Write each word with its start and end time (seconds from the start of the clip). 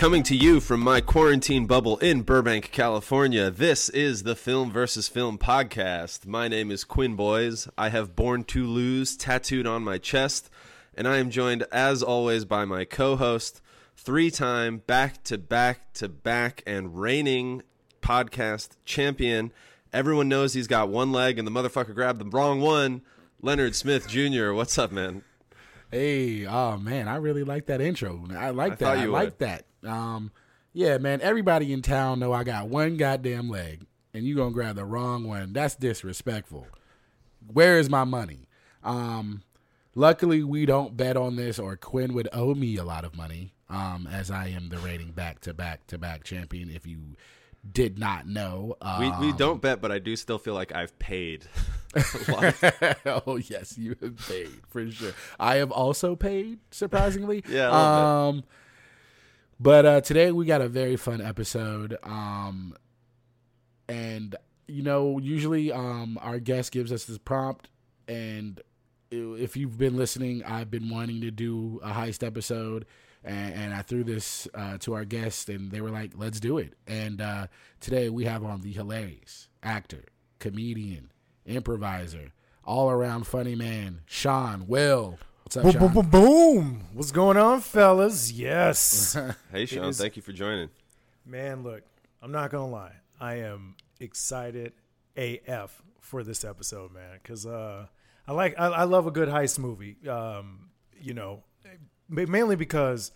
Coming 0.00 0.22
to 0.22 0.34
you 0.34 0.60
from 0.60 0.80
my 0.80 1.02
quarantine 1.02 1.66
bubble 1.66 1.98
in 1.98 2.22
Burbank, 2.22 2.72
California, 2.72 3.50
this 3.50 3.90
is 3.90 4.22
the 4.22 4.34
Film 4.34 4.72
versus 4.72 5.08
Film 5.08 5.36
podcast. 5.36 6.26
My 6.26 6.48
name 6.48 6.70
is 6.70 6.84
Quinn 6.84 7.16
Boys. 7.16 7.68
I 7.76 7.90
have 7.90 8.16
Born 8.16 8.44
to 8.44 8.66
Lose 8.66 9.14
tattooed 9.14 9.66
on 9.66 9.84
my 9.84 9.98
chest, 9.98 10.48
and 10.94 11.06
I 11.06 11.18
am 11.18 11.28
joined, 11.28 11.64
as 11.70 12.02
always, 12.02 12.46
by 12.46 12.64
my 12.64 12.86
co 12.86 13.16
host, 13.16 13.60
three 13.94 14.30
time 14.30 14.78
back 14.78 15.22
to 15.24 15.36
back 15.36 15.92
to 15.92 16.08
back 16.08 16.62
and 16.66 16.98
reigning 16.98 17.62
podcast 18.00 18.76
champion. 18.86 19.52
Everyone 19.92 20.30
knows 20.30 20.54
he's 20.54 20.66
got 20.66 20.88
one 20.88 21.12
leg, 21.12 21.38
and 21.38 21.46
the 21.46 21.52
motherfucker 21.52 21.94
grabbed 21.94 22.20
the 22.20 22.24
wrong 22.24 22.62
one. 22.62 23.02
Leonard 23.42 23.76
Smith 23.76 24.08
Jr., 24.08 24.52
what's 24.52 24.78
up, 24.78 24.92
man? 24.92 25.24
Hey, 25.90 26.46
oh 26.46 26.78
man, 26.78 27.06
I 27.06 27.16
really 27.16 27.44
like 27.44 27.66
that 27.66 27.82
intro. 27.82 28.24
I 28.34 28.48
like 28.48 28.72
I 28.72 28.76
that. 28.76 28.98
I 28.98 29.04
like 29.04 29.24
would. 29.24 29.38
that. 29.40 29.66
Um, 29.84 30.30
yeah, 30.72 30.98
man. 30.98 31.20
Everybody 31.20 31.72
in 31.72 31.82
town 31.82 32.20
know 32.20 32.32
I 32.32 32.44
got 32.44 32.68
one 32.68 32.96
goddamn 32.96 33.48
leg, 33.48 33.86
and 34.14 34.24
you 34.24 34.36
gonna 34.36 34.50
grab 34.52 34.76
the 34.76 34.84
wrong 34.84 35.26
one. 35.26 35.52
That's 35.52 35.74
disrespectful. 35.74 36.66
Where 37.52 37.78
is 37.78 37.88
my 37.90 38.04
money? 38.04 38.46
Um, 38.84 39.42
luckily 39.94 40.42
we 40.42 40.66
don't 40.66 40.96
bet 40.96 41.16
on 41.16 41.36
this, 41.36 41.58
or 41.58 41.76
Quinn 41.76 42.14
would 42.14 42.28
owe 42.32 42.54
me 42.54 42.76
a 42.76 42.84
lot 42.84 43.04
of 43.04 43.16
money. 43.16 43.54
Um, 43.68 44.08
as 44.10 44.30
I 44.30 44.48
am 44.48 44.68
the 44.68 44.78
rating 44.78 45.12
back 45.12 45.40
to 45.42 45.54
back 45.54 45.86
to 45.88 45.98
back 45.98 46.24
champion. 46.24 46.70
If 46.70 46.86
you 46.86 47.16
did 47.72 47.98
not 47.98 48.26
know, 48.26 48.76
We, 48.98 49.06
we 49.20 49.30
Um, 49.30 49.36
don't 49.36 49.62
bet, 49.62 49.80
but 49.80 49.92
I 49.92 49.98
do 50.00 50.16
still 50.16 50.38
feel 50.38 50.54
like 50.54 50.74
I've 50.74 50.98
paid. 50.98 51.46
oh 53.06 53.36
yes, 53.36 53.76
you 53.76 53.96
have 54.00 54.16
paid 54.28 54.50
for 54.68 54.90
sure. 54.90 55.12
I 55.38 55.56
have 55.56 55.70
also 55.70 56.16
paid, 56.16 56.58
surprisingly. 56.70 57.44
Yeah, 57.48 57.68
um, 57.70 58.44
but 59.60 59.84
uh, 59.84 60.00
today 60.00 60.32
we 60.32 60.46
got 60.46 60.62
a 60.62 60.68
very 60.68 60.96
fun 60.96 61.20
episode. 61.20 61.96
Um, 62.02 62.74
and 63.88 64.34
you 64.66 64.82
know, 64.82 65.18
usually 65.18 65.70
um, 65.70 66.18
our 66.22 66.38
guest 66.38 66.72
gives 66.72 66.90
us 66.92 67.04
this 67.04 67.18
prompt, 67.18 67.68
and 68.08 68.60
if 69.10 69.56
you've 69.56 69.76
been 69.76 69.96
listening, 69.96 70.42
I've 70.44 70.70
been 70.70 70.88
wanting 70.88 71.20
to 71.20 71.30
do 71.30 71.80
a 71.82 71.90
heist 71.90 72.26
episode. 72.26 72.86
And, 73.22 73.54
and 73.54 73.74
I 73.74 73.82
threw 73.82 74.02
this 74.02 74.48
uh, 74.54 74.78
to 74.78 74.94
our 74.94 75.04
guest, 75.04 75.50
and 75.50 75.70
they 75.70 75.82
were 75.82 75.90
like, 75.90 76.12
"Let's 76.16 76.40
do 76.40 76.56
it." 76.56 76.72
And 76.86 77.20
uh, 77.20 77.48
today 77.78 78.08
we 78.08 78.24
have 78.24 78.42
on 78.42 78.62
the 78.62 78.72
hilarious 78.72 79.48
actor, 79.62 80.04
comedian, 80.38 81.12
improviser, 81.44 82.32
all 82.64 82.88
around 82.90 83.26
funny 83.26 83.54
man, 83.54 84.00
Sean 84.06 84.66
Will. 84.66 85.18
What's 85.52 85.56
up, 85.56 85.62
Boom, 85.64 85.72
Sean? 85.72 85.80
boom, 85.80 85.92
boom, 85.92 86.10
boom. 86.10 86.84
What's 86.92 87.10
going 87.10 87.36
on, 87.36 87.60
fellas? 87.60 88.30
Yes. 88.30 89.18
Hey, 89.50 89.66
Sean, 89.66 89.86
is- 89.86 89.98
thank 89.98 90.14
you 90.14 90.22
for 90.22 90.30
joining. 90.32 90.68
Man, 91.26 91.64
look, 91.64 91.82
I'm 92.22 92.30
not 92.30 92.52
going 92.52 92.68
to 92.68 92.72
lie. 92.72 92.92
I 93.20 93.34
am 93.38 93.74
excited 93.98 94.74
AF 95.16 95.82
for 95.98 96.22
this 96.22 96.44
episode, 96.44 96.92
man, 96.94 97.18
because 97.20 97.46
uh, 97.46 97.86
I 98.28 98.32
like, 98.32 98.54
I, 98.60 98.66
I 98.68 98.84
love 98.84 99.08
a 99.08 99.10
good 99.10 99.28
heist 99.28 99.58
movie. 99.58 99.96
Um, 100.08 100.70
you 101.00 101.14
know, 101.14 101.42
mainly 102.08 102.54
because 102.54 103.10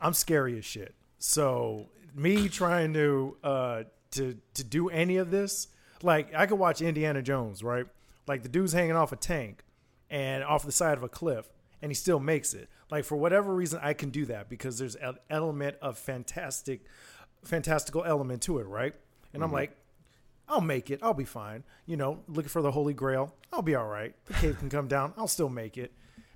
I'm 0.00 0.14
scary 0.14 0.58
as 0.58 0.64
shit. 0.64 0.96
So 1.20 1.86
me 2.12 2.48
trying 2.48 2.92
to 2.94 3.36
uh, 3.44 3.82
to 4.12 4.36
to 4.54 4.64
do 4.64 4.88
any 4.88 5.18
of 5.18 5.30
this, 5.30 5.68
like 6.02 6.34
I 6.34 6.46
could 6.46 6.58
watch 6.58 6.82
Indiana 6.82 7.22
Jones, 7.22 7.62
right? 7.62 7.86
Like 8.26 8.42
the 8.42 8.48
dude's 8.48 8.72
hanging 8.72 8.96
off 8.96 9.12
a 9.12 9.16
tank 9.16 9.62
and 10.10 10.42
off 10.42 10.66
the 10.66 10.72
side 10.72 10.98
of 10.98 11.04
a 11.04 11.08
cliff, 11.08 11.48
and 11.82 11.90
he 11.90 11.94
still 11.94 12.20
makes 12.20 12.54
it. 12.54 12.68
Like 12.90 13.04
for 13.04 13.16
whatever 13.16 13.54
reason, 13.54 13.80
I 13.82 13.92
can 13.92 14.10
do 14.10 14.24
that 14.26 14.48
because 14.48 14.78
there's 14.78 14.94
an 14.96 15.16
element 15.30 15.76
of 15.82 15.98
fantastic, 15.98 16.84
fantastical 17.44 18.04
element 18.04 18.42
to 18.42 18.58
it, 18.58 18.64
right? 18.64 18.94
And 19.32 19.42
I'm 19.42 19.48
mm-hmm. 19.48 19.56
like, 19.56 19.76
I'll 20.48 20.60
make 20.62 20.90
it. 20.90 21.00
I'll 21.02 21.14
be 21.14 21.24
fine. 21.24 21.64
You 21.86 21.96
know, 21.96 22.20
looking 22.26 22.48
for 22.48 22.62
the 22.62 22.70
Holy 22.70 22.94
Grail. 22.94 23.34
I'll 23.52 23.62
be 23.62 23.74
all 23.74 23.86
right. 23.86 24.14
The 24.26 24.34
cave 24.34 24.58
can 24.58 24.70
come 24.70 24.88
down. 24.88 25.12
I'll 25.16 25.28
still 25.28 25.50
make 25.50 25.76
it. 25.76 25.92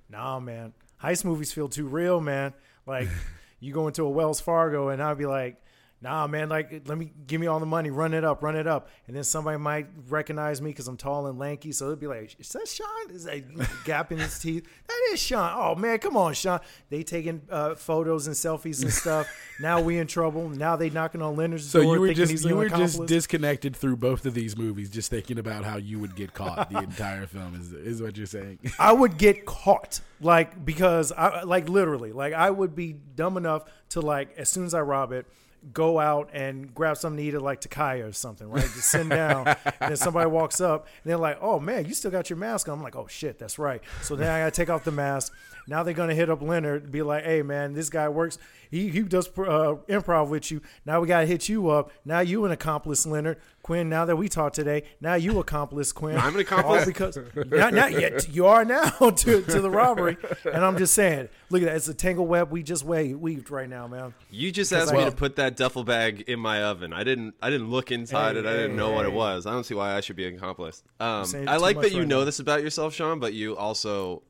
Nah, 0.09 0.39
man. 0.39 0.73
Heist 1.01 1.25
movies 1.25 1.51
feel 1.51 1.67
too 1.67 1.87
real, 1.87 2.21
man. 2.21 2.53
Like, 2.85 3.07
you 3.59 3.73
go 3.73 3.87
into 3.87 4.03
a 4.03 4.09
Wells 4.09 4.39
Fargo 4.39 4.89
and 4.89 5.01
I'll 5.01 5.15
be 5.15 5.25
like, 5.25 5.62
nah, 6.03 6.27
man, 6.27 6.49
like, 6.49 6.83
let 6.85 6.97
me 6.97 7.11
give 7.25 7.39
me 7.39 7.47
all 7.47 7.61
the 7.61 7.65
money, 7.65 7.89
run 7.89 8.13
it 8.13 8.25
up, 8.25 8.43
run 8.43 8.57
it 8.57 8.67
up. 8.67 8.89
And 9.07 9.15
then 9.15 9.23
somebody 9.23 9.57
might 9.57 9.87
recognize 10.09 10.61
me 10.61 10.71
because 10.71 10.89
I'm 10.89 10.97
tall 10.97 11.27
and 11.27 11.39
lanky. 11.39 11.71
So 11.71 11.89
they'd 11.89 11.99
be 11.99 12.07
like, 12.07 12.35
is 12.37 12.49
that 12.49 12.67
Sean? 12.67 13.09
Is 13.09 13.23
that 13.23 13.41
gap 13.85 14.11
in 14.11 14.19
his 14.19 14.37
teeth? 14.37 14.67
That 14.85 15.13
is 15.13 15.21
Sean. 15.21 15.51
Oh, 15.55 15.75
man, 15.75 15.97
come 15.97 16.17
on, 16.17 16.33
Sean. 16.33 16.59
They 16.89 17.03
taking 17.03 17.41
uh, 17.49 17.75
photos 17.75 18.27
and 18.27 18.35
selfies 18.35 18.83
and 18.83 18.91
stuff. 18.91 19.27
now 19.59 19.81
we 19.81 19.97
in 19.97 20.07
trouble. 20.07 20.49
Now 20.49 20.75
they 20.75 20.89
knocking 20.89 21.21
on 21.21 21.35
Leonard's 21.35 21.69
So 21.69 21.81
door 21.81 21.95
you 21.95 22.01
were 22.01 22.07
thinking 22.07 22.21
just 22.21 22.31
he's 22.31 22.45
you 22.45 22.55
were 22.55 22.69
just 22.69 23.05
disconnected 23.05 23.75
through 23.75 23.97
both 23.97 24.25
of 24.25 24.33
these 24.33 24.57
movies, 24.57 24.89
just 24.89 25.09
thinking 25.09 25.39
about 25.39 25.63
how 25.63 25.77
you 25.77 25.99
would 25.99 26.15
get 26.15 26.33
caught 26.33 26.69
the 26.69 26.79
entire 26.83 27.25
film. 27.25 27.55
Is 27.55 27.71
is 27.71 28.01
what 28.01 28.17
you're 28.17 28.25
saying? 28.25 28.59
I 28.77 28.91
would 28.91 29.17
get 29.17 29.45
caught, 29.45 30.01
like 30.21 30.63
because 30.63 31.11
I 31.11 31.43
like 31.43 31.69
literally, 31.69 32.11
like 32.11 32.33
I 32.33 32.49
would 32.49 32.75
be 32.75 32.93
dumb 32.93 33.37
enough 33.37 33.63
to 33.89 34.01
like 34.01 34.37
as 34.37 34.49
soon 34.49 34.65
as 34.65 34.73
I 34.73 34.81
rob 34.81 35.11
it, 35.11 35.25
go 35.71 35.99
out 35.99 36.29
and 36.33 36.73
grab 36.73 36.97
something 36.97 37.17
to 37.17 37.23
eat 37.23 37.33
at 37.33 37.41
like 37.41 37.61
Takaya 37.61 38.07
or 38.07 38.11
something, 38.11 38.49
right? 38.49 38.63
Just 38.63 38.89
sit 38.89 39.07
down, 39.07 39.47
and 39.47 39.57
then 39.79 39.95
somebody 39.95 40.29
walks 40.29 40.59
up 40.59 40.87
and 41.03 41.09
they're 41.09 41.17
like, 41.17 41.37
"Oh 41.41 41.59
man, 41.59 41.85
you 41.85 41.93
still 41.93 42.11
got 42.11 42.29
your 42.29 42.37
mask 42.37 42.67
on." 42.67 42.77
I'm 42.77 42.83
like, 42.83 42.95
"Oh 42.95 43.07
shit, 43.07 43.39
that's 43.39 43.57
right." 43.57 43.81
So 44.01 44.15
then 44.15 44.29
I 44.29 44.39
gotta 44.39 44.51
take 44.51 44.69
off 44.69 44.83
the 44.83 44.91
mask. 44.91 45.33
Now 45.67 45.83
they're 45.83 45.93
gonna 45.93 46.15
hit 46.15 46.29
up 46.29 46.41
Leonard, 46.41 46.91
be 46.91 47.01
like, 47.01 47.23
"Hey 47.23 47.41
man, 47.41 47.73
this 47.73 47.89
guy 47.89 48.09
works. 48.09 48.37
He 48.69 48.89
he 48.89 49.01
does 49.01 49.27
uh, 49.27 49.75
improv 49.87 50.29
with 50.29 50.51
you. 50.51 50.61
Now 50.85 50.99
we 50.99 51.07
gotta 51.07 51.25
hit 51.27 51.47
you 51.47 51.69
up. 51.69 51.91
Now 52.05 52.21
you 52.21 52.43
an 52.45 52.51
accomplice, 52.51 53.05
Leonard 53.05 53.37
Quinn. 53.61 53.87
Now 53.87 54.05
that 54.05 54.15
we 54.15 54.27
talked 54.27 54.55
today, 54.55 54.83
now 54.99 55.13
you 55.13 55.39
accomplice, 55.39 55.91
Quinn. 55.91 56.17
I'm 56.17 56.33
an 56.33 56.41
accomplice? 56.41 56.81
All 56.81 56.85
because 56.85 57.17
not, 57.35 57.73
not 57.73 57.91
yet. 57.91 58.27
You 58.29 58.47
are 58.47 58.65
now 58.65 58.89
to, 58.99 59.41
to 59.41 59.61
the 59.61 59.69
robbery. 59.69 60.17
And 60.51 60.65
I'm 60.65 60.77
just 60.77 60.93
saying, 60.95 61.29
look 61.49 61.61
at 61.61 61.65
that. 61.65 61.75
It's 61.75 61.87
a 61.87 61.93
tangle 61.93 62.25
web 62.25 62.51
we 62.51 62.63
just 62.63 62.83
wave, 62.83 63.19
weaved 63.19 63.51
right 63.51 63.69
now, 63.69 63.87
man. 63.87 64.13
You 64.31 64.51
just 64.51 64.73
asked 64.73 64.91
I- 64.91 64.97
me 64.97 65.05
to 65.05 65.11
put 65.11 65.35
that 65.37 65.55
duffel 65.55 65.83
bag 65.83 66.21
in 66.27 66.39
my 66.39 66.63
oven. 66.63 66.93
I 66.93 67.03
didn't. 67.03 67.35
I 67.41 67.49
didn't 67.49 67.69
look 67.69 67.91
inside 67.91 68.33
Hey, 68.35 68.39
it. 68.41 68.45
I 68.47 68.53
didn't 68.53 68.71
hey, 68.71 68.77
know 68.77 68.91
what 68.91 69.05
it 69.05 69.13
was. 69.13 69.45
I 69.45 69.51
don't 69.51 69.63
see 69.65 69.75
why 69.75 69.95
I 69.95 70.01
should 70.01 70.15
be 70.15 70.27
an 70.27 70.35
accomplice. 70.35 70.83
Um, 70.99 71.25
I 71.47 71.57
like 71.57 71.79
that 71.81 71.91
you 71.91 71.99
right 71.99 72.07
know 72.07 72.19
now. 72.19 72.25
this 72.25 72.39
about 72.39 72.63
yourself, 72.63 72.93
Sean. 72.93 73.19
But 73.19 73.33
you 73.33 73.55
also, 73.55 74.23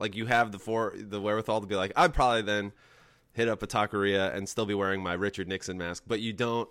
like, 0.00 0.16
you 0.16 0.26
have 0.26 0.52
the 0.52 0.58
for 0.58 0.94
the 0.96 1.20
wherewithal 1.20 1.60
to 1.60 1.66
be 1.66 1.76
like, 1.76 1.92
I'd 1.96 2.14
probably 2.14 2.42
then 2.42 2.72
hit 3.32 3.48
up 3.48 3.62
a 3.62 3.66
taqueria 3.66 4.34
and 4.34 4.48
still 4.48 4.66
be 4.66 4.74
wearing 4.74 5.02
my 5.02 5.14
Richard 5.14 5.48
Nixon 5.48 5.78
mask. 5.78 6.04
But 6.06 6.20
you 6.20 6.32
don't. 6.32 6.68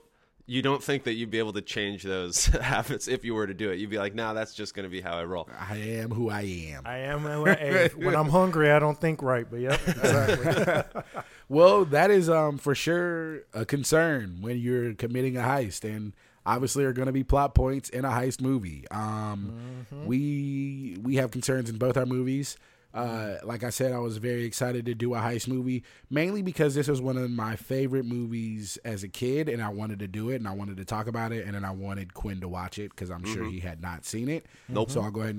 You 0.49 0.61
don't 0.61 0.81
think 0.81 1.03
that 1.03 1.11
you'd 1.15 1.29
be 1.29 1.39
able 1.39 1.51
to 1.51 1.61
change 1.61 2.03
those 2.03 2.45
habits 2.61 3.09
if 3.09 3.25
you 3.25 3.35
were 3.35 3.47
to 3.47 3.53
do 3.53 3.69
it. 3.69 3.79
You'd 3.79 3.89
be 3.89 3.97
like, 3.97 4.15
nah, 4.15 4.31
that's 4.31 4.53
just 4.53 4.73
going 4.73 4.85
to 4.85 4.89
be 4.89 5.01
how 5.01 5.17
I 5.17 5.25
roll. 5.25 5.49
I 5.59 5.75
am 5.75 6.09
who 6.09 6.29
I 6.29 6.43
am. 6.43 6.83
I 6.85 6.99
am 6.99 7.23
hey, 7.45 7.89
when 7.97 8.15
I'm 8.15 8.29
hungry, 8.29 8.71
I 8.71 8.79
don't 8.79 8.97
think 8.97 9.21
right. 9.21 9.45
But 9.49 9.59
yep, 9.59 9.81
exactly. 9.85 11.01
Well, 11.49 11.85
that 11.85 12.11
is 12.11 12.29
um 12.29 12.57
for 12.57 12.75
sure 12.75 13.43
a 13.53 13.65
concern 13.65 14.37
when 14.41 14.57
you're 14.57 14.93
committing 14.93 15.37
a 15.37 15.41
heist, 15.41 15.83
and 15.83 16.13
obviously 16.45 16.85
are 16.85 16.93
going 16.93 17.07
to 17.07 17.11
be 17.11 17.23
plot 17.23 17.53
points 17.53 17.89
in 17.89 18.05
a 18.05 18.09
heist 18.09 18.41
movie. 18.41 18.85
Um, 18.89 19.85
we 20.05 20.97
we 21.01 21.15
have 21.15 21.31
concerns 21.31 21.69
in 21.69 21.77
both 21.77 21.97
our 21.97 22.05
movies. 22.05 22.57
Uh, 22.93 23.35
like 23.43 23.63
I 23.63 23.69
said, 23.69 23.91
I 23.91 23.99
was 23.99 24.17
very 24.17 24.45
excited 24.45 24.85
to 24.87 24.95
do 24.95 25.13
a 25.13 25.19
heist 25.19 25.47
movie, 25.47 25.83
mainly 26.09 26.41
because 26.41 26.73
this 26.73 26.87
was 26.87 27.01
one 27.01 27.17
of 27.17 27.29
my 27.29 27.55
favorite 27.55 28.05
movies 28.05 28.77
as 28.83 29.03
a 29.03 29.07
kid, 29.07 29.49
and 29.49 29.61
I 29.61 29.69
wanted 29.69 29.99
to 29.99 30.07
do 30.07 30.29
it, 30.29 30.35
and 30.37 30.47
I 30.47 30.53
wanted 30.53 30.77
to 30.77 30.85
talk 30.85 31.07
about 31.07 31.31
it, 31.31 31.45
and 31.45 31.53
then 31.53 31.63
I 31.63 31.71
wanted 31.71 32.13
Quinn 32.13 32.41
to 32.41 32.47
watch 32.47 32.79
it 32.79 32.89
because 32.91 33.11
I'm 33.11 33.23
sure 33.25 33.43
he 33.45 33.59
had 33.59 33.81
not 33.81 34.05
seen 34.05 34.29
it. 34.29 34.45
Nope. 34.67 34.89
So 34.89 35.01
I'll 35.01 35.11
go 35.11 35.21
ahead 35.21 35.35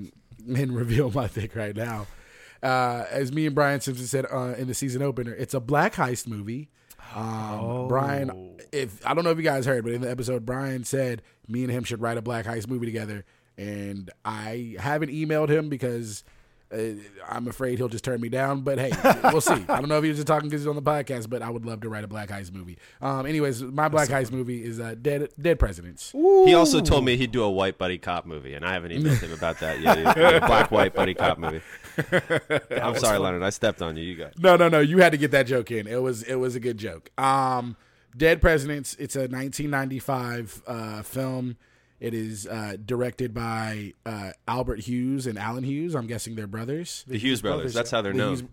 and, 0.47 0.57
and 0.57 0.75
reveal 0.75 1.11
my 1.11 1.27
pick 1.27 1.55
right 1.55 1.75
now. 1.75 2.07
Uh, 2.61 3.05
as 3.09 3.31
me 3.31 3.45
and 3.45 3.55
Brian 3.55 3.81
Simpson 3.81 4.05
said 4.05 4.25
uh, 4.31 4.53
in 4.57 4.67
the 4.67 4.73
season 4.73 5.01
opener, 5.01 5.33
it's 5.33 5.53
a 5.53 5.59
black 5.59 5.95
heist 5.95 6.27
movie. 6.27 6.69
Um, 7.15 7.87
Brian, 7.87 8.57
if 8.71 9.05
I 9.05 9.13
don't 9.13 9.23
know 9.23 9.31
if 9.31 9.37
you 9.37 9.43
guys 9.43 9.65
heard, 9.65 9.83
but 9.83 9.93
in 9.93 10.01
the 10.01 10.11
episode, 10.11 10.45
Brian 10.45 10.83
said 10.83 11.21
me 11.47 11.63
and 11.63 11.71
him 11.71 11.83
should 11.83 12.01
write 12.01 12.17
a 12.17 12.21
black 12.21 12.45
heist 12.45 12.67
movie 12.67 12.85
together, 12.85 13.25
and 13.57 14.11
I 14.23 14.75
haven't 14.79 15.09
emailed 15.09 15.49
him 15.49 15.69
because 15.69 16.23
I'm 16.71 17.47
afraid 17.47 17.79
he'll 17.79 17.89
just 17.89 18.03
turn 18.03 18.21
me 18.21 18.29
down. 18.29 18.61
But 18.61 18.77
hey, 18.77 18.91
we'll 19.31 19.41
see. 19.41 19.53
I 19.69 19.79
don't 19.79 19.89
know 19.89 19.97
if 19.97 20.03
he 20.03 20.09
was 20.09 20.17
just 20.17 20.27
talking 20.27 20.49
because 20.49 20.61
he's 20.61 20.67
on 20.67 20.75
the 20.75 20.81
podcast, 20.81 21.29
but 21.29 21.41
I 21.41 21.49
would 21.49 21.65
love 21.65 21.81
to 21.81 21.89
write 21.89 22.03
a 22.03 22.07
black 22.07 22.29
heist 22.29 22.53
movie. 22.53 22.77
Um, 23.01 23.25
anyways, 23.25 23.63
my 23.63 23.89
black 23.89 24.09
heist 24.09 24.31
movie 24.31 24.63
is 24.63 24.79
uh, 24.79 24.95
Dead 25.01 25.29
Dead 25.41 25.57
Presidents. 25.57 26.11
He 26.11 26.53
also 26.53 26.81
told 26.81 27.05
me 27.05 27.17
he'd 27.17 27.31
do 27.31 27.43
a 27.43 27.49
white 27.49 27.77
buddy 27.77 27.97
cop 27.97 28.25
movie, 28.25 28.53
and 28.53 28.65
I 28.65 28.73
haven't 28.73 28.91
emailed 28.91 29.19
him 29.19 29.33
about 29.33 29.59
that 29.59 29.81
yet. 29.81 30.15
black 30.45 30.69
white 30.69 30.93
buddy 30.93 31.13
cop 31.13 31.39
movie. 31.39 31.61
I'm 32.71 32.97
sorry, 32.97 33.17
Leonard. 33.17 33.43
I 33.43 33.49
stepped 33.49 33.81
on 33.81 33.97
you. 33.97 34.03
You 34.03 34.15
got. 34.15 34.37
No, 34.37 34.55
no, 34.55 34.69
no. 34.69 34.79
You 34.79 34.99
had 34.99 35.11
to 35.11 35.17
get 35.17 35.31
that 35.31 35.47
joke 35.47 35.71
in. 35.71 35.87
It 35.87 36.01
was 36.01 36.23
it 36.23 36.35
was 36.35 36.55
a 36.55 36.59
good 36.59 36.77
joke. 36.77 37.09
Um, 37.19 37.77
Dead 38.15 38.41
Presidents. 38.41 38.95
It's 38.99 39.15
a 39.15 39.21
1995 39.21 40.63
uh, 40.67 41.01
film. 41.03 41.57
It 41.99 42.13
is 42.13 42.47
uh, 42.47 42.77
directed 42.85 43.33
by 43.33 43.93
uh, 44.05 44.31
Albert 44.47 44.79
Hughes 44.81 45.27
and 45.27 45.37
Allen 45.37 45.63
Hughes. 45.63 45.95
I'm 45.95 46.07
guessing 46.07 46.35
they're 46.35 46.47
brothers. 46.47 47.03
The 47.07 47.17
Hughes 47.17 47.41
brothers. 47.41 47.57
brothers, 47.57 47.73
That's 47.73 47.91
yeah. 47.91 47.97
how 47.97 48.01
they're 48.01 48.11
The 48.13 48.17
known. 48.17 48.29
Hughes- 48.37 48.43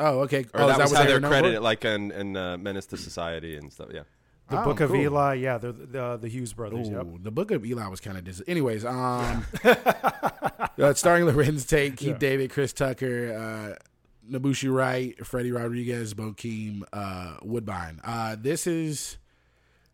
Oh, 0.00 0.20
okay. 0.20 0.44
Or 0.54 0.60
oh, 0.62 0.66
that 0.68 0.74
is 0.74 0.78
was 0.78 0.90
what 0.92 0.96
how 0.98 1.02
they 1.02 1.06
they're 1.08 1.16
were 1.16 1.20
known 1.20 1.30
for? 1.32 1.38
credited, 1.40 1.60
like 1.62 1.84
in, 1.84 2.12
in 2.12 2.36
uh, 2.36 2.56
Menace 2.56 2.86
to 2.86 2.96
Society 2.96 3.56
and 3.56 3.72
stuff. 3.72 3.88
Yeah. 3.92 4.02
The 4.48 4.60
Oh, 4.60 4.64
Book 4.64 4.78
of 4.80 4.90
cool. 4.90 5.00
Eli, 5.00 5.34
yeah, 5.34 5.58
they're 5.58 5.72
the 5.72 6.16
the 6.16 6.28
Hughes 6.28 6.52
brothers. 6.52 6.88
Yep. 6.88 7.06
The 7.22 7.30
book 7.32 7.50
of 7.50 7.66
Eli 7.66 7.86
was 7.88 8.00
kind 8.00 8.16
of 8.16 8.22
dis. 8.24 8.40
Anyways, 8.46 8.84
um, 8.84 9.44
uh, 9.64 10.94
starring 10.94 11.26
Larenz 11.26 11.68
Tate, 11.68 11.96
Keith 11.96 12.08
Yeah. 12.10 12.18
David, 12.18 12.50
Chris 12.50 12.72
Tucker, 12.72 13.76
uh, 13.80 14.32
N'Bushe 14.32 14.72
Wright, 14.72 15.26
Freddy 15.26 15.50
Rodriguez, 15.52 16.14
Bokeem 16.14 16.82
uh, 16.92 17.36
Woodbine. 17.42 18.00
Uh, 18.04 18.36
this 18.38 18.66
is, 18.66 19.18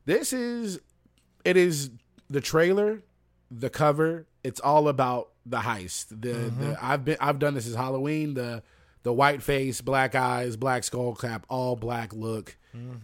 this 0.05 0.33
is, 0.33 0.81
it 1.45 1.57
is 1.57 1.91
the 2.35 2.41
trailer, 2.41 3.03
the 3.51 3.71
cover. 3.71 4.27
It's 4.43 4.59
all 4.61 4.89
about 4.89 5.31
the 5.47 5.59
heist. 5.59 6.09
The, 6.09 6.33
the 6.33 6.79
I've 6.83 7.05
been 7.05 7.17
I've 7.21 7.39
done 7.39 7.55
this 7.55 7.67
as 7.67 7.75
Halloween. 7.77 8.35
The 8.35 8.63
the 9.05 9.13
white 9.13 9.43
face, 9.43 9.81
black 9.81 10.15
eyes, 10.15 10.57
black 10.57 10.83
skull 10.83 11.15
cap, 11.15 11.47
all 11.49 11.77
black 11.77 12.13
look. 12.13 12.57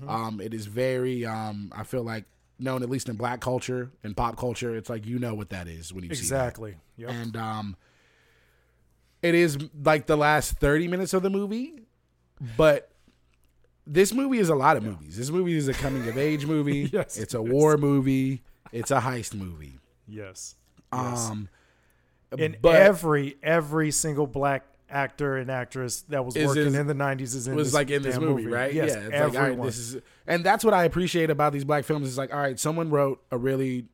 Um, 0.09 0.41
it 0.41 0.53
is 0.53 0.67
very. 0.67 1.25
Um, 1.25 1.73
I 1.75 1.85
feel 1.85 2.03
like 2.03 2.25
known 2.59 2.83
at 2.83 2.91
least 2.91 3.09
in 3.09 3.15
black 3.15 3.41
culture 3.41 3.93
and 4.03 4.17
pop 4.17 4.37
culture. 4.37 4.75
It's 4.77 4.91
like 4.91 5.07
you 5.07 5.21
know 5.21 5.35
what 5.35 5.51
that 5.51 5.69
is 5.69 5.93
when 5.93 6.03
you 6.03 6.13
see. 6.13 6.21
Exactly. 6.21 6.75
Yep. 6.97 7.11
And 7.11 7.37
um, 7.37 7.77
it 9.23 9.37
is 9.37 9.59
like 9.85 10.07
the 10.07 10.17
last 10.17 10.59
thirty 10.59 10.89
minutes 10.89 11.15
of 11.15 11.23
the 11.23 11.31
movie, 11.31 11.87
but 12.57 12.91
this 13.87 14.13
movie 14.13 14.39
is 14.39 14.49
a 14.49 14.57
lot 14.57 14.77
of 14.77 14.83
movies. 14.83 15.17
This 15.17 15.31
movie 15.31 15.57
is 15.57 15.69
a 15.69 15.75
coming 15.75 16.09
of 16.09 16.19
age 16.19 16.47
movie. 16.47 16.91
Yes, 16.93 17.17
it's 17.17 17.35
a 17.35 17.43
war 17.43 17.77
movie. 17.77 18.43
It's 18.73 18.91
a 18.91 19.01
heist 19.01 19.35
movie. 19.35 19.79
yes. 20.09 20.55
Yes. 20.93 21.31
Um, 21.31 21.49
and 22.37 22.57
but 22.61 22.77
every 22.77 23.37
every 23.43 23.91
single 23.93 24.27
black 24.27 24.65
actor 24.89 25.37
and 25.37 25.49
actress 25.51 26.03
that 26.09 26.25
was 26.25 26.35
working 26.35 26.67
in- 26.67 26.75
in 26.75 26.87
the 26.89 26.95
'90s 26.95 27.35
is 27.37 27.47
in 27.47 27.55
was 27.55 27.69
this 27.69 27.75
like 27.75 27.91
in 27.91 28.03
this 28.03 28.17
damn 28.17 28.25
movie, 28.25 28.47
right? 28.47 28.73
Yes, 28.75 28.91
yeah, 28.91 28.97
it's 29.03 29.11
like, 29.11 29.21
all 29.21 29.27
everyone. 29.37 29.59
right, 29.59 29.67
this 29.67 29.79
is, 29.79 29.97
and 30.27 30.43
that's 30.45 30.65
what 30.65 30.75
I 30.75 30.83
appreciate 30.85 31.31
about 31.31 31.53
these 31.53 31.65
black 31.65 31.85
films. 31.85 32.09
Is 32.09 32.19
like, 32.19 32.33
all 32.33 32.41
right, 32.41 32.59
someone 32.59 32.91
wrote 32.91 33.23
a 33.31 33.39
really 33.39 33.87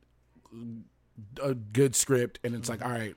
a 1.43 1.53
good 1.53 1.95
script, 1.95 2.39
and 2.43 2.55
it's 2.55 2.69
like, 2.69 2.83
all 2.83 2.91
right, 2.91 3.15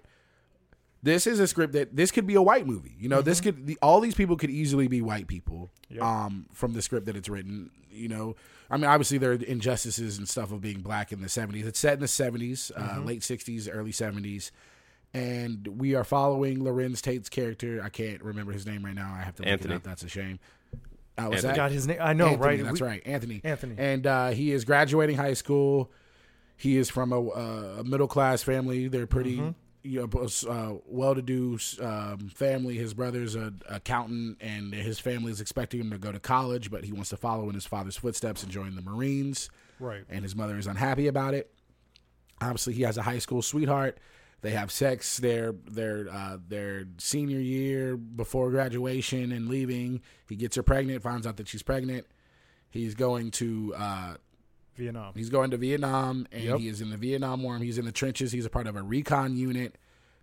this 1.03 1.27
is 1.27 1.41
a 1.41 1.47
script 1.47 1.73
that 1.73 1.97
this 1.97 2.11
could 2.11 2.27
be 2.27 2.35
a 2.35 2.43
white 2.43 2.67
movie. 2.67 2.95
You 2.99 3.09
know, 3.09 3.23
this 3.23 3.41
could 3.41 3.67
the, 3.67 3.79
all 3.81 4.01
these 4.01 4.15
people 4.15 4.37
could 4.37 4.51
easily 4.51 4.89
be 4.89 5.01
white 5.01 5.27
people. 5.27 5.71
Yep. 5.89 6.03
Um, 6.03 6.47
from 6.53 6.73
the 6.75 6.83
script 6.83 7.07
that 7.07 7.17
it's 7.17 7.29
written, 7.29 7.71
you 7.91 8.09
know, 8.09 8.37
I 8.71 8.77
mean, 8.77 8.85
obviously 8.85 9.19
there 9.19 9.33
are 9.33 9.35
injustices 9.35 10.17
and 10.19 10.29
stuff 10.29 10.53
of 10.53 10.61
being 10.61 10.81
black 10.81 11.11
in 11.13 11.21
the 11.21 11.27
'70s. 11.29 11.65
It's 11.67 11.79
set 11.81 11.95
in 11.95 12.01
the 12.01 12.07
'70s, 12.07 12.71
uh, 12.77 13.01
late 13.03 13.21
'60s, 13.23 13.69
early 13.73 13.93
'70s. 13.93 14.51
And 15.13 15.67
we 15.81 15.97
are 15.97 16.05
following 16.05 16.59
Larenz 16.59 17.01
Tate's 17.01 17.29
character. 17.29 17.81
I 17.83 17.89
can't 17.89 18.23
remember 18.23 18.53
his 18.53 18.65
name 18.67 18.85
right 18.85 18.95
now. 18.95 19.13
I 19.13 19.23
have 19.23 19.35
to 19.37 19.43
look 19.43 19.49
Anthony. 19.51 19.75
it 19.75 19.77
up. 19.79 19.83
That's 19.83 20.05
a 20.05 20.09
shame. 20.09 20.39
Uh, 21.19 21.27
was 21.31 21.39
Anthony. 21.39 21.41
that? 21.49 21.57
got 21.57 21.71
his 21.73 21.87
name. 21.89 21.99
I 22.01 22.13
know, 22.13 22.29
Anthony, 22.29 22.47
right? 22.47 22.65
That's 22.65 22.81
We- 22.81 22.87
right, 22.87 23.03
Anthony. 23.05 23.41
Anthony. 23.43 23.75
And 23.77 24.07
uh, 24.07 24.29
he 24.31 24.53
is 24.53 24.65
graduating 24.65 25.17
high 25.17 25.35
school. 25.35 25.91
He 26.57 26.77
is 26.77 26.89
from 26.91 27.13
a, 27.13 27.21
a 27.81 27.85
middle 27.85 28.07
class 28.07 28.43
family. 28.45 28.87
They're 28.87 29.07
pretty, 29.09 29.39
Mm-hmm. 29.39 29.51
You 29.83 30.01
know, 30.01 30.29
uh, 30.49 30.75
well 30.87 31.15
to 31.15 31.23
do 31.23 31.59
um, 31.81 32.31
family. 32.35 32.77
His 32.77 32.95
brother's 32.95 33.35
an 33.35 33.63
accountant, 33.69 34.39
and 34.41 34.75
his 34.75 34.99
family 34.99 35.33
is 35.33 35.41
expecting 35.41 35.81
him 35.81 35.91
to 35.91 35.99
go 35.99 36.13
to 36.13 36.21
college, 36.21 36.71
but 36.71 36.85
he 36.85 36.93
wants 36.93 37.11
to 37.11 37.17
follow 37.17 37.49
in 37.49 37.55
his 37.55 37.67
father's 37.67 37.97
footsteps 37.97 38.43
and 38.43 38.53
join 38.53 38.75
the 38.75 38.83
Marines. 38.83 39.49
Right. 39.79 40.05
And 40.09 40.23
his 40.23 40.37
mother 40.37 40.59
is 40.59 40.67
unhappy 40.67 41.07
about 41.07 41.35
it. 41.35 41.51
Obviously, 42.41 42.75
he 42.75 42.83
has 42.83 42.97
a 42.99 43.03
high 43.03 43.19
school 43.19 43.43
sweetheart. 43.43 43.99
They 44.43 44.51
have 44.51 44.71
sex 44.71 45.19
their 45.19 45.53
their 45.71 46.09
uh, 46.11 46.39
their 46.49 46.85
senior 46.97 47.41
year 47.41 47.97
before 47.97 48.51
graduation 48.51 49.33
and 49.33 49.49
leaving. 49.49 50.01
He 50.29 50.37
gets 50.37 50.57
her 50.57 50.63
pregnant, 50.63 51.03
finds 51.03 51.27
out 51.27 51.37
that 51.37 51.49
she's 51.49 51.63
pregnant. 51.63 52.07
He's 52.71 52.95
going 52.95 53.33
to 53.33 53.75
uh, 53.77 54.15
Vietnam. 54.81 55.13
he's 55.15 55.31
going 55.31 55.51
to 55.53 55.57
Vietnam, 55.57 56.27
and 56.33 56.43
Yep. 56.43 56.59
he 56.59 56.69
is 56.69 56.81
in 56.81 56.91
the 56.91 56.97
Vietnam 56.97 57.43
War. 57.43 57.59
He's 57.59 57.79
in 57.79 57.85
the 57.85 57.93
trenches. 57.93 58.33
He's 58.33 58.45
a 58.47 58.51
part 58.51 58.67
of 58.67 58.77
a 58.77 58.83
recon 58.83 59.37
unit. 59.37 59.77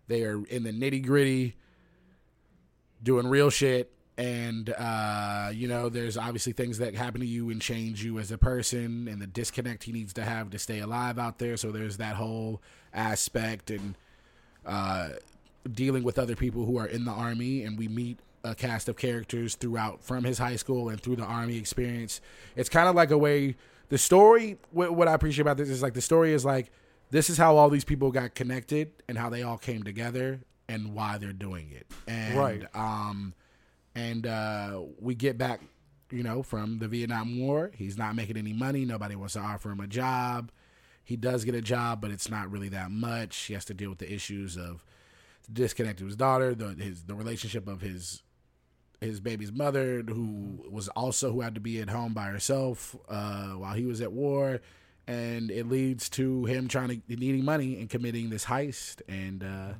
They 0.07 0.23
are 0.23 0.43
in 0.45 0.63
the 0.63 0.71
nitty 0.71 1.05
gritty, 1.05 1.55
doing 3.03 3.27
real 3.27 3.49
shit. 3.49 3.91
And 4.17 4.71
uh, 4.75 5.51
you 5.53 5.67
know, 5.67 5.89
there's 5.89 6.17
obviously 6.17 6.51
things 6.53 6.79
that 6.79 6.95
happen 6.95 7.21
to 7.21 7.27
you 7.27 7.51
and 7.51 7.61
change 7.61 8.03
you 8.03 8.17
as 8.17 8.31
a 8.31 8.37
person, 8.37 9.07
and 9.07 9.21
the 9.21 9.27
disconnect 9.27 9.83
he 9.83 9.91
needs 9.91 10.11
to 10.13 10.23
have 10.23 10.49
to 10.51 10.59
stay 10.59 10.79
alive 10.79 11.19
out 11.19 11.37
there. 11.37 11.55
So 11.55 11.71
there's 11.71 11.97
that 11.97 12.15
whole 12.15 12.59
aspect, 12.93 13.69
and 13.69 13.93
uh, 14.65 15.09
dealing 15.71 16.03
with 16.03 16.17
other 16.17 16.35
people 16.35 16.65
who 16.65 16.77
are 16.79 16.87
in 16.87 17.05
the 17.05 17.11
army, 17.11 17.63
and 17.63 17.77
we 17.77 17.87
meet 17.87 18.17
a 18.43 18.55
cast 18.55 18.89
of 18.89 18.95
characters 18.97 19.53
throughout 19.53 20.03
from 20.03 20.23
his 20.23 20.39
high 20.39 20.55
school 20.55 20.89
and 20.89 20.99
through 20.99 21.17
the 21.17 21.23
army 21.23 21.57
experience. 21.57 22.19
It's 22.55 22.69
kind 22.69 22.87
of 22.89 22.95
like 22.95 23.11
a 23.11 23.17
way. 23.19 23.55
The 23.89 23.97
story, 23.97 24.57
what, 24.71 24.93
what 24.95 25.07
I 25.07 25.13
appreciate 25.13 25.41
about 25.43 25.57
this 25.57 25.69
is 25.69 25.81
like 25.81 25.93
the 25.93 26.01
story 26.01 26.33
is 26.33 26.43
like 26.43 26.71
this 27.09 27.29
is 27.29 27.37
how 27.37 27.55
all 27.55 27.69
these 27.69 27.85
people 27.85 28.11
got 28.11 28.35
connected 28.35 28.91
and 29.07 29.17
how 29.17 29.29
they 29.29 29.43
all 29.43 29.57
came 29.57 29.83
together 29.83 30.41
and 30.67 30.93
why 30.93 31.17
they're 31.17 31.31
doing 31.33 31.71
it. 31.71 31.87
And 32.07 32.37
Right. 32.37 32.63
um, 32.75 33.33
and 33.95 34.27
uh, 34.27 34.81
we 34.99 35.15
get 35.15 35.37
back, 35.37 35.61
you 36.11 36.21
know, 36.21 36.43
from 36.43 36.79
the 36.79 36.87
Vietnam 36.87 37.39
War. 37.39 37.71
He's 37.73 37.97
not 37.97 38.15
making 38.15 38.37
any 38.37 38.53
money. 38.53 38.83
Nobody 38.85 39.15
wants 39.15 39.33
to 39.33 39.39
offer 39.39 39.71
him 39.71 39.79
a 39.79 39.87
job. 39.87 40.51
He 41.03 41.15
does 41.15 41.45
get 41.45 41.55
a 41.55 41.61
job, 41.61 42.01
but 42.01 42.11
it's 42.11 42.29
not 42.29 42.51
really 42.51 42.69
that 42.69 42.91
much. 42.91 43.37
He 43.37 43.53
has 43.53 43.63
to 43.65 43.73
deal 43.73 43.89
with 43.89 43.99
the 43.99 44.13
issues 44.13 44.57
of 44.57 44.83
disconnect 45.51 45.99
to 45.99 46.05
his 46.05 46.17
daughter, 46.17 46.53
the 46.53 46.75
his 46.75 47.05
the 47.05 47.15
relationship 47.15 47.67
of 47.69 47.79
his 47.79 48.23
his 49.01 49.19
baby's 49.19 49.51
mother, 49.51 50.01
who 50.07 50.65
was 50.69 50.87
also 50.89 51.31
who 51.31 51.41
had 51.41 51.55
to 51.55 51.61
be 51.61 51.79
at 51.81 51.89
home 51.89 52.13
by 52.13 52.25
herself 52.25 52.95
uh, 53.09 53.49
while 53.51 53.73
he 53.73 53.85
was 53.85 54.01
at 54.01 54.11
war, 54.11 54.59
and 55.07 55.51
it 55.51 55.67
leads 55.69 56.09
to 56.09 56.45
him 56.45 56.67
trying 56.67 56.89
to 56.89 57.15
needing 57.15 57.45
money 57.45 57.79
and 57.79 57.89
committing 57.89 58.29
this 58.29 58.45
heist. 58.45 59.01
And 59.07 59.43
uh, 59.43 59.73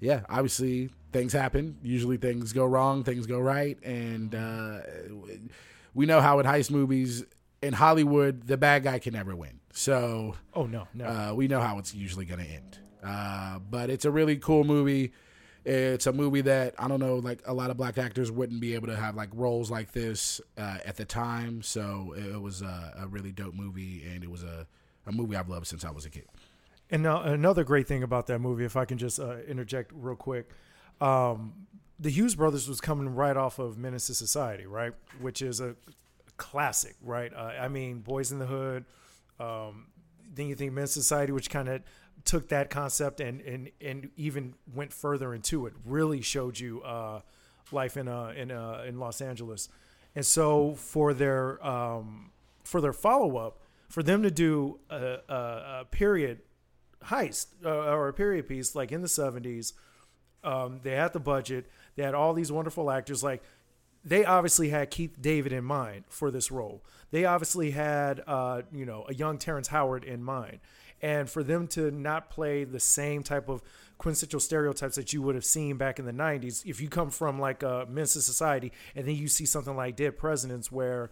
yeah, 0.00 0.20
obviously 0.28 0.90
things 1.12 1.32
happen. 1.32 1.78
Usually 1.82 2.16
things 2.16 2.52
go 2.52 2.64
wrong, 2.64 3.04
things 3.04 3.26
go 3.26 3.38
right, 3.40 3.76
and 3.84 4.34
uh, 4.34 4.78
we 5.94 6.06
know 6.06 6.20
how 6.20 6.38
in 6.38 6.46
heist 6.46 6.70
movies 6.70 7.24
in 7.60 7.72
Hollywood 7.72 8.46
the 8.46 8.56
bad 8.56 8.82
guy 8.84 8.98
can 8.98 9.12
never 9.14 9.36
win. 9.36 9.60
So 9.72 10.34
Oh 10.54 10.66
no, 10.66 10.88
no. 10.94 11.04
uh, 11.06 11.32
we 11.34 11.48
know 11.48 11.60
how 11.60 11.78
it's 11.78 11.94
usually 11.94 12.24
going 12.24 12.40
to 12.44 12.50
end. 12.50 12.78
Uh, 13.04 13.58
but 13.58 13.90
it's 13.90 14.04
a 14.04 14.10
really 14.10 14.36
cool 14.36 14.62
movie. 14.64 15.12
It's 15.64 16.06
a 16.06 16.12
movie 16.12 16.40
that 16.42 16.74
I 16.78 16.88
don't 16.88 16.98
know, 16.98 17.16
like 17.16 17.40
a 17.46 17.54
lot 17.54 17.70
of 17.70 17.76
black 17.76 17.96
actors 17.96 18.32
wouldn't 18.32 18.60
be 18.60 18.74
able 18.74 18.88
to 18.88 18.96
have 18.96 19.14
like 19.14 19.28
roles 19.32 19.70
like 19.70 19.92
this 19.92 20.40
uh, 20.58 20.78
at 20.84 20.96
the 20.96 21.04
time. 21.04 21.62
So 21.62 22.14
it, 22.16 22.40
was 22.40 22.62
a, 22.62 22.94
a 22.98 23.06
really 23.06 23.30
dope 23.30 23.54
movie, 23.54 24.04
and 24.12 24.24
it 24.24 24.30
was 24.30 24.42
a, 24.42 24.66
a 25.06 25.12
movie 25.12 25.36
I've 25.36 25.48
loved 25.48 25.68
since 25.68 25.84
I 25.84 25.90
was 25.90 26.04
a 26.04 26.10
kid. 26.10 26.26
And 26.90 27.02
now 27.02 27.22
another 27.22 27.64
great 27.64 27.86
thing 27.86 28.02
about 28.02 28.26
that 28.26 28.40
movie, 28.40 28.64
if 28.64 28.76
I 28.76 28.84
can 28.84 28.98
just 28.98 29.20
uh, 29.20 29.38
interject 29.48 29.92
real 29.94 30.16
quick, 30.16 30.50
um, 31.00 31.52
the 31.98 32.10
Hughes 32.10 32.34
brothers 32.34 32.68
was 32.68 32.80
coming 32.80 33.14
right 33.14 33.36
off 33.36 33.58
of 33.58 33.78
Menace 33.78 34.08
to 34.08 34.14
Society, 34.14 34.66
right, 34.66 34.92
which 35.20 35.40
is 35.40 35.60
a 35.60 35.76
classic, 36.36 36.96
right? 37.00 37.32
Uh, 37.32 37.52
I 37.60 37.68
mean, 37.68 38.02
Boyz 38.06 38.32
n 38.32 38.40
the 38.40 38.46
Hood. 38.46 38.84
Um, 39.38 39.86
then 40.34 40.48
you 40.48 40.54
think 40.54 40.72
Menace 40.72 40.94
to 40.94 41.00
Society, 41.00 41.32
which 41.32 41.48
kind 41.48 41.68
of 41.68 41.82
took 42.24 42.48
that 42.48 42.70
concept 42.70 43.20
and 43.20 43.40
and 43.40 43.70
and 43.80 44.10
even 44.16 44.54
went 44.72 44.92
further 44.92 45.34
into 45.34 45.66
it. 45.66 45.74
Really 45.84 46.20
showed 46.20 46.58
you 46.58 46.82
uh, 46.82 47.20
life 47.70 47.96
in 47.96 48.08
uh, 48.08 48.32
in 48.36 48.50
uh, 48.50 48.84
in 48.86 48.98
Los 48.98 49.20
Angeles, 49.20 49.68
and 50.14 50.24
so 50.24 50.74
for 50.74 51.14
their 51.14 51.64
um, 51.66 52.30
for 52.64 52.80
their 52.80 52.92
follow 52.92 53.36
up, 53.36 53.58
for 53.88 54.02
them 54.02 54.22
to 54.22 54.30
do 54.30 54.78
a, 54.88 55.18
a, 55.28 55.34
a 55.34 55.86
period 55.90 56.40
heist 57.04 57.48
uh, 57.64 57.68
or 57.68 58.08
a 58.08 58.12
period 58.12 58.48
piece 58.48 58.74
like 58.74 58.92
in 58.92 59.02
the 59.02 59.08
70s 59.08 59.72
um, 60.44 60.80
they 60.82 60.92
had 60.92 61.12
the 61.12 61.20
budget 61.20 61.66
they 61.96 62.02
had 62.02 62.14
all 62.14 62.32
these 62.32 62.50
wonderful 62.50 62.90
actors 62.90 63.22
like 63.22 63.42
they 64.04 64.24
obviously 64.24 64.70
had 64.70 64.90
keith 64.90 65.20
david 65.20 65.52
in 65.52 65.64
mind 65.64 66.04
for 66.08 66.30
this 66.30 66.50
role 66.50 66.82
they 67.10 67.24
obviously 67.24 67.72
had 67.72 68.22
uh, 68.26 68.62
you 68.72 68.86
know 68.86 69.04
a 69.08 69.14
young 69.14 69.36
terrence 69.36 69.68
howard 69.68 70.04
in 70.04 70.22
mind 70.22 70.58
and 71.02 71.28
for 71.28 71.42
them 71.42 71.66
to 71.68 71.90
not 71.90 72.30
play 72.30 72.64
the 72.64 72.80
same 72.80 73.22
type 73.22 73.48
of 73.48 73.60
quintessential 73.98 74.40
stereotypes 74.40 74.96
that 74.96 75.12
you 75.12 75.20
would 75.22 75.34
have 75.34 75.44
seen 75.44 75.76
back 75.76 75.98
in 75.98 76.04
the 76.06 76.12
90s 76.12 76.64
if 76.66 76.80
you 76.80 76.88
come 76.88 77.10
from 77.10 77.38
like 77.40 77.62
a 77.62 77.86
men's 77.88 78.12
society 78.12 78.72
and 78.96 79.06
then 79.06 79.14
you 79.14 79.28
see 79.28 79.44
something 79.46 79.76
like 79.76 79.96
dead 79.96 80.16
presidents 80.18 80.72
where 80.72 81.10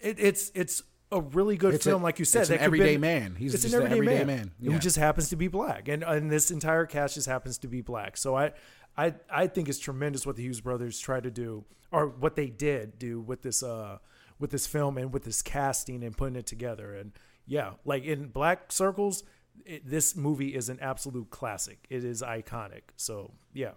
it, 0.00 0.18
it's 0.18 0.50
it's 0.54 0.82
a 1.12 1.20
really 1.20 1.56
good 1.56 1.74
It's 1.74 1.86
a- 1.86 1.90
film 1.90 2.02
like 2.02 2.18
you 2.18 2.24
said 2.24 2.42
it's 2.42 2.50
an 2.50 2.54
that 2.54 2.58
could've 2.64 2.74
everyday 2.80 2.94
been- 2.94 3.00
man. 3.00 3.34
He's 3.36 3.54
it's 3.54 3.64
an 3.64 3.80
an 3.80 3.86
everyday, 3.92 4.14
everyday 4.18 4.24
man, 4.24 4.52
man. 4.60 4.72
who 4.72 4.78
just 4.78 4.96
happens 4.96 5.28
to 5.30 5.36
be 5.36 5.46
black, 5.48 5.88
and 5.88 6.02
and 6.02 6.30
this 6.30 6.50
entire 6.50 6.84
cast 6.84 7.14
just 7.14 7.28
happens 7.28 7.58
to 7.58 7.68
be 7.68 7.80
black. 7.80 8.16
So 8.16 8.34
I 8.36 8.52
I 8.96 9.14
I 9.30 9.46
think 9.46 9.68
it's 9.68 9.78
tremendous 9.78 10.26
what 10.26 10.34
the 10.36 10.42
Hughes 10.42 10.60
brothers 10.60 10.98
tried 10.98 11.22
to 11.22 11.30
do, 11.30 11.64
or 11.92 12.08
what 12.08 12.34
they 12.34 12.48
did 12.48 12.98
do 12.98 13.20
with 13.20 13.42
this 13.42 13.62
uh 13.62 13.98
with 14.40 14.50
this 14.50 14.66
film 14.66 14.98
and 14.98 15.12
with 15.12 15.22
this 15.24 15.42
casting 15.42 16.02
and 16.02 16.16
putting 16.16 16.34
it 16.36 16.46
together. 16.46 16.94
And 16.94 17.12
yeah, 17.46 17.72
like 17.84 18.04
in 18.04 18.28
black 18.28 18.70
circles, 18.72 19.22
it, 19.64 19.88
this 19.88 20.14
movie 20.16 20.54
is 20.54 20.68
an 20.68 20.78
absolute 20.80 21.30
classic. 21.30 21.86
It 21.90 22.04
is 22.04 22.22
iconic. 22.22 22.82
So 22.96 23.32
yeah, 23.54 23.72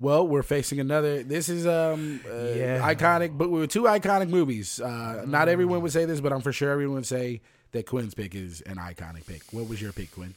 Well, 0.00 0.26
we're 0.26 0.42
facing 0.42 0.80
another. 0.80 1.22
This 1.22 1.48
is 1.48 1.66
um 1.66 2.20
uh, 2.28 2.34
Yeah. 2.34 2.80
iconic, 2.94 3.36
but 3.38 3.50
we 3.50 3.58
were 3.60 3.66
two 3.68 3.82
iconic 3.84 4.28
movies. 4.28 4.80
Uh, 4.80 5.24
not 5.26 5.48
everyone 5.48 5.80
would 5.82 5.92
say 5.92 6.04
this, 6.04 6.20
but 6.20 6.32
I'm 6.32 6.40
for 6.42 6.52
sure 6.52 6.70
everyone 6.70 6.96
would 6.96 7.06
say 7.06 7.40
that 7.72 7.86
Quinn's 7.86 8.14
pick 8.14 8.34
is 8.34 8.60
an 8.62 8.76
iconic 8.76 9.26
pick. 9.26 9.42
What 9.52 9.68
was 9.68 9.80
your 9.80 9.92
pick, 9.92 10.10
Quinn? 10.12 10.34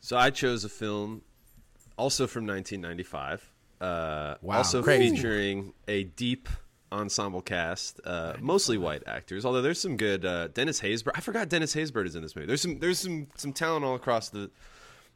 So 0.00 0.16
I 0.16 0.30
chose 0.30 0.64
a 0.64 0.68
film 0.68 1.22
also 1.96 2.26
from 2.26 2.46
1995. 2.46 3.50
Uh, 3.80 4.34
Wow, 4.42 4.58
also 4.58 4.82
crazy. 4.82 5.14
featuring 5.16 5.72
a 5.88 6.04
deep 6.04 6.48
ensemble 6.92 7.40
cast, 7.40 8.00
uh, 8.04 8.34
mostly 8.40 8.78
white 8.78 9.02
actors. 9.06 9.44
Although 9.44 9.62
there's 9.62 9.80
some 9.80 9.96
good 9.96 10.24
uh, 10.24 10.48
Dennis 10.48 10.80
Haysbert. 10.80 11.12
I 11.14 11.20
forgot 11.20 11.48
Dennis 11.48 11.74
Haysbert 11.74 12.06
is 12.06 12.14
in 12.14 12.22
this 12.22 12.36
movie. 12.36 12.46
There's 12.46 12.62
some 12.62 12.78
there's 12.78 12.98
some 12.98 13.28
some 13.36 13.52
talent 13.52 13.84
all 13.84 13.94
across 13.94 14.28
the 14.28 14.50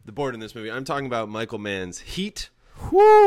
the 0.04 0.12
board 0.12 0.34
in 0.34 0.40
this 0.40 0.54
movie. 0.54 0.70
I'm 0.70 0.84
talking 0.84 1.06
about 1.06 1.28
Michael 1.28 1.58
Mann's 1.58 1.98
Heat. 2.00 2.50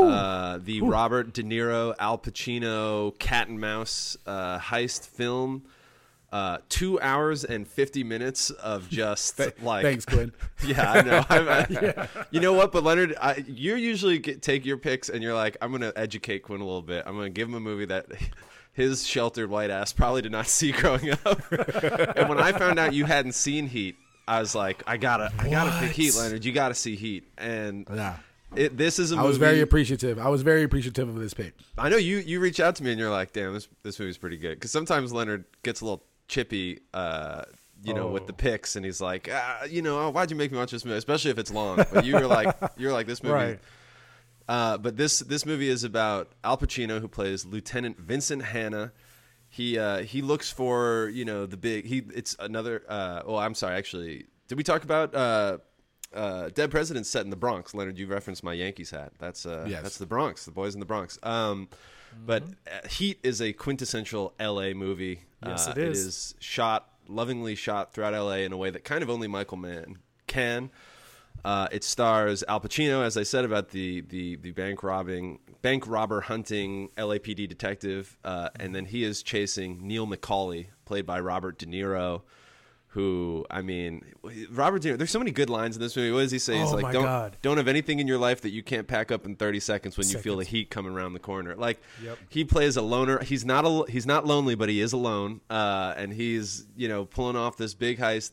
Uh, 0.03 0.59
the 0.61 0.81
Robert 0.81 1.33
De 1.33 1.41
Niro, 1.43 1.95
Al 1.97 2.17
Pacino, 2.17 3.17
cat 3.17 3.47
and 3.47 3.59
mouse 3.59 4.15
uh, 4.25 4.59
heist 4.59 5.07
film. 5.07 5.63
Uh, 6.31 6.59
two 6.69 6.99
hours 7.01 7.43
and 7.43 7.67
fifty 7.67 8.03
minutes 8.03 8.51
of 8.51 8.87
just 8.89 9.39
like 9.63 9.81
Thanks, 9.83 10.05
Quinn. 10.05 10.31
yeah, 10.63 10.91
I 10.91 11.01
know. 11.01 11.25
I'm, 11.27 11.49
I, 11.49 12.07
You 12.29 12.39
know 12.39 12.53
what? 12.53 12.71
But 12.71 12.83
Leonard, 12.83 13.15
I, 13.19 13.43
you 13.47 13.73
usually 13.75 14.19
get, 14.19 14.41
take 14.43 14.63
your 14.63 14.77
picks 14.77 15.09
and 15.09 15.23
you're 15.23 15.33
like, 15.33 15.57
I'm 15.59 15.71
going 15.71 15.81
to 15.81 15.97
educate 15.97 16.43
Quinn 16.43 16.61
a 16.61 16.65
little 16.65 16.83
bit. 16.83 17.03
I'm 17.07 17.15
going 17.15 17.33
to 17.33 17.35
give 17.35 17.47
him 17.47 17.55
a 17.55 17.59
movie 17.59 17.85
that 17.85 18.05
his 18.73 19.07
sheltered 19.07 19.49
white 19.49 19.71
ass 19.71 19.91
probably 19.91 20.21
did 20.21 20.31
not 20.31 20.45
see 20.47 20.71
growing 20.71 21.09
up. 21.25 21.41
and 21.51 22.29
when 22.29 22.39
I 22.39 22.51
found 22.51 22.77
out 22.77 22.93
you 22.93 23.05
hadn't 23.05 23.31
seen 23.33 23.65
Heat, 23.67 23.95
I 24.27 24.39
was 24.39 24.53
like, 24.53 24.83
I 24.85 24.97
gotta, 24.97 25.31
I 25.39 25.49
gotta 25.49 25.79
pick 25.79 25.95
Heat, 25.95 26.15
Leonard. 26.15 26.45
You 26.45 26.51
gotta 26.51 26.75
see 26.75 26.95
Heat. 26.95 27.23
And 27.39 27.87
Yeah. 27.91 28.17
it, 28.55 28.77
this 28.77 28.99
is 28.99 29.11
a 29.11 29.15
I 29.15 29.17
movie. 29.17 29.27
was 29.29 29.37
very 29.37 29.61
appreciative. 29.61 30.19
I 30.19 30.29
was 30.29 30.43
very 30.43 30.61
appreciative 30.61 31.09
of 31.09 31.15
this 31.15 31.33
pick. 31.33 31.55
I 31.79 31.89
know 31.89 31.97
you 31.97 32.17
you 32.17 32.39
reach 32.39 32.59
out 32.59 32.75
to 32.75 32.83
me 32.83 32.91
and 32.91 32.99
you're 32.99 33.09
like, 33.09 33.33
damn, 33.33 33.55
this 33.55 33.67
this 33.81 33.99
movie's 33.99 34.19
pretty 34.19 34.37
good. 34.37 34.53
Because 34.55 34.69
sometimes 34.69 35.11
Leonard 35.11 35.45
gets 35.63 35.81
a 35.81 35.85
little 35.85 36.03
chippy, 36.29 36.79
uh, 36.93 37.43
you 37.83 37.93
know, 37.93 38.07
with 38.07 38.23
Oh. 38.23 38.27
the 38.27 38.33
picks, 38.33 38.75
and 38.77 38.85
he's 38.85 39.01
like, 39.01 39.27
ah, 39.31 39.65
you 39.65 39.81
know, 39.81 40.09
why'd 40.11 40.31
you 40.31 40.37
make 40.37 40.51
me 40.51 40.57
watch 40.57 40.71
this 40.71 40.85
movie, 40.85 40.97
especially 40.97 41.31
if 41.31 41.37
it's 41.37 41.51
long. 41.51 41.83
But 41.93 42.05
you 42.05 42.13
were 42.15 42.27
like, 42.27 42.55
you're 42.77 42.93
like 42.93 43.07
this 43.07 43.21
movie. 43.21 43.33
Right. 43.33 43.59
Uh, 44.47 44.77
but 44.77 44.95
this 44.97 45.19
this 45.19 45.45
movie 45.45 45.69
is 45.69 45.83
about 45.83 46.31
Al 46.43 46.57
Pacino, 46.57 46.99
who 47.01 47.07
plays 47.07 47.45
Lieutenant 47.45 47.99
Vincent 47.99 48.43
Hanna. 48.43 48.91
He 49.49 49.77
uh, 49.77 49.99
he 49.99 50.21
looks 50.21 50.51
for 50.51 51.09
you 51.13 51.25
know 51.25 51.45
the 51.45 51.57
big 51.57 51.85
he. 51.85 52.03
It's 52.15 52.35
another. 52.39 52.83
Uh, 52.87 53.21
oh, 53.25 53.35
I'm 53.35 53.53
sorry. 53.53 53.75
Actually, 53.75 54.25
did 54.47 54.57
we 54.57 54.63
talk 54.63 54.83
about 54.83 55.13
uh, 55.15 55.57
uh, 56.13 56.49
Dead 56.49 56.71
Presidents 56.71 57.09
set 57.09 57.23
in 57.25 57.29
the 57.29 57.35
Bronx? 57.35 57.73
Leonard, 57.75 57.97
you 57.99 58.07
referenced 58.07 58.43
my 58.43 58.53
Yankees 58.53 58.89
hat. 58.91 59.13
That's 59.19 59.45
uh, 59.45 59.65
Yes. 59.69 59.83
that's 59.83 59.97
the 59.99 60.05
Bronx. 60.07 60.45
The 60.45 60.51
boys 60.51 60.73
in 60.73 60.79
the 60.79 60.85
Bronx. 60.85 61.17
Um, 61.23 61.69
But 62.25 62.43
uh, 62.65 62.87
Heat 62.87 63.19
is 63.23 63.39
a 63.41 63.53
quintessential 63.53 64.33
L.A. 64.39 64.73
movie. 64.73 65.21
Yes, 65.45 65.67
Uh, 65.67 65.71
it 65.71 65.77
It 65.77 65.87
is. 65.89 66.05
is 66.05 66.35
shot 66.39 66.89
lovingly 67.07 67.55
shot 67.55 67.91
throughout 67.93 68.13
L.A. 68.13 68.43
in 68.45 68.51
a 68.53 68.57
way 68.57 68.69
that 68.69 68.83
kind 68.83 69.01
of 69.01 69.09
only 69.09 69.27
Michael 69.27 69.57
Mann 69.57 69.97
can. 70.27 70.69
Uh, 71.43 71.67
it 71.71 71.83
stars 71.83 72.43
Al 72.47 72.59
Pacino, 72.59 73.03
as 73.03 73.15
I 73.17 73.23
said 73.23 73.45
about 73.45 73.69
the 73.69 74.01
the, 74.01 74.35
the 74.35 74.51
bank 74.51 74.83
robbing, 74.83 75.39
bank 75.61 75.87
robber 75.87 76.21
hunting 76.21 76.89
LAPD 76.97 77.47
detective, 77.47 78.17
uh, 78.25 78.49
and 78.59 78.75
then 78.75 78.85
he 78.85 79.03
is 79.05 79.23
chasing 79.23 79.79
Neil 79.87 80.05
McCauley, 80.05 80.67
played 80.85 81.05
by 81.05 81.19
Robert 81.19 81.57
De 81.57 81.65
Niro. 81.65 82.23
Who 82.93 83.45
I 83.51 83.61
mean, 83.61 84.03
Robert 84.49 84.81
De 84.81 84.89
Niro. 84.89 84.97
There's 84.97 85.11
so 85.11 85.19
many 85.19 85.29
good 85.29 85.49
lines 85.49 85.75
in 85.75 85.81
this 85.81 85.95
movie. 85.95 86.11
What 86.11 86.21
does 86.21 86.31
he 86.31 86.39
say? 86.39 86.57
He's 86.57 86.69
Oh, 86.71 86.75
like, 86.75 86.81
my 86.83 86.91
"Don't 86.91 87.03
God. 87.03 87.37
don't 87.43 87.57
have 87.57 87.67
anything 87.67 87.99
in 87.99 88.07
your 88.07 88.17
life 88.17 88.41
that 88.41 88.49
you 88.49 88.63
can't 88.63 88.87
pack 88.87 89.11
up 89.11 89.27
in 89.27 89.35
30 89.35 89.59
seconds 89.59 89.95
when 89.95 90.07
you 90.07 90.17
feel 90.17 90.37
the 90.37 90.43
heat 90.43 90.71
coming 90.71 90.93
around 90.93 91.13
the 91.13 91.19
corner." 91.19 91.55
Like, 91.55 91.79
Yep. 92.03 92.17
he 92.29 92.43
plays 92.43 92.77
a 92.77 92.81
loner. 92.81 93.19
He's 93.23 93.45
not 93.45 93.63
a 93.63 93.85
he's 93.91 94.07
not 94.07 94.25
lonely, 94.25 94.55
but 94.55 94.69
he 94.69 94.81
is 94.81 94.91
alone, 94.91 95.41
uh, 95.51 95.93
and 95.97 96.11
he's 96.13 96.65
you 96.75 96.87
know 96.87 97.05
pulling 97.05 97.35
off 97.35 97.57
this 97.57 97.75
big 97.75 97.99
heist. 97.99 98.31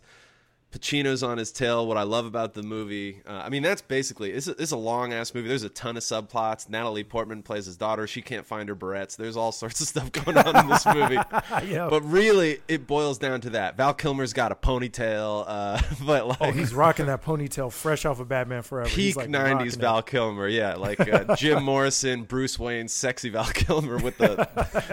Pacino's 0.76 1.22
on 1.22 1.38
his 1.38 1.52
tail. 1.52 1.86
What 1.86 1.96
I 1.96 2.02
love 2.02 2.26
about 2.26 2.54
the 2.54 2.62
movie, 2.62 3.22
uh, 3.26 3.42
I 3.44 3.48
mean, 3.48 3.62
that's 3.62 3.82
basically 3.82 4.32
it's 4.32 4.46
a, 4.46 4.60
it's 4.60 4.72
a 4.72 4.76
long 4.76 5.12
ass 5.12 5.34
movie. 5.34 5.48
There's 5.48 5.62
a 5.62 5.68
ton 5.68 5.96
of 5.96 6.02
subplots. 6.02 6.68
Natalie 6.68 7.04
Portman 7.04 7.42
plays 7.42 7.66
his 7.66 7.76
daughter. 7.76 8.06
She 8.06 8.22
can't 8.22 8.44
find 8.46 8.68
her 8.68 8.76
barrettes. 8.76 9.16
There's 9.16 9.36
all 9.36 9.52
sorts 9.52 9.80
of 9.80 9.88
stuff 9.88 10.12
going 10.12 10.36
on 10.36 10.56
in 10.56 10.68
this 10.68 10.86
movie. 10.94 11.18
Yeah. 11.66 11.88
But 11.88 12.02
really, 12.02 12.60
it 12.68 12.86
boils 12.86 13.18
down 13.18 13.40
to 13.42 13.50
that. 13.50 13.76
Val 13.76 13.94
Kilmer's 13.94 14.32
got 14.32 14.52
a 14.52 14.54
ponytail, 14.54 15.44
uh, 15.46 15.80
but 16.06 16.28
like 16.28 16.38
Oh, 16.40 16.52
he's 16.52 16.74
rocking 16.74 17.06
that 17.06 17.24
ponytail 17.24 17.72
fresh 17.72 18.04
off 18.04 18.20
of 18.20 18.28
Batman 18.28 18.62
Forever. 18.62 18.88
He's, 18.88 19.14
peak 19.14 19.16
like, 19.16 19.28
'90s 19.28 19.52
rocking 19.52 19.66
it. 19.66 19.76
Val 19.76 20.02
Kilmer. 20.02 20.48
Yeah, 20.48 20.74
like 20.74 21.00
uh, 21.00 21.34
Jim 21.36 21.62
Morrison, 21.62 22.24
Bruce 22.24 22.58
Wayne, 22.58 22.88
sexy 22.88 23.30
Val 23.30 23.46
Kilmer 23.46 23.98
with 23.98 24.18
the 24.18 24.48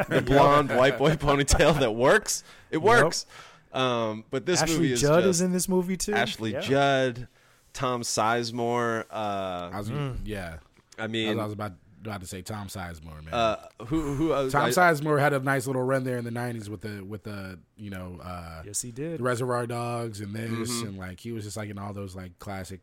the 0.09 0.21
blonde 0.21 0.69
white 0.75 0.97
boy 0.97 1.15
ponytail 1.15 1.79
that 1.79 1.91
works. 1.91 2.43
It 2.71 2.81
works. 2.81 3.25
Um, 3.73 4.23
but 4.29 4.45
this 4.45 4.61
Ashley 4.61 4.75
movie 4.77 4.93
is 4.93 5.01
Judd 5.01 5.23
just 5.23 5.37
is 5.37 5.41
in 5.41 5.51
this 5.51 5.67
movie 5.67 5.97
too. 5.97 6.13
Ashley 6.13 6.51
Yeah. 6.53 6.61
Judd, 6.61 7.27
Tom 7.73 8.01
Sizemore. 8.03 9.05
I 9.11 9.15
Uh, 9.73 9.77
was, 9.77 9.89
Mm. 9.89 10.17
yeah. 10.25 10.57
I 10.99 11.03
I 11.03 11.07
mean, 11.07 11.29
was, 11.29 11.39
I 11.39 11.43
was 11.45 11.53
about 11.53 11.71
about 12.05 12.19
to 12.19 12.27
say 12.27 12.41
Tom 12.41 12.67
Sizemore, 12.67 13.23
man. 13.23 13.33
uh, 13.33 13.55
who 13.85 14.13
who 14.15 14.31
uh, 14.33 14.49
Tom 14.49 14.65
I- 14.65 14.69
Sizemore 14.71 15.19
had 15.19 15.31
a 15.33 15.39
nice 15.39 15.65
little 15.67 15.81
run 15.83 16.03
there 16.03 16.17
in 16.17 16.25
the 16.25 16.31
'90s 16.31 16.67
with 16.69 16.81
the 16.81 17.01
with 17.03 17.23
the 17.23 17.57
you 17.77 17.89
know 17.89 18.19
uh, 18.21 18.61
Yes, 18.65 18.81
he 18.81 18.91
did. 18.91 19.21
Reservoir 19.21 19.65
Dogs 19.65 20.19
and 20.19 20.35
this 20.35 20.69
Mm-hmm. 20.69 20.87
and 20.87 20.97
like 20.97 21.19
he 21.21 21.31
was 21.31 21.45
just 21.45 21.55
like 21.57 21.69
in 21.69 21.77
all 21.77 21.93
those 21.93 22.15
like 22.15 22.37
classic. 22.39 22.81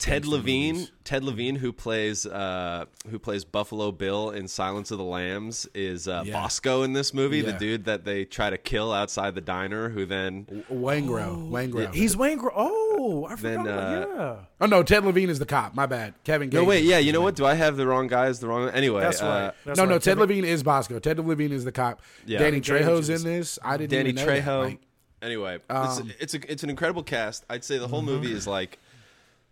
Ted 0.00 0.26
Levine, 0.26 0.74
movies. 0.74 0.92
Ted 1.04 1.22
Levine, 1.24 1.56
who 1.56 1.72
plays 1.72 2.24
uh, 2.26 2.86
who 3.10 3.18
plays 3.18 3.44
Buffalo 3.44 3.92
Bill 3.92 4.30
in 4.30 4.48
Silence 4.48 4.90
of 4.90 4.98
the 4.98 5.04
Lambs, 5.04 5.68
is 5.74 6.08
uh, 6.08 6.22
Yeah. 6.26 6.34
Bosko 6.42 6.84
in 6.84 6.94
this 6.94 7.12
movie. 7.14 7.42
The 7.42 7.52
dude 7.52 7.84
that 7.84 8.04
they 8.04 8.24
try 8.24 8.48
to 8.50 8.56
kill 8.58 8.92
outside 8.92 9.34
the 9.34 9.40
diner, 9.42 9.90
who 9.90 10.06
then 10.06 10.64
Waingro, 10.72 11.48
Waingro. 11.50 11.94
He's 11.94 12.16
Wayne. 12.16 12.38
Gro- 12.38 12.52
oh, 12.56 13.26
I 13.26 13.34
Then, 13.36 13.58
forgot. 13.60 13.66
about, 13.66 14.02
uh, 14.08 14.16
yeah. 14.16 14.36
oh 14.62 14.66
no, 14.66 14.82
Ted 14.82 15.04
Levine 15.04 15.28
is 15.30 15.38
the 15.38 15.46
cop. 15.46 15.74
My 15.74 15.86
bad. 15.86 16.14
Kevin. 16.24 16.48
no 16.50 16.64
wait, 16.64 16.84
yeah, 16.84 16.98
you 16.98 17.12
know 17.12 17.20
what? 17.20 17.36
Do 17.36 17.44
I 17.44 17.54
have 17.54 17.76
the 17.76 17.86
wrong 17.86 18.06
guys? 18.08 18.40
The 18.40 18.48
wrong 18.48 18.70
anyway. 18.70 19.02
That's 19.02 19.22
uh, 19.22 19.26
right. 19.26 19.52
That's 19.66 19.76
no, 19.78 19.84
no. 19.84 19.98
Ted 19.98 20.16
Kevin- 20.16 20.20
Levine 20.20 20.44
is 20.46 20.62
Bosko. 20.62 21.00
Ted 21.02 21.18
Levine 21.18 21.52
is 21.52 21.64
the 21.64 21.72
cop. 21.72 22.00
Yeah. 22.24 22.38
Danny 22.38 22.60
Trejo's 22.60 23.10
in 23.10 23.22
this. 23.22 23.58
I 23.62 23.76
didn't 23.76 23.90
Danny 23.90 24.10
even 24.10 24.24
know 24.24 24.26
that. 24.34 24.42
Trejo. 24.44 24.62
Like, 24.64 24.80
anyway, 25.20 25.58
Um, 25.68 26.08
it's 26.18 26.32
it's 26.32 26.34
a, 26.34 26.50
it's 26.52 26.62
an 26.62 26.70
incredible 26.70 27.02
cast. 27.02 27.44
I'd 27.50 27.64
say 27.64 27.76
the 27.78 27.88
whole 27.88 28.00
Mm-hmm. 28.00 28.06
movie 28.10 28.32
is 28.32 28.46
like 28.46 28.78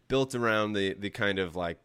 built 0.09 0.35
around 0.35 0.73
the 0.73 0.95
the 0.95 1.11
kind 1.11 1.39
of 1.39 1.55
like 1.55 1.79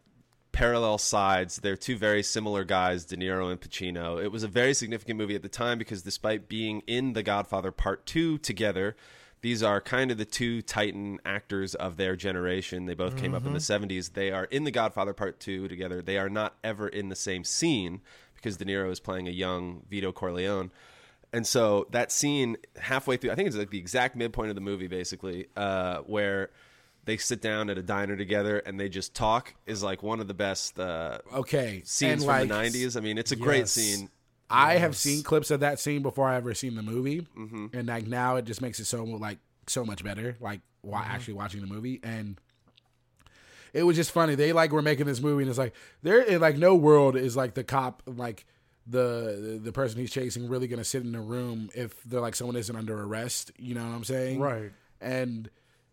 parallel 0.54 0.98
sides. 0.98 1.56
They're 1.56 1.76
two 1.76 1.96
very 1.96 2.22
similar 2.22 2.64
guys, 2.64 3.04
De 3.04 3.16
Niro 3.16 3.50
and 3.50 3.60
Pacino. 3.60 4.22
It 4.22 4.30
was 4.30 4.44
a 4.44 4.48
very 4.48 4.72
significant 4.72 5.18
movie 5.18 5.34
at 5.34 5.42
the 5.42 5.48
time 5.48 5.78
because 5.78 6.02
despite 6.02 6.48
being 6.48 6.82
in 6.86 7.12
The 7.12 7.22
Godfather 7.24 7.72
Part 7.72 8.06
2 8.06 8.38
together, 8.38 8.94
these 9.40 9.62
are 9.62 9.80
kind 9.80 10.10
of 10.10 10.16
the 10.16 10.24
two 10.24 10.62
titan 10.62 11.18
actors 11.26 11.74
of 11.74 11.96
their 11.96 12.16
generation. 12.16 12.86
They 12.86 12.94
both 12.94 13.16
came 13.16 13.34
up 13.34 13.44
in 13.44 13.52
the 13.52 13.58
70s. 13.58 14.12
They 14.14 14.30
are 14.30 14.44
in 14.44 14.64
The 14.64 14.70
Godfather 14.70 15.12
Part 15.12 15.40
2 15.40 15.68
together. 15.68 16.00
They 16.00 16.18
are 16.18 16.30
not 16.30 16.54
ever 16.62 16.88
in 16.88 17.08
the 17.08 17.16
same 17.16 17.44
scene 17.44 18.00
because 18.36 18.56
De 18.56 18.64
Niro 18.64 18.90
is 18.90 19.00
playing 19.00 19.26
a 19.26 19.32
young 19.32 19.82
Vito 19.90 20.12
Corleone. 20.12 20.70
And 21.32 21.46
so 21.46 21.88
that 21.90 22.12
scene 22.12 22.56
halfway 22.76 23.16
through, 23.16 23.32
I 23.32 23.34
think 23.34 23.48
it's 23.48 23.56
like 23.56 23.70
the 23.70 23.78
exact 23.78 24.14
midpoint 24.14 24.50
of 24.50 24.54
the 24.54 24.60
movie, 24.60 24.86
basically, 24.86 25.48
uh, 25.56 25.98
where 25.98 26.50
they 27.04 27.16
sit 27.16 27.40
down 27.42 27.68
at 27.70 27.78
a 27.78 27.82
diner 27.82 28.16
together 28.16 28.58
and 28.58 28.78
they 28.80 28.88
just 28.88 29.14
talk, 29.14 29.54
is 29.66 29.82
like 29.82 30.02
one 30.02 30.20
of 30.20 30.28
the 30.28 30.34
best 30.34 30.78
uh, 30.78 31.18
okay, 31.34 31.82
scenes 31.84 32.22
and, 32.22 32.22
from 32.22 32.48
like, 32.48 32.72
the 32.72 32.78
'90s. 32.78 32.96
I 32.96 33.00
mean, 33.00 33.18
it's 33.18 33.32
a 33.32 33.36
great 33.36 33.68
scene. 33.68 34.08
I 34.50 34.76
have 34.76 34.94
seen 34.96 35.22
clips 35.22 35.50
of 35.50 35.60
that 35.60 35.80
scene 35.80 36.02
before 36.02 36.28
I 36.28 36.36
ever 36.36 36.54
seen 36.54 36.74
the 36.76 36.82
movie, 36.82 37.26
Mm-hmm. 37.36 37.66
and 37.72 37.88
like 37.88 38.06
now 38.06 38.36
it 38.36 38.44
just 38.44 38.60
makes 38.62 38.78
it 38.80 38.84
so 38.84 39.02
like 39.04 39.38
so 39.66 39.84
much 39.84 40.04
better. 40.04 40.36
Like 40.40 40.60
while 40.82 41.02
Mm-hmm. 41.02 41.10
actually 41.12 41.34
watching 41.34 41.60
the 41.60 41.66
movie, 41.66 42.00
and 42.02 42.38
it 43.72 43.82
was 43.82 43.96
just 43.96 44.12
funny. 44.12 44.34
They 44.34 44.52
like 44.52 44.70
were 44.72 44.82
making 44.82 45.06
this 45.06 45.20
movie, 45.20 45.42
and 45.42 45.50
it's 45.50 45.58
like 45.58 45.74
there 46.02 46.20
in 46.22 46.40
like 46.40 46.56
no 46.56 46.74
world 46.74 47.16
is 47.16 47.36
like 47.36 47.54
the 47.54 47.64
cop 47.64 48.02
like 48.06 48.46
the 48.86 49.58
the 49.62 49.72
person 49.72 49.98
he's 49.98 50.10
chasing 50.12 50.46
really 50.48 50.68
gonna 50.68 50.84
sit 50.84 51.02
in 51.02 51.14
a 51.14 51.20
room 51.20 51.70
if 51.74 52.02
they're 52.04 52.20
like 52.20 52.34
someone 52.36 52.54
isn't 52.56 52.76
under 52.76 53.02
arrest. 53.02 53.50
You 53.58 53.74
know 53.74 53.82
what 53.84 53.94
I'm 53.94 54.04
saying? 54.04 54.38
Right. 54.40 54.70
and 55.00 55.48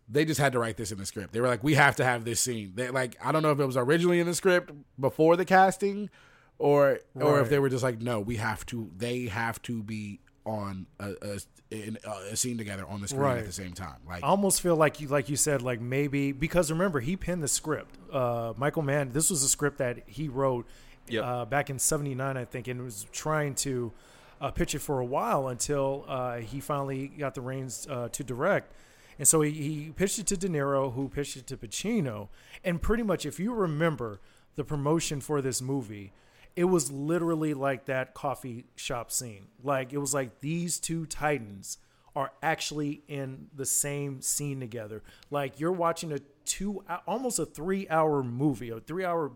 they 0.08 0.24
just 0.24 0.40
had 0.40 0.52
to 0.52 0.58
write 0.58 0.76
this 0.76 0.92
in 0.92 0.98
the 0.98 1.06
script. 1.06 1.32
They 1.32 1.40
were 1.40 1.48
like, 1.48 1.62
we 1.64 1.74
have 1.74 1.96
to 1.96 2.04
have 2.04 2.24
this 2.24 2.40
scene. 2.40 2.72
They 2.74 2.90
like, 2.90 3.16
I 3.24 3.32
don't 3.32 3.42
know 3.42 3.50
if 3.52 3.60
it 3.60 3.66
was 3.66 3.76
originally 3.76 4.20
in 4.20 4.26
the 4.26 4.34
script 4.34 4.72
before 5.00 5.36
the 5.36 5.44
casting, 5.44 6.10
or 6.58 7.00
or 7.14 7.40
if 7.40 7.48
they 7.48 7.58
were 7.58 7.68
just 7.68 7.82
like, 7.82 8.00
no, 8.00 8.20
we 8.20 8.36
have 8.36 8.64
to. 8.66 8.90
They 8.96 9.26
have 9.26 9.60
to 9.62 9.82
be 9.82 10.20
on 10.44 10.86
a 11.00 11.12
a, 11.22 11.38
in 11.70 11.98
a, 12.04 12.10
a 12.32 12.36
scene 12.36 12.58
together 12.58 12.84
on 12.86 13.00
the 13.00 13.08
screen 13.08 13.22
Right. 13.22 13.38
at 13.38 13.46
the 13.46 13.52
same 13.52 13.72
time. 13.72 13.96
Like, 14.06 14.22
I 14.22 14.26
almost 14.26 14.60
feel 14.60 14.76
like 14.76 15.00
you, 15.00 15.08
like 15.08 15.28
you 15.28 15.36
said, 15.36 15.62
like 15.62 15.80
maybe 15.80 16.32
because 16.32 16.70
remember 16.70 17.00
he 17.00 17.16
penned 17.16 17.42
the 17.42 17.48
script. 17.48 17.96
Uh, 18.12 18.52
Michael 18.56 18.82
Mann. 18.82 19.10
This 19.12 19.30
was 19.30 19.42
a 19.42 19.48
script 19.48 19.78
that 19.78 20.00
he 20.06 20.28
wrote 20.28 20.66
Yep. 21.08 21.24
uh, 21.24 21.44
back 21.46 21.68
in 21.70 21.78
'79, 21.80 22.36
I 22.36 22.44
think, 22.44 22.68
and 22.68 22.82
was 22.84 23.06
trying 23.12 23.54
to 23.56 23.92
uh, 24.40 24.50
pitch 24.52 24.74
it 24.74 24.78
for 24.80 25.00
a 25.00 25.04
while 25.04 25.48
until 25.48 26.04
uh, 26.06 26.36
he 26.36 26.60
finally 26.60 27.08
got 27.08 27.34
the 27.34 27.40
reins 27.40 27.86
uh, 27.90 28.08
to 28.10 28.22
direct. 28.22 28.72
And 29.22 29.28
so 29.28 29.40
he, 29.40 29.52
he 29.52 29.92
pitched 29.94 30.18
it 30.18 30.26
to 30.26 30.36
De 30.36 30.48
Niro, 30.48 30.94
who 30.94 31.08
pitched 31.08 31.36
it 31.36 31.46
to 31.46 31.56
Pacino. 31.56 32.26
And 32.64 32.82
pretty 32.82 33.04
much, 33.04 33.24
if 33.24 33.38
you 33.38 33.54
remember, 33.54 34.18
the 34.56 34.64
promotion 34.64 35.20
for 35.20 35.40
this 35.40 35.62
movie, 35.62 36.10
it 36.56 36.64
was 36.64 36.90
literally 36.90 37.54
like 37.54 37.84
that 37.84 38.14
coffee 38.14 38.64
shop 38.74 39.12
scene. 39.12 39.46
Like 39.62 39.92
it 39.92 39.98
was 39.98 40.12
like 40.12 40.40
these 40.40 40.80
two 40.80 41.06
titans 41.06 41.78
are 42.16 42.32
actually 42.42 43.04
in 43.06 43.46
the 43.54 43.64
same 43.64 44.22
scene 44.22 44.58
together. 44.58 45.04
Like 45.30 45.60
you're 45.60 45.70
watching 45.70 46.10
a 46.10 46.18
two, 46.44 46.82
almost 47.06 47.38
a 47.38 47.46
three 47.46 47.88
hour 47.88 48.24
movie, 48.24 48.70
a 48.70 48.80
three 48.80 49.04
hour 49.04 49.30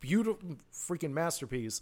beautiful 0.00 0.56
freaking 0.72 1.12
masterpiece. 1.12 1.80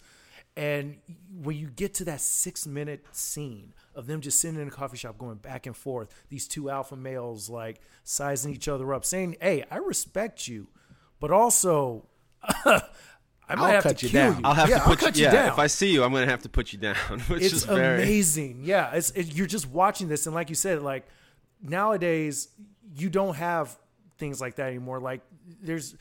And 0.57 0.97
when 1.43 1.57
you 1.57 1.69
get 1.69 1.93
to 1.95 2.05
that 2.05 2.21
six 2.21 2.67
minute 2.67 3.05
scene 3.13 3.75
of 3.95 4.07
them 4.07 4.23
just 4.23 4.41
sitting 4.41 4.59
in 4.61 4.69
a 4.69 4.71
coffee 4.71 4.97
shop 4.97 5.19
going 5.19 5.37
back 5.37 5.67
and 5.67 5.77
forth, 5.77 6.09
these 6.31 6.49
two 6.49 6.71
alpha 6.71 6.97
males 6.97 7.51
like 7.51 7.81
sizing 8.05 8.55
each 8.55 8.67
other 8.67 8.95
up, 8.95 9.05
saying, 9.05 9.37
Hey, 9.41 9.65
I 9.71 9.77
respect 9.77 10.49
you, 10.49 10.69
but 11.21 11.31
also 11.31 12.07
I 13.49 13.55
might 13.55 13.67
I'll 13.67 13.73
have 13.73 13.83
cut 13.83 13.99
to 13.99 14.07
you 14.07 14.13
kill 14.13 14.33
down. 14.33 14.41
you. 14.41 14.45
I'll 14.45 14.55
have 14.55 14.69
yeah, 14.69 14.79
to 14.79 14.83
I'll 14.83 14.89
put 14.89 14.99
cut 14.99 15.17
you, 15.17 15.21
you 15.21 15.27
yeah, 15.27 15.43
down. 15.43 15.53
If 15.53 15.59
I 15.59 15.67
see 15.67 15.93
you, 15.93 16.03
I'm 16.03 16.11
going 16.11 16.25
to 16.25 16.31
have 16.31 16.43
to 16.43 16.49
put 16.49 16.73
you 16.73 16.79
down, 16.79 16.97
which 17.29 17.43
it's 17.43 17.53
is 17.53 17.65
very 17.65 18.03
amazing. 18.03 18.61
Yeah, 18.65 18.93
it's 18.93 19.11
it, 19.11 19.35
you're 19.35 19.47
just 19.47 19.69
watching 19.69 20.09
this, 20.09 20.27
and 20.27 20.35
like 20.35 20.49
you 20.49 20.55
said, 20.55 20.83
like 20.83 21.07
nowadays 21.63 22.49
you 22.97 23.09
don't 23.11 23.37
have 23.37 23.77
things 24.19 24.41
like 24.41 24.57
that 24.57 24.69
anymore. 24.69 25.01
Like 25.01 25.21
there's 25.63 25.95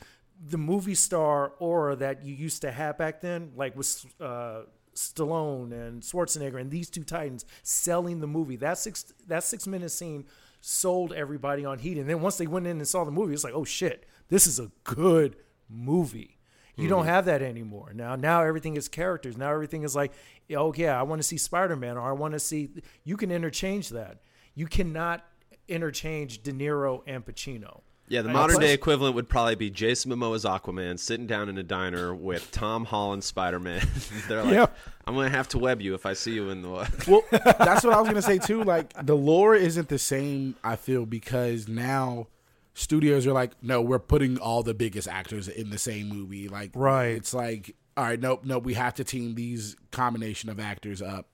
the 0.44 0.58
movie 0.58 0.94
star 0.94 1.52
aura 1.58 1.96
that 1.96 2.24
you 2.24 2.34
used 2.34 2.62
to 2.62 2.70
have 2.70 2.98
back 2.98 3.20
then, 3.20 3.52
like 3.56 3.76
with 3.76 4.04
uh, 4.20 4.62
Stallone 4.94 5.72
and 5.72 6.02
Schwarzenegger 6.02 6.60
and 6.60 6.70
these 6.70 6.90
two 6.90 7.04
titans 7.04 7.44
selling 7.62 8.20
the 8.20 8.26
movie. 8.26 8.56
That 8.56 8.78
six 8.78 9.12
that 9.26 9.44
six 9.44 9.66
minute 9.66 9.90
scene 9.90 10.26
sold 10.60 11.12
everybody 11.12 11.64
on 11.64 11.78
heat, 11.78 11.98
and 11.98 12.08
then 12.08 12.20
once 12.20 12.36
they 12.36 12.46
went 12.46 12.66
in 12.66 12.78
and 12.78 12.88
saw 12.88 13.04
the 13.04 13.10
movie, 13.10 13.34
it's 13.34 13.44
like, 13.44 13.54
oh 13.54 13.64
shit, 13.64 14.06
this 14.28 14.46
is 14.46 14.58
a 14.58 14.70
good 14.84 15.36
movie. 15.68 16.32
You 16.78 16.88
don't 16.88 17.06
have 17.06 17.24
that 17.24 17.40
anymore. 17.40 17.92
Now, 17.94 18.16
now 18.16 18.42
everything 18.42 18.76
is 18.76 18.86
characters. 18.86 19.38
Now 19.38 19.50
everything 19.50 19.82
is 19.82 19.96
like, 19.96 20.12
oh 20.54 20.74
yeah, 20.76 21.00
I 21.00 21.04
want 21.04 21.20
to 21.20 21.26
see 21.26 21.38
Spider 21.38 21.74
Man, 21.74 21.96
or 21.96 22.06
I 22.06 22.12
want 22.12 22.34
to 22.34 22.38
see. 22.38 22.68
You 23.02 23.16
can 23.16 23.30
interchange 23.30 23.88
that. 23.90 24.20
You 24.54 24.66
cannot 24.66 25.24
interchange 25.68 26.42
De 26.42 26.52
Niro 26.52 27.00
and 27.06 27.24
Pacino. 27.24 27.80
Yeah, 28.08 28.22
the 28.22 28.28
I- 28.30 28.32
modern 28.32 28.60
day 28.60 28.72
equivalent 28.72 29.14
would 29.16 29.28
probably 29.28 29.56
be 29.56 29.68
Jason 29.70 30.12
Momoa's 30.12 30.44
Aquaman 30.44 30.98
sitting 30.98 31.26
down 31.26 31.48
in 31.48 31.58
a 31.58 31.62
diner 31.62 32.14
with 32.14 32.50
Tom 32.52 32.84
Holland 32.84 33.24
Spider 33.24 33.58
Man. 33.58 33.86
They're 34.28 34.44
like, 34.44 34.52
Yeah. 34.54 34.66
I'm 35.06 35.14
going 35.14 35.30
to 35.30 35.36
have 35.36 35.48
to 35.48 35.58
web 35.58 35.80
you 35.80 35.94
if 35.94 36.04
I 36.06 36.12
see 36.14 36.34
you 36.34 36.50
in 36.50 36.62
the. 36.62 36.68
Well, 37.08 37.22
that's 37.30 37.84
what 37.84 37.92
I 37.94 38.00
was 38.00 38.08
gonna 38.08 38.22
say 38.22 38.38
too. 38.38 38.62
Like 38.64 38.92
the 39.06 39.14
lore 39.16 39.54
isn't 39.54 39.88
the 39.88 39.98
same. 39.98 40.56
I 40.64 40.74
feel 40.76 41.06
because 41.06 41.68
now 41.68 42.26
studios 42.74 43.26
are 43.26 43.32
like, 43.32 43.52
no, 43.62 43.80
we're 43.80 43.98
putting 43.98 44.38
all 44.38 44.62
the 44.62 44.74
biggest 44.74 45.06
actors 45.08 45.48
in 45.48 45.70
the 45.70 45.78
same 45.78 46.08
movie. 46.08 46.48
Like, 46.48 46.72
Right. 46.74 47.16
It's 47.16 47.32
like, 47.34 47.74
all 47.96 48.04
right, 48.04 48.20
nope, 48.20 48.42
nope. 48.44 48.64
We 48.64 48.74
have 48.74 48.94
to 48.94 49.04
team 49.04 49.34
these 49.34 49.76
combination 49.92 50.50
of 50.50 50.58
actors 50.60 51.00
up 51.00 51.26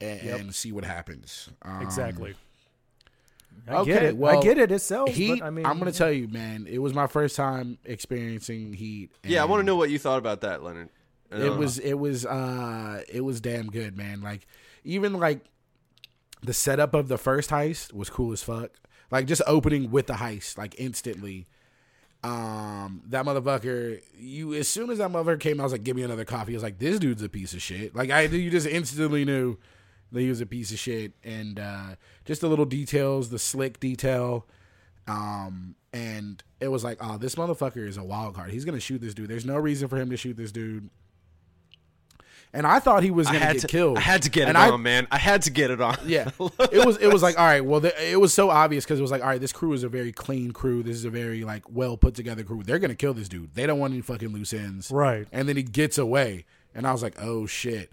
and, 0.00 0.22
Yep. 0.22 0.40
and 0.40 0.54
see 0.54 0.72
what 0.72 0.84
happens. 0.84 1.48
Um, 1.62 1.82
Exactly. 1.82 2.34
I 3.68 3.74
okay, 3.76 3.92
get 3.92 4.02
it. 4.02 4.16
well, 4.16 4.38
I 4.38 4.42
get 4.42 4.58
it. 4.58 4.72
It 4.72 4.80
sells. 4.80 5.10
Heat. 5.10 5.38
but 5.38 5.46
I 5.46 5.50
mean, 5.50 5.66
I'm 5.66 5.78
gonna 5.78 5.92
tell 5.92 6.12
you, 6.12 6.28
man. 6.28 6.66
It 6.68 6.78
was 6.78 6.94
my 6.94 7.06
first 7.06 7.36
time 7.36 7.78
experiencing 7.84 8.72
Heat. 8.72 9.10
yeah, 9.24 9.42
I 9.42 9.44
want 9.44 9.60
to 9.60 9.64
know 9.64 9.76
what 9.76 9.90
you 9.90 9.98
thought 9.98 10.18
about 10.18 10.40
that, 10.40 10.62
Leonard. 10.62 10.88
It 11.32 11.38
don't 11.38 11.46
know. 11.46 11.56
was 11.56 11.78
it 11.78 11.94
was 11.94 12.26
uh 12.26 13.02
it 13.08 13.22
was 13.22 13.40
damn 13.40 13.68
good 13.68 13.96
man 13.96 14.20
like 14.20 14.46
even 14.84 15.14
like 15.14 15.40
the 16.42 16.52
setup 16.52 16.92
of 16.94 17.08
the 17.08 17.16
first 17.16 17.50
heist 17.50 17.92
was 17.92 18.10
cool 18.10 18.32
as 18.32 18.42
fuck 18.42 18.72
like 19.10 19.26
just 19.26 19.40
opening 19.46 19.90
with 19.90 20.08
the 20.08 20.14
heist 20.14 20.58
like 20.58 20.74
instantly 20.78 21.46
um 22.22 23.02
that 23.08 23.24
motherfucker 23.24 24.00
you 24.18 24.52
as 24.54 24.68
soon 24.68 24.90
as 24.90 24.98
that 24.98 25.10
motherfucker 25.10 25.40
came 25.40 25.58
i 25.58 25.62
was 25.62 25.72
like 25.72 25.84
give 25.84 25.96
me 25.96 26.02
another 26.02 26.24
coffee 26.24 26.52
i 26.52 26.56
was 26.56 26.62
like 26.62 26.78
this 26.78 26.98
dude's 26.98 27.22
a 27.22 27.28
piece 27.28 27.54
of 27.54 27.62
shit 27.62 27.96
like 27.96 28.10
i 28.10 28.22
you 28.22 28.50
just 28.50 28.66
instantly 28.66 29.24
knew 29.24 29.56
that 30.12 30.20
he 30.20 30.28
was 30.28 30.40
a 30.40 30.46
piece 30.46 30.70
of 30.70 30.78
shit 30.78 31.12
and 31.24 31.58
uh 31.58 31.94
just 32.24 32.40
the 32.40 32.48
little 32.48 32.64
details 32.64 33.30
the 33.30 33.38
slick 33.38 33.80
detail 33.80 34.46
um 35.08 35.74
and 35.92 36.42
it 36.60 36.68
was 36.68 36.84
like 36.84 36.98
oh 37.00 37.18
this 37.18 37.34
motherfucker 37.34 37.86
is 37.86 37.96
a 37.96 38.04
wild 38.04 38.34
card 38.34 38.50
he's 38.50 38.64
gonna 38.64 38.80
shoot 38.80 39.00
this 39.00 39.14
dude 39.14 39.28
there's 39.28 39.46
no 39.46 39.56
reason 39.56 39.88
for 39.88 39.96
him 39.96 40.10
to 40.10 40.16
shoot 40.16 40.36
this 40.36 40.52
dude 40.52 40.88
and 42.54 42.66
I 42.66 42.80
thought 42.80 43.02
he 43.02 43.10
was 43.10 43.26
gonna 43.26 43.52
get 43.52 43.60
to, 43.60 43.66
killed. 43.66 43.96
I 43.96 44.02
had 44.02 44.22
to 44.22 44.30
get 44.30 44.48
and 44.48 44.56
it 44.56 44.60
I, 44.60 44.70
on, 44.70 44.82
man. 44.82 45.06
I 45.10 45.18
had 45.18 45.42
to 45.42 45.50
get 45.50 45.70
it 45.70 45.80
on. 45.80 45.96
Yeah, 46.04 46.30
it 46.38 46.84
was. 46.84 46.98
It 46.98 47.12
was 47.12 47.22
like 47.22 47.38
all 47.38 47.46
right. 47.46 47.64
Well, 47.64 47.80
the, 47.80 48.10
it 48.10 48.20
was 48.20 48.34
so 48.34 48.50
obvious 48.50 48.84
because 48.84 48.98
it 48.98 49.02
was 49.02 49.10
like 49.10 49.22
all 49.22 49.28
right. 49.28 49.40
This 49.40 49.52
crew 49.52 49.72
is 49.72 49.84
a 49.84 49.88
very 49.88 50.12
clean 50.12 50.52
crew. 50.52 50.82
This 50.82 50.96
is 50.96 51.04
a 51.04 51.10
very 51.10 51.44
like 51.44 51.64
well 51.70 51.96
put 51.96 52.14
together 52.14 52.44
crew. 52.44 52.62
They're 52.62 52.78
gonna 52.78 52.94
kill 52.94 53.14
this 53.14 53.28
dude. 53.28 53.54
They 53.54 53.66
don't 53.66 53.78
want 53.78 53.94
any 53.94 54.02
fucking 54.02 54.28
loose 54.28 54.52
ends. 54.52 54.90
Right. 54.90 55.26
And 55.32 55.48
then 55.48 55.56
he 55.56 55.62
gets 55.62 55.96
away, 55.96 56.44
and 56.74 56.86
I 56.86 56.92
was 56.92 57.02
like, 57.02 57.16
oh 57.20 57.46
shit. 57.46 57.92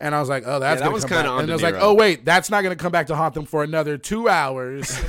And 0.00 0.14
I 0.14 0.20
was 0.20 0.30
like, 0.30 0.44
oh, 0.46 0.58
that's 0.58 0.80
that 0.80 0.90
was 0.92 1.04
kinda 1.04 1.28
on 1.28 1.40
And 1.40 1.48
De 1.48 1.52
I 1.52 1.56
was 1.56 1.62
like, 1.62 1.76
oh 1.78 1.92
wait, 1.94 2.24
that's 2.24 2.48
not 2.48 2.62
gonna 2.62 2.76
come 2.76 2.90
back 2.90 3.08
to 3.08 3.16
haunt 3.16 3.34
them 3.34 3.44
for 3.44 3.62
another 3.62 3.98
two 3.98 4.28
hours. 4.28 4.98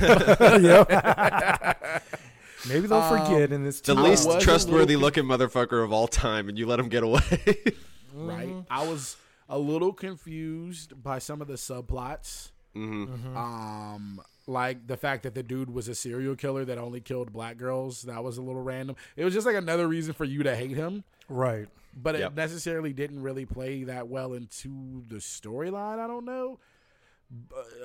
maybe 2.68 2.86
they'll 2.86 3.08
forget 3.08 3.52
in 3.52 3.64
this. 3.64 3.80
the 3.80 3.94
least 3.94 4.10
was 4.10 4.24
a 4.24 4.28
little 4.28 4.42
trustworthy 4.42 4.94
con- 4.94 5.02
looking 5.02 5.24
motherfucker 5.24 5.82
of 5.82 5.92
all 5.92 6.06
time, 6.06 6.48
and 6.48 6.58
you 6.58 6.66
let 6.66 6.78
him 6.78 6.88
get 6.88 7.02
away. 7.02 7.20
right. 8.14 8.54
I 8.70 8.86
was 8.86 9.16
a 9.48 9.58
little 9.58 9.92
confused 9.92 11.02
by 11.02 11.18
some 11.18 11.40
of 11.40 11.48
the 11.48 11.54
subplots. 11.54 12.50
Mm-hmm. 12.76 13.36
Um, 13.36 14.20
like 14.46 14.86
the 14.86 14.96
fact 14.96 15.22
that 15.24 15.34
the 15.34 15.42
dude 15.42 15.70
was 15.70 15.88
a 15.88 15.94
serial 15.94 16.36
killer 16.36 16.64
that 16.64 16.78
only 16.78 17.00
killed 17.00 17.32
black 17.32 17.56
girls. 17.56 18.02
That 18.02 18.22
was 18.24 18.38
a 18.38 18.42
little 18.42 18.62
random. 18.62 18.96
It 19.16 19.24
was 19.24 19.34
just 19.34 19.46
like 19.46 19.56
another 19.56 19.88
reason 19.88 20.14
for 20.14 20.24
you 20.24 20.42
to 20.42 20.54
hate 20.54 20.76
him, 20.76 21.04
right. 21.28 21.68
But 21.94 22.18
Yep. 22.18 22.32
it 22.32 22.34
necessarily 22.36 22.92
didn't 22.92 23.22
really 23.22 23.46
play 23.46 23.84
that 23.84 24.08
well 24.08 24.32
into 24.34 25.02
the 25.08 25.16
storyline. 25.16 25.98
I 25.98 26.06
don't 26.06 26.24
know. 26.24 26.58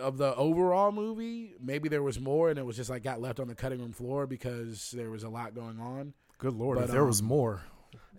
Of 0.02 0.17
the 0.17 0.36
overall 0.36 0.91
movie, 0.91 1.56
maybe 1.62 1.88
there 1.88 2.04
was 2.04 2.20
more, 2.20 2.50
and 2.50 2.60
it 2.60 2.65
was 2.65 2.76
just 2.76 2.89
like 2.89 3.02
got 3.04 3.22
left 3.22 3.39
on 3.39 3.48
the 3.48 3.56
cutting 3.56 3.80
room 3.80 3.93
floor 3.93 4.28
because 4.28 4.91
there 4.91 5.10
was 5.10 5.24
a 5.24 5.30
lot 5.30 5.56
going 5.56 5.80
on. 5.80 6.13
Good 6.38 6.54
lord, 6.54 6.78
But, 6.78 6.86
if 6.86 6.91
there 6.91 7.06
was 7.06 7.22
um, 7.22 7.28
more. 7.28 7.62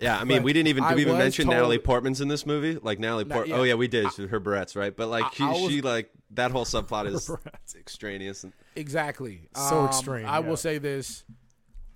yeah, 0.00 0.18
I 0.18 0.24
mean, 0.24 0.38
But 0.38 0.44
we 0.44 0.52
didn't 0.54 0.68
even 0.68 0.84
I 0.84 0.88
did 0.90 0.96
we 0.96 1.02
even 1.02 1.18
mention 1.18 1.44
told- 1.44 1.56
Natalie 1.56 1.78
Portman's 1.78 2.22
in 2.22 2.28
this 2.28 2.46
movie? 2.46 2.78
Like 2.82 2.98
Natalie 2.98 3.24
Not 3.24 3.34
Port. 3.34 3.50
Oh 3.52 3.62
yeah, 3.62 3.74
we 3.74 3.88
did. 3.88 4.06
her 4.06 4.40
barrettes, 4.40 4.74
right? 4.74 4.96
But 4.96 5.08
like 5.08 5.24
I- 5.24 5.30
she, 5.34 5.42
I 5.44 5.50
was- 5.50 5.70
she 5.70 5.80
like 5.82 6.10
that 6.30 6.50
whole 6.50 6.64
subplot 6.64 7.06
is 7.14 7.30
extraneous. 7.78 8.44
And, 8.44 8.54
Exactly. 8.74 9.48
So 9.54 9.80
Um, 9.80 9.86
extreme, 9.86 10.24
I 10.26 10.38
yeah. 10.38 10.48
will 10.48 10.56
say 10.56 10.78
this. 10.78 11.24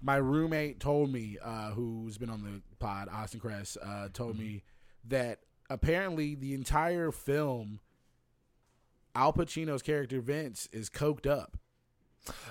My 0.02 0.16
roommate 0.16 0.80
told 0.80 1.12
me, 1.12 1.38
uh, 1.42 1.70
who's 1.70 2.18
been 2.18 2.28
on 2.30 2.42
the 2.42 2.60
pod, 2.78 3.08
Austin 3.08 3.38
Kress, 3.40 3.76
uh, 3.80 4.08
told 4.12 4.34
Mm-hmm. 4.34 4.42
me 4.46 4.62
that 5.08 5.38
apparently 5.70 6.34
the 6.34 6.54
entire 6.54 7.10
film, 7.12 7.80
Al 9.14 9.32
Pacino's 9.32 9.82
character 9.82 10.20
Vince 10.20 10.68
is 10.72 10.88
coked 10.90 11.26
up. 11.26 11.56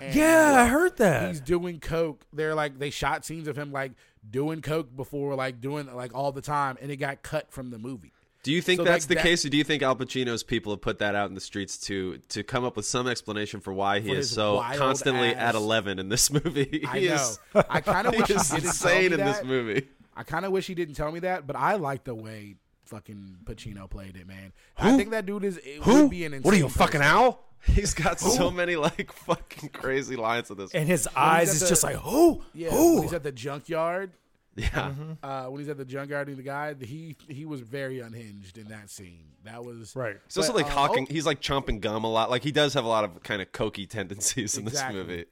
And 0.01 0.13
Yeah, 0.15 0.53
I 0.61 0.67
heard 0.67 0.97
that. 0.97 1.29
He's 1.29 1.39
doing 1.41 1.79
coke. 1.79 2.25
They're 2.33 2.55
like 2.55 2.77
they 2.79 2.89
shot 2.89 3.25
scenes 3.25 3.47
of 3.47 3.57
him 3.57 3.71
like 3.71 3.93
doing 4.29 4.61
coke 4.61 4.95
before, 4.95 5.33
like 5.35 5.61
doing 5.61 5.93
like 5.93 6.13
all 6.13 6.31
the 6.31 6.41
time, 6.41 6.77
and 6.81 6.91
it 6.91 6.97
got 6.97 7.21
cut 7.23 7.51
from 7.51 7.69
the 7.69 7.77
movie. 7.79 8.11
Do 8.43 8.51
you 8.51 8.62
think 8.62 8.80
So, 8.80 8.84
that's 8.84 9.04
like, 9.06 9.10
the 9.10 9.15
that- 9.15 9.23
case, 9.23 9.45
or 9.45 9.49
do 9.49 9.58
you 9.58 9.63
think 9.63 9.84
Al 9.84 9.95
Pacino's 9.95 10.43
people 10.43 10.71
have 10.73 10.82
put 10.82 10.99
that 10.99 11.13
out 11.15 11.30
in 11.30 11.36
the 11.36 11.41
streets 11.41 11.77
to 11.88 12.17
to 12.30 12.43
come 12.43 12.63
up 12.63 12.75
with 12.75 12.86
some 12.86 13.08
explanation 13.08 13.60
for 13.60 13.71
why 13.73 13.99
he 13.99 14.10
For 14.10 14.15
is 14.15 14.32
so 14.32 14.63
constantly 14.75 15.34
ass- 15.36 15.49
at 15.49 15.56
eleven 15.56 15.99
in 15.99 16.10
this 16.10 16.32
movie? 16.43 16.84
I 16.88 16.99
He 16.99 17.08
know. 17.10 17.34
I 17.69 17.82
kind 17.82 18.08
of 18.08 18.13
he 18.15 18.19
wish 18.21 18.27
he 18.30 18.34
is 18.36 18.51
insane 18.54 19.10
me 19.12 19.19
in 19.19 19.25
this 19.25 19.43
movie. 19.43 19.88
I 20.15 20.23
kind 20.23 20.45
of 20.45 20.51
wish 20.51 20.67
he 20.67 20.75
didn't 20.75 20.95
tell 20.95 21.12
me 21.12 21.19
that, 21.21 21.47
but 21.47 21.56
I 21.56 21.75
like 21.75 22.04
the 22.04 22.13
way 22.15 22.56
fucking 22.86 23.38
Pacino 23.45 23.89
played 23.89 24.17
it, 24.17 24.27
man. 24.27 24.51
I 24.77 24.97
think 24.97 25.12
that 25.12 25.25
dude 25.25 25.45
is 25.45 25.58
it 25.58 25.86
would 25.86 26.10
be 26.10 26.25
an 26.25 26.34
insane 26.34 26.43
What 26.43 26.54
are 26.54 26.58
you, 26.58 26.63
person. 26.65 26.80
fucking 26.80 27.01
owl? 27.01 27.47
He's 27.63 27.93
got 27.93 28.19
so 28.19 28.49
many 28.49 28.75
like 28.75 29.12
fucking 29.13 29.69
crazy 29.69 30.15
lines 30.15 30.49
in 30.49 30.58
this. 30.58 30.71
and 30.73 30.88
his 30.89 31.08
eyes 31.15 31.54
is 31.54 31.60
the- 31.62 31.67
just 31.69 31.84
like, 31.84 31.95
who? 31.97 32.43
Yeah, 32.54 32.71
who? 32.71 33.04
he's 33.04 33.13
at 33.13 33.21
the 33.23 33.32
junkyard, 33.32 34.12
yeah, 34.57 34.91
uh, 35.23 35.45
when 35.45 35.59
he's 35.61 35.69
at 35.69 35.77
the 35.77 35.85
junkyard 35.85 36.27
and 36.27 36.37
the 36.37 36.43
guy, 36.43 36.73
he 36.79 37.15
he 37.29 37.45
was 37.45 37.61
very 37.61 37.99
unhinged 38.01 38.57
in 38.57 38.67
that 38.67 38.89
scene. 38.89 39.23
That 39.45 39.63
was 39.63 39.95
right. 39.95 40.17
he's 40.27 40.37
also 40.37 40.53
like 40.53 40.65
uh, 40.65 40.69
hawking. 40.69 41.07
oh- 41.09 41.13
He's 41.13 41.25
like 41.25 41.39
chomping 41.41 41.79
gum 41.79 42.03
a 42.03 42.11
lot. 42.11 42.29
Like 42.29 42.43
he 42.43 42.51
does 42.51 42.73
have 42.73 42.83
a 42.83 42.87
lot 42.89 43.03
of 43.05 43.23
kind 43.23 43.41
of 43.41 43.51
cokey 43.53 43.87
tendencies 43.89 44.57
in 44.57 44.67
Exactly. 44.67 44.99
this 44.99 45.07
movie. 45.07 45.25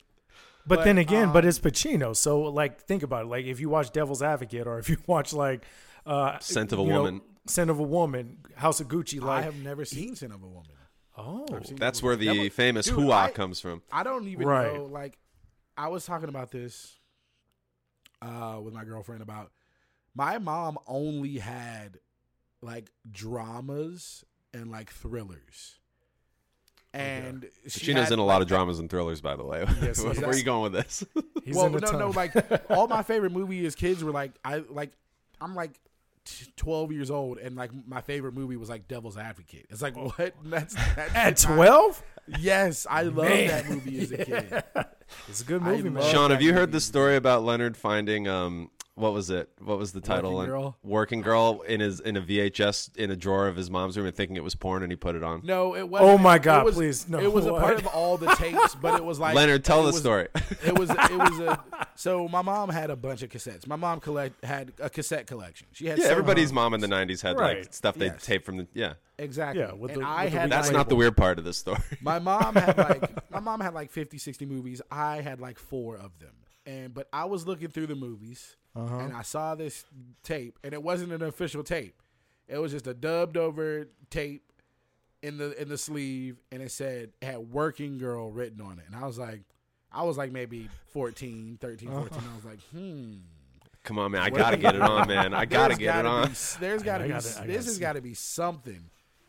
But, 0.66 0.78
But, 0.78 0.86
then 0.86 0.98
again, 0.98 1.32
but 1.34 1.44
um, 1.44 1.50
it's 1.50 1.60
Pacino. 1.60 2.16
So 2.16 2.42
like, 2.42 2.82
think 2.82 3.02
about 3.04 3.26
it. 3.26 3.28
Like, 3.28 3.46
if 3.46 3.60
you 3.60 3.70
watch 3.70 3.92
Devil's 3.92 4.22
Advocate, 4.22 4.68
or 4.68 4.78
if 4.80 4.90
you 4.90 4.98
watch 5.08 5.34
like 5.34 5.66
uh, 6.06 6.38
Scent 6.40 6.72
of 6.74 6.80
a 6.80 6.84
you 6.84 6.90
know, 6.90 7.04
Woman. 7.04 7.22
Scent 7.48 7.70
of 7.70 7.80
a 7.80 7.84
Woman, 7.84 8.38
House 8.56 8.80
of 8.80 8.88
Gucci. 8.88 9.20
Like, 9.22 9.40
I 9.40 9.42
have 9.42 9.56
never 9.56 9.84
seen 9.86 10.16
Scent 10.16 10.34
of 10.34 10.44
a 10.44 10.48
Woman. 10.48 10.72
oh, 11.18 11.46
That's 11.76 12.02
where 12.04 12.16
the 12.16 12.28
That 12.28 12.38
was- 12.38 12.54
famous 12.54 12.86
dude, 12.86 12.96
hoo 12.96 13.12
I- 13.12 13.32
comes 13.32 13.60
from. 13.60 13.82
I 13.92 14.04
don't 14.04 14.28
even 14.28 14.48
Right. 14.48 14.74
know. 14.74 14.86
Like, 14.86 15.18
I 15.78 15.88
was 15.88 16.06
talking 16.06 16.30
about 16.30 16.52
this 16.52 16.99
uh, 18.22 18.60
with 18.62 18.74
my 18.74 18.84
girlfriend 18.84 19.22
about 19.22 19.52
my 20.16 20.38
mom 20.38 20.78
only 20.88 21.38
had 21.38 22.00
like 22.62 22.92
dramas 23.10 24.26
and 24.54 24.70
like 24.72 24.92
thrillers. 24.92 25.76
And 26.92 27.48
she 27.68 27.80
She 27.82 27.94
knows 27.94 28.06
had, 28.06 28.14
in 28.14 28.20
a 28.20 28.26
lot 28.26 28.36
like, 28.36 28.42
of 28.44 28.48
dramas 28.48 28.80
and 28.80 28.90
thrillers, 28.90 29.22
by 29.22 29.36
the 29.36 29.44
way. 29.44 29.64
Yes, 29.82 30.00
Where 30.04 30.14
yes. 30.14 30.24
are 30.24 30.36
you 30.36 30.44
going 30.44 30.72
with 30.72 30.74
this? 30.74 31.04
he's 31.46 31.56
well, 31.56 31.68
in 31.68 31.76
a 31.76 31.80
no, 31.80 31.92
no, 31.92 32.10
like 32.10 32.34
all 32.72 32.88
my 32.88 33.04
favorite 33.04 33.32
movie 33.32 33.64
as 33.66 33.76
kids 33.76 34.04
were 34.04 34.12
like 34.12 34.32
I 34.44 34.64
like 34.70 34.92
I'm 35.40 35.54
like 35.56 35.80
t- 36.26 36.48
12 36.56 36.92
years 36.92 37.12
old, 37.12 37.38
and 37.38 37.56
like 37.56 37.72
my 37.88 38.02
favorite 38.02 38.34
movie 38.34 38.58
was 38.58 38.70
like 38.70 38.88
Devil's 38.88 39.18
Advocate. 39.18 39.66
It's 39.70 39.82
like 39.82 39.96
what? 39.96 40.34
That's, 40.44 40.74
that's 40.96 41.16
At 41.16 41.38
twelve, 41.38 42.04
Yes, 42.38 42.86
I 42.90 43.04
love 43.04 43.28
that 43.28 43.70
movie 43.70 44.00
as 44.00 44.12
a 44.12 44.18
kid. 44.18 44.64
it's 45.28 45.42
a 45.42 45.46
good 45.46 45.62
movie, 45.62 45.90
man. 45.90 46.04
Sean, 46.04 46.30
have 46.32 46.40
that 46.40 46.46
you 46.46 46.54
heard 46.54 46.72
the 46.72 46.80
story 46.80 47.16
about 47.16 47.44
Leonard 47.44 47.76
finding 47.76 48.28
um 48.28 48.70
what 49.00 49.14
was 49.14 49.30
it? 49.30 49.50
What 49.64 49.78
was 49.78 49.92
the 49.94 50.02
title? 50.02 50.36
Working 50.36 50.50
Girl? 50.52 50.78
Working 50.84 51.22
Girl 51.22 51.62
in 51.68 51.80
his 51.80 52.00
in 52.00 52.18
a 52.18 52.22
VHS 52.22 52.96
in 52.98 53.10
a 53.12 53.16
drawer 53.16 53.48
of 53.48 53.56
his 53.56 53.70
mom's 53.72 53.98
room 53.98 54.06
and 54.06 54.16
thinking 54.16 54.36
it 54.38 54.44
was 54.44 54.56
porn 54.56 54.84
and 54.84 54.92
he 54.92 54.96
put 54.96 55.16
it 55.16 55.24
on. 55.24 55.42
No, 55.44 55.76
it 55.76 55.88
wasn't. 55.88 56.10
Oh 56.12 56.18
my 56.18 56.36
it 56.36 56.44
God, 56.44 56.66
was- 56.66 56.76
please, 56.76 57.08
no, 57.10 57.20
It 57.20 57.32
was 57.32 57.46
a 57.46 57.52
part 57.52 57.78
of 57.80 57.88
all 57.88 58.18
the 58.18 58.28
tapes, 58.36 58.76
but 58.76 58.96
it 58.96 59.04
was 59.04 59.20
like 59.20 59.36
Leonard, 59.36 59.64
tell 59.64 59.82
the 59.84 59.88
was- 59.88 60.00
story. 60.00 60.28
It 60.66 60.78
was 60.78 60.90
it 60.90 61.18
was 61.18 61.40
a 61.40 61.64
so 61.96 62.28
my 62.28 62.42
mom 62.42 62.70
had 62.70 62.90
a 62.90 62.96
bunch 62.96 63.24
of 63.24 63.30
cassettes. 63.30 63.66
My 63.66 63.76
mom 63.76 64.00
collect 64.00 64.44
had 64.44 64.74
a 64.80 64.90
cassette 64.90 65.26
collection. 65.28 65.68
She 65.72 65.88
had 65.88 65.98
yeah, 65.98 66.04
several- 66.06 66.20
everybody's 66.20 66.52
mom 66.54 66.74
in 66.74 66.82
the 66.82 66.88
'90s 66.88 67.22
had 67.22 67.38
Right. 67.40 67.60
like 67.60 67.74
stuff 67.74 67.96
they 67.96 68.08
Yes. 68.08 68.24
taped 68.26 68.46
from 68.46 68.58
the 68.58 68.68
yeah. 68.74 68.94
exactly. 69.18 69.62
Yeah, 69.62 69.74
with 69.74 69.92
and 69.94 70.02
the- 70.02 70.06
I 70.08 70.26
with 70.26 70.34
the 70.34 70.40
had 70.40 70.52
That's 70.52 70.68
like, 70.68 70.76
not 70.78 70.90
the 70.90 70.96
weird 70.96 71.16
part 71.18 71.40
of 71.40 71.46
the 71.46 71.54
story. 71.54 71.80
My 72.02 72.20
mom 72.20 72.56
had 72.56 72.78
like 72.90 73.32
my 73.32 73.40
mom 73.40 73.62
had 73.62 73.74
like 73.74 73.92
50, 73.92 74.18
60 74.18 74.46
movies. 74.46 74.82
I 74.92 75.22
had 75.22 75.40
like 75.40 75.58
four 75.60 75.96
of 75.96 76.18
them. 76.20 76.34
And 76.66 76.94
but 76.94 77.08
I 77.14 77.26
was 77.26 77.48
looking 77.48 77.70
through 77.70 77.88
the 77.88 77.96
movies 77.96 78.56
Uh-huh. 78.76 78.98
and 79.00 79.14
I 79.14 79.24
saw 79.24 79.56
this 79.56 79.84
tape 80.24 80.60
and 80.64 80.74
it 80.74 80.82
wasn't 80.84 81.12
an 81.12 81.24
official 81.24 81.64
tape. 81.64 82.02
It 82.48 82.58
was 82.58 82.72
just 82.72 82.88
a 82.88 82.94
dubbed 82.94 83.36
over 83.38 83.88
tape 84.10 84.44
in 85.22 85.38
the 85.38 85.60
in 85.62 85.68
the 85.70 85.78
sleeve 85.78 86.38
and 86.52 86.62
it 86.62 86.72
said 86.72 87.12
it 87.22 87.26
had 87.26 87.38
working 87.52 87.98
girl 87.98 88.32
written 88.32 88.62
on 88.62 88.80
it. 88.80 88.86
And 88.88 88.96
I 88.96 89.06
was 89.06 89.18
like 89.18 89.42
I 89.92 90.04
was 90.04 90.18
like 90.18 90.32
maybe 90.32 90.70
14, 90.94 91.58
13, 91.60 91.90
14. 91.90 92.20
I 92.32 92.36
was 92.36 92.46
like, 92.46 92.60
"Hmm. 92.72 93.14
Come 93.84 93.98
on, 93.98 94.12
man, 94.12 94.22
I 94.22 94.30
gotta 94.30 94.58
get 94.58 94.76
it 94.76 94.82
on, 94.82 95.08
man. 95.08 95.34
I 95.34 95.46
gotta 95.46 95.74
get 95.76 95.82
it 95.82 96.04
gotta 96.04 96.08
on. 96.08 96.28
Be, 96.30 96.36
there's 96.60 96.84
got 96.84 97.00
to 97.00 97.04
I 97.06 97.08
be 97.08 97.14
gotta- 97.14 97.24
this 97.28 97.36
gotta 97.38 97.54
has 97.54 97.80
got 97.80 97.94
to 97.94 98.02
be 98.02 98.14
something." 98.14 98.84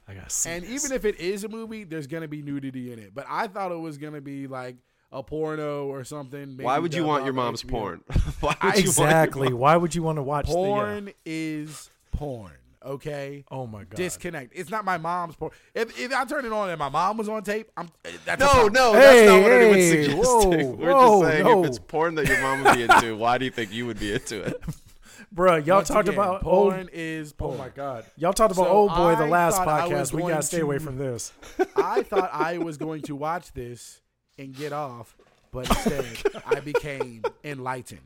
I 0.06 0.14
gotta 0.14 0.28
see. 0.28 0.50
And 0.50 0.64
this. 0.64 0.84
even 0.84 0.94
if 0.96 1.04
it 1.04 1.18
is 1.20 1.44
a 1.44 1.48
movie, 1.48 1.84
there's 1.84 2.06
gonna 2.08 2.28
be 2.28 2.42
nudity 2.42 2.92
in 2.92 2.98
it. 2.98 3.14
But 3.14 3.24
I 3.28 3.46
thought 3.46 3.72
it 3.72 3.78
was 3.78 3.96
gonna 3.96 4.20
be 4.20 4.46
like 4.48 4.76
a 5.12 5.22
porno 5.22 5.86
or 5.86 6.04
something. 6.04 6.50
maybe 6.56 6.64
Why 6.64 6.78
would 6.78 6.94
you 6.94 7.04
want 7.04 7.24
your 7.24 7.34
mom's 7.34 7.62
HBO. 7.62 7.68
porn? 7.70 8.00
Why 8.40 8.56
would 8.62 8.76
exactly, 8.78 9.40
want 9.40 9.50
your 9.50 9.58
why 9.58 9.76
would 9.76 9.94
you 9.94 10.02
want 10.02 10.16
to 10.18 10.22
watch 10.22 10.46
The, 10.46 10.52
Porn 10.54 11.08
uh, 11.08 11.12
is 11.24 11.90
porn. 12.12 12.52
Okay. 12.82 13.44
oh 13.50 13.66
my 13.66 13.80
god. 13.80 13.96
Disconnect. 13.96 14.52
It's 14.54 14.70
not 14.70 14.84
my 14.86 14.96
mom's 14.96 15.36
porn. 15.36 15.52
If, 15.74 15.98
if 16.00 16.12
I 16.14 16.24
turn 16.24 16.46
it 16.46 16.52
on 16.52 16.70
and 16.70 16.78
my 16.78 16.88
mom 16.88 17.18
was 17.18 17.28
on 17.28 17.42
tape, 17.42 17.70
I'm 17.76 17.90
that's 18.24 18.40
a 18.42 18.46
No, 18.46 18.50
problem. 18.52 18.72
no, 18.72 18.92
Hey, 18.94 18.98
that's 19.00 19.28
not 19.30 19.42
what 19.42 19.52
anyone's 19.52 19.76
hey, 19.76 20.02
suggesting. 20.04 20.18
whoa, 20.22 20.70
We're 20.76 20.92
whoa, 20.94 21.20
just 21.22 21.30
saying 21.32 21.44
no. 21.44 21.60
if 21.62 21.66
it's 21.68 21.78
porn 21.78 22.14
that 22.14 22.26
your 22.28 22.40
mom 22.40 22.64
would 22.64 22.74
be 22.76 22.82
into, 22.84 23.16
why 23.16 23.36
do 23.38 23.44
you 23.44 23.50
think 23.50 23.72
you 23.72 23.84
would 23.86 23.98
be 24.00 24.12
into 24.14 24.40
it? 24.42 24.62
Bruh, 25.34 25.64
y'all 25.64 25.76
Once 25.76 25.88
talked 25.88 26.08
again, 26.08 26.18
about 26.18 26.40
porn 26.40 26.78
old. 26.80 26.88
is 26.92 27.32
Oh 27.38 27.44
porn. 27.46 27.58
my 27.58 27.68
god, 27.68 28.04
y'all 28.16 28.32
talked 28.32 28.52
about 28.52 28.64
So 28.66 28.70
old 28.70 28.94
boy 28.94 29.14
the 29.14 29.26
last 29.26 29.56
thought 29.58 29.68
I 29.68 29.86
was 29.86 30.10
podcast. 30.10 30.14
We 30.14 30.22
gotta 30.30 30.42
stay 30.42 30.60
away 30.60 30.78
from 30.78 30.96
this. 30.96 31.32
I 31.76 32.02
thought 32.02 32.30
I 32.32 32.58
was 32.58 32.76
going 32.78 33.02
to 33.02 33.14
watch 33.14 33.52
this 33.52 34.00
and 34.40 34.54
get 34.54 34.72
off, 34.72 35.14
but 35.52 35.68
instead 35.68 36.06
I 36.46 36.60
became 36.60 37.22
enlightened. 37.44 38.00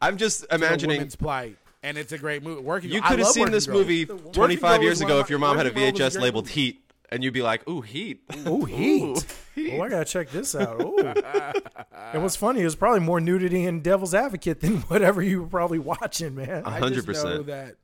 I'm 0.00 0.16
just 0.16 0.44
imagining 0.52 0.98
woman's 0.98 1.16
plight, 1.16 1.56
and 1.82 1.96
it's 1.96 2.12
a 2.12 2.18
great 2.18 2.42
movie. 2.42 2.62
Working, 2.62 2.90
you 2.90 3.02
could 3.02 3.18
have 3.18 3.28
seen 3.28 3.50
this 3.50 3.66
Girl. 3.66 3.78
movie 3.78 4.04
25 4.06 4.82
years 4.82 5.00
ago 5.00 5.18
of 5.18 5.26
if 5.26 5.30
your 5.30 5.38
mom 5.38 5.56
had 5.56 5.66
a 5.66 5.70
Working 5.70 5.82
Girl 5.82 5.92
was 5.92 6.00
VHS 6.00 6.12
great 6.12 6.22
labeled 6.22 6.44
movie. 6.44 6.60
Heat, 6.60 6.84
and 7.10 7.24
you'd 7.24 7.34
be 7.34 7.42
like, 7.42 7.68
"Ooh, 7.68 7.80
Heat." 7.80 8.22
Ooh, 8.46 8.64
heat. 8.64 9.26
Oh, 9.72 9.80
I 9.82 9.88
gotta 9.88 10.04
check 10.04 10.30
this 10.30 10.54
out. 10.54 10.80
Ooh. 10.80 10.98
and 12.12 12.22
what's 12.22 12.36
funny 12.36 12.60
is 12.60 12.74
probably 12.74 13.00
more 13.00 13.20
nudity 13.20 13.64
in 13.64 13.80
Devil's 13.80 14.14
Advocate 14.14 14.60
than 14.60 14.76
whatever 14.88 15.22
you 15.22 15.42
were 15.42 15.48
probably 15.48 15.78
watching, 15.78 16.34
man. 16.34 16.64
I 16.64 16.78
hundred 16.78 17.06
just 17.06 17.08
know 17.08 17.12
percent. 17.12 17.46
that 17.46 17.76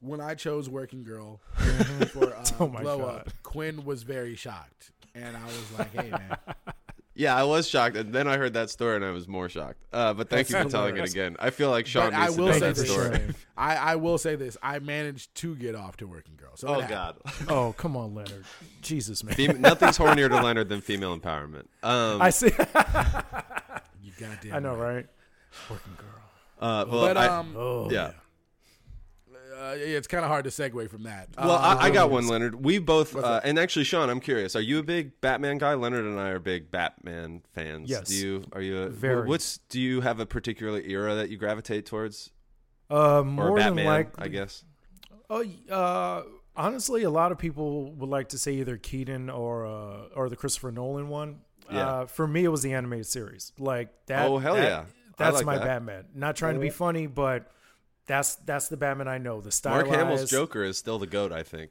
when 0.00 0.20
I 0.20 0.34
chose 0.34 0.68
Working 0.68 1.02
Girl 1.04 1.40
for 2.12 2.34
uh, 2.34 2.44
Oh 2.60 2.68
my 2.68 2.82
Blow 2.82 2.98
God. 2.98 3.20
Up, 3.20 3.32
Quinn 3.42 3.84
was 3.84 4.02
very 4.02 4.36
shocked, 4.36 4.90
and 5.14 5.36
I 5.36 5.44
was 5.44 5.72
like, 5.78 5.92
"Hey, 5.92 6.10
man, 6.10 6.36
Yeah, 7.18 7.34
I 7.34 7.44
was 7.44 7.66
shocked, 7.66 7.96
and 7.96 8.12
then 8.12 8.28
I 8.28 8.36
heard 8.36 8.52
that 8.54 8.68
story, 8.68 8.96
and 8.96 9.04
I 9.04 9.10
was 9.10 9.26
more 9.26 9.48
shocked. 9.48 9.78
Uh, 9.90 10.12
but 10.12 10.28
thank 10.28 10.50
you 10.50 10.56
for 10.62 10.68
telling 10.68 10.98
it 10.98 11.08
again. 11.10 11.34
I 11.40 11.48
feel 11.48 11.70
like 11.70 11.86
Sean 11.86 12.10
But 12.10 12.14
I 12.18 12.26
needs 12.26 12.36
will 12.36 12.46
to 12.48 12.52
say 12.54 12.60
know 12.60 12.66
that 12.72 12.76
this. 12.76 12.90
story. 12.92 13.34
I, 13.56 13.76
I 13.76 13.96
will 13.96 14.18
say 14.18 14.36
this: 14.36 14.58
I 14.62 14.78
managed 14.80 15.34
to 15.36 15.56
get 15.56 15.74
off 15.74 15.96
to 15.98 16.06
Working 16.06 16.36
Girl. 16.36 16.50
So 16.56 16.68
Oh 16.68 16.80
happened. 16.80 16.90
God, 16.90 17.48
Oh, 17.50 17.72
come 17.78 17.96
on, 17.96 18.14
Leonard. 18.14 18.44
Jesus, 18.82 19.24
man. 19.24 19.34
Fem- 19.34 19.60
nothing's 19.62 19.96
hornier 19.96 20.28
to 20.28 20.42
Leonard 20.42 20.68
than 20.68 20.82
female 20.82 21.18
empowerment. 21.18 21.64
Um, 21.82 22.20
I 22.20 22.28
see. 22.30 22.46
you 24.02 24.12
goddamn. 24.20 24.52
I 24.54 24.58
know, 24.58 24.74
right. 24.76 24.94
right? 24.96 25.06
Working 25.70 25.92
girl. 25.96 26.20
uh, 26.60 26.84
well, 26.88 27.00
But 27.00 27.16
I- 27.16 27.26
um, 27.38 27.54
Oh, 27.56 27.90
yeah. 27.90 28.12
It's 29.78 30.06
kind 30.06 30.24
of 30.24 30.30
hard 30.30 30.44
to 30.44 30.50
segue 30.50 30.88
from 30.90 31.04
that. 31.04 31.28
Well, 31.38 31.50
Uh, 31.52 31.76
I, 31.80 31.86
I 31.86 31.90
got 31.90 32.10
one, 32.10 32.26
Leonard. 32.28 32.64
We 32.64 32.78
both, 32.78 33.14
uh, 33.16 33.40
and 33.44 33.58
actually, 33.58 33.84
Sean, 33.84 34.08
I'm 34.10 34.20
curious. 34.20 34.56
Are 34.56 34.60
you 34.60 34.78
a 34.78 34.82
big 34.82 35.20
Batman 35.20 35.58
guy? 35.58 35.74
Leonard 35.74 36.04
and 36.04 36.18
I 36.18 36.30
are 36.30 36.38
big 36.38 36.70
Batman 36.70 37.42
fans. 37.54 37.88
Yes. 37.90 38.08
Do 38.08 38.14
you? 38.16 38.44
Are 38.52 38.60
you? 38.60 38.78
A, 38.82 38.88
Very. 38.88 39.26
What's? 39.26 39.58
Do 39.68 39.80
you 39.80 40.00
have 40.00 40.20
a 40.20 40.26
particular 40.26 40.80
era 40.80 41.14
that 41.16 41.30
you 41.30 41.36
gravitate 41.38 41.86
towards, 41.86 42.30
Uh, 42.90 43.18
or 43.20 43.24
more 43.24 43.56
Batman? 43.56 43.76
than 43.76 43.84
like, 43.86 44.10
I 44.18 44.28
guess. 44.28 44.64
Oh, 45.28 45.44
uh, 45.70 46.22
honestly, 46.56 47.02
a 47.02 47.10
lot 47.10 47.32
of 47.32 47.38
people 47.38 47.92
would 47.94 48.08
like 48.10 48.28
to 48.30 48.38
say 48.38 48.52
either 48.54 48.76
Keaton 48.76 49.28
or 49.30 49.66
uh, 49.66 50.08
or 50.14 50.28
the 50.28 50.36
Christopher 50.36 50.70
Nolan 50.72 51.08
one. 51.08 51.40
Yeah. 51.70 51.88
Uh, 51.88 52.06
for 52.06 52.28
me, 52.28 52.44
it 52.44 52.48
was 52.48 52.62
the 52.62 52.72
animated 52.74 53.06
series. 53.06 53.52
Like 53.58 53.88
that. 54.06 54.28
Oh, 54.28 54.38
hell 54.38 54.54
that- 54.54 54.62
yeah. 54.64 54.84
That's 55.18 55.36
like 55.38 55.46
my 55.46 55.56
that. 55.56 55.64
Batman. 55.64 56.04
Not 56.14 56.36
trying 56.36 56.54
to 56.56 56.60
be 56.60 56.68
funny, 56.68 57.06
but 57.06 57.50
that's 58.06 58.36
that's 58.36 58.68
the 58.68 58.76
Batman 58.76 59.08
I 59.08 59.18
know. 59.18 59.40
The 59.40 59.50
stylized, 59.50 59.86
Mark 59.86 59.98
Hamill's 59.98 60.30
Joker 60.30 60.62
is 60.64 60.78
still 60.78 60.98
the 60.98 61.06
goat. 61.06 61.32
I 61.32 61.42
think. 61.42 61.70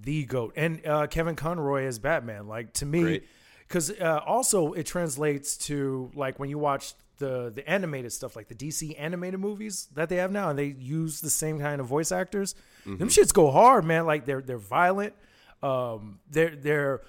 the 0.00 0.24
goat, 0.24 0.52
and 0.56 0.84
uh, 0.86 1.06
Kevin 1.06 1.36
Conroy 1.36 1.84
as 1.84 1.98
Batman. 1.98 2.46
Like 2.48 2.72
to 2.74 2.86
me, 2.86 3.22
because 3.66 3.90
uh, 3.90 4.20
also 4.26 4.72
it 4.72 4.86
translates 4.86 5.56
to 5.68 6.10
like 6.14 6.38
when 6.38 6.48
you 6.50 6.58
watch 6.58 6.94
the 7.18 7.50
the 7.54 7.68
animated 7.68 8.12
stuff, 8.12 8.36
like 8.36 8.48
the 8.48 8.54
DC 8.54 8.94
animated 8.98 9.40
movies 9.40 9.88
that 9.94 10.08
they 10.08 10.16
have 10.16 10.30
now, 10.30 10.50
and 10.50 10.58
they 10.58 10.66
use 10.78 11.20
the 11.20 11.30
same 11.30 11.58
kind 11.58 11.80
of 11.80 11.86
voice 11.86 12.12
actors. 12.12 12.54
Mm-hmm. 12.80 12.98
Them 12.98 13.08
shits 13.08 13.32
go 13.32 13.50
hard, 13.50 13.84
man. 13.84 14.06
Like 14.06 14.26
they're 14.26 14.42
they're 14.42 14.58
violent. 14.58 15.14
Um, 15.62 16.20
they're 16.30 16.54
they're 16.54 17.02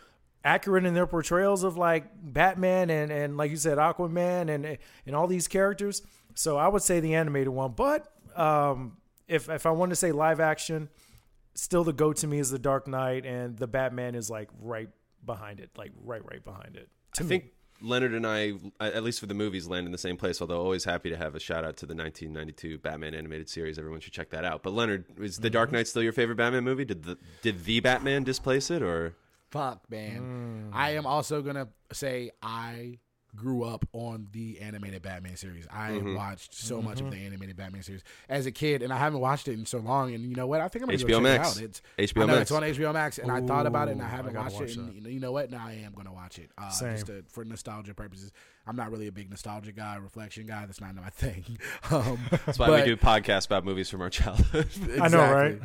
accurate 0.46 0.86
in 0.86 0.94
their 0.94 1.08
portrayals 1.08 1.64
of 1.64 1.76
like 1.76 2.06
Batman 2.22 2.90
and 2.90 3.12
and 3.12 3.36
like 3.36 3.52
you 3.52 3.58
said 3.58 3.78
Aquaman 3.78 4.50
and 4.54 4.78
and 5.06 5.16
all 5.16 5.28
these 5.28 5.48
characters. 5.48 6.04
So 6.36 6.56
I 6.56 6.68
would 6.68 6.84
say 6.84 7.00
the 7.00 7.16
animated 7.16 7.50
one, 7.50 7.74
but 7.76 8.14
um, 8.38 8.98
if 9.28 9.50
if 9.50 9.66
I 9.66 9.72
wanted 9.72 9.92
to 9.92 9.96
say 9.98 10.12
live 10.12 10.40
action, 10.40 10.90
still 11.56 11.84
the 11.84 11.94
go 11.94 12.14
to 12.14 12.28
me 12.28 12.40
is 12.40 12.50
the 12.50 12.60
Dark 12.60 12.88
Knight, 12.88 13.26
and 13.26 13.58
the 13.58 13.68
Batman 13.68 14.16
is 14.16 14.30
like 14.30 14.50
right 14.62 14.90
behind 15.26 15.60
it, 15.60 15.72
like 15.78 15.92
right 16.04 16.22
right 16.24 16.44
behind 16.44 16.76
it. 16.76 16.90
To 17.16 17.24
I 17.24 17.24
me. 17.24 17.30
think 17.30 17.46
Leonard 17.82 18.14
and 18.14 18.26
I, 18.26 18.54
at 18.80 19.04
least 19.04 19.20
for 19.20 19.26
the 19.28 19.34
movies, 19.36 19.68
land 19.68 19.86
in 19.86 19.92
the 19.92 19.98
same 19.98 20.18
place. 20.18 20.42
Although 20.42 20.60
always 20.62 20.84
happy 20.84 21.10
to 21.10 21.18
have 21.18 21.36
a 21.36 21.40
shout 21.40 21.64
out 21.64 21.78
to 21.78 21.86
the 21.86 21.94
1992 21.94 22.80
Batman 22.80 23.14
animated 23.14 23.50
series. 23.50 23.78
Everyone 23.78 24.00
should 24.00 24.14
check 24.14 24.30
that 24.32 24.44
out. 24.46 24.64
But 24.64 24.74
Leonard, 24.74 25.06
is 25.20 25.38
The 25.38 25.48
Mm-hmm. 25.48 25.54
Dark 25.54 25.72
Knight 25.72 25.88
still 25.88 26.02
your 26.04 26.14
favorite 26.14 26.38
Batman 26.38 26.64
movie? 26.64 26.86
Did 26.86 27.04
the 27.04 27.18
did 27.42 27.66
the 27.66 27.80
Batman 27.80 28.24
displace 28.24 28.72
it, 28.72 28.82
or 28.82 29.16
Fuck, 29.52 29.90
man. 29.90 30.70
Mm. 30.72 30.76
I 30.76 30.92
am 30.92 31.06
also 31.06 31.42
gonna 31.42 31.68
say 31.94 32.32
I 32.42 32.98
grew 33.36 33.64
up 33.64 33.86
on 33.94 34.28
the 34.32 34.60
animated 34.60 35.02
Batman 35.04 35.36
series. 35.36 35.68
I 35.72 35.92
Mm-hmm. 35.92 36.16
watched 36.16 36.54
so 36.54 36.82
much 36.82 37.02
of 37.02 37.12
the 37.12 37.18
animated 37.18 37.56
Batman 37.56 37.84
series 37.84 38.04
as 38.30 38.46
a 38.46 38.52
kid, 38.52 38.82
and 38.82 38.92
I 38.92 38.98
haven't 38.98 39.20
watched 39.20 39.48
it 39.48 39.54
in 39.54 39.66
so 39.66 39.78
long. 39.80 40.14
And 40.16 40.24
you 40.26 40.36
know 40.36 40.48
what? 40.48 40.60
I 40.62 40.68
think 40.68 40.84
I'm 40.84 40.88
gonna 40.90 40.98
HBO 40.98 41.08
go 41.08 41.14
check 41.16 41.24
Max. 41.24 41.58
it 41.58 41.60
out. 41.60 41.70
It's 42.00 42.14
HBO 42.14 42.24
I 42.24 42.26
know 42.26 42.34
Max. 42.34 42.42
it's 42.42 42.52
on 42.52 42.64
HBO 42.64 42.94
Max, 42.94 43.18
and 43.20 43.32
I 43.32 43.42
thought 43.42 43.66
about 43.68 43.90
it, 43.90 43.92
and 43.92 44.02
I 44.02 44.08
haven't 44.08 44.36
I 44.36 44.42
gotta 44.44 44.56
watched 44.56 44.72
it. 44.72 44.78
And 44.78 45.06
you 45.06 45.20
know, 45.20 45.32
what? 45.32 45.52
Now 45.52 45.64
I 45.68 45.74
am 45.74 45.94
gonna 45.94 46.14
watch 46.14 46.40
it. 46.40 46.50
Uh, 46.58 46.70
Same. 46.70 46.94
Just 46.94 47.08
to, 47.08 47.24
for 47.30 47.44
nostalgia 47.46 47.94
purposes. 47.94 48.32
I'm 48.70 48.76
not 48.76 48.92
really 48.92 49.08
a 49.08 49.12
big 49.14 49.30
nostalgia 49.30 49.72
guy, 49.72 49.96
reflection 49.96 50.46
guy. 50.46 50.66
That's 50.66 50.82
not 50.82 50.94
my 50.96 51.10
thing. 51.12 51.58
Um, 51.90 52.20
that's 52.46 52.60
why 52.60 52.70
we 52.72 52.84
do 52.86 52.98
podcasts 52.98 53.46
about 53.46 53.64
movies 53.64 53.90
from 53.90 54.02
our 54.02 54.10
childhood? 54.10 54.68
I 55.02 55.08
know, 55.08 55.20
right? 55.32 55.60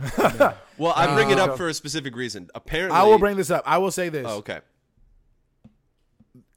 well, 0.78 0.92
I 0.94 1.12
bring 1.14 1.30
it 1.30 1.38
Uh, 1.38 1.46
up 1.46 1.56
for 1.56 1.68
a 1.68 1.74
specific 1.74 2.14
reason. 2.14 2.48
Apparently, 2.54 2.96
I 2.96 3.02
will 3.04 3.18
bring 3.18 3.36
this 3.36 3.50
up. 3.50 3.64
I 3.66 3.78
will 3.78 3.90
say 3.90 4.08
this. 4.08 4.26
Oh, 4.28 4.36
okay. 4.36 4.60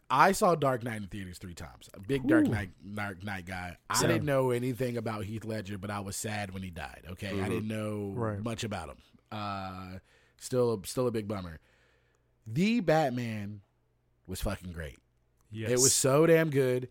I 0.09 0.33
saw 0.33 0.53
Dark 0.55 0.83
Knight 0.83 0.97
in 1.01 1.07
theaters 1.07 1.37
three 1.39 1.53
times. 1.55 1.89
A 1.93 1.99
big 1.99 2.27
Dark 2.27 2.45
Ooh. 2.45 2.49
Knight 2.51 2.69
Dark 2.95 3.23
Knight 3.23 3.45
guy. 3.45 3.77
I 3.89 4.01
didn't 4.01 4.25
know 4.25 4.51
anything 4.51 4.97
about 4.97 5.23
Heath 5.25 5.45
Ledger, 5.45 5.77
but 5.77 5.89
I 5.89 5.99
was 5.99 6.15
sad 6.15 6.51
when 6.53 6.61
he 6.63 6.69
died. 6.69 7.03
Okay, 7.11 7.41
I 7.41 7.49
didn't 7.49 7.67
know 7.67 8.11
Right. 8.15 8.39
much 8.43 8.63
about 8.63 8.89
him. 8.89 8.97
Uh, 9.31 9.99
still, 10.37 10.81
still 10.85 11.07
a 11.07 11.11
big 11.11 11.27
bummer. 11.27 11.59
The 12.45 12.79
Batman 12.81 13.61
was 14.27 14.41
fucking 14.41 14.71
great. 14.73 14.99
Yes. 15.51 15.71
It 15.71 15.79
was 15.79 15.93
so 15.93 16.25
damn 16.27 16.49
good. 16.51 16.89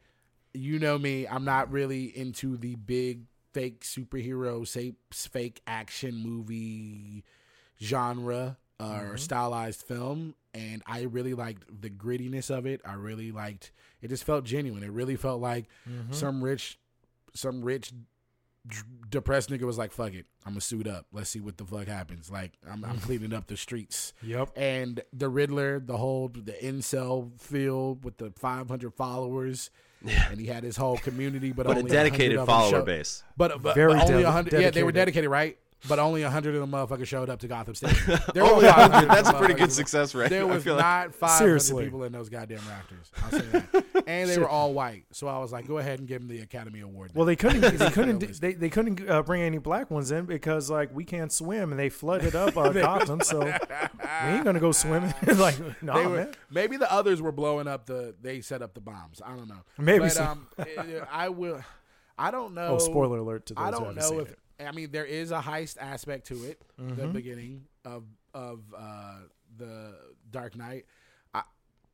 You 0.52 0.78
know 0.78 0.98
me, 0.98 1.26
I'm 1.28 1.44
not 1.44 1.70
really 1.70 2.06
into 2.16 2.56
the 2.56 2.74
big 2.76 3.22
fake 3.52 3.82
superhero, 3.84 4.66
say, 4.66 4.94
fake 5.12 5.60
action 5.66 6.16
movie 6.16 7.24
genre 7.80 8.56
or 8.80 9.16
stylized 9.16 9.82
film. 9.82 10.34
And 10.54 10.82
I 10.86 11.02
really 11.02 11.34
liked 11.34 11.64
the 11.82 11.90
grittiness 11.90 12.48
of 12.48 12.64
it. 12.64 12.80
I 12.84 12.94
really 12.94 13.32
liked 13.32 13.72
it. 14.00 14.08
Just 14.08 14.24
felt 14.24 14.44
genuine. 14.44 14.82
It 14.82 14.92
really 14.92 15.16
felt 15.16 15.40
like 15.40 15.66
mm-hmm. 15.88 16.12
some 16.12 16.42
rich, 16.42 16.78
some 17.34 17.62
rich 17.62 17.92
dr- 18.66 18.86
depressed 19.10 19.50
nigga 19.50 19.62
was 19.62 19.78
like, 19.78 19.92
"Fuck 19.92 20.14
it, 20.14 20.26
I'm 20.46 20.52
gonna 20.52 20.60
suit 20.60 20.86
up. 20.86 21.06
Let's 21.12 21.30
see 21.30 21.40
what 21.40 21.56
the 21.56 21.64
fuck 21.64 21.86
happens." 21.86 22.30
Like 22.30 22.52
I'm, 22.70 22.84
I'm 22.84 22.98
cleaning 23.00 23.32
up 23.32 23.46
the 23.46 23.56
streets. 23.56 24.12
Yep. 24.22 24.50
And 24.56 25.00
the 25.12 25.28
Riddler, 25.28 25.80
the 25.80 25.96
whole 25.96 26.28
the 26.28 26.52
incel 26.62 27.38
field 27.40 28.04
with 28.04 28.18
the 28.18 28.30
500 28.30 28.94
followers, 28.94 29.70
and 30.06 30.40
he 30.40 30.46
had 30.46 30.64
his 30.64 30.76
whole 30.76 30.98
community, 30.98 31.52
but, 31.52 31.66
But 31.66 31.78
a 31.78 31.82
dedicated 31.82 32.36
100 32.36 32.40
of 32.40 32.46
them 32.46 32.46
follower 32.46 32.70
showed- 32.70 32.86
base. 32.86 33.22
But, 33.36 33.62
but, 33.62 33.74
Very 33.74 33.94
but 33.94 34.02
only 34.02 34.22
dedi- 34.22 34.24
100. 34.24 34.52
Yeah, 34.52 34.70
they 34.70 34.82
were 34.82 34.92
dedicated. 34.92 34.94
dedicated, 35.24 35.30
right? 35.30 35.58
But 35.86 35.98
only 35.98 36.22
100 36.22 36.54
of 36.54 36.60
them 36.62 36.70
motherfuckers 36.70 37.06
showed 37.06 37.28
up 37.28 37.40
to 37.40 37.48
Gotham 37.48 37.74
State. 37.74 37.94
There 38.34 38.42
were 38.42 38.50
Only 38.52 38.64
100 38.66 38.90
100. 39.06 39.08
That's 39.10 39.28
a 39.28 39.34
pretty 39.34 39.52
good 39.54 39.70
success 39.70 40.14
rate. 40.14 40.30
There 40.30 40.42
I 40.42 40.44
was 40.44 40.64
feel 40.64 40.76
like- 40.76 40.82
not 40.84 41.14
500 41.14 41.38
Seriously. 41.38 41.84
people 41.84 42.04
in 42.04 42.12
those 42.12 42.30
goddamn 42.30 42.60
rafters. 42.68 43.12
I'll 43.22 43.30
say 43.30 43.46
that. 43.92 44.04
and 44.06 44.30
they 44.30 44.38
were 44.38 44.48
all 44.48 44.72
white. 44.72 45.04
So 45.12 45.26
I 45.28 45.38
was 45.40 45.52
like, 45.52 45.66
go 45.68 45.76
ahead 45.78 45.98
and 45.98 46.08
give 46.08 46.20
them 46.20 46.28
the 46.28 46.40
Academy 46.42 46.80
Award. 46.80 47.10
Well, 47.14 47.26
they 47.26 47.36
couldn't. 47.36 47.60
They 47.78 47.90
couldn't. 47.90 48.40
They, 48.40 48.54
they 48.54 48.70
couldn't 48.70 49.08
uh, 49.08 49.22
bring 49.22 49.42
any 49.42 49.58
black 49.58 49.90
ones 49.90 50.10
in 50.10 50.24
because 50.24 50.70
like 50.70 50.94
we 50.94 51.04
can't 51.04 51.30
swim 51.30 51.70
and 51.70 51.78
they 51.78 51.90
flooded 51.90 52.34
up 52.34 52.56
uh, 52.56 52.70
Gotham, 52.72 53.20
so 53.20 53.40
we 53.40 53.50
ain't 54.30 54.44
gonna 54.44 54.60
go 54.60 54.72
swimming. 54.72 55.12
like 55.36 55.56
no, 55.82 55.94
They 55.98 56.06
were- 56.06 56.16
man. 56.16 56.34
maybe 56.50 56.76
the 56.78 56.90
others 56.90 57.20
were 57.20 57.32
blowing 57.32 57.68
up 57.68 57.84
the. 57.86 58.14
They 58.22 58.40
set 58.40 58.62
up 58.62 58.72
the 58.72 58.80
bombs. 58.80 59.20
I 59.24 59.36
don't 59.36 59.48
know. 59.48 59.62
Maybe 59.78 60.04
but, 60.06 60.12
so. 60.12 60.24
um, 60.24 60.46
I 61.12 61.28
will. 61.28 61.62
I 62.16 62.30
don't 62.30 62.54
know. 62.54 62.76
Oh, 62.76 62.78
spoiler 62.78 63.18
alert 63.18 63.46
to 63.46 63.54
those 63.54 63.64
I 63.64 63.70
don't 63.70 63.96
know 63.96 64.20
if. 64.20 64.30
it. 64.30 64.38
I 64.60 64.72
mean, 64.72 64.90
there 64.90 65.04
is 65.04 65.30
a 65.30 65.40
heist 65.40 65.76
aspect 65.78 66.26
to 66.28 66.44
it. 66.44 66.60
The 66.76 66.82
Mm-hmm. 66.84 67.12
beginning 67.12 67.64
of 67.84 68.04
of 68.34 68.60
uh, 68.76 69.16
the 69.56 69.94
Dark 70.30 70.56
Knight. 70.56 70.86
I 71.32 71.42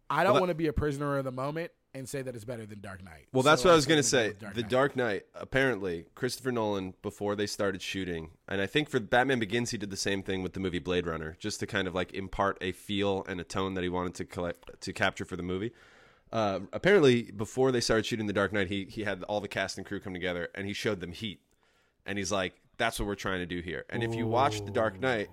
I 0.08 0.24
don't 0.24 0.34
Well, 0.34 0.42
want 0.42 0.50
to 0.50 0.54
be 0.54 0.66
a 0.68 0.72
prisoner 0.72 1.18
of 1.18 1.24
the 1.24 1.32
moment 1.32 1.70
and 1.92 2.08
say 2.08 2.22
that 2.22 2.34
it's 2.36 2.44
better 2.44 2.64
than 2.66 2.80
Dark 2.80 3.02
Knight. 3.04 3.26
Well, 3.32 3.42
that's 3.42 3.62
So 3.62 3.68
what 3.68 3.72
I 3.72 3.76
was 3.76 3.84
going 3.86 3.98
to 3.98 4.02
say. 4.04 4.28
with 4.28 4.38
the 4.38 4.46
Knight. 4.62 4.68
Dark 4.70 4.96
Knight, 4.96 5.22
apparently, 5.34 6.06
Christopher 6.14 6.52
Nolan, 6.52 6.94
before 7.02 7.34
they 7.34 7.46
started 7.48 7.82
shooting, 7.82 8.30
and 8.48 8.60
I 8.60 8.66
think 8.66 8.88
for 8.88 9.00
Batman 9.00 9.40
Begins, 9.40 9.70
he 9.70 9.76
did 9.78 9.90
the 9.90 9.96
same 9.96 10.22
thing 10.22 10.42
with 10.44 10.52
the 10.52 10.60
movie 10.60 10.78
Blade 10.78 11.06
Runner, 11.06 11.36
just 11.40 11.58
to 11.60 11.66
kind 11.66 11.88
of 11.88 11.94
like 11.94 12.14
impart 12.14 12.58
a 12.60 12.70
feel 12.72 13.24
and 13.28 13.40
a 13.40 13.44
tone 13.44 13.74
that 13.74 13.82
he 13.82 13.88
wanted 13.90 14.14
to 14.14 14.24
collect 14.24 14.80
to 14.82 14.92
capture 14.92 15.24
for 15.24 15.36
the 15.36 15.42
movie. 15.42 15.72
Uh, 16.32 16.60
apparently, 16.72 17.22
before 17.32 17.72
they 17.72 17.80
started 17.80 18.06
shooting 18.06 18.26
The 18.28 18.32
Dark 18.32 18.52
Knight, 18.52 18.68
he 18.68 18.84
he 18.84 19.02
had 19.02 19.24
all 19.24 19.40
the 19.40 19.48
cast 19.48 19.76
and 19.76 19.84
crew 19.86 19.98
come 19.98 20.12
together, 20.14 20.48
and 20.54 20.66
he 20.68 20.72
showed 20.72 21.00
them 21.00 21.10
Heat, 21.10 21.40
and 22.10 22.18
he's 22.18 22.30
like, 22.32 22.52
"That's 22.76 22.98
what 22.98 23.06
we're 23.06 23.14
trying 23.14 23.38
to 23.38 23.46
do 23.46 23.60
here." 23.60 23.84
And 23.88 24.02
if 24.02 24.14
you 24.14 24.26
watch 24.26 24.64
The 24.64 24.70
Dark 24.70 25.00
Knight. 25.00 25.28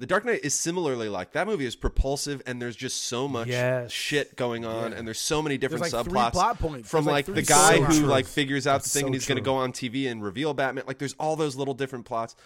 The 0.00 0.06
Dark 0.06 0.24
Knight 0.24 0.44
is 0.44 0.54
similarly 0.54 1.08
like 1.08 1.32
that 1.32 1.48
movie 1.48 1.66
is 1.66 1.74
propulsive 1.74 2.40
and 2.46 2.62
there's 2.62 2.76
just 2.76 3.06
so 3.06 3.26
much 3.26 3.48
Yes. 3.48 3.90
shit 3.90 4.36
going 4.36 4.64
on 4.64 4.92
and 4.92 5.04
there's 5.04 5.18
so 5.18 5.42
many 5.42 5.58
different 5.58 5.82
like 5.82 5.92
subplots 5.92 6.30
plot 6.34 6.56
points. 6.60 6.88
from 6.88 7.04
like 7.04 7.26
like, 7.26 7.34
the 7.34 7.42
guy 7.42 7.78
so 7.78 7.82
who 7.82 7.98
true. 7.98 8.06
like 8.06 8.24
figures 8.26 8.64
out 8.68 8.74
That's 8.74 8.92
the 8.92 8.98
thing 9.00 9.00
so 9.02 9.06
and 9.08 9.14
he's 9.16 9.26
going 9.26 9.38
to 9.38 9.42
go 9.42 9.56
on 9.56 9.72
TV 9.72 10.08
and 10.08 10.22
reveal 10.22 10.54
Batman. 10.54 10.84
Like 10.86 10.98
there's 10.98 11.14
all 11.18 11.34
those 11.34 11.56
little 11.56 11.74
different 11.74 12.04
plots. 12.04 12.36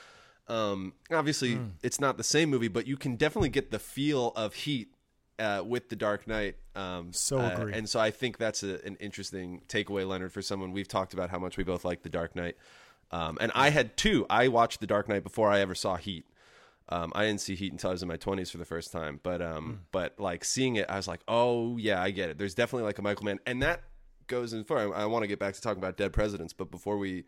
Um, 0.49 0.95
obviously, 1.11 1.57
Hmm. 1.57 1.65
it's 1.83 2.01
not 2.01 2.17
the 2.17 2.25
same 2.25 2.49
movie, 2.49 2.69
but 2.69 2.87
you 2.87 2.97
can 2.97 3.17
definitely 3.17 3.51
get 3.51 3.71
the 3.71 3.79
feel 3.79 4.33
of 4.35 4.55
Heat 4.55 4.95
uh, 5.39 5.63
with 5.67 5.91
the 5.91 5.97
Dark 5.97 6.27
Knight. 6.27 6.57
Um, 6.75 7.13
So 7.13 7.39
uh, 7.39 7.71
and 7.73 7.87
so 7.87 8.01
I 8.01 8.11
think 8.13 8.39
that's 8.39 8.63
a, 8.63 8.83
an 8.87 8.97
interesting 8.99 9.61
takeaway, 9.69 10.09
Leonard, 10.09 10.33
for 10.33 10.41
someone 10.41 10.73
we've 10.73 10.89
talked 10.89 11.13
about 11.13 11.29
how 11.29 11.39
much 11.39 11.59
we 11.59 11.65
both 11.65 11.85
like 11.85 12.03
the 12.03 12.09
Dark 12.09 12.35
Knight. 12.35 12.57
Um, 13.13 13.39
and 13.41 13.53
I 13.55 13.71
had 13.71 13.97
two. 13.97 14.27
I 14.31 14.49
watched 14.49 14.81
the 14.81 14.87
Dark 14.87 15.09
Knight 15.09 15.23
before 15.23 15.51
I 15.51 15.61
ever 15.61 15.75
saw 15.75 15.97
Heat. 15.97 16.25
Um, 16.89 17.13
I 17.15 17.27
didn't 17.27 17.41
see 17.41 17.55
Heat 17.55 17.73
until 17.73 17.91
I 17.91 17.93
was 17.93 18.03
in 18.03 18.09
my 18.09 18.17
twenties 18.17 18.51
for 18.51 18.59
the 18.59 18.65
first 18.65 18.91
time, 18.93 19.21
but 19.23 19.41
um, 19.41 19.83
but 19.93 20.19
like 20.19 20.45
seeing 20.45 20.77
it, 20.77 20.87
I 20.89 20.97
was 20.97 21.09
like, 21.09 21.21
oh 21.29 21.77
yeah, 21.77 22.03
I 22.03 22.11
get 22.11 22.31
it. 22.31 22.39
There's 22.39 22.55
definitely 22.55 22.85
like 22.85 22.99
a 22.99 23.03
Michael 23.03 23.25
Mann, 23.25 23.39
and 23.47 23.63
that 23.63 23.83
goes 24.27 24.53
in 24.53 24.65
far. 24.65 24.95
I, 24.95 25.03
I 25.03 25.05
want 25.07 25.23
to 25.23 25.27
get 25.27 25.39
back 25.39 25.55
to 25.55 25.61
talking 25.61 25.79
about 25.79 25.97
Dead 25.97 26.13
Presidents, 26.13 26.53
but 26.53 26.71
before 26.71 26.99
we 26.99 27.25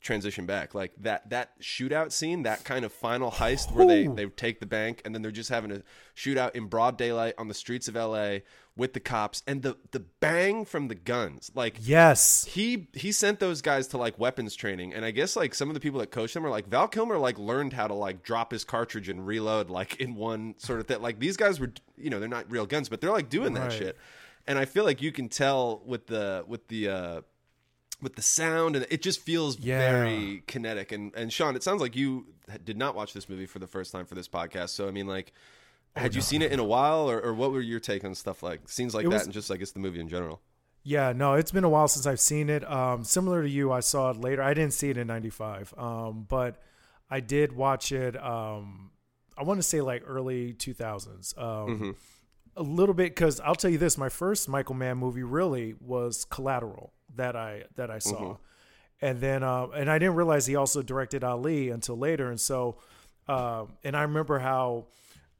transition 0.00 0.46
back, 0.46 0.74
like 0.74 0.92
that 1.00 1.28
that 1.30 1.58
shootout 1.60 2.12
scene, 2.12 2.42
that 2.44 2.64
kind 2.64 2.84
of 2.84 2.92
final 2.92 3.30
heist 3.30 3.72
where 3.72 3.86
they 3.86 4.06
they 4.06 4.26
take 4.26 4.60
the 4.60 4.66
bank 4.66 5.02
and 5.04 5.14
then 5.14 5.22
they're 5.22 5.30
just 5.30 5.50
having 5.50 5.72
a 5.72 5.82
shootout 6.16 6.54
in 6.54 6.66
broad 6.66 6.96
daylight 6.96 7.34
on 7.38 7.48
the 7.48 7.54
streets 7.54 7.88
of 7.88 7.96
L.A. 7.96 8.42
with 8.76 8.92
the 8.92 9.00
cops 9.00 9.42
and 9.46 9.62
the 9.62 9.76
the 9.90 10.00
bang 10.20 10.64
from 10.64 10.86
the 10.88 10.94
guns, 10.94 11.50
like 11.54 11.76
Yes. 11.80 12.44
he 12.44 12.88
he 12.92 13.10
sent 13.10 13.40
those 13.40 13.60
guys 13.60 13.88
to 13.88 13.98
like 13.98 14.18
weapons 14.18 14.54
training 14.54 14.94
and 14.94 15.04
i 15.04 15.10
guess 15.10 15.34
like 15.34 15.52
some 15.54 15.68
of 15.68 15.74
the 15.74 15.80
people 15.80 15.98
that 16.00 16.10
coached 16.12 16.34
them 16.34 16.46
are 16.46 16.50
like 16.50 16.68
val 16.68 16.86
kilmer 16.88 17.18
like 17.18 17.38
learned 17.38 17.72
how 17.72 17.86
to 17.88 17.94
like 17.94 18.22
drop 18.22 18.52
his 18.52 18.62
cartridge 18.64 19.08
and 19.08 19.26
reload 19.26 19.68
like 19.68 19.96
in 19.96 20.14
one 20.14 20.54
sort 20.58 20.78
of 20.80 20.86
thing 20.86 21.02
like 21.02 21.18
these 21.18 21.36
guys 21.36 21.58
were 21.58 21.72
you 21.96 22.08
know 22.08 22.20
they're 22.20 22.28
not 22.28 22.48
real 22.50 22.66
guns 22.66 22.88
but 22.88 23.00
they're 23.00 23.10
like 23.10 23.28
doing 23.28 23.54
that 23.54 23.62
Right. 23.70 23.72
shit 23.72 23.96
and 24.46 24.58
i 24.58 24.64
feel 24.64 24.84
like 24.84 25.02
you 25.02 25.10
can 25.12 25.28
tell 25.28 25.82
with 25.84 26.06
the 26.06 26.44
with 26.46 26.68
the 26.68 26.88
uh 26.88 27.20
with 28.00 28.14
the 28.16 28.22
sound 28.22 28.76
and 28.76 28.86
it 28.90 29.02
just 29.02 29.20
feels 29.20 29.58
Yeah. 29.58 29.78
very 29.90 30.42
kinetic 30.46 30.92
and 30.92 31.12
and 31.16 31.32
sean 31.32 31.56
it 31.56 31.62
sounds 31.62 31.80
like 31.80 31.96
you 31.96 32.26
did 32.64 32.76
not 32.76 32.94
watch 32.94 33.12
this 33.12 33.28
movie 33.28 33.46
for 33.46 33.58
the 33.58 33.66
first 33.66 33.90
time 33.92 34.06
for 34.06 34.14
this 34.14 34.28
podcast 34.28 34.70
so 34.70 34.86
i 34.88 34.90
mean 34.90 35.06
like 35.06 35.32
Oh, 35.96 36.00
had 36.00 36.14
you 36.14 36.20
seen 36.20 36.42
it 36.42 36.52
in 36.52 36.60
a 36.60 36.64
while 36.64 37.10
or, 37.10 37.18
or 37.20 37.34
what 37.34 37.50
were 37.50 37.60
your 37.62 37.80
take 37.80 38.04
on 38.04 38.14
stuff 38.14 38.42
like 38.42 38.68
scenes 38.68 38.94
like 38.94 39.04
It 39.06 39.08
that 39.08 39.14
was- 39.14 39.24
and 39.24 39.32
just 39.32 39.50
i 39.50 39.56
guess 39.56 39.72
the 39.72 39.80
movie 39.80 40.00
in 40.00 40.08
general 40.08 40.40
Yeah, 40.84 41.12
no, 41.12 41.34
it's 41.34 41.50
been 41.50 41.64
a 41.64 41.68
while 41.68 41.88
since 41.88 42.06
I've 42.06 42.20
seen 42.20 42.48
it. 42.48 42.62
Um, 42.70 43.04
similar 43.04 43.42
to 43.42 43.48
you, 43.48 43.72
I 43.72 43.80
saw 43.80 44.10
it 44.10 44.16
later. 44.16 44.42
I 44.42 44.54
didn't 44.54 44.72
see 44.72 44.88
it 44.90 44.96
in 44.96 45.06
'95, 45.08 45.74
um, 45.76 46.24
but 46.28 46.62
I 47.10 47.20
did 47.20 47.52
watch 47.52 47.90
it. 47.92 48.16
Um, 48.16 48.92
I 49.36 49.42
want 49.42 49.58
to 49.58 49.62
say 49.62 49.80
like 49.82 50.02
early 50.06 50.54
2000s. 50.54 51.36
Um, 51.36 51.96
A 52.56 52.62
little 52.62 52.94
bit 52.94 53.10
because 53.14 53.38
I'll 53.40 53.56
tell 53.56 53.70
you 53.70 53.76
this: 53.76 53.98
my 53.98 54.08
first 54.08 54.48
Michael 54.48 54.76
Mann 54.76 54.96
movie 54.98 55.24
really 55.24 55.74
was 55.80 56.24
Collateral 56.24 56.92
that 57.16 57.36
I 57.36 57.64
that 57.76 57.90
I 57.90 57.98
saw, 57.98 58.36
and 59.00 59.20
then 59.20 59.42
uh, 59.42 59.66
and 59.68 59.90
I 59.90 59.98
didn't 59.98 60.16
realize 60.16 60.46
he 60.46 60.56
also 60.56 60.82
directed 60.82 61.24
Ali 61.24 61.70
until 61.70 61.96
later, 61.96 62.30
and 62.30 62.40
so 62.40 62.78
um, 63.28 63.76
and 63.84 63.96
I 63.96 64.02
remember 64.02 64.38
how 64.38 64.86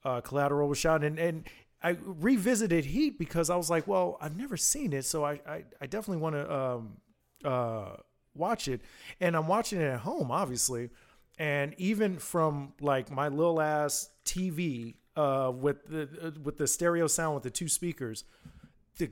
uh, 0.04 0.20
Collateral 0.20 0.68
was 0.68 0.78
shot, 0.78 1.02
and 1.04 1.18
and 1.18 1.48
I 1.83 1.96
revisited 2.04 2.85
Heat 2.85 3.18
because 3.18 3.50
I 3.50 3.57
was 3.57 3.70
like, 3.70 3.87
well, 3.87 4.18
I've 4.20 4.37
never 4.37 4.57
seen 4.57 4.92
it, 4.92 5.04
so 5.04 5.24
I 5.24 5.40
I, 5.46 5.64
I 5.81 5.87
definitely 5.87 6.22
want 6.22 6.35
to 6.37 6.54
um, 6.54 6.96
uh, 7.44 7.96
watch 8.35 8.68
it, 8.68 8.81
and 9.20 9.37
I'm 9.37 9.48
watching 9.48 9.81
it 9.81 9.85
at 9.87 10.00
home, 10.00 10.31
obviously, 10.31 10.90
and 11.38 11.74
even 11.78 12.18
from 12.18 12.74
like 12.81 13.11
my 13.11 13.28
little 13.28 13.61
ass 13.61 14.11
TV 14.24 14.96
uh, 15.16 15.50
with 15.54 15.87
the 15.87 16.09
uh, 16.22 16.31
with 16.42 16.59
the 16.59 16.66
stereo 16.66 17.07
sound 17.07 17.35
with 17.35 17.44
the 17.44 17.50
two 17.50 17.68
speakers, 17.68 18.24
the 18.98 19.11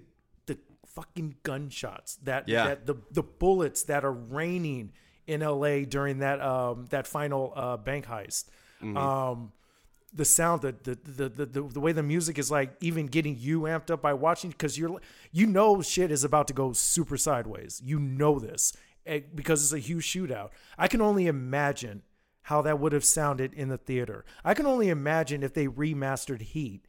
fucking 0.97 1.37
gunshots 1.45 2.17
that 2.25 2.49
Yeah. 2.49 2.65
that 2.69 2.87
the 2.87 2.97
the 3.13 3.23
bullets 3.23 3.85
that 3.85 4.05
are 4.05 4.13
raining 4.13 4.93
in 5.27 5.41
LA 5.41 5.85
during 5.97 6.19
that 6.19 6.41
um 6.41 6.87
that 6.91 7.07
final 7.07 7.53
uh 7.55 7.77
bank 7.77 8.07
heist. 8.07 8.45
Um 8.83 9.53
the 10.15 10.25
sound 10.25 10.63
the 10.63 10.73
the, 10.83 10.95
the 11.19 11.29
the 11.29 11.47
the 11.47 11.63
the 11.77 11.81
way 11.81 11.93
the 11.93 12.03
music 12.03 12.39
is 12.39 12.51
like 12.51 12.71
even 12.81 13.07
getting 13.07 13.37
you 13.39 13.63
amped 13.63 13.91
up 13.91 14.01
by 14.01 14.15
watching 14.15 14.51
because 14.51 14.79
you're 14.79 14.99
you 15.33 15.47
know 15.47 15.83
shit 15.83 16.11
is 16.11 16.25
about 16.25 16.47
to 16.49 16.55
go 16.55 16.73
super 16.73 17.17
sideways. 17.17 17.81
You 17.85 17.99
know 17.99 18.39
this 18.39 18.73
eh, 19.05 19.21
because 19.35 19.63
it's 19.65 19.73
a 19.73 19.79
huge 19.91 20.07
shootout. 20.07 20.51
I 20.79 20.89
can 20.89 21.01
only 21.03 21.27
imagine 21.27 22.03
how 22.43 22.63
that 22.63 22.79
would 22.79 22.93
have 22.93 23.05
sounded 23.05 23.53
in 23.55 23.69
the 23.69 23.77
theater. 23.79 24.25
I 24.45 24.55
can 24.55 24.67
only 24.67 24.89
imagine 24.89 25.43
if 25.43 25.53
they 25.53 25.67
remastered 25.67 26.41
Heat 26.43 26.87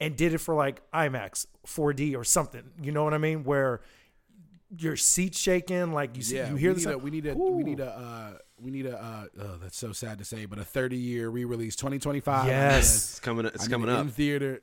and 0.00 0.16
did 0.16 0.34
it 0.34 0.38
for 0.38 0.54
like 0.54 0.82
IMAX 0.92 1.46
4D 1.66 2.16
or 2.16 2.24
something. 2.24 2.62
You 2.82 2.92
know 2.92 3.04
what 3.04 3.14
I 3.14 3.18
mean? 3.18 3.44
Where 3.44 3.80
your 4.76 4.96
seat 4.96 5.34
shaking, 5.34 5.92
like 5.92 6.16
you 6.16 6.22
see, 6.22 6.36
Yeah, 6.36 6.50
you 6.50 6.56
hear 6.56 6.70
we 6.70 6.74
the 6.74 6.78
need 6.80 6.84
sound. 6.84 6.94
a, 6.94 6.98
we 6.98 7.10
need 7.10 7.26
a 7.26 7.34
we 7.34 7.62
need 7.62 7.80
a 7.80 7.86
uh, 7.90 8.38
we 8.58 8.70
need 8.70 8.86
a 8.86 8.96
uh, 9.02 9.26
oh 9.40 9.56
that's 9.62 9.76
so 9.78 9.92
sad 9.92 10.18
to 10.18 10.24
say, 10.24 10.44
but 10.46 10.58
a 10.58 10.64
thirty 10.64 10.96
year 10.96 11.28
re 11.28 11.44
release, 11.44 11.76
twenty 11.76 11.98
twenty 11.98 12.20
five. 12.20 12.46
Yes. 12.46 12.94
it's 12.94 13.20
coming 13.20 13.46
it's 13.46 13.66
I 13.66 13.70
coming 13.70 13.88
up 13.88 14.00
in 14.00 14.08
theater 14.08 14.62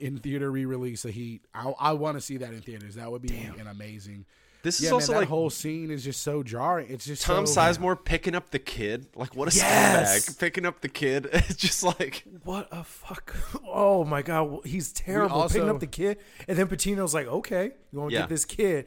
in 0.00 0.18
theater 0.18 0.50
re 0.50 0.64
release 0.64 1.04
of 1.04 1.12
Heat. 1.12 1.42
I 1.54 1.72
I 1.78 1.92
want 1.92 2.16
to 2.16 2.20
see 2.20 2.38
that 2.38 2.52
in 2.52 2.60
theaters. 2.60 2.94
That 2.96 3.10
would 3.10 3.22
be 3.22 3.36
an 3.58 3.66
amazing. 3.66 4.24
This 4.62 4.80
is 4.80 4.86
Yeah, 4.86 4.90
also 4.92 5.12
man, 5.12 5.16
that 5.16 5.20
like 5.22 5.28
whole 5.28 5.50
scene 5.50 5.90
is 5.90 6.02
just 6.04 6.20
so 6.22 6.42
jarring. 6.42 6.88
It's 6.90 7.04
just 7.06 7.22
Tom 7.22 7.46
so, 7.46 7.60
Sizemore 7.60 8.02
picking 8.04 8.34
up 8.34 8.50
the 8.50 8.58
kid. 8.58 9.06
Like 9.14 9.34
what 9.36 9.52
a 9.52 9.56
Yes! 9.56 10.28
scumbag 10.28 10.38
picking 10.40 10.66
up 10.66 10.80
the 10.80 10.88
kid. 10.88 11.28
It's 11.32 11.54
just 11.56 11.82
like 11.82 12.24
What 12.44 12.68
a 12.72 12.82
fuck! 12.84 13.34
Oh 13.66 14.04
my 14.04 14.22
god, 14.22 14.60
he's 14.66 14.92
terrible. 14.92 15.36
also- 15.42 15.54
Picking 15.54 15.70
up 15.70 15.80
the 15.80 15.86
kid, 15.86 16.18
and 16.48 16.58
then 16.58 16.66
Pacino's 16.66 17.14
like, 17.14 17.26
"Okay, 17.28 17.72
you 17.92 17.98
want 18.00 18.10
to 18.10 18.14
Yeah. 18.14 18.22
get 18.22 18.28
this 18.30 18.44
kid?" 18.44 18.86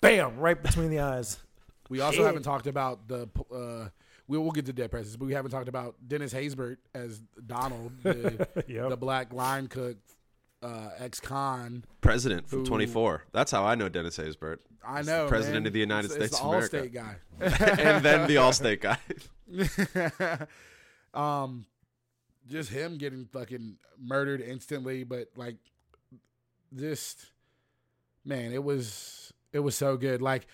Bam! 0.00 0.38
Right 0.38 0.60
between 0.60 0.90
the 0.90 0.98
eyes. 1.00 1.38
We 1.88 2.00
also 2.00 2.18
Shit. 2.18 2.26
haven't 2.26 2.42
talked 2.42 2.66
about 2.66 3.06
the. 3.08 3.28
Uh, 3.54 3.88
we 4.28 4.38
will 4.38 4.50
get 4.50 4.66
to 4.66 4.72
Dead 4.72 4.90
Presidents, 4.90 5.16
but 5.16 5.26
we 5.26 5.34
haven't 5.34 5.50
talked 5.50 5.68
about 5.68 5.94
Dennis 6.06 6.32
Haysbert 6.32 6.78
as 6.94 7.20
Donald, 7.46 7.92
the, 8.02 8.48
Yep. 8.66 8.88
the 8.90 8.96
black 8.96 9.32
line 9.32 9.66
cook, 9.68 9.96
uh, 10.62 10.90
ex-con. 10.98 11.84
president 12.00 12.48
from 12.48 12.60
Who- 12.60 12.66
24. 12.66 13.24
That's 13.32 13.50
how 13.50 13.64
I 13.64 13.74
know 13.74 13.88
Dennis 13.88 14.16
Haysbert. 14.18 14.58
I 14.86 15.02
know 15.02 15.24
the 15.24 15.28
president 15.28 15.62
man. 15.62 15.66
of 15.68 15.72
the 15.72 15.78
United 15.80 16.10
It's- 16.12 16.30
States 16.30 16.32
it's 16.32 16.40
of 16.40 16.46
America, 16.46 16.76
Allstate 16.88 16.92
guy. 16.92 17.80
and 17.82 18.04
then 18.04 18.26
the 18.28 18.36
Allstate 18.36 18.80
guy. 18.80 20.48
um, 21.44 21.66
just 22.48 22.70
him 22.70 22.98
getting 22.98 23.26
fucking 23.26 23.76
murdered 24.00 24.40
instantly, 24.40 25.04
but 25.04 25.28
like, 25.36 25.56
just 26.74 27.26
man, 28.24 28.52
it 28.52 28.62
was 28.64 29.32
it 29.52 29.60
was 29.60 29.74
so 29.76 29.96
good. 29.96 30.22
Like, 30.22 30.46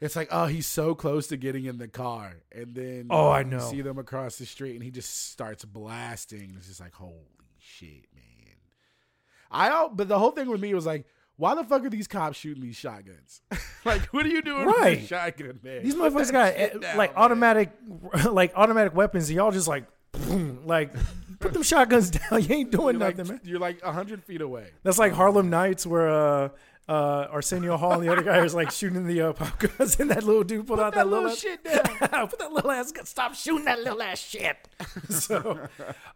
It's 0.00 0.16
like, 0.16 0.28
oh, 0.30 0.46
he's 0.46 0.66
so 0.66 0.94
close 0.94 1.26
to 1.28 1.36
getting 1.36 1.66
in 1.66 1.78
the 1.78 1.88
car, 1.88 2.34
and 2.52 2.74
then 2.74 3.06
Oh, 3.10 3.28
I 3.28 3.40
you 3.40 3.46
know. 3.46 3.58
see 3.60 3.82
them 3.82 3.98
across 3.98 4.36
the 4.36 4.46
street, 4.46 4.74
and 4.74 4.82
he 4.82 4.90
just 4.90 5.28
starts 5.30 5.64
blasting. 5.64 6.54
It's 6.56 6.66
just 6.68 6.80
like, 6.80 6.94
holy 6.94 7.14
shit, 7.58 8.06
man! 8.14 8.15
I 9.50 9.68
don't. 9.68 9.96
But 9.96 10.08
the 10.08 10.18
whole 10.18 10.30
thing 10.30 10.48
with 10.48 10.60
me 10.60 10.74
was 10.74 10.86
like, 10.86 11.06
why 11.36 11.54
the 11.54 11.64
fuck 11.64 11.84
are 11.84 11.90
these 11.90 12.08
cops 12.08 12.38
shooting 12.38 12.62
these 12.62 12.76
shotguns? 12.76 13.42
like, 13.84 14.02
what 14.06 14.24
are 14.24 14.28
you 14.30 14.40
doing 14.42 14.66
with 14.66 14.74
Right. 14.76 14.98
this 15.00 15.08
shotgun, 15.08 15.60
man? 15.62 15.82
These 15.82 15.94
motherfuckers 15.94 16.32
got 16.32 16.56
down, 16.80 16.96
like 16.96 17.14
man. 17.14 17.22
automatic, 17.24 17.72
like 18.30 18.52
automatic 18.56 18.94
weapons. 18.94 19.28
And 19.28 19.36
y'all 19.36 19.50
just 19.50 19.68
like, 19.68 19.84
boom, 20.12 20.62
like 20.66 20.94
put 21.38 21.52
them 21.52 21.62
shotguns 21.62 22.10
down. 22.30 22.42
You 22.42 22.54
ain't 22.54 22.70
doing 22.72 22.98
You're 22.98 23.08
nothing, 23.10 23.18
like, 23.18 23.28
man. 23.28 23.40
you're 23.44 23.58
like 23.60 23.82
hundred 23.82 24.24
feet 24.24 24.40
away. 24.40 24.70
That's 24.82 24.98
like 24.98 25.12
Harlem 25.12 25.50
Nights 25.50 25.86
where 25.86 26.08
uh, 26.08 26.48
uh, 26.88 27.26
Arsenio 27.30 27.76
Hall 27.76 27.94
and 27.94 28.02
the 28.02 28.12
other 28.12 28.22
guy 28.22 28.44
is 28.44 28.54
like 28.54 28.70
shooting 28.70 29.06
the 29.06 29.20
uh, 29.20 29.32
pop 29.32 29.58
guns, 29.58 29.98
and 29.98 30.10
that 30.12 30.22
little 30.22 30.44
dude 30.44 30.66
pulled 30.66 30.80
out 30.80 30.94
that, 30.94 31.08
little, 31.08 31.28
ass- 31.28 31.38
shit 31.38 31.64
down. 31.64 32.28
Put 32.28 32.38
that 32.38 32.52
little 32.52 32.70
ass. 32.70 32.92
Stop 33.04 33.34
shooting 33.34 33.64
that 33.64 33.80
little 33.80 34.00
ass 34.02 34.20
shit. 34.20 34.56
so, 35.08 35.68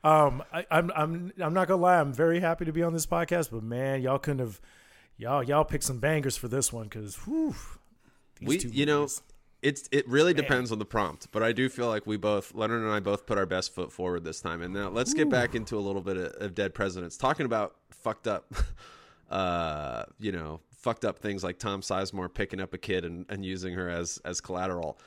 um, 0.05 0.43
I, 0.53 0.67
I'm 0.71 0.93
I'm 0.95 1.33
I'm 1.41 1.55
not 1.55 1.69
gonna 1.69 1.83
lie. 1.83 2.01
I'm 2.01 2.13
very 2.13 2.41
happy 2.41 2.65
to 2.65 2.73
be 2.73 2.83
on 2.83 2.93
this 2.93 3.07
podcast, 3.07 3.51
but 3.51 3.63
man, 3.63 4.03
y'all 4.03 4.19
couldn't 4.19 4.41
have 4.41 4.61
y'all 5.17 5.43
y'all 5.43 5.65
picked 5.65 5.85
some 5.85 5.99
bangers 5.99 6.37
for 6.37 6.49
this 6.49 6.73
one 6.73 6.85
because 6.85 7.19
we 8.41 8.59
two 8.59 8.69
you 8.69 8.87
know 8.87 9.07
it's 9.61 9.89
it 9.93 10.09
really 10.09 10.33
depends 10.33 10.73
on 10.73 10.79
the 10.79 10.85
prompt 10.87 11.29
but 11.31 11.43
i 11.43 11.53
do 11.53 11.69
feel 11.69 11.89
like 11.89 12.07
we 12.07 12.17
both 12.17 12.55
leonard 12.55 12.83
and 12.83 12.91
i 12.91 12.99
both 12.99 13.27
put 13.27 13.37
our 13.37 13.45
best 13.45 13.75
foot 13.75 13.93
forward 13.93 14.25
this 14.25 14.41
time 14.41 14.63
and 14.63 14.73
now 14.73 14.89
let's 14.89 15.13
get 15.13 15.29
back 15.29 15.55
into 15.55 15.77
a 15.77 15.81
little 15.81 16.01
bit 16.01 16.17
of, 16.17 16.33
of 16.43 16.55
dead 16.55 16.73
presidents 16.73 17.19
talking 17.19 17.45
about 17.45 17.77
fucked 17.91 18.27
up 18.27 18.51
uh 19.31 20.05
you 20.19 20.33
know 20.33 20.61
fucked 20.77 21.05
up 21.05 21.19
things 21.19 21.45
like 21.45 21.59
tom 21.59 21.81
sizemore 21.83 22.33
picking 22.33 22.61
up 22.61 22.73
a 22.75 22.79
kid 22.79 23.05
and, 23.05 23.27
and 23.29 23.45
using 23.45 23.75
her 23.75 23.89
as 23.89 24.19
as 24.25 24.41
collateral 24.41 24.99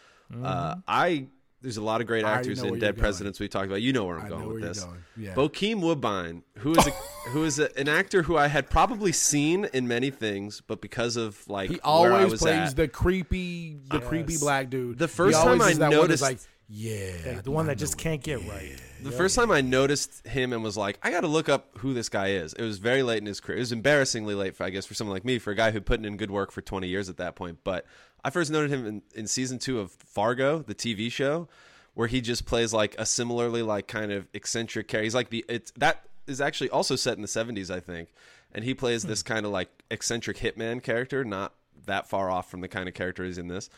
uh 0.43 0.75
i 0.87 1.25
there's 1.61 1.77
a 1.77 1.81
lot 1.81 2.01
of 2.01 2.07
great 2.07 2.25
Mm-hmm. 2.25 2.37
Actors 2.39 2.61
in 2.61 2.77
Dead. 2.77 2.97
Presidents 2.97 3.39
we 3.39 3.47
talked 3.47 3.67
about. 3.67 3.81
You 3.81 3.93
know 3.93 4.03
where 4.03 4.19
I'm 4.19 4.25
I 4.25 4.29
going 4.29 4.47
with 4.49 4.61
this. 4.61 4.83
going. 4.83 4.97
Yeah. 5.15 5.33
Bokeem 5.33 5.79
Woodbine, 5.79 6.43
who 6.57 6.71
is 6.77 6.85
a, 6.85 6.89
who 7.29 7.45
is 7.45 7.57
a, 7.57 7.73
an 7.79 7.87
actor 7.87 8.23
who 8.23 8.35
I 8.35 8.47
had 8.49 8.69
probably 8.69 9.13
seen 9.13 9.63
in 9.71 9.87
many 9.87 10.09
things, 10.09 10.59
but 10.67 10.81
because 10.81 11.15
of 11.15 11.47
like 11.47 11.69
He 11.69 11.75
where 11.77 12.11
I 12.11 12.15
always 12.17 12.31
was 12.31 12.41
plays 12.41 12.71
at, 12.71 12.75
the 12.75 12.89
creepy, 12.89 13.77
the 13.89 14.01
creepy 14.01 14.35
black 14.37 14.69
dude. 14.71 14.97
The 14.99 15.07
first 15.07 15.41
time 15.41 15.61
I 15.61 15.71
noticed- 15.71 16.21
like, 16.21 16.39
yeah, 16.67 17.11
Yeah, 17.25 17.41
the 17.41 17.51
one 17.51 17.67
that 17.67 17.77
just 17.77 17.97
can't 17.97 18.21
get 18.23 18.47
right. 18.47 18.75
The 19.01 19.11
first 19.11 19.35
time 19.35 19.51
I 19.51 19.61
noticed 19.61 20.25
him 20.25 20.53
and 20.53 20.63
was 20.63 20.77
like, 20.77 20.97
I 21.03 21.11
got 21.11 21.21
to 21.21 21.27
look 21.27 21.49
up 21.49 21.77
who 21.79 21.93
this 21.93 22.09
guy 22.09 22.29
is. 22.29 22.53
It 22.53 22.63
was 22.63 22.77
very 22.77 23.03
late 23.03 23.19
in 23.19 23.25
his 23.25 23.39
career. 23.39 23.57
It 23.57 23.61
was 23.61 23.71
embarrassingly 23.71 24.33
late, 24.33 24.55
for, 24.55 24.63
I 24.63 24.69
guess, 24.69 24.85
for 24.85 24.93
someone 24.93 25.13
like 25.13 25.25
me, 25.25 25.39
for 25.39 25.51
a 25.51 25.55
guy 25.55 25.71
who 25.71 25.81
put 25.81 26.03
in 26.03 26.17
good 26.17 26.31
work 26.31 26.51
for 26.51 26.61
20 26.61 26.87
years 26.87 27.09
at 27.09 27.17
that 27.17 27.35
point. 27.35 27.59
But 27.63 27.85
I 28.23 28.29
first 28.29 28.49
noted 28.49 28.71
him 28.71 28.85
in, 28.85 29.01
in 29.13 29.27
season 29.27 29.59
two 29.59 29.79
of 29.79 29.91
Fargo, 29.91 30.59
the 30.59 30.75
TV 30.75 31.11
show, 31.11 31.49
where 31.93 32.07
he 32.07 32.21
just 32.21 32.45
plays 32.45 32.73
like 32.73 32.95
a 32.97 33.05
similarly 33.05 33.61
like 33.61 33.87
kind 33.87 34.11
of 34.11 34.27
eccentric 34.33 34.87
character. 34.87 35.03
He's 35.03 35.15
like 35.15 35.29
the 35.29 35.45
it's 35.49 35.71
that 35.77 36.05
is 36.25 36.39
actually 36.41 36.69
also 36.69 36.95
set 36.95 37.17
in 37.17 37.21
the 37.21 37.27
70s, 37.27 37.69
I 37.69 37.79
think, 37.79 38.09
and 38.53 38.63
he 38.63 38.73
plays 38.73 39.03
this 39.03 39.21
hmm. 39.21 39.33
kind 39.33 39.45
of 39.45 39.51
like 39.51 39.69
eccentric 39.91 40.37
hitman 40.37 40.81
character, 40.81 41.23
not 41.23 41.53
that 41.85 42.07
far 42.07 42.29
off 42.29 42.49
from 42.49 42.61
the 42.61 42.67
kind 42.67 42.87
of 42.87 42.95
character 42.95 43.25
he's 43.25 43.37
in 43.37 43.47
this. 43.47 43.69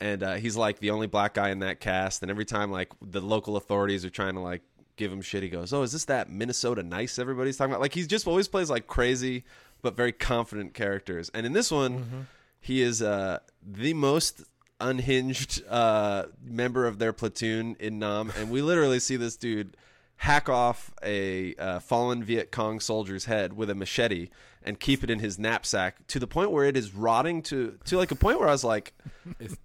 And 0.00 0.22
uh, 0.22 0.34
he's 0.34 0.56
like 0.56 0.80
the 0.80 0.90
only 0.90 1.06
black 1.06 1.34
guy 1.34 1.50
in 1.50 1.60
that 1.60 1.80
cast. 1.80 2.22
And 2.22 2.30
every 2.30 2.44
time 2.44 2.70
like 2.70 2.90
the 3.00 3.20
local 3.20 3.56
authorities 3.56 4.04
are 4.04 4.10
trying 4.10 4.34
to 4.34 4.40
like 4.40 4.62
give 4.96 5.12
him 5.12 5.22
shit, 5.22 5.42
he 5.42 5.48
goes, 5.48 5.72
"Oh, 5.72 5.82
is 5.82 5.92
this 5.92 6.04
that 6.06 6.30
Minnesota 6.30 6.82
nice 6.82 7.18
everybody's 7.18 7.56
talking 7.56 7.72
about?" 7.72 7.80
Like 7.80 7.94
he 7.94 8.06
just 8.06 8.26
always 8.26 8.48
plays 8.48 8.70
like 8.70 8.86
crazy 8.86 9.44
but 9.82 9.96
very 9.96 10.12
confident 10.12 10.74
characters. 10.74 11.30
And 11.34 11.44
in 11.46 11.52
this 11.52 11.70
one, 11.70 12.26
he 12.60 12.80
is 12.82 13.02
uh, 13.02 13.40
the 13.62 13.92
most 13.94 14.42
unhinged 14.80 15.62
uh, 15.68 16.24
member 16.42 16.86
of 16.86 16.98
their 16.98 17.12
platoon 17.12 17.76
in 17.78 17.98
Nam, 17.98 18.32
and 18.36 18.50
we 18.50 18.62
literally 18.62 18.98
see 18.98 19.16
this 19.16 19.36
dude 19.36 19.76
hack 20.16 20.48
off 20.48 20.92
a 21.02 21.54
uh, 21.56 21.78
fallen 21.80 22.22
Viet 22.24 22.50
Cong 22.50 22.80
soldier's 22.80 23.24
head 23.26 23.52
with 23.54 23.68
a 23.70 23.74
machete 23.74 24.28
and 24.66 24.80
keep 24.80 25.04
it 25.04 25.10
in 25.10 25.18
his 25.18 25.38
knapsack 25.38 26.06
to 26.06 26.18
the 26.18 26.26
point 26.26 26.50
where 26.50 26.64
it 26.64 26.76
is 26.76 26.94
rotting 26.94 27.42
to 27.42 27.78
to 27.84 27.98
like 27.98 28.10
a 28.10 28.14
point 28.14 28.38
where 28.38 28.48
I 28.48 28.52
was 28.52 28.64
like, 28.64 28.94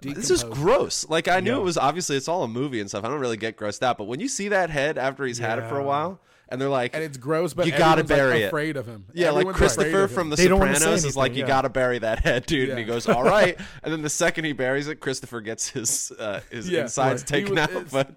this 0.02 0.30
is 0.30 0.44
gross. 0.44 1.08
Like 1.08 1.28
I 1.28 1.40
knew 1.40 1.52
Yeah. 1.54 1.58
it 1.60 1.64
was 1.64 1.78
obviously 1.78 2.18
it's 2.18 2.28
all 2.28 2.44
a 2.44 2.48
movie 2.48 2.80
and 2.82 2.90
stuff. 2.90 3.06
I 3.06 3.08
don't 3.10 3.20
really 3.22 3.38
get 3.38 3.56
grossed 3.58 3.82
out, 3.84 3.98
but 3.98 4.06
when 4.06 4.20
you 4.20 4.28
see 4.28 4.50
that 4.50 4.70
head 4.70 4.98
after 4.98 5.26
he's 5.26 5.38
had 5.38 5.60
it 5.60 5.70
for 5.70 5.80
a 5.80 5.84
while, 5.84 6.20
and 6.52 6.60
they're 6.60 6.68
like, 6.68 6.96
and 6.96 7.04
it's 7.04 7.18
gross, 7.18 7.54
but 7.54 7.68
You 7.68 7.72
gotta 7.74 8.02
everyone's, 8.02 8.10
like, 8.10 8.18
bury 8.18 8.42
it. 8.42 8.48
afraid 8.48 8.76
of 8.78 8.88
him. 8.88 9.06
yeah, 9.14 9.28
like 9.30 9.46
Everyone's 9.46 9.56
afraid 9.74 9.92
Christopher 9.92 10.08
from 10.08 10.30
The 10.32 10.36
They 10.36 10.48
Sopranos 10.48 11.06
is 11.06 11.16
like, 11.16 11.34
you 11.36 11.42
yeah. 11.42 11.48
gotta 11.48 11.70
bury 11.70 12.00
that 12.00 12.20
head, 12.20 12.48
dude. 12.48 12.70
And 12.70 12.80
he 12.80 12.86
goes, 12.86 13.08
all 13.08 13.24
right. 13.24 13.56
And 13.84 13.94
then 13.94 14.02
the 14.02 14.10
second 14.10 14.46
he 14.46 14.54
buries 14.54 14.88
it, 14.88 15.00
Christopher 15.00 15.42
gets 15.42 15.70
his 15.70 16.12
uh, 16.20 16.42
his 16.50 16.68
Yeah, 16.68 16.82
insides 16.82 17.22
right. 17.22 17.28
Taken 17.28 17.52
was- 17.56 17.60
out. 17.60 17.90
But 17.92 18.12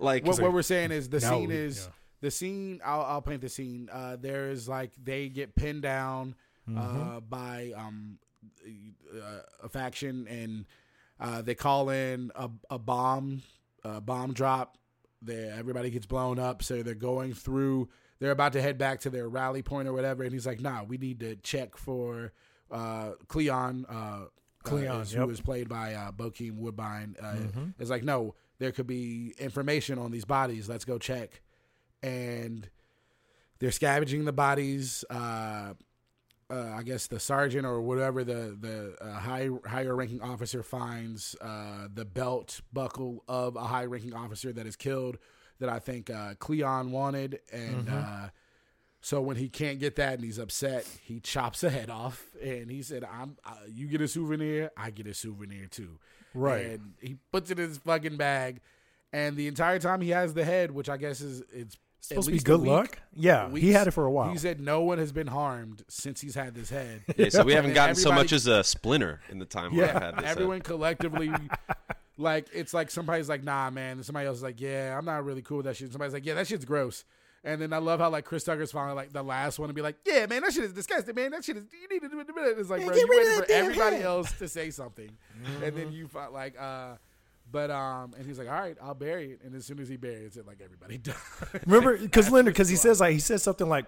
like, 0.00 0.24
what, 0.26 0.40
what 0.40 0.52
we're 0.52 0.62
saying 0.62 0.90
is 0.92 1.08
the 1.08 1.20
scene 1.20 1.48
we- 1.48 1.54
is 1.56 1.84
yeah. 1.86 1.92
the 2.22 2.30
scene. 2.30 2.80
I'll, 2.84 3.02
I'll 3.02 3.22
paint 3.22 3.40
the 3.42 3.48
scene. 3.48 3.88
Uh, 3.92 4.16
there 4.20 4.50
is 4.50 4.68
like 4.68 4.90
they 5.02 5.28
get 5.28 5.54
pinned 5.54 5.82
down 5.82 6.34
Mm-hmm. 6.68 6.78
uh, 7.16 7.20
by 7.20 7.72
um, 7.76 8.18
uh, 9.12 9.40
a 9.64 9.68
faction, 9.68 10.28
and 10.28 10.66
uh, 11.18 11.42
they 11.42 11.54
call 11.54 11.90
in 11.90 12.30
a, 12.36 12.48
a 12.70 12.78
bomb, 12.78 13.42
a 13.82 14.00
bomb 14.00 14.32
drop. 14.34 14.76
There, 15.22 15.52
everybody 15.58 15.90
gets 15.90 16.06
blown 16.06 16.38
up. 16.38 16.62
So 16.62 16.82
they're 16.82 16.94
going 16.94 17.34
through. 17.34 17.88
They're 18.20 18.30
about 18.30 18.52
to 18.52 18.62
head 18.62 18.78
back 18.78 19.00
to 19.00 19.10
their 19.10 19.28
rally 19.28 19.62
point 19.62 19.88
or 19.88 19.92
whatever, 19.92 20.22
and 20.22 20.32
he's 20.32 20.46
like, 20.46 20.60
"Nah, 20.60 20.84
we 20.84 20.96
need 20.98 21.20
to 21.20 21.34
check 21.36 21.76
for 21.76 22.32
uh, 22.70 23.12
Cleon." 23.26 23.86
Uh, 23.88 24.26
Cleon, 24.62 24.96
uh, 24.96 25.00
is- 25.00 25.12
who 25.12 25.26
was 25.26 25.40
played 25.40 25.68
by 25.68 25.94
uh, 25.94 26.12
Bokeem 26.12 26.56
Woodbine. 26.56 27.16
Uh, 27.20 27.24
Mm-hmm. 27.34 27.64
It's 27.80 27.90
like, 27.90 28.04
no, 28.04 28.34
there 28.60 28.70
could 28.70 28.86
be 28.86 29.34
information 29.38 29.98
on 29.98 30.12
these 30.12 30.24
bodies. 30.24 30.68
Let's 30.68 30.84
go 30.84 30.98
check. 30.98 31.40
And 32.02 32.68
they're 33.58 33.72
scavenging 33.72 34.26
the 34.26 34.32
bodies. 34.32 35.04
Uh, 35.10 35.74
uh, 36.50 36.74
I 36.76 36.82
guess 36.82 37.06
the 37.06 37.20
sergeant 37.20 37.64
or 37.64 37.80
whatever 37.80 38.24
the 38.24 38.56
the 38.60 38.96
uh, 39.00 39.18
high 39.20 39.48
higher 39.66 39.94
ranking 39.94 40.20
officer 40.20 40.62
finds 40.62 41.36
uh, 41.40 41.88
the 41.92 42.04
belt 42.04 42.60
buckle 42.72 43.24
of 43.28 43.56
a 43.56 43.64
high 43.64 43.84
ranking 43.84 44.14
officer 44.14 44.52
that 44.52 44.66
is 44.66 44.76
killed 44.76 45.18
that 45.60 45.68
I 45.68 45.78
think 45.78 46.10
uh, 46.10 46.34
Cleon 46.38 46.90
wanted, 46.90 47.40
and 47.52 47.88
uh, 47.88 48.28
so 49.00 49.20
when 49.20 49.36
he 49.36 49.48
can't 49.48 49.78
get 49.78 49.96
that 49.96 50.14
and 50.14 50.24
he's 50.24 50.38
upset, 50.38 50.86
he 51.02 51.20
chops 51.20 51.62
a 51.62 51.70
head 51.70 51.88
off, 51.88 52.24
and 52.42 52.70
he 52.70 52.82
said, 52.82 53.04
"I'm 53.04 53.36
uh, 53.44 53.54
you 53.68 53.86
get 53.86 54.00
a 54.00 54.08
souvenir, 54.08 54.70
I 54.76 54.90
get 54.90 55.06
a 55.06 55.14
souvenir 55.14 55.66
too." 55.66 55.98
Right. 56.34 56.66
and 56.66 56.92
he 57.00 57.16
puts 57.32 57.50
it 57.50 57.58
in 57.58 57.68
his 57.68 57.78
fucking 57.78 58.16
bag, 58.16 58.60
and 59.12 59.36
the 59.36 59.48
entire 59.48 59.78
time 59.78 60.00
he 60.00 60.10
has 60.10 60.34
the 60.34 60.44
head, 60.44 60.70
which 60.70 60.88
I 60.88 60.96
guess 60.96 61.20
is 61.20 61.40
it's 61.52 61.76
It's 61.98 62.08
supposed 62.08 62.28
to 62.28 62.32
be 62.32 62.38
good 62.38 62.60
week- 62.60 62.70
luck. 62.70 62.98
Yeah, 63.14 63.50
he 63.54 63.72
had 63.72 63.86
it 63.88 63.90
for 63.90 64.04
a 64.04 64.10
while. 64.10 64.30
He 64.30 64.38
said 64.38 64.60
no 64.60 64.82
one 64.82 64.98
has 64.98 65.12
been 65.12 65.26
harmed 65.26 65.84
since 65.88 66.20
he's 66.20 66.34
had 66.34 66.54
this 66.54 66.70
head. 66.70 67.02
yeah, 67.16 67.28
so 67.28 67.42
we 67.44 67.52
haven't 67.52 67.74
gotten 67.74 67.94
so 67.94 68.10
much 68.12 68.32
as 68.32 68.46
a 68.46 68.62
splinter 68.64 69.20
in 69.28 69.38
the 69.38 69.44
time 69.44 69.74
where 69.76 69.94
I've 69.94 70.02
had 70.02 70.16
this. 70.18 70.24
everyone 70.30 70.60
collectively, 70.62 71.30
like 72.16 72.46
it's 72.52 72.72
like 72.72 72.90
somebody's 72.90 73.28
like, 73.28 73.42
nah, 73.44 73.70
man. 73.70 73.96
And 73.98 74.06
somebody 74.06 74.26
else 74.26 74.38
is 74.38 74.42
like, 74.42 74.60
yeah, 74.60 74.96
I'm 74.96 75.04
not 75.04 75.24
really 75.24 75.42
cool 75.42 75.58
with 75.58 75.66
that 75.66 75.76
shit. 75.76 75.84
And 75.86 75.92
somebody's 75.92 76.14
like, 76.14 76.24
yeah, 76.26 76.34
that 76.34 76.46
shit's 76.46 76.64
gross. 76.64 77.04
And 77.42 77.60
then 77.60 77.72
I 77.72 77.78
love 77.78 78.00
how 78.00 78.10
like 78.10 78.24
Chris 78.26 78.44
Tucker's 78.44 78.70
finally 78.70 78.94
like 78.94 79.12
the 79.12 79.22
last 79.22 79.58
one 79.58 79.68
to 79.68 79.74
be 79.74 79.80
like, 79.80 79.96
yeah, 80.06 80.26
man, 80.26 80.42
that 80.42 80.52
shit 80.52 80.64
is 80.64 80.72
disgusting, 80.74 81.14
man. 81.14 81.30
That 81.30 81.42
shit 81.42 81.56
is 81.56 81.64
you 81.72 81.88
need 81.88 82.02
to 82.02 82.08
do 82.08 82.20
it. 82.20 82.26
It's 82.58 82.68
like, 82.68 82.84
bro, 82.84 82.94
you 82.94 83.06
rid 83.08 83.22
of 83.22 83.28
waiting 83.28 83.44
for 83.44 83.52
everybody 83.52 83.96
head. 83.96 84.04
else 84.04 84.32
to 84.32 84.48
say 84.48 84.70
something, 84.70 85.10
and 85.62 85.74
then 85.74 85.90
you 85.90 86.06
find 86.06 86.34
like, 86.34 86.60
uh, 86.60 86.96
but 87.50 87.70
um, 87.70 88.12
and 88.16 88.26
he's 88.26 88.38
like, 88.38 88.48
all 88.48 88.60
right, 88.60 88.76
I'll 88.82 88.94
bury 88.94 89.32
it. 89.32 89.40
And 89.42 89.54
as 89.54 89.64
soon 89.64 89.80
as 89.80 89.88
he 89.88 89.96
buries 89.96 90.36
it, 90.36 90.46
like 90.46 90.60
everybody 90.62 90.98
dies. 90.98 91.16
Remember, 91.66 91.96
because 91.96 92.30
Leonard, 92.30 92.52
because 92.54 92.68
he 92.68 92.76
says 92.76 93.00
like 93.00 93.14
he 93.14 93.20
says 93.20 93.42
something 93.42 93.68
like, 93.68 93.86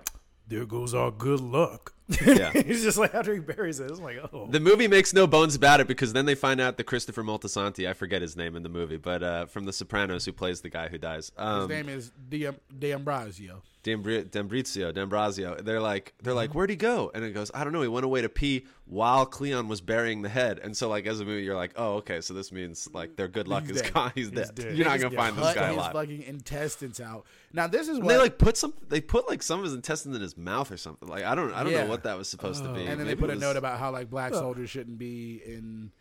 "There 0.48 0.64
goes 0.64 0.94
our 0.94 1.10
good 1.10 1.40
luck." 1.40 1.92
Yeah. 2.24 2.50
He's 2.66 2.82
just 2.82 2.98
like 2.98 3.14
after 3.14 3.32
he 3.32 3.40
buries 3.40 3.80
it, 3.80 3.90
it's 3.90 4.00
like, 4.00 4.18
oh, 4.32 4.46
The 4.50 4.60
movie 4.60 4.88
makes 4.88 5.12
no 5.14 5.26
bones 5.26 5.54
about 5.54 5.80
it 5.80 5.86
because 5.86 6.12
then 6.12 6.26
they 6.26 6.34
find 6.34 6.60
out 6.60 6.76
that 6.76 6.84
Christopher 6.84 7.22
Moltisanti, 7.22 7.88
I 7.88 7.92
forget 7.92 8.20
his 8.22 8.36
name 8.36 8.56
in 8.56 8.62
the 8.62 8.68
movie, 8.68 8.96
but 8.96 9.22
uh, 9.22 9.46
from 9.46 9.64
The 9.64 9.72
Sopranos, 9.72 10.24
who 10.24 10.32
plays 10.32 10.60
the 10.60 10.68
guy 10.70 10.88
who 10.88 10.98
dies. 10.98 11.26
His 11.26 11.32
Um, 11.38 11.68
name 11.68 11.88
is 11.88 12.10
D'Am- 12.28 12.56
D'Ambrosio. 12.78 13.62
Dembrizio, 13.84 14.92
D'Ambrosio. 14.94 15.56
They're 15.60 15.80
like, 15.80 16.14
they're 16.22 16.32
Mm-hmm. 16.32 16.36
like, 16.36 16.54
where'd 16.54 16.70
he 16.70 16.76
go? 16.76 17.10
And 17.14 17.24
it 17.24 17.32
goes, 17.32 17.50
I 17.52 17.64
don't 17.64 17.72
know. 17.72 17.82
He 17.82 17.88
went 17.88 18.04
away 18.04 18.22
to 18.22 18.28
pee 18.28 18.66
while 18.86 19.26
Cleon 19.26 19.66
was 19.68 19.80
burying 19.80 20.22
the 20.22 20.28
head. 20.28 20.60
And 20.62 20.76
so, 20.76 20.88
like, 20.88 21.04
as 21.06 21.18
a 21.20 21.24
movie, 21.24 21.42
you're 21.42 21.56
like, 21.56 21.72
oh, 21.76 21.94
okay. 21.96 22.20
So 22.20 22.32
this 22.32 22.52
means 22.52 22.88
like 22.92 23.16
their 23.16 23.26
good 23.28 23.48
luck 23.48 23.64
He's 23.66 23.76
is 23.76 23.82
dead. 23.82 23.92
gone. 23.92 24.12
He's, 24.14 24.30
dead. 24.30 24.54
dead. 24.54 24.76
You're 24.76 24.86
not 24.86 24.98
They 24.98 25.02
gonna 25.04 25.16
find 25.16 25.36
this 25.36 25.54
guy 25.54 25.68
his 25.68 25.76
alive. 25.76 25.92
fucking 25.94 26.22
intestines 26.22 27.00
out. 27.00 27.24
Now 27.52 27.66
this 27.66 27.82
is 27.88 27.96
And 27.96 28.04
what 28.06 28.12
they 28.12 28.18
like 28.18 28.38
put 28.38 28.56
some. 28.56 28.72
They 28.88 29.00
put 29.00 29.28
like 29.28 29.42
some 29.42 29.58
of 29.58 29.64
his 29.64 29.74
intestines 29.74 30.14
in 30.16 30.22
his 30.22 30.36
mouth 30.36 30.70
or 30.70 30.76
something. 30.76 31.08
Like 31.08 31.24
I 31.24 31.34
don't. 31.34 31.52
I 31.52 31.62
don't 31.64 31.72
Yeah. 31.72 31.84
know 31.84 31.90
what 31.92 32.02
that 32.04 32.18
was 32.18 32.28
supposed 32.28 32.62
to 32.64 32.72
be. 32.72 32.84
and 32.84 32.98
then 32.98 33.06
they 33.06 33.14
put 33.14 33.30
it 33.30 33.34
a 33.34 33.36
was- 33.36 33.40
note 33.42 33.56
about 33.56 33.78
how 33.78 33.90
like 33.90 34.10
black 34.10 34.34
soldiers 34.34 34.68
shouldn't 34.70 34.98
be 34.98 35.40
in 35.44 35.92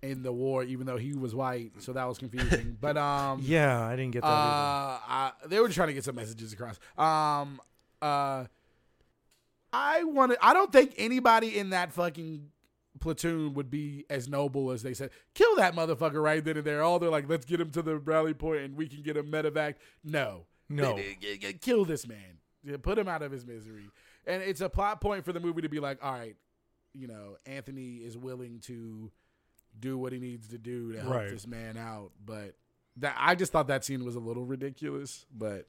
in 0.00 0.22
the 0.22 0.32
war, 0.32 0.62
even 0.62 0.86
though 0.86 0.96
he 0.96 1.12
was 1.14 1.34
white. 1.34 1.72
So 1.78 1.92
that 1.92 2.04
was 2.04 2.18
confusing. 2.18 2.76
but 2.80 2.96
um, 2.96 3.40
yeah, 3.42 3.84
I 3.84 3.96
didn't 3.96 4.12
get 4.12 4.22
that. 4.22 4.28
uh. 4.28 4.98
I, 5.08 5.32
they 5.46 5.58
were 5.58 5.68
trying 5.68 5.88
to 5.88 5.94
get 5.94 6.04
some 6.04 6.14
messages 6.14 6.52
across. 6.52 6.78
Um, 6.96 7.60
uh, 8.00 8.44
I 9.72 10.04
wanted. 10.04 10.38
I 10.40 10.54
don't 10.54 10.72
think 10.72 10.94
anybody 10.96 11.58
in 11.58 11.70
that 11.70 11.92
fucking 11.92 12.48
platoon 13.00 13.54
would 13.54 13.70
be 13.70 14.04
as 14.10 14.28
noble 14.28 14.70
as 14.70 14.82
they 14.82 14.94
said. 14.94 15.10
Kill 15.34 15.56
that 15.56 15.74
motherfucker 15.74 16.22
right 16.22 16.44
then 16.44 16.56
and 16.56 16.64
there. 16.66 16.82
All 16.82 16.98
they're 16.98 17.10
like, 17.10 17.28
let's 17.28 17.44
get 17.44 17.60
him 17.60 17.70
to 17.70 17.82
the 17.82 17.96
rally 17.98 18.34
point 18.34 18.62
and 18.62 18.76
we 18.76 18.88
can 18.88 19.02
get 19.02 19.16
him 19.16 19.30
medevac. 19.30 19.74
No, 20.04 20.46
No. 20.68 20.98
Kill 21.60 21.84
this 21.84 22.06
man. 22.08 22.38
Put 22.82 22.98
him 22.98 23.08
out 23.08 23.22
of 23.22 23.30
his 23.30 23.46
misery. 23.46 23.88
And 24.28 24.42
it's 24.42 24.60
a 24.60 24.68
plot 24.68 25.00
point 25.00 25.24
for 25.24 25.32
the 25.32 25.40
movie 25.40 25.62
to 25.62 25.68
be 25.68 25.80
like, 25.80 25.98
all 26.04 26.12
right, 26.12 26.36
you 26.94 27.08
know, 27.08 27.36
Anthony 27.46 27.96
is 27.96 28.16
willing 28.16 28.60
to 28.66 29.10
do 29.80 29.96
what 29.98 30.12
he 30.12 30.18
needs 30.18 30.48
to 30.48 30.58
do 30.58 30.92
to 30.92 31.00
help 31.00 31.14
Right. 31.14 31.28
this 31.30 31.46
man 31.46 31.76
out. 31.76 32.12
But 32.24 32.54
that 32.98 33.16
I 33.18 33.34
just 33.34 33.50
thought 33.52 33.68
that 33.68 33.84
scene 33.84 34.04
was 34.04 34.14
a 34.16 34.20
little 34.20 34.44
ridiculous. 34.44 35.24
But 35.34 35.66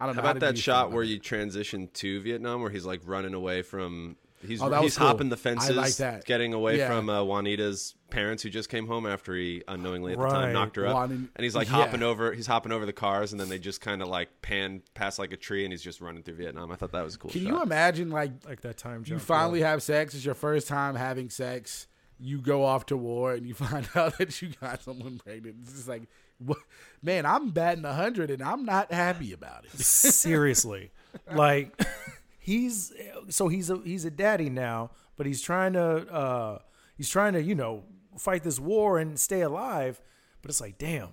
I 0.00 0.06
don't 0.06 0.14
How 0.14 0.22
know. 0.22 0.30
about 0.30 0.40
that 0.40 0.56
shot 0.58 0.92
where 0.92 1.02
about 1.02 1.10
you 1.10 1.18
transition 1.18 1.88
to 1.94 2.20
Vietnam, 2.22 2.62
where 2.62 2.70
he's 2.70 2.86
like 2.86 3.02
running 3.04 3.34
away 3.34 3.60
from 3.62 4.16
he's 4.46 4.60
Oh, 4.62 4.68
that 4.70 4.82
was 4.82 4.92
he's 4.92 4.98
cool. 4.98 5.06
hopping 5.08 5.28
the 5.28 5.36
I 5.36 5.38
fences, 5.38 5.76
like 5.76 5.94
that. 5.96 6.24
getting 6.24 6.54
away 6.54 6.78
Yeah. 6.78 6.88
from 6.88 7.08
uh, 7.10 7.22
Juanita's 7.22 7.94
parents 8.10 8.42
who 8.42 8.50
just 8.50 8.68
came 8.68 8.86
home 8.86 9.06
after 9.06 9.34
he 9.34 9.62
unknowingly 9.68 10.12
at 10.12 10.18
the 10.18 10.24
Right. 10.24 10.30
time 10.32 10.52
knocked 10.52 10.76
her 10.76 10.86
up, 10.86 10.94
Juan- 10.94 11.30
and 11.34 11.44
he's 11.44 11.54
like 11.54 11.68
yeah. 11.68 11.74
hopping 11.74 12.02
over 12.02 12.32
he's 12.32 12.46
hopping 12.46 12.72
over 12.72 12.84
the 12.86 12.92
cars, 12.92 13.32
and 13.32 13.40
then 13.40 13.48
they 13.48 13.58
just 13.58 13.80
kind 13.80 14.02
of 14.02 14.08
like 14.08 14.28
pan 14.42 14.82
past 14.94 15.18
like 15.18 15.32
a 15.32 15.36
tree, 15.36 15.64
and 15.64 15.72
he's 15.72 15.82
just 15.82 16.00
running 16.00 16.22
through 16.22 16.36
Vietnam. 16.36 16.70
I 16.72 16.76
thought 16.76 16.92
that 16.92 17.04
was 17.04 17.14
a 17.14 17.18
cool. 17.18 17.30
Can 17.30 17.42
shot. 17.42 17.48
you 17.48 17.62
imagine 17.62 18.10
like 18.10 18.32
Like 18.46 18.60
that 18.62 18.76
time 18.78 19.00
you 19.00 19.04
jump. 19.16 19.22
finally 19.22 19.60
have 19.62 19.82
sex, 19.82 20.14
it's 20.14 20.24
your 20.24 20.34
first 20.34 20.68
time 20.68 20.94
having 20.96 21.30
sex, 21.30 21.86
you 22.18 22.40
go 22.40 22.64
off 22.64 22.86
to 22.86 22.96
war 22.96 23.32
and 23.32 23.46
you 23.46 23.54
find 23.66 23.88
out 23.94 24.18
that 24.18 24.40
you 24.42 24.50
got 24.60 24.82
someone 24.82 25.18
pregnant. 25.24 25.56
It's 25.62 25.72
just 25.72 25.88
like 25.88 26.02
what 26.38 26.58
man, 27.02 27.26
I'm 27.26 27.50
batting 27.50 27.84
hundred 27.84 28.30
and 28.30 28.42
I'm 28.42 28.64
not 28.64 28.90
happy 28.92 29.32
about 29.32 29.64
it. 29.66 29.78
seriously 29.78 30.90
like 31.34 31.78
he's 32.40 32.92
so 33.28 33.48
he's 33.48 33.70
a 33.70 33.78
he's 33.84 34.04
a 34.04 34.10
daddy 34.10 34.50
now 34.50 34.90
but 35.16 35.26
he's 35.26 35.42
trying 35.42 35.74
to 35.74 35.80
uh 36.12 36.58
he's 36.96 37.08
trying 37.08 37.34
to 37.34 37.42
you 37.42 37.54
know 37.54 37.84
fight 38.18 38.42
this 38.42 38.58
war 38.58 38.98
and 38.98 39.18
stay 39.20 39.42
alive. 39.42 40.00
But 40.42 40.50
it's 40.50 40.60
like 40.60 40.78
damn 40.78 41.08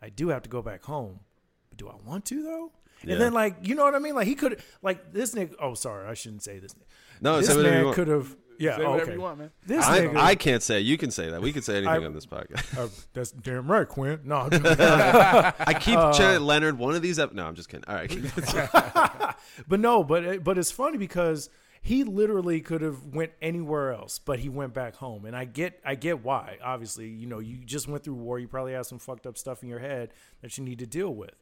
i 0.00 0.08
do 0.08 0.28
have 0.28 0.42
to 0.42 0.48
go 0.48 0.62
back 0.62 0.84
home. 0.84 1.20
But 1.68 1.78
do 1.78 1.88
i 1.88 1.94
want 2.06 2.24
to 2.26 2.42
though? 2.42 2.72
Yeah. 3.02 3.14
and 3.14 3.20
then 3.20 3.32
like 3.32 3.56
you 3.62 3.74
know 3.74 3.84
what 3.84 3.94
i 3.94 3.98
mean? 3.98 4.14
Like 4.14 4.28
he 4.28 4.34
could 4.36 4.62
like 4.80 5.12
this 5.12 5.34
nigga 5.34 5.54
oh 5.60 5.74
sorry 5.74 6.08
i 6.08 6.14
shouldn't 6.14 6.42
say 6.42 6.58
this 6.60 6.74
No, 7.20 7.40
this 7.40 7.54
man 7.54 7.92
could 7.92 8.08
have 8.08 8.36
yeah 8.58 8.76
Say 8.76 8.84
whatever 8.84 9.02
okay 9.02 9.12
you 9.14 9.20
want, 9.20 9.38
man. 9.38 9.50
this 9.66 9.84
I, 9.84 10.00
nigga 10.00 10.16
I 10.16 10.34
can't 10.34 10.62
say. 10.62 10.80
You 10.80 10.96
can 10.98 11.10
say 11.10 11.30
that. 11.30 11.40
We 11.42 11.52
can 11.52 11.62
say 11.62 11.76
anything 11.76 12.02
I- 12.02 12.06
on 12.06 12.12
this 12.14 12.26
podcast. 12.26 12.78
uh, 12.78 12.88
that's 13.12 13.30
damn 13.32 13.70
right 13.70 13.88
quinn 13.88 14.20
no 14.24 14.36
I'm 14.36 14.50
just- 14.50 14.80
I 14.80 15.74
keep 15.80 15.96
Uh, 15.98 16.12
saying 16.12 16.40
Leonard. 16.42 16.78
One 16.78 16.94
of 16.94 17.02
these. 17.02 17.18
Ep- 17.18 17.32
no, 17.32 17.44
I'm 17.46 17.54
just 17.54 17.68
kidding. 17.68 17.84
All 17.88 17.94
right. 17.96 18.10
But 19.68 19.78
no, 19.80 20.02
but 20.02 20.42
but 20.42 20.58
it's 20.58 20.70
funny 20.72 20.98
because 20.98 21.48
he 21.80 22.02
literally 22.02 22.60
could 22.60 22.80
have 22.80 23.04
went 23.04 23.32
anywhere 23.42 23.92
else, 23.92 24.18
but 24.18 24.38
he 24.40 24.48
went 24.48 24.72
back 24.74 24.96
home, 24.96 25.26
and 25.26 25.36
I 25.36 25.44
get 25.44 25.78
I 25.84 25.94
get 25.94 26.24
why. 26.24 26.58
Obviously, 26.62 27.08
you 27.08 27.26
know, 27.26 27.38
you 27.40 27.58
just 27.58 27.86
went 27.88 28.02
through 28.04 28.14
war. 28.14 28.38
You 28.38 28.48
probably 28.48 28.72
have 28.72 28.86
some 28.86 28.98
fucked 28.98 29.26
up 29.26 29.36
stuff 29.38 29.62
in 29.62 29.68
your 29.68 29.78
head 29.80 30.12
that 30.42 30.56
you 30.58 30.64
need 30.64 30.78
to 30.80 30.86
deal 30.86 31.14
with. 31.14 31.34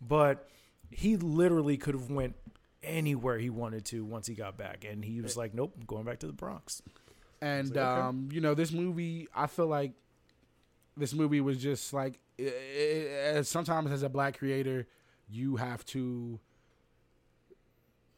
But 0.00 0.48
he 0.90 1.16
literally 1.16 1.76
could 1.76 1.94
have 1.94 2.10
went 2.10 2.34
anywhere 2.86 3.38
he 3.38 3.50
wanted 3.50 3.84
to 3.86 4.04
once 4.04 4.26
he 4.26 4.34
got 4.34 4.56
back, 4.56 4.84
and 4.88 5.04
he 5.04 5.20
was 5.20 5.36
like, 5.36 5.54
"Nope, 5.54 5.74
I'm 5.78 5.84
going 5.86 6.04
back 6.04 6.18
to 6.20 6.26
the 6.26 6.32
Bronx." 6.32 6.82
And 7.40 7.68
like, 7.70 7.78
okay. 7.78 8.00
um, 8.00 8.28
you 8.32 8.40
know, 8.40 8.54
this 8.54 8.72
movie, 8.72 9.28
I 9.34 9.46
feel 9.46 9.66
like 9.66 9.92
this 10.96 11.12
movie 11.12 11.40
was 11.40 11.58
just 11.58 11.92
like 11.92 12.20
i 12.40 13.34
i 13.36 13.42
sometimes 13.42 13.90
as 13.90 14.02
a 14.02 14.08
black 14.08 14.38
creator, 14.38 14.86
you 15.28 15.56
have 15.56 15.84
to 15.86 16.38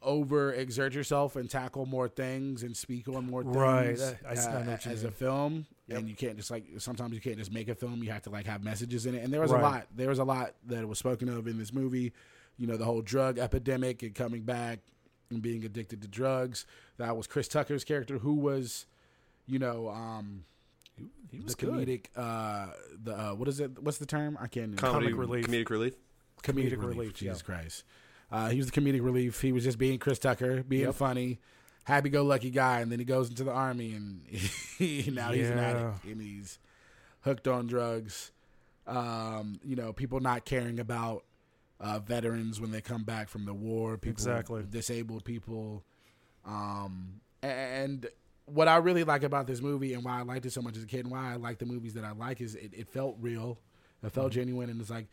over 0.03 0.53
exert 0.53 0.93
yourself 0.95 1.37
and 1.37 1.51
tackle 1.51 1.85
more 1.87 2.07
things 2.09 2.63
and 2.63 2.77
speak 2.77 3.09
on 3.09 3.29
more 3.29 3.43
things 3.43 3.57
Right, 3.57 3.99
I- 4.25 4.29
I- 4.29 4.35
I 4.35 4.61
uh, 4.61 4.63
know 4.63 4.73
as 4.73 4.87
mean. 5.03 5.07
a 5.07 5.11
film 5.11 5.67
Yep. 5.89 5.99
and 5.99 6.09
you 6.09 6.15
can't 6.15 6.37
just 6.37 6.51
like 6.51 6.65
sometimes 6.79 7.15
you 7.15 7.21
can't 7.21 7.39
just 7.39 7.53
make 7.53 7.69
a 7.69 7.75
film 7.75 8.03
you 8.05 8.11
have 8.11 8.23
to 8.23 8.31
like 8.31 8.47
have 8.47 8.63
messages 8.63 9.07
in 9.07 9.15
it 9.15 9.25
and 9.25 9.33
there 9.33 9.41
was 9.41 9.51
Right. 9.51 9.61
a 9.61 9.63
lot 9.65 9.87
there 9.97 10.09
was 10.09 10.19
a 10.19 10.25
lot 10.25 10.55
that 10.67 10.87
was 10.87 10.99
spoken 10.99 11.29
of 11.29 11.49
in 11.49 11.59
this 11.59 11.73
movie 11.73 12.13
you 12.59 12.67
know 12.67 12.77
the 12.77 12.85
whole 12.85 13.03
drug 13.03 13.39
epidemic 13.39 14.03
and 14.03 14.15
coming 14.15 14.43
back 14.43 14.79
and 15.31 15.43
being 15.43 15.65
addicted 15.65 16.01
to 16.03 16.09
drugs 16.09 16.65
that 16.99 17.17
was 17.17 17.27
chris 17.27 17.49
tucker's 17.49 17.85
character 17.85 18.19
who 18.19 18.35
was 18.35 18.87
you 19.47 19.59
know 19.59 19.89
um 19.89 20.45
He 21.31 21.39
the 21.39 21.45
was 21.45 21.55
good. 21.55 21.71
comedic 21.71 22.07
uh 22.17 22.69
the 23.03 23.15
uh, 23.19 23.35
what 23.35 23.49
is 23.49 23.61
it 23.61 23.83
what's 23.83 23.99
the 23.99 24.07
term 24.07 24.39
i 24.41 24.47
can't 24.47 24.77
Comedy 24.77 25.07
Comic 25.13 25.19
relief. 25.21 25.47
Comedic 25.47 25.71
relief. 25.71 25.95
comedic, 26.43 26.73
Comedic 26.73 26.81
relief, 26.81 26.99
relief, 26.99 27.15
Jesus 27.15 27.43
yeah. 27.47 27.55
Christ. 27.55 27.85
Uh, 28.31 28.49
he 28.51 28.57
was 28.59 28.71
the 28.71 28.81
comedic 28.81 29.03
relief. 29.05 29.41
He 29.41 29.53
was 29.53 29.63
just 29.63 29.79
being 29.79 29.99
Chris 30.01 30.19
Tucker, 30.19 30.63
being 30.65 30.87
Yep. 30.87 30.95
funny, 30.97 31.39
happy 31.85 32.09
go 32.09 32.25
lucky 32.25 32.51
guy, 32.51 32.81
and 32.81 32.91
then 32.91 32.99
he 32.99 33.05
goes 33.05 33.29
into 33.29 33.45
the 33.45 33.53
army 33.53 33.93
and 33.95 34.23
he, 34.27 35.09
now 35.15 35.31
he's 35.33 35.49
an 35.49 35.59
addict 35.59 36.05
and 36.05 36.21
he's 36.21 36.59
hooked 37.21 37.47
on 37.47 37.67
drugs. 37.69 38.33
Um, 38.87 39.61
you 39.65 39.77
know, 39.77 39.93
people 39.93 40.19
not 40.21 40.45
caring 40.45 40.81
about 40.81 41.25
uh, 41.81 41.99
veterans 41.99 42.61
when 42.61 42.71
they 42.71 42.81
come 42.81 43.05
back 43.05 43.29
from 43.29 43.45
the 43.45 43.55
war, 43.55 43.97
people 43.97 44.13
Exactly. 44.13 44.65
disabled 44.69 45.25
people. 45.25 45.85
Um, 46.45 47.21
and 47.43 48.07
what 48.47 48.69
I 48.69 48.77
really 48.77 49.05
like 49.05 49.23
about 49.23 49.47
this 49.47 49.61
movie 49.61 49.93
and 49.95 50.05
why 50.05 50.19
I 50.21 50.23
liked 50.23 50.47
it 50.47 50.53
so 50.53 50.63
much 50.63 50.77
as 50.77 50.85
a 50.85 50.87
kid 50.87 51.01
and 51.01 51.11
why 51.11 51.33
I 51.33 51.37
like 51.37 51.59
the 51.59 51.67
movies 51.67 51.95
that 51.95 52.05
I 52.05 52.13
like 52.13 52.41
is 52.41 52.55
it, 52.55 52.73
it 52.73 52.89
felt 52.89 53.17
real. 53.21 53.59
It 54.03 54.13
felt 54.13 54.33
genuine 54.33 54.71
and 54.71 54.81
it's 54.81 54.91
like 54.91 55.09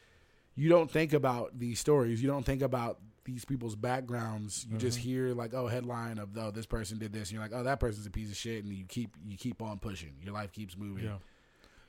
you 0.55 0.69
don't 0.69 0.89
think 0.89 1.13
about 1.13 1.57
these 1.57 1.79
stories. 1.79 2.21
You 2.21 2.27
don't 2.29 2.45
think 2.45 2.61
about 2.61 2.99
these 3.25 3.43
people's 3.45 3.75
backgrounds. 3.75 4.67
You 4.69 4.77
just 4.77 4.99
hear 4.99 5.33
like, 5.33 5.53
oh, 5.53 5.67
headline 5.67 6.19
of 6.19 6.37
oh, 6.37 6.51
this 6.51 6.65
person 6.65 6.99
did 6.99 7.11
this, 7.11 7.29
and 7.29 7.31
you're 7.31 7.41
like, 7.41 7.53
oh, 7.53 7.63
that 7.63 7.79
person's 7.79 8.05
a 8.05 8.11
piece 8.11 8.29
of 8.29 8.37
shit, 8.37 8.63
and 8.63 8.71
you 8.73 8.85
keep 8.85 9.15
you 9.25 9.37
keep 9.37 9.61
on 9.61 9.79
pushing. 9.79 10.13
Your 10.21 10.33
life 10.33 10.51
keeps 10.51 10.77
moving. 10.77 11.05
Yeah. 11.05 11.17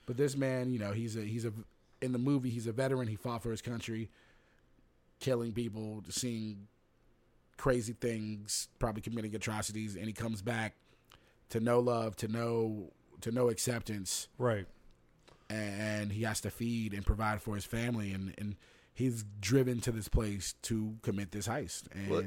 But 0.07 0.17
this 0.17 0.37
man, 0.37 0.73
you 0.73 0.79
know, 0.79 0.93
he's 0.93 1.17
a 1.17 1.21
he's 1.21 1.45
a 1.45 1.53
in 2.01 2.13
the 2.13 2.19
movie 2.19 2.51
he's 2.51 2.67
a 2.67 2.73
veteran. 2.73 3.09
He 3.09 3.17
fought 3.17 3.43
for 3.43 3.51
his 3.51 3.61
country, 3.61 4.11
killing 5.25 5.53
people, 5.53 6.03
seeing 6.11 6.69
crazy 7.57 7.95
things, 7.95 8.69
probably 8.79 9.01
committing 9.01 9.35
atrocities, 9.35 9.97
and 9.97 10.05
he 10.07 10.13
comes 10.13 10.43
back 10.43 10.75
to 11.49 11.61
no 11.61 11.81
love, 11.81 12.15
to 12.17 12.29
no 12.29 12.93
to 13.23 13.33
no 13.33 13.49
acceptance, 13.49 14.29
Right. 14.37 14.67
and 15.49 16.13
he 16.13 16.25
has 16.25 16.43
to 16.43 16.51
feed 16.51 16.93
and 16.93 17.07
provide 17.07 17.41
for 17.41 17.55
his 17.55 17.65
family, 17.65 18.13
and 18.13 18.35
and 18.39 18.57
he's 18.93 19.25
driven 19.41 19.81
to 19.81 19.91
this 19.93 20.09
place 20.09 20.55
to 20.63 20.97
commit 21.03 21.31
this 21.33 21.49
heist, 21.49 21.85
and 21.93 22.11
Well, 22.11 22.25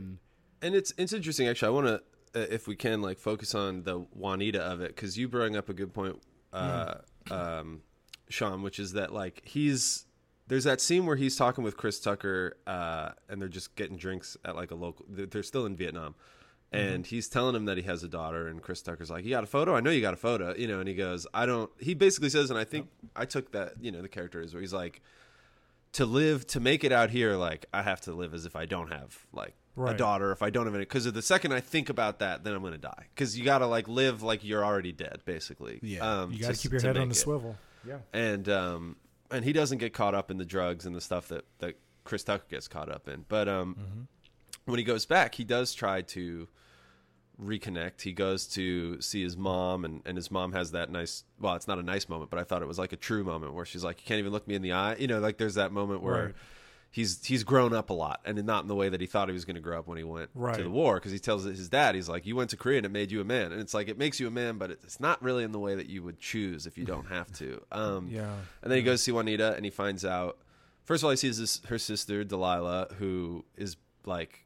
And 0.63 0.73
it's 0.75 0.91
it's 0.97 1.13
interesting 1.13 1.47
actually. 1.47 1.67
I 1.67 1.71
want 1.71 1.87
to, 2.33 2.41
uh, 2.41 2.45
if 2.49 2.67
we 2.67 2.75
can, 2.75 3.01
like 3.03 3.19
focus 3.19 3.53
on 3.53 3.83
the 3.83 3.99
Juanita 3.99 4.59
of 4.61 4.81
it 4.81 4.95
because 4.95 5.17
you 5.19 5.27
bring 5.27 5.55
up 5.55 5.69
a 5.69 5.73
good 5.73 5.93
point, 5.93 6.19
uh, 6.51 6.95
um, 7.29 7.83
Sean, 8.29 8.63
which 8.63 8.79
is 8.79 8.93
that 8.93 9.13
like 9.13 9.43
he's 9.45 10.06
there's 10.47 10.63
that 10.63 10.79
scene 10.81 11.05
where 11.05 11.15
he's 11.17 11.35
talking 11.35 11.63
with 11.63 11.75
Chris 11.77 11.99
Tucker, 11.99 12.57
uh, 12.65 13.09
and 13.29 13.41
they're 13.41 13.49
just 13.49 13.75
getting 13.75 13.97
drinks 13.97 14.37
at 14.45 14.55
like 14.55 14.71
a 14.71 14.75
local. 14.75 15.05
They're, 15.09 15.43
still 15.43 15.65
in 15.65 15.75
Vietnam. 15.75 16.15
And 16.71 17.05
he's 17.07 17.29
telling 17.29 17.55
him 17.55 17.63
that 17.65 17.77
he 17.77 17.83
has 17.83 18.03
a 18.03 18.09
daughter, 18.09 18.47
and 18.49 18.61
Chris 18.61 18.81
Tucker's 18.81 19.09
like, 19.09 19.23
"You 19.23 19.29
got 19.29 19.43
a 19.45 19.47
photo? 19.47 19.73
I 19.75 19.79
know 19.79 19.89
you 19.89 20.01
got 20.01 20.13
a 20.13 20.17
photo, 20.17 20.53
you 20.53 20.67
know." 20.67 20.79
And 20.79 20.87
he 20.89 20.95
goes, 20.95 21.25
"I 21.33 21.45
don't." 21.45 21.71
He 21.79 21.93
basically 21.93 22.29
says, 22.29 22.49
and 22.49 22.59
I 22.59 22.65
think 22.65 22.89
I 23.15 23.23
took 23.25 23.53
that, 23.53 23.73
you 23.79 23.89
know, 23.89 24.01
the 24.01 24.09
character 24.09 24.41
is 24.41 24.53
where 24.53 24.59
he's 24.59 24.73
like, 24.73 25.01
to 25.93 26.05
live 26.05 26.45
to 26.47 26.59
make 26.59 26.83
it 26.83 26.91
out 26.91 27.09
here 27.09 27.35
like 27.37 27.65
i 27.73 27.81
have 27.81 28.01
to 28.01 28.11
live 28.13 28.33
as 28.33 28.45
if 28.45 28.55
i 28.57 28.65
don't 28.65 28.91
have 28.91 29.17
like 29.31 29.55
a 29.85 29.93
daughter 29.93 30.31
if 30.33 30.43
i 30.43 30.49
don't 30.49 30.65
have 30.65 30.75
any 30.75 30.83
because 30.83 31.05
the 31.11 31.21
second 31.21 31.53
i 31.53 31.61
think 31.61 31.89
about 31.89 32.19
that 32.19 32.43
then 32.43 32.53
i'm 32.53 32.61
gonna 32.61 32.77
die 32.77 33.05
because 33.15 33.39
you 33.39 33.45
gotta 33.45 33.65
like 33.65 33.87
live 33.87 34.21
like 34.21 34.43
you're 34.43 34.65
already 34.65 34.91
dead 34.91 35.21
basically 35.25 35.79
Yeah. 35.81 36.21
um, 36.23 36.31
You 36.33 36.39
got 36.39 36.47
to 36.49 36.53
to- 36.53 36.59
keep 36.61 36.71
your 36.73 36.81
head 36.81 36.97
on 36.97 37.07
the 37.07 37.13
it. 37.13 37.15
swivel. 37.15 37.55
Yeah. 37.87 37.99
and 38.13 38.47
um 38.49 38.97
and 39.31 39.43
he 39.45 39.53
doesn't 39.53 39.77
get 39.79 39.93
caught 39.93 40.15
up 40.15 40.31
in 40.31 40.37
the 40.37 40.45
drugs 40.45 40.85
and 40.85 40.95
the 40.95 41.01
stuff 41.01 41.27
that 41.27 41.45
that 41.59 41.75
chris 42.03 42.23
tucker 42.23 42.45
gets 42.49 42.67
caught 42.67 42.89
up 42.89 43.07
in 43.07 43.25
but 43.27 43.47
um 43.49 43.75
Mm-hmm. 43.75 44.01
when 44.71 44.77
he 44.79 44.83
goes 44.85 45.05
back 45.05 45.35
he 45.35 45.43
does 45.43 45.73
try 45.73 46.01
to 46.01 46.47
reconnect 47.41 48.01
he 48.01 48.13
goes 48.13 48.47
to 48.47 48.99
see 48.99 49.21
his 49.21 49.37
mom 49.37 49.85
and, 49.85 50.01
and 50.05 50.17
his 50.17 50.31
mom 50.31 50.53
has 50.53 50.71
that 50.71 50.89
nice 50.89 51.23
well 51.39 51.53
it's 51.55 51.67
not 51.67 51.77
a 51.77 51.83
nice 51.83 52.09
moment 52.09 52.31
but 52.31 52.39
i 52.39 52.43
thought 52.43 52.63
it 52.63 52.67
was 52.67 52.79
like 52.79 52.93
a 52.93 52.97
true 52.97 53.23
moment 53.23 53.53
where 53.53 53.63
she's 53.65 53.83
like 53.83 54.01
you 54.01 54.07
can't 54.07 54.17
even 54.19 54.31
look 54.31 54.47
me 54.47 54.55
in 54.55 54.61
the 54.63 54.71
eye 54.71 54.95
you 54.97 55.05
know 55.05 55.19
like 55.19 55.37
there's 55.37 55.53
that 55.55 55.71
moment 55.71 56.01
where 56.01 56.25
Right. 56.27 56.35
He's 56.91 57.23
he's 57.25 57.43
grown 57.43 57.73
up 57.73 57.89
a 57.89 57.93
lot 57.93 58.21
and 58.25 58.43
not 58.45 58.63
in 58.63 58.67
the 58.67 58.75
way 58.75 58.89
that 58.89 59.01
he 59.01 59.07
thought 59.07 59.27
he 59.27 59.33
was 59.33 59.45
going 59.45 59.55
to 59.55 59.61
grow 59.61 59.77
up 59.79 59.87
when 59.87 59.97
he 59.97 60.03
went 60.03 60.29
to 60.57 60.63
the 60.63 60.69
war 60.69 60.95
because 60.95 61.11
he 61.11 61.19
tells 61.19 61.43
his 61.43 61.69
dad 61.69 61.95
he's 61.95 62.07
like 62.09 62.25
you 62.25 62.35
went 62.35 62.49
to 62.49 62.57
korea 62.57 62.77
and 62.77 62.85
it 62.85 62.91
made 62.91 63.11
you 63.11 63.19
a 63.21 63.23
man 63.25 63.51
and 63.51 63.59
it's 63.61 63.73
like 63.73 63.87
it 63.87 63.97
makes 63.97 64.19
you 64.19 64.27
a 64.27 64.31
man 64.31 64.57
but 64.57 64.71
it's 64.71 64.99
not 64.99 65.21
really 65.21 65.43
in 65.43 65.51
the 65.51 65.59
way 65.59 65.75
that 65.75 65.87
you 65.87 66.01
would 66.01 66.17
choose 66.19 66.65
if 66.65 66.77
you 66.77 66.85
don't 66.85 67.07
have 67.09 67.31
to 67.33 67.61
um 67.71 68.07
Yeah. 68.11 68.31
and 68.61 68.71
then 68.71 68.77
he 68.77 68.83
goes 68.83 68.99
to 68.99 69.03
see 69.03 69.11
Juanita 69.11 69.53
and 69.55 69.65
he 69.65 69.71
finds 69.71 70.03
out. 70.05 70.37
First 70.85 71.03
of 71.03 71.05
all, 71.05 71.11
he 71.11 71.17
sees 71.17 71.37
this, 71.37 71.61
her 71.65 71.77
sister 71.77 72.23
Delilah, 72.23 72.87
who 72.97 73.43
is 73.57 73.75
like, 74.05 74.45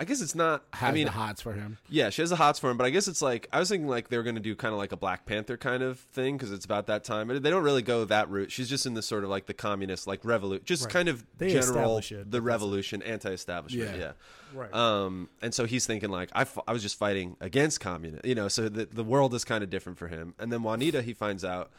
I 0.00 0.04
guess 0.04 0.20
it's 0.20 0.34
not. 0.34 0.64
has 0.72 0.90
I 0.90 0.92
mean, 0.92 1.04
the 1.04 1.12
hots 1.12 1.40
for 1.40 1.52
him. 1.52 1.78
yeah, 1.88 2.10
she 2.10 2.22
has 2.22 2.30
the 2.30 2.36
hots 2.36 2.58
for 2.58 2.68
him, 2.70 2.76
but 2.76 2.84
I 2.84 2.90
guess 2.90 3.06
it's 3.06 3.22
like 3.22 3.48
I 3.52 3.60
was 3.60 3.68
thinking 3.68 3.86
like 3.88 4.08
they 4.08 4.16
were 4.16 4.24
going 4.24 4.34
to 4.34 4.40
do 4.40 4.56
kind 4.56 4.72
of 4.72 4.78
like 4.78 4.90
a 4.90 4.96
Black 4.96 5.26
Panther 5.26 5.56
kind 5.56 5.80
of 5.82 6.00
thing 6.00 6.36
because 6.36 6.50
it's 6.50 6.64
about 6.64 6.86
that 6.88 7.04
time. 7.04 7.28
But 7.28 7.42
They 7.42 7.50
don't 7.50 7.62
really 7.62 7.82
go 7.82 8.04
that 8.06 8.28
route. 8.28 8.50
She's 8.50 8.68
just 8.68 8.84
in 8.84 8.94
the 8.94 9.02
sort 9.02 9.22
of 9.22 9.30
like 9.30 9.46
the 9.46 9.54
communist 9.54 10.08
like 10.08 10.24
revolution, 10.24 10.64
just 10.64 10.84
Right. 10.86 10.92
kind 10.92 11.08
of 11.08 11.24
They 11.38 11.52
general 11.52 11.72
the 11.74 11.80
but 11.80 12.24
that's 12.24 12.34
it. 12.34 12.40
revolution, 12.40 13.02
anti-establishment. 13.02 13.96
Yeah. 13.96 13.96
Yeah. 13.96 14.12
Right. 14.54 14.74
Um, 14.74 15.28
and 15.40 15.54
so 15.54 15.66
he's 15.66 15.86
thinking 15.86 16.10
like 16.10 16.30
I, 16.32 16.40
f- 16.42 16.58
I 16.66 16.72
was 16.72 16.82
just 16.82 16.98
fighting 16.98 17.36
against 17.40 17.78
communism, 17.80 18.22
you 18.28 18.34
know. 18.34 18.48
So 18.48 18.68
the 18.68 18.86
the 18.86 19.04
world 19.04 19.34
is 19.34 19.44
kind 19.44 19.62
of 19.62 19.70
different 19.70 19.98
for 19.98 20.08
him. 20.08 20.34
And 20.40 20.52
then 20.52 20.62
Juanita, 20.64 21.02
he 21.02 21.12
finds 21.14 21.44
out, 21.44 21.70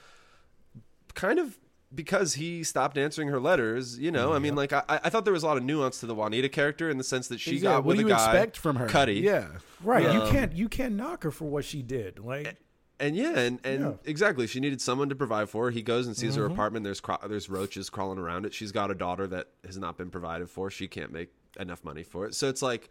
kind 1.14 1.40
of 1.40 1.58
because 1.94 2.36
he 2.36 2.64
stopped 2.64 2.98
answering 2.98 3.28
her 3.30 3.40
letters. 3.40 3.98
You 4.00 4.12
know, 4.12 4.34
I 4.34 4.40
mean, 4.40 4.56
like 4.56 4.74
I, 4.74 4.84
I 4.90 5.10
thought 5.10 5.24
there 5.26 5.34
was 5.34 5.44
a 5.44 5.48
lot 5.48 5.58
of 5.58 5.64
nuance 5.64 6.00
to 6.00 6.06
the 6.06 6.16
Juanita 6.16 6.50
character 6.50 6.90
in 6.90 6.98
the 6.98 7.04
sense 7.04 7.28
that 7.28 7.40
she 7.40 7.56
Yeah, 7.56 7.62
got 7.62 7.84
what 7.84 7.96
with 7.96 7.98
do 7.98 8.06
a 8.08 8.10
you 8.10 8.16
guy, 8.16 8.26
expect 8.26 8.58
from 8.58 8.76
her? 8.78 8.88
Cutty, 8.88 9.16
Yeah. 9.16 9.48
right. 9.84 10.04
you 10.14 10.22
Um, 10.22 10.30
can't 10.32 10.54
you 10.54 10.70
can't 10.70 10.96
knock 10.96 11.24
her 11.24 11.32
for 11.32 11.46
what 11.46 11.66
she 11.66 11.82
did. 11.82 12.20
Like 12.20 12.58
and 13.00 13.16
yeah, 13.16 13.38
and, 13.38 13.60
and 13.64 13.82
Yeah. 13.82 13.92
exactly, 14.06 14.48
she 14.48 14.60
needed 14.60 14.80
someone 14.82 15.10
to 15.10 15.16
provide 15.16 15.50
for 15.50 15.66
her. 15.66 15.72
He 15.72 15.82
goes 15.82 16.08
and 16.08 16.16
sees 16.16 16.36
her 16.36 16.44
Mm-hmm. 16.44 16.54
apartment. 16.54 16.84
There's 16.86 17.02
cro- 17.02 17.18
there's 17.28 17.50
roaches 17.50 17.90
crawling 17.90 18.20
around 18.20 18.46
it. 18.46 18.54
She's 18.54 18.72
got 18.72 18.92
a 18.92 18.96
daughter 18.96 19.28
that 19.28 19.48
has 19.66 19.78
not 19.78 19.98
been 19.98 20.10
provided 20.10 20.50
for. 20.50 20.70
She 20.70 20.88
can't 20.88 21.12
make 21.12 21.30
enough 21.60 21.84
money 21.84 22.04
for 22.04 22.26
it. 22.26 22.34
So 22.36 22.50
it's 22.50 22.62
like, 22.62 22.90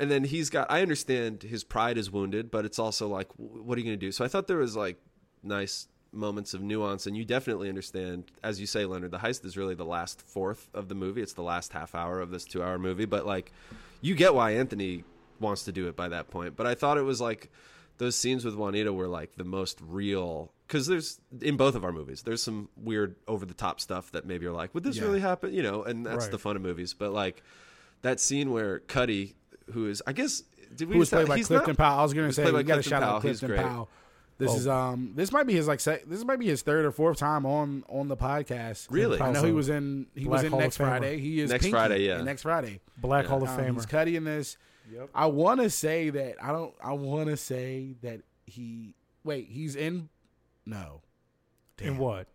and 0.00 0.10
then 0.10 0.24
he's 0.24 0.50
got. 0.50 0.70
I 0.70 0.82
understand 0.82 1.42
his 1.44 1.62
pride 1.62 1.98
is 1.98 2.10
wounded, 2.10 2.50
but 2.50 2.64
it's 2.64 2.78
also 2.78 3.06
like, 3.08 3.28
what 3.36 3.76
are 3.76 3.80
you 3.80 3.86
going 3.86 3.98
to 3.98 4.06
do? 4.06 4.10
So 4.12 4.24
I 4.24 4.28
thought 4.28 4.48
there 4.48 4.56
was 4.56 4.76
like 4.76 4.96
nice 5.42 5.86
moments 6.14 6.54
of 6.54 6.62
nuance, 6.62 7.06
and 7.06 7.16
you 7.16 7.24
definitely 7.24 7.68
understand, 7.68 8.24
as 8.42 8.60
you 8.60 8.66
say, 8.66 8.84
Leonard. 8.84 9.10
The 9.10 9.18
heist 9.18 9.44
is 9.44 9.56
really 9.56 9.74
the 9.74 9.84
last 9.84 10.22
fourth 10.22 10.68
of 10.74 10.88
the 10.88 10.94
movie. 10.94 11.20
It's 11.22 11.32
the 11.34 11.42
last 11.42 11.72
half 11.72 11.94
hour 11.94 12.20
of 12.20 12.30
this 12.30 12.44
two 12.44 12.62
hour 12.62 12.78
movie, 12.78 13.04
but 13.04 13.26
like, 13.26 13.52
you 14.00 14.14
get 14.14 14.34
why 14.34 14.52
Anthony 14.52 15.04
wants 15.40 15.64
to 15.64 15.72
do 15.72 15.88
it 15.88 15.96
by 15.96 16.08
that 16.08 16.30
point. 16.30 16.56
But 16.56 16.66
I 16.66 16.74
thought 16.74 16.96
it 16.98 17.02
was 17.02 17.20
like 17.20 17.50
those 17.98 18.16
scenes 18.16 18.44
with 18.44 18.54
Juanita 18.54 18.92
were 18.92 19.08
like 19.08 19.34
the 19.36 19.44
most 19.44 19.78
real 19.82 20.52
because 20.66 20.86
there's 20.86 21.20
in 21.42 21.56
both 21.56 21.74
of 21.76 21.84
our 21.84 21.92
movies 21.92 22.22
there's 22.22 22.42
some 22.42 22.68
weird 22.76 23.14
over 23.28 23.44
the 23.46 23.54
top 23.54 23.80
stuff 23.80 24.10
that 24.12 24.24
maybe 24.26 24.42
you're 24.44 24.52
like 24.52 24.74
would 24.74 24.82
this 24.82 24.96
Yeah. 24.96 25.04
really 25.04 25.20
happen 25.20 25.52
you 25.54 25.62
know 25.62 25.84
and 25.84 26.04
that's 26.06 26.24
Right. 26.24 26.30
the 26.32 26.38
fun 26.38 26.56
of 26.56 26.62
movies 26.62 26.92
but 26.94 27.12
like 27.12 27.42
that 28.02 28.18
scene 28.18 28.50
where 28.50 28.80
Cutty 28.80 29.36
who 29.72 29.86
is 29.88 30.02
I 30.08 30.12
guess 30.12 30.42
did 30.74 30.88
we 30.88 30.94
Who 30.94 30.98
was 31.00 31.10
played 31.10 31.28
by 31.28 31.36
Clifton 31.42 31.56
not- 31.68 31.76
Powell. 31.76 32.00
I 32.00 32.02
was 32.02 32.14
gonna 32.14 32.32
say 32.32 32.42
played 32.42 32.54
we 32.54 32.62
got 32.64 32.76
to 32.76 32.82
shout 32.82 33.02
out 33.04 33.20
Clifton. 33.20 33.54
Powell. 33.56 33.88
This 34.36 34.50
Oh. 34.50 34.56
is 34.56 34.66
um 34.68 35.12
this 35.14 35.30
might 35.30 35.46
be 35.46 35.52
his 35.54 35.68
like 35.68 35.78
se- 35.80 36.02
this 36.06 36.24
might 36.24 36.38
be 36.40 36.46
his 36.46 36.62
third 36.62 36.84
or 36.84 36.90
fourth 36.90 37.18
time 37.18 37.46
on 37.46 37.84
on 37.88 38.08
the 38.08 38.16
podcast. 38.16 38.88
Really? 38.90 39.20
I 39.20 39.30
know 39.30 39.44
he 39.44 39.52
was 39.52 39.68
in 39.68 40.06
he 40.14 40.24
Black 40.24 40.32
was 40.38 40.42
in 40.44 40.50
Hall 40.50 40.60
next 40.60 40.76
Friday. 40.76 41.18
He 41.20 41.40
is 41.40 41.50
Next 41.50 41.62
Pinky 41.62 41.72
Friday, 41.72 41.98
yeah. 42.06 42.20
next 42.22 42.42
Friday. 42.42 42.80
Black 42.98 43.24
Yeah. 43.24 43.30
Hall 43.30 43.42
of 43.44 43.48
Um, 43.48 43.74
he's 43.74 43.86
Famer. 43.86 43.88
Cutty 43.88 44.16
in 44.16 44.24
this. 44.24 44.56
Yep. 44.92 45.10
I 45.14 45.26
want 45.26 45.60
to 45.60 45.70
say 45.70 46.10
that 46.10 46.42
I 46.42 46.52
don't. 46.52 46.74
I 46.82 46.92
want 46.92 47.28
to 47.28 47.36
say 47.36 47.94
that 48.02 48.20
he. 48.44 48.94
Wait, 49.22 49.48
he's 49.48 49.76
in. 49.76 50.08
No, 50.66 51.00
In 51.80 51.96
what? 51.98 52.26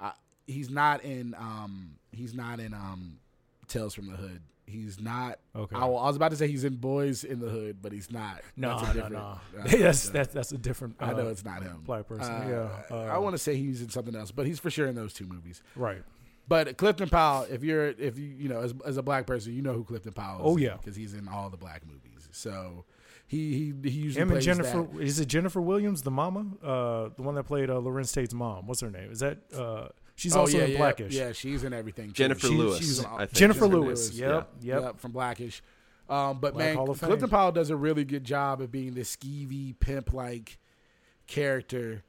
I, 0.00 0.12
he's 0.46 0.70
not 0.70 1.02
in. 1.04 1.34
Um, 1.38 1.96
he's 2.12 2.34
not 2.34 2.60
in. 2.60 2.74
Um, 2.74 3.18
Tales 3.66 3.94
from 3.94 4.06
the 4.10 4.16
Hood. 4.16 4.40
He's 4.68 5.00
not. 5.00 5.38
Okay. 5.56 5.74
I, 5.76 5.80
I 5.80 5.86
was 5.86 6.16
about 6.16 6.30
to 6.30 6.36
say 6.36 6.46
he's 6.48 6.64
in 6.64 6.76
Boyz 6.76 7.28
n 7.28 7.40
the 7.40 7.48
Hood, 7.48 7.78
but 7.82 7.92
he's 7.92 8.10
not. 8.10 8.42
No, 8.56 8.78
That's 8.78 8.82
a 8.82 8.86
no, 8.86 8.92
different- 8.94 9.12
no. 9.12 9.18
uh, 9.20 9.38
that's 9.82 10.08
that's 10.10 10.34
that's 10.34 10.52
a 10.52 10.58
different. 10.58 10.96
I 11.00 11.12
know 11.12 11.26
uh, 11.26 11.30
it's 11.30 11.44
not 11.44 11.62
him. 11.62 11.82
black 11.84 12.06
person. 12.06 12.32
Uh, 12.32 12.78
yeah. 12.90 12.96
Uh, 12.96 13.02
I 13.04 13.18
want 13.18 13.34
to 13.34 13.38
say 13.38 13.56
he's 13.56 13.82
in 13.82 13.88
something 13.88 14.14
else, 14.14 14.30
but 14.30 14.46
he's 14.46 14.58
for 14.58 14.70
sure 14.70 14.86
in 14.86 14.94
those 14.94 15.12
two 15.12 15.26
movies. 15.26 15.62
right. 15.76 16.02
But 16.46 16.78
Clifton 16.78 17.10
Powell, 17.10 17.46
if 17.50 17.62
you're 17.62 17.88
if 17.88 18.18
you 18.18 18.24
you 18.38 18.48
know 18.48 18.60
as, 18.62 18.72
as 18.86 18.96
a 18.96 19.02
black 19.02 19.26
person, 19.26 19.52
you 19.54 19.60
know 19.60 19.74
who 19.74 19.84
Clifton 19.84 20.14
Powell 20.14 20.36
is. 20.36 20.42
Oh, 20.44 20.56
yeah. 20.56 20.76
because 20.78 20.96
he's 20.96 21.12
in 21.12 21.28
all 21.28 21.50
the 21.50 21.58
black 21.58 21.82
movies. 21.86 22.26
So 22.32 22.86
he 23.26 23.52
he, 23.82 23.90
he 23.90 23.96
usually 23.98 24.22
Him 24.22 24.30
and 24.32 24.40
Jennifer. 24.40 24.88
that. 24.90 25.00
Is 25.02 25.20
it 25.20 25.26
Jennifer 25.26 25.60
Williams, 25.60 26.00
the 26.00 26.10
mama? 26.10 26.46
Uh, 26.62 27.10
the 27.16 27.22
one 27.22 27.34
that 27.34 27.44
played 27.44 27.68
uh, 27.68 27.74
Larenz 27.74 28.14
Tate's 28.14 28.32
mom. 28.32 28.66
What's 28.66 28.80
her 28.80 28.90
name? 28.90 29.10
Is 29.12 29.20
that? 29.20 29.40
Uh, 29.54 29.88
she's 30.18 30.36
Oh, 30.36 30.40
also 30.40 30.58
yeah, 30.58 30.64
in 30.64 30.76
Blackish. 30.76 31.14
Yeah, 31.14 31.32
she's 31.32 31.64
in 31.64 31.72
everything. 31.72 32.08
too. 32.08 32.12
Jennifer 32.12 32.48
She- 32.48 32.54
Lewis, 32.54 32.78
she's 32.78 32.98
in 32.98 33.06
I 33.06 33.18
think. 33.18 33.32
Jennifer 33.32 33.60
Jennifer 33.60 33.66
Lewis. 33.78 34.06
Lewis, 34.10 34.18
Yep. 34.18 34.48
Yep. 34.60 34.82
Yep, 34.82 34.98
from 35.00 35.12
Blackish. 35.12 35.62
Um, 36.10 36.38
but 36.40 36.54
Black 36.54 36.74
man, 36.74 36.84
Clifton 36.86 37.18
Fame. 37.20 37.28
Powell 37.28 37.52
does 37.52 37.70
a 37.70 37.76
really 37.76 38.04
good 38.04 38.24
job 38.24 38.60
of 38.60 38.70
being 38.72 38.94
this 38.94 39.14
skeevy 39.14 39.78
pimp 39.78 40.12
like 40.12 40.58
character 41.26 42.02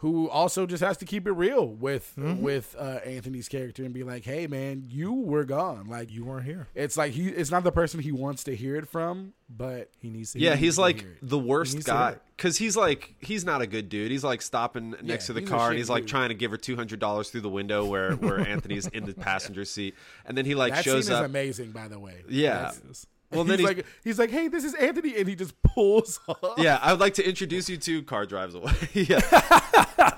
who 0.00 0.30
also 0.30 0.64
just 0.66 0.82
has 0.82 0.96
to 0.96 1.04
keep 1.04 1.26
it 1.26 1.32
real 1.32 1.66
with 1.66 2.14
Mm-hmm. 2.18 2.40
with 2.42 2.74
uh, 2.78 3.00
Anthony's 3.04 3.48
character 3.48 3.84
and 3.84 3.92
be 3.92 4.02
like, 4.02 4.24
"Hey, 4.24 4.46
man, 4.46 4.84
you 4.88 5.12
were 5.12 5.44
gone." 5.44 5.86
Like 5.88 6.10
You 6.10 6.24
weren't 6.24 6.46
here. 6.46 6.68
it's 6.74 6.96
like 6.96 7.12
he 7.12 7.28
it's 7.28 7.50
not 7.50 7.64
the 7.64 7.72
person 7.72 8.00
he 8.00 8.10
wants 8.12 8.44
to 8.44 8.56
hear 8.56 8.76
it 8.76 8.88
from, 8.88 9.34
but 9.48 9.90
He 9.98 10.08
needs 10.10 10.32
to. 10.32 10.38
yeah, 10.38 10.50
needs 10.50 10.60
he's 10.60 10.74
to 10.76 10.80
like 10.80 11.04
the 11.20 11.38
worst 11.38 11.84
guy 11.84 12.16
because 12.36 12.56
he's 12.56 12.76
like 12.76 13.14
he's 13.20 13.44
not 13.44 13.60
a 13.60 13.66
good 13.66 13.88
dude. 13.90 14.10
He's 14.10 14.24
like 14.24 14.40
stopping 14.42 14.94
next 15.02 15.26
to 15.26 15.34
the 15.34 15.42
car 15.42 15.68
and 15.68 15.74
shitty 15.74 15.78
he's 15.78 15.90
like 15.90 16.06
trying 16.06 16.30
to 16.30 16.34
give 16.34 16.50
her 16.50 16.56
two 16.56 16.76
hundred 16.76 16.98
dollars 16.98 17.28
through 17.30 17.42
the 17.42 17.50
window 17.50 17.84
where 17.84 18.12
where 18.16 18.40
Anthony's 18.54 18.86
in 18.86 19.04
the 19.04 19.12
passenger 19.28 19.64
seat, 19.66 19.94
and 20.24 20.36
then 20.36 20.46
he 20.46 20.54
like 20.54 20.72
that 20.72 20.84
scene 20.84 20.94
shows 20.94 21.04
is 21.04 21.10
up. 21.10 21.24
amazing. 21.26 21.72
By 21.72 21.88
the 21.88 21.98
way, 21.98 22.22
Yeah. 22.28 22.72
That's- 22.72 23.06
Well, 23.36 23.44
he's 23.44 23.48
then 23.50 23.58
he's, 23.60 23.66
like 23.68 23.86
he's 24.02 24.18
like, 24.18 24.30
"Hey, 24.30 24.48
this 24.48 24.64
is 24.64 24.74
Anthony," 24.74 25.16
and 25.16 25.28
he 25.28 25.36
just 25.36 25.54
pulls 25.62 26.18
off. 26.28 26.54
yeah, 26.58 26.78
I 26.82 26.92
would 26.92 27.00
like 27.00 27.14
to 27.14 27.28
introduce 27.28 27.68
you 27.68 27.76
to 27.76 28.02
car 28.02 28.26
drives 28.26 28.54
away. 28.56 28.72
yeah, 28.92 29.20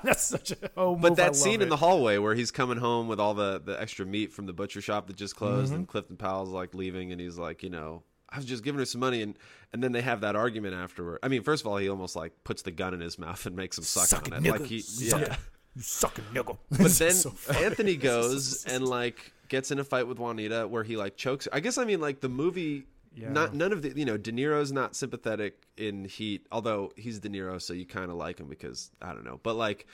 That's 0.03 0.23
such 0.23 0.51
a. 0.51 0.57
Oh, 0.75 0.95
but 0.95 1.09
move, 1.09 1.17
that 1.17 1.35
scene 1.35 1.61
in 1.61 1.69
the 1.69 1.77
hallway 1.77 2.17
where 2.17 2.33
he's 2.35 2.49
coming 2.51 2.77
home 2.77 3.07
with 3.07 3.19
all 3.19 3.33
the 3.33 3.61
the 3.63 3.79
extra 3.79 4.05
meat 4.05 4.33
from 4.33 4.45
the 4.47 4.53
butcher 4.53 4.81
shop 4.81 5.07
that 5.07 5.15
just 5.15 5.35
closed, 5.35 5.67
Mm-hmm. 5.71 5.75
and 5.81 5.87
Clifton 5.87 6.17
Powell's 6.17 6.49
like 6.49 6.73
leaving, 6.73 7.11
and 7.11 7.21
he's 7.21 7.37
like, 7.37 7.63
you 7.63 7.69
know. 7.69 8.03
I 8.29 8.37
was 8.37 8.45
just 8.45 8.63
giving 8.63 8.79
her 8.79 8.85
some 8.85 8.99
money, 8.99 9.21
and, 9.21 9.37
and 9.73 9.83
then 9.83 9.91
they 9.91 10.01
have 10.01 10.21
that 10.21 10.35
argument 10.35 10.73
afterward. 10.73 11.19
I 11.21 11.27
mean, 11.27 11.43
first 11.43 11.61
of 11.61 11.67
all, 11.67 11.77
he 11.77 11.87
almost 11.87 12.15
like 12.15 12.31
puts 12.43 12.63
the 12.63 12.71
gun 12.71 12.95
in 12.95 12.99
his 12.99 13.19
mouth 13.19 13.45
and 13.45 13.55
makes 13.55 13.77
him 13.77 13.83
suck, 13.83 14.07
Suck 14.07 14.31
on 14.31 14.43
it, 14.43 14.47
it. 14.47 14.51
Like 14.53 14.65
he, 14.65 14.79
Suck 14.79 15.19
yeah. 15.21 15.25
it. 15.33 15.39
You 15.75 15.81
sucking 15.83 16.25
nigga. 16.33 16.57
But 16.71 16.79
then 16.93 17.11
So. 17.11 17.31
Anthony 17.53 17.95
goes 17.95 18.65
and 18.65 18.87
like 18.87 19.31
gets 19.49 19.69
in 19.69 19.77
a 19.77 19.83
fight 19.83 20.07
with 20.07 20.17
Juanita 20.17 20.67
where 20.67 20.83
he 20.83 20.97
like 20.97 21.15
chokes. 21.15 21.45
her. 21.45 21.51
I 21.53 21.59
guess 21.59 21.77
I 21.77 21.85
mean 21.85 22.01
like 22.01 22.21
the 22.21 22.29
movie. 22.29 22.85
Yeah. 23.15 23.29
Not 23.31 23.53
none 23.53 23.71
of 23.71 23.81
the 23.81 23.89
you 23.95 24.05
know 24.05 24.17
De 24.17 24.31
Niro's 24.31 24.71
not 24.71 24.95
sympathetic 24.95 25.67
in 25.77 26.05
Heat, 26.05 26.47
although 26.51 26.91
he's 26.95 27.19
De 27.19 27.29
Niro, 27.29 27.61
so 27.61 27.73
you 27.73 27.85
kind 27.85 28.09
of 28.09 28.17
like 28.17 28.39
him 28.39 28.47
because 28.47 28.89
I 29.01 29.13
don't 29.13 29.23
know. 29.23 29.39
But 29.43 29.55
like 29.55 29.85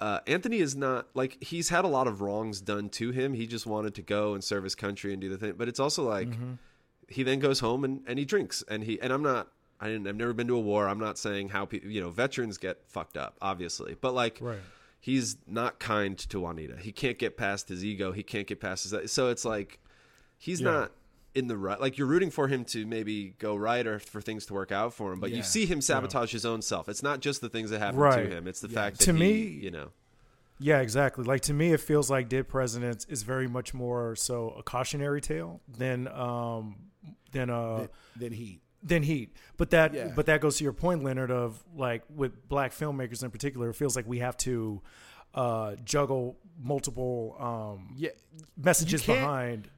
uh, 0.00 0.20
Anthony 0.26 0.58
is 0.58 0.74
not 0.76 1.08
like 1.14 1.42
he's 1.42 1.68
had 1.68 1.84
a 1.84 1.88
lot 1.88 2.06
of 2.06 2.20
wrongs 2.20 2.60
done 2.60 2.88
to 2.90 3.10
him. 3.10 3.34
He 3.34 3.46
just 3.46 3.66
wanted 3.66 3.94
to 3.96 4.02
go 4.02 4.34
and 4.34 4.42
serve 4.42 4.64
his 4.64 4.74
country 4.74 5.12
and 5.12 5.20
do 5.20 5.28
the 5.28 5.36
thing. 5.36 5.54
But 5.56 5.68
it's 5.68 5.80
also 5.80 6.08
like 6.08 6.28
Mm-hmm. 6.28 6.52
he 7.08 7.22
then 7.22 7.38
goes 7.40 7.60
home 7.60 7.84
and, 7.84 8.02
and 8.06 8.18
he 8.18 8.24
drinks 8.24 8.62
and 8.68 8.84
he 8.84 9.00
and 9.00 9.12
I'm 9.12 9.22
not 9.22 9.48
I 9.80 9.88
didn't 9.88 10.06
I've 10.06 10.16
never 10.16 10.32
been 10.32 10.46
to 10.46 10.54
a 10.56 10.60
war. 10.60 10.88
I'm 10.88 11.00
not 11.00 11.18
saying 11.18 11.48
how 11.50 11.64
people 11.66 11.90
you 11.90 12.00
know 12.00 12.10
veterans 12.10 12.56
get 12.56 12.78
fucked 12.86 13.16
up 13.16 13.36
obviously, 13.42 13.96
but 14.00 14.14
like 14.14 14.38
Right. 14.40 14.58
he's 15.00 15.36
not 15.46 15.80
kind 15.80 16.16
to 16.18 16.38
Juanita. 16.40 16.76
He 16.76 16.92
can't 16.92 17.18
get 17.18 17.36
past 17.36 17.68
his 17.68 17.84
ego. 17.84 18.12
He 18.12 18.22
can't 18.22 18.46
get 18.46 18.60
past 18.60 18.88
his 18.88 19.10
so 19.12 19.28
it's 19.28 19.44
like 19.44 19.80
he's 20.38 20.60
Yeah. 20.60 20.70
not 20.70 20.92
in 21.34 21.46
the 21.48 21.56
right. 21.56 21.80
Like 21.80 21.96
you're 21.98 22.06
rooting 22.08 22.30
for 22.30 22.48
him 22.48 22.64
to 22.66 22.84
maybe 22.86 23.34
go 23.38 23.54
right 23.56 23.86
or 23.86 23.98
for 23.98 24.20
things 24.20 24.46
to 24.46 24.54
work 24.54 24.72
out 24.72 24.92
for 24.94 25.12
him, 25.12 25.20
but 25.20 25.30
Yeah. 25.30 25.38
you 25.38 25.42
see 25.42 25.64
him 25.66 25.80
sabotage 25.80 26.32
his 26.32 26.44
own 26.44 26.60
self. 26.62 26.88
It's 26.88 27.02
not 27.02 27.20
just 27.20 27.40
the 27.40 27.48
things 27.48 27.70
that 27.70 27.78
happen 27.78 28.00
Right. 28.00 28.24
to 28.28 28.30
him. 28.36 28.48
It's 28.48 28.60
the 28.60 28.68
Yeah. 28.68 28.74
fact 28.74 28.98
that 28.98 29.04
To 29.04 29.12
he, 29.12 29.18
me- 29.18 29.42
you 29.42 29.70
know, 29.70 29.90
Yeah, 30.62 30.80
exactly. 30.80 31.24
Like 31.24 31.40
to 31.42 31.54
me, 31.54 31.72
it 31.72 31.80
feels 31.80 32.10
like 32.10 32.28
Dead 32.28 32.46
Presidents 32.46 33.06
is 33.08 33.22
very 33.22 33.48
much 33.48 33.72
more 33.72 34.14
so 34.14 34.50
a 34.58 34.62
cautionary 34.62 35.20
tale 35.22 35.60
than 35.68 36.06
um 36.08 36.76
than 37.32 37.48
uh 37.48 37.86
Then 38.16 38.32
he 38.32 38.60
than 38.82 39.02
Heat. 39.02 39.34
But 39.56 39.70
that 39.70 39.94
Yeah. 39.94 40.12
but 40.14 40.26
that 40.26 40.40
goes 40.42 40.58
to 40.58 40.64
your 40.64 40.72
point, 40.74 41.02
Leonard, 41.02 41.30
of 41.30 41.62
like 41.74 42.02
with 42.14 42.46
black 42.48 42.72
filmmakers 42.72 43.22
in 43.22 43.30
particular, 43.30 43.70
it 43.70 43.74
feels 43.74 43.96
like 43.96 44.06
we 44.06 44.18
have 44.18 44.36
to 44.38 44.82
uh 45.34 45.76
juggle 45.84 46.36
multiple 46.58 47.36
um 47.38 47.94
yeah 47.96 48.10
messages 48.56 49.02
behind. 49.06 49.68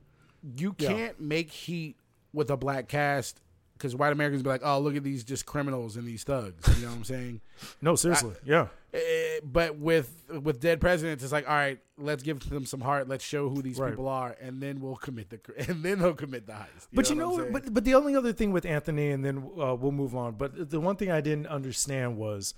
You 0.57 0.73
can't 0.73 1.21
make 1.21 1.51
Heat 1.51 1.97
with 2.33 2.51
a 2.51 2.57
black 2.57 2.89
cast 2.89 3.41
because 3.75 3.97
white 3.97 4.13
Americans 4.13 4.43
be 4.43 4.49
like, 4.49 4.63
"Oh, 4.65 4.79
look 4.81 4.95
at 4.97 5.03
these 5.03 5.25
just 5.25 5.45
criminals 5.47 5.97
and 5.97 6.07
these 6.07 6.25
thugs." 6.25 6.67
You 6.79 6.85
know 6.85 6.91
what 6.91 6.99
I'm 6.99 7.05
saying? 7.05 7.41
No, 7.81 7.95
seriously. 7.97 8.35
yeah. 8.45 8.69
Eh, 8.95 9.41
but 9.45 9.79
with 9.79 10.25
with 10.43 10.61
dead 10.61 10.81
presidents, 10.81 11.23
it's 11.25 11.33
like, 11.33 11.49
all 11.49 11.55
right, 11.55 11.79
let's 11.97 12.23
give 12.23 12.47
them 12.51 12.67
some 12.67 12.81
heart. 12.81 13.09
Let's 13.09 13.25
show 13.25 13.49
who 13.49 13.63
these 13.63 13.79
Right. 13.79 13.91
people 13.91 14.07
are, 14.09 14.37
and 14.41 14.61
then 14.63 14.81
we'll 14.81 14.97
commit 14.97 15.31
the 15.31 15.41
and 15.69 15.83
then 15.83 15.99
they'll 15.99 16.13
commit 16.15 16.47
the 16.47 16.53
heist. 16.53 16.89
But 16.93 17.09
you 17.11 17.17
what 17.17 17.23
know, 17.23 17.33
I'm 17.35 17.41
saying? 17.41 17.53
but 17.53 17.75
but 17.75 17.85
the 17.85 17.95
only 17.95 18.15
other 18.15 18.33
thing 18.33 18.53
with 18.53 18.67
Anthony, 18.67 19.11
and 19.11 19.25
then 19.25 19.39
uh, 19.59 19.75
we'll 19.75 19.93
move 19.93 20.15
on. 20.15 20.35
But 20.35 20.71
the 20.71 20.81
one 20.81 20.97
thing 20.97 21.11
I 21.11 21.21
didn't 21.21 21.47
understand 21.47 22.17
was 22.19 22.55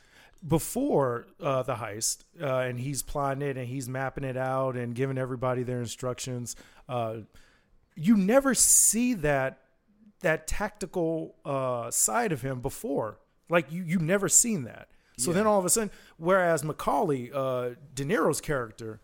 before 0.46 1.26
uh, 1.40 1.62
the 1.62 1.76
heist, 1.76 2.24
uh, 2.40 2.58
and 2.58 2.78
he's 2.80 3.02
plotting 3.02 3.42
it, 3.42 3.56
and 3.56 3.66
he's 3.66 3.88
mapping 3.88 4.24
it 4.24 4.36
out, 4.36 4.76
and 4.76 4.94
giving 4.94 5.16
everybody 5.18 5.62
their 5.62 5.80
instructions. 5.80 6.54
Uh, 6.88 7.18
you 7.96 8.16
never 8.16 8.54
see 8.54 9.14
that 9.14 9.60
that 10.20 10.46
tactical 10.46 11.36
uh, 11.44 11.90
side 11.90 12.32
of 12.32 12.40
him 12.42 12.60
before. 12.60 13.18
Like 13.50 13.70
you, 13.70 13.82
you've 13.84 14.02
never 14.02 14.28
seen 14.28 14.64
that. 14.64 14.88
So 15.16 15.32
then 15.32 15.46
all 15.46 15.58
of 15.60 15.64
a 15.64 15.70
sudden, 15.70 15.92
whereas 16.16 16.62
McCauley, 16.62 17.30
uh, 17.32 17.76
De 17.94 18.04
Niro's 18.04 18.40
character, 18.40 19.00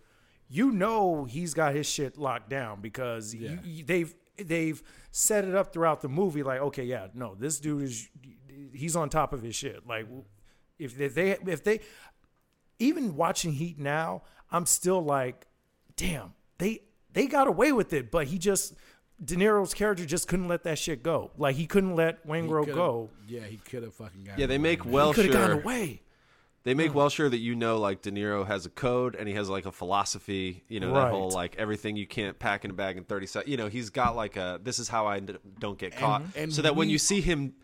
you 0.48 0.72
know 0.72 1.24
he's 1.24 1.54
got 1.54 1.74
his 1.74 1.86
shit 1.88 2.18
locked 2.18 2.50
down 2.50 2.80
because 2.80 3.32
you- 3.34 3.48
Yeah. 3.48 3.56
you- 3.62 3.84
they've 3.84 4.14
they've 4.36 4.82
set 5.12 5.44
it 5.44 5.54
up 5.54 5.72
throughout 5.72 6.00
the 6.00 6.08
movie. 6.08 6.42
Like, 6.42 6.60
okay, 6.62 6.84
yeah, 6.84 7.08
no, 7.14 7.34
this 7.36 7.60
dude 7.60 7.82
is 7.82 8.08
he's 8.72 8.96
on 8.96 9.08
top 9.10 9.32
of 9.32 9.42
his 9.42 9.54
shit. 9.54 9.86
Like, 9.86 10.06
if 10.78 10.96
they, 10.96 11.04
if 11.04 11.14
they 11.14 11.30
if 11.52 11.62
they 11.62 11.80
even 12.78 13.14
watching 13.16 13.52
Heat 13.52 13.78
now, 13.78 14.22
I'm 14.50 14.66
still 14.66 15.02
like, 15.02 15.46
damn, 15.96 16.32
they 16.58 16.80
they 17.12 17.26
got 17.26 17.46
away 17.48 17.72
with 17.72 17.92
it, 17.92 18.10
but 18.10 18.26
he 18.28 18.38
just 18.38 18.74
De 19.22 19.36
Niro's 19.36 19.74
character 19.74 20.06
just 20.06 20.28
couldn't 20.28 20.48
let 20.48 20.64
that 20.64 20.78
shit 20.78 21.02
go. 21.02 21.30
Like 21.36 21.56
he 21.56 21.66
couldn't 21.66 21.94
let 21.94 22.20
He 22.24 22.30
Waingro 22.30 22.64
go. 22.66 23.10
Yeah, 23.28 23.40
he 23.42 23.56
could 23.58 23.82
have 23.82 23.94
fucking 23.94 24.24
got. 24.24 24.38
Yeah, 24.38 24.46
they 24.46 24.54
away, 24.54 24.62
make 24.62 24.84
man. 24.84 24.92
well 24.94 25.08
he 25.12 25.14
could 25.14 25.24
have 25.26 25.34
sure 25.34 25.40
gotten 25.48 25.62
away. 25.62 26.02
they 26.62 26.74
make 26.74 26.94
well 26.94 27.08
sure 27.10 27.28
that 27.28 27.38
you 27.38 27.54
know 27.54 27.78
like 27.78 28.02
De 28.02 28.10
Niro 28.10 28.46
has 28.46 28.64
a 28.66 28.70
code 28.70 29.14
and 29.14 29.28
he 29.28 29.34
has 29.34 29.48
like 29.50 29.66
a 29.66 29.72
philosophy. 29.72 30.62
You 30.68 30.80
know 30.80 30.94
that 30.94 31.10
whole 31.10 31.30
like 31.30 31.56
everything 31.56 31.96
you 31.96 32.06
can't 32.06 32.38
pack 32.38 32.64
in 32.64 32.70
a 32.70 32.74
bag 32.74 32.96
in 32.96 33.04
thirty 33.04 33.26
seconds. 33.26 33.50
You 33.50 33.56
know 33.58 33.68
he's 33.68 33.90
got 33.90 34.16
like 34.16 34.36
a 34.36 34.60
this 34.62 34.78
is 34.78 34.88
how 34.88 35.06
I 35.06 35.20
don't 35.20 35.78
get 35.78 35.96
caught. 35.96 36.22
and 36.36 36.52
so 36.52 36.62
that 36.62 36.74
when 36.76 36.88
you 36.88 36.98
see 36.98 37.20
him 37.20 37.54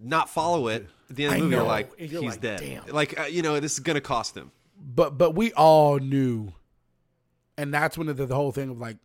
not 0.00 0.28
follow 0.28 0.68
it 0.68 0.88
at 1.10 1.16
the 1.16 1.24
end 1.26 1.32
of 1.34 1.36
I 1.36 1.38
the 1.40 1.44
movie, 1.44 1.56
you're 1.56 1.64
like 1.64 1.90
you're 1.98 2.22
he's 2.22 2.30
like, 2.32 2.40
dead. 2.40 2.60
damn. 2.60 2.86
Like 2.86 3.18
uh, 3.20 3.24
you 3.24 3.42
know 3.42 3.60
this 3.60 3.74
is 3.74 3.80
gonna 3.80 4.00
cost 4.00 4.36
him. 4.36 4.50
but 4.78 5.16
but 5.18 5.34
we 5.34 5.52
all 5.52 5.98
knew, 5.98 6.52
and 7.58 7.72
that's 7.72 7.96
when 7.98 8.06
the, 8.08 8.14
the 8.14 8.34
whole 8.34 8.52
thing 8.52 8.70
of 8.70 8.78
like 8.78 8.98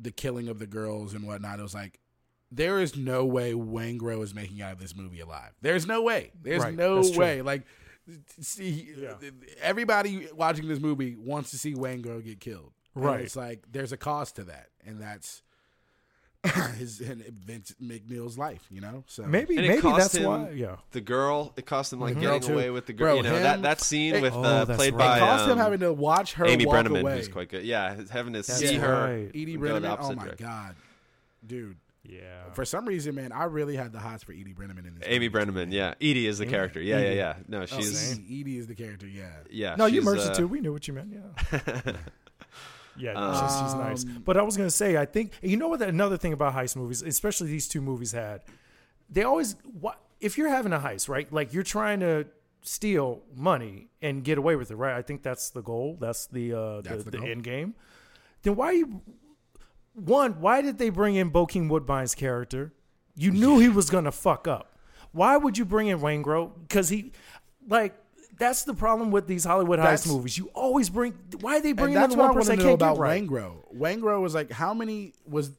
the 0.00 0.10
killing 0.10 0.48
of 0.48 0.58
the 0.58 0.66
girls 0.66 1.14
and 1.14 1.26
whatnot. 1.26 1.58
It 1.58 1.62
was 1.62 1.74
like 1.74 2.00
there 2.50 2.80
is 2.80 2.96
no 2.96 3.24
way 3.24 3.52
Waingro 3.52 4.22
is 4.22 4.34
making 4.34 4.60
out 4.62 4.72
of 4.72 4.78
this 4.78 4.94
movie 4.94 5.20
alive. 5.20 5.52
There's 5.60 5.86
no 5.86 6.02
way. 6.02 6.32
There's 6.40 6.62
Right, 6.62 6.74
no 6.74 6.96
that's 6.96 7.10
true. 7.10 7.20
way. 7.20 7.42
Like 7.42 7.62
see, 8.40 8.94
everybody 9.62 10.28
watching 10.34 10.68
this 10.68 10.80
movie 10.80 11.16
wants 11.16 11.50
to 11.50 11.58
see 11.58 11.74
Waingro 11.74 12.22
get 12.24 12.40
killed. 12.40 12.72
And 12.94 13.04
Right. 13.04 13.20
it's 13.22 13.34
like 13.36 13.64
there's 13.70 13.92
a 13.92 13.96
cost 13.96 14.36
to 14.36 14.44
that, 14.44 14.68
and 14.84 15.00
that's 15.00 15.42
his 16.78 17.00
and 17.00 17.22
Vince 17.24 17.74
McNeil's 17.82 18.36
life. 18.38 18.66
You 18.70 18.80
know, 18.80 19.04
so 19.06 19.22
Maybe 19.24 19.56
And 19.56 19.66
maybe 19.66 19.80
that's 19.82 20.18
why. 20.18 20.50
Yeah. 20.50 20.76
the 20.92 21.00
girl. 21.00 21.52
It 21.56 21.66
cost 21.66 21.92
him 21.92 22.00
like 22.00 22.14
Girl, 22.20 22.38
getting 22.38 22.54
away 22.54 22.70
with 22.70 22.86
the 22.86 22.92
girl. 22.92 23.14
Bro, 23.14 23.16
you 23.16 23.22
know 23.24 23.36
him- 23.36 23.42
that 23.42 23.62
that 23.62 23.80
scene 23.80 24.14
it- 24.16 24.22
with 24.22 24.34
Oh, 24.34 24.42
uh, 24.42 24.64
that's 24.64 24.76
played 24.76 24.94
right. 24.94 24.98
by 24.98 25.16
it 25.16 25.20
cost 25.20 25.44
him 25.46 25.52
um, 25.52 25.58
having 25.58 25.80
to 25.80 25.92
watch 25.92 26.34
her 26.34 26.46
Amy 26.46 26.66
walk 26.66 26.76
Brenneman, 26.76 27.00
away. 27.00 27.16
who's 27.16 27.28
quite 27.28 27.48
good. 27.48 27.64
Yeah, 27.64 27.96
having 28.10 28.32
to 28.34 28.40
That's 28.42 28.54
see 28.58 28.76
her. 28.76 29.28
Edie 29.34 29.56
go 29.56 29.60
Brenneman. 29.62 29.96
Oh 30.00 30.12
my 30.14 30.24
direction. 30.24 30.46
god, 30.46 30.76
dude. 31.46 31.76
Yeah. 32.06 32.50
For 32.52 32.66
some 32.66 32.84
reason, 32.84 33.14
man, 33.14 33.32
I 33.32 33.44
really 33.44 33.76
had 33.76 33.90
the 33.92 33.98
hots 33.98 34.22
for 34.24 34.32
Edie 34.32 34.52
Brenneman 34.52 34.86
in 34.86 34.94
this. 34.96 35.04
Amy 35.06 35.30
movie. 35.30 35.46
Brenneman, 35.50 35.72
yeah. 35.72 35.94
Edie 36.02 36.26
is 36.26 36.36
the 36.36 36.44
character. 36.44 36.78
Yeah, 36.78 36.98
yeah, 36.98 37.12
yeah. 37.12 37.34
No, 37.48 37.62
Oh, 37.62 37.64
she's 37.66 38.12
Edie, 38.12 38.40
Edie 38.42 38.58
is 38.58 38.66
the 38.66 38.74
character. 38.74 39.06
Yeah. 39.06 39.30
yeah. 39.50 39.74
No, 39.76 39.86
you 39.86 40.00
she's, 40.00 40.04
merged 40.04 40.26
uh, 40.26 40.30
it 40.32 40.34
too. 40.34 40.46
We 40.46 40.60
knew 40.60 40.70
what 40.74 40.86
you 40.86 40.92
meant. 40.92 41.14
Yeah. 41.14 41.92
yeah, 42.96 43.12
no, 43.14 43.32
she's, 43.32 43.58
she's 43.60 43.74
nice. 43.74 44.04
Um, 44.04 44.22
But 44.24 44.36
I 44.36 44.42
was 44.42 44.56
gonna 44.56 44.70
say, 44.70 44.96
I 44.96 45.04
think 45.04 45.32
you 45.42 45.56
know 45.56 45.68
what? 45.68 45.82
Another 45.82 46.16
thing 46.16 46.32
about 46.32 46.54
heist 46.54 46.76
movies, 46.76 47.02
especially 47.02 47.48
these 47.48 47.68
two 47.68 47.80
movies 47.80 48.12
had, 48.12 48.42
they 49.10 49.22
always 49.22 49.56
what 49.80 49.98
if 50.20 50.38
you're 50.38 50.48
having 50.48 50.72
a 50.72 50.78
heist, 50.78 51.08
right? 51.08 51.30
Like 51.32 51.52
you're 51.52 51.62
trying 51.62 52.00
to 52.00 52.26
steal 52.62 53.22
money 53.34 53.88
and 54.00 54.24
get 54.24 54.38
away 54.38 54.56
with 54.56 54.70
it, 54.70 54.76
right? 54.76 54.96
I 54.96 55.02
think 55.02 55.22
that's 55.22 55.50
the 55.50 55.62
goal. 55.62 55.96
That's 56.00 56.26
the 56.26 56.52
uh, 56.54 56.80
That's 56.80 57.04
the, 57.04 57.10
the 57.10 57.18
the 57.18 57.26
end 57.26 57.44
game. 57.44 57.74
Then 58.42 58.56
why 58.56 58.72
you? 58.72 59.02
One, 59.94 60.40
why 60.40 60.60
did 60.60 60.78
they 60.78 60.90
bring 60.90 61.14
in 61.14 61.30
Bokeem 61.30 61.68
Woodbine's 61.68 62.14
character? 62.14 62.72
You 63.16 63.30
knew 63.30 63.60
he 63.60 63.68
was 63.68 63.90
gonna 63.90 64.10
fuck 64.12 64.48
up. 64.48 64.76
Why 65.12 65.36
would 65.36 65.56
you 65.56 65.64
bring 65.64 65.86
in 65.86 66.00
Waingro? 66.00 66.50
Because 66.62 66.88
he, 66.88 67.12
like, 67.68 67.94
that's 68.38 68.64
the 68.64 68.74
problem 68.74 69.10
with 69.10 69.26
these 69.26 69.44
Hollywood 69.44 69.78
That's- 69.78 70.06
heist 70.06 70.12
movies. 70.12 70.36
You 70.38 70.50
always 70.54 70.90
bring. 70.90 71.14
Why 71.40 71.56
are 71.56 71.60
they 71.60 71.72
bring 71.72 71.94
in 71.94 72.00
that's 72.00 72.14
the 72.14 72.18
what 72.18 72.24
I 72.24 72.26
one 72.28 72.36
want 72.36 72.46
person 72.46 72.56
to 72.58 72.62
know 72.62 72.68
can't 72.70 72.82
about 72.82 72.94
get 72.94 73.00
right? 73.00 73.26
Waingro. 73.26 73.74
Waingro 73.76 74.20
was 74.20 74.34
like, 74.34 74.50
how 74.50 74.74
many 74.74 75.12
was? 75.28 75.50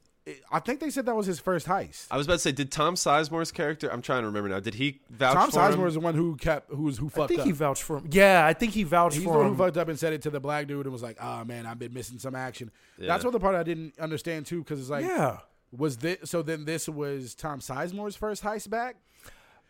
I 0.52 0.60
think 0.60 0.80
they 0.80 0.90
said 0.90 1.06
that 1.06 1.16
was 1.16 1.28
his 1.28 1.40
first 1.40 1.68
heist. 1.68 2.08
I 2.10 2.18
was 2.18 2.26
about 2.26 2.34
to 2.34 2.40
say, 2.40 2.52
did 2.52 2.72
Tom 2.72 2.96
Sizemore's 2.96 3.52
character? 3.52 3.92
I'm 3.94 4.02
trying 4.02 4.22
to 4.22 4.26
remember 4.28 4.50
now. 4.50 4.60
Did 4.60 4.74
he 4.74 5.00
vouch 5.12 5.36
Tom 5.36 5.52
for 5.52 5.58
Sizemore 5.60 5.74
him? 5.74 5.82
was 5.84 5.94
the 5.94 6.00
one 6.00 6.16
who 6.16 6.36
kept, 6.36 6.72
who 6.72 6.82
was 6.84 6.98
who 6.98 7.06
I 7.06 7.10
fucked 7.10 7.28
think 7.30 7.42
up. 7.42 7.46
he 7.46 7.52
vouched 7.52 7.84
for 7.84 7.98
him. 7.98 8.08
Yeah, 8.10 8.44
I 8.44 8.54
think 8.54 8.74
he 8.74 8.82
vouched 8.82 9.18
He's 9.18 9.24
the 9.24 9.30
for 9.30 9.38
one 9.38 9.46
who 9.46 9.52
him. 9.52 9.58
fucked 9.60 9.78
up 9.78 9.88
and 9.88 10.00
said 10.00 10.14
it 10.14 10.24
to 10.24 10.32
the 10.32 10.40
black 10.40 10.66
dude 10.68 10.84
and 10.88 10.92
was 10.94 11.04
like, 11.04 11.18
"Oh 11.22 11.44
man, 11.46 11.68
I've 11.68 11.78
been 11.78 11.94
missing 11.94 12.18
some 12.18 12.34
action." 12.34 12.72
That's 12.98 13.24
what 13.24 13.34
the 13.34 13.40
part 13.40 13.54
I 13.54 13.62
didn't 13.62 14.00
understand 14.00 14.48
too, 14.48 14.64
because 14.64 14.80
it's 14.80 14.90
like, 14.90 15.06
yeah, 15.06 15.38
was 15.72 15.98
this 15.98 16.18
so? 16.32 16.42
Then 16.42 16.66
this 16.66 16.90
was 16.90 17.36
Tom 17.36 17.60
Sizemore's 17.60 18.16
first 18.16 18.42
heist 18.44 18.68
back 18.72 18.96
Yeah, 19.15 19.15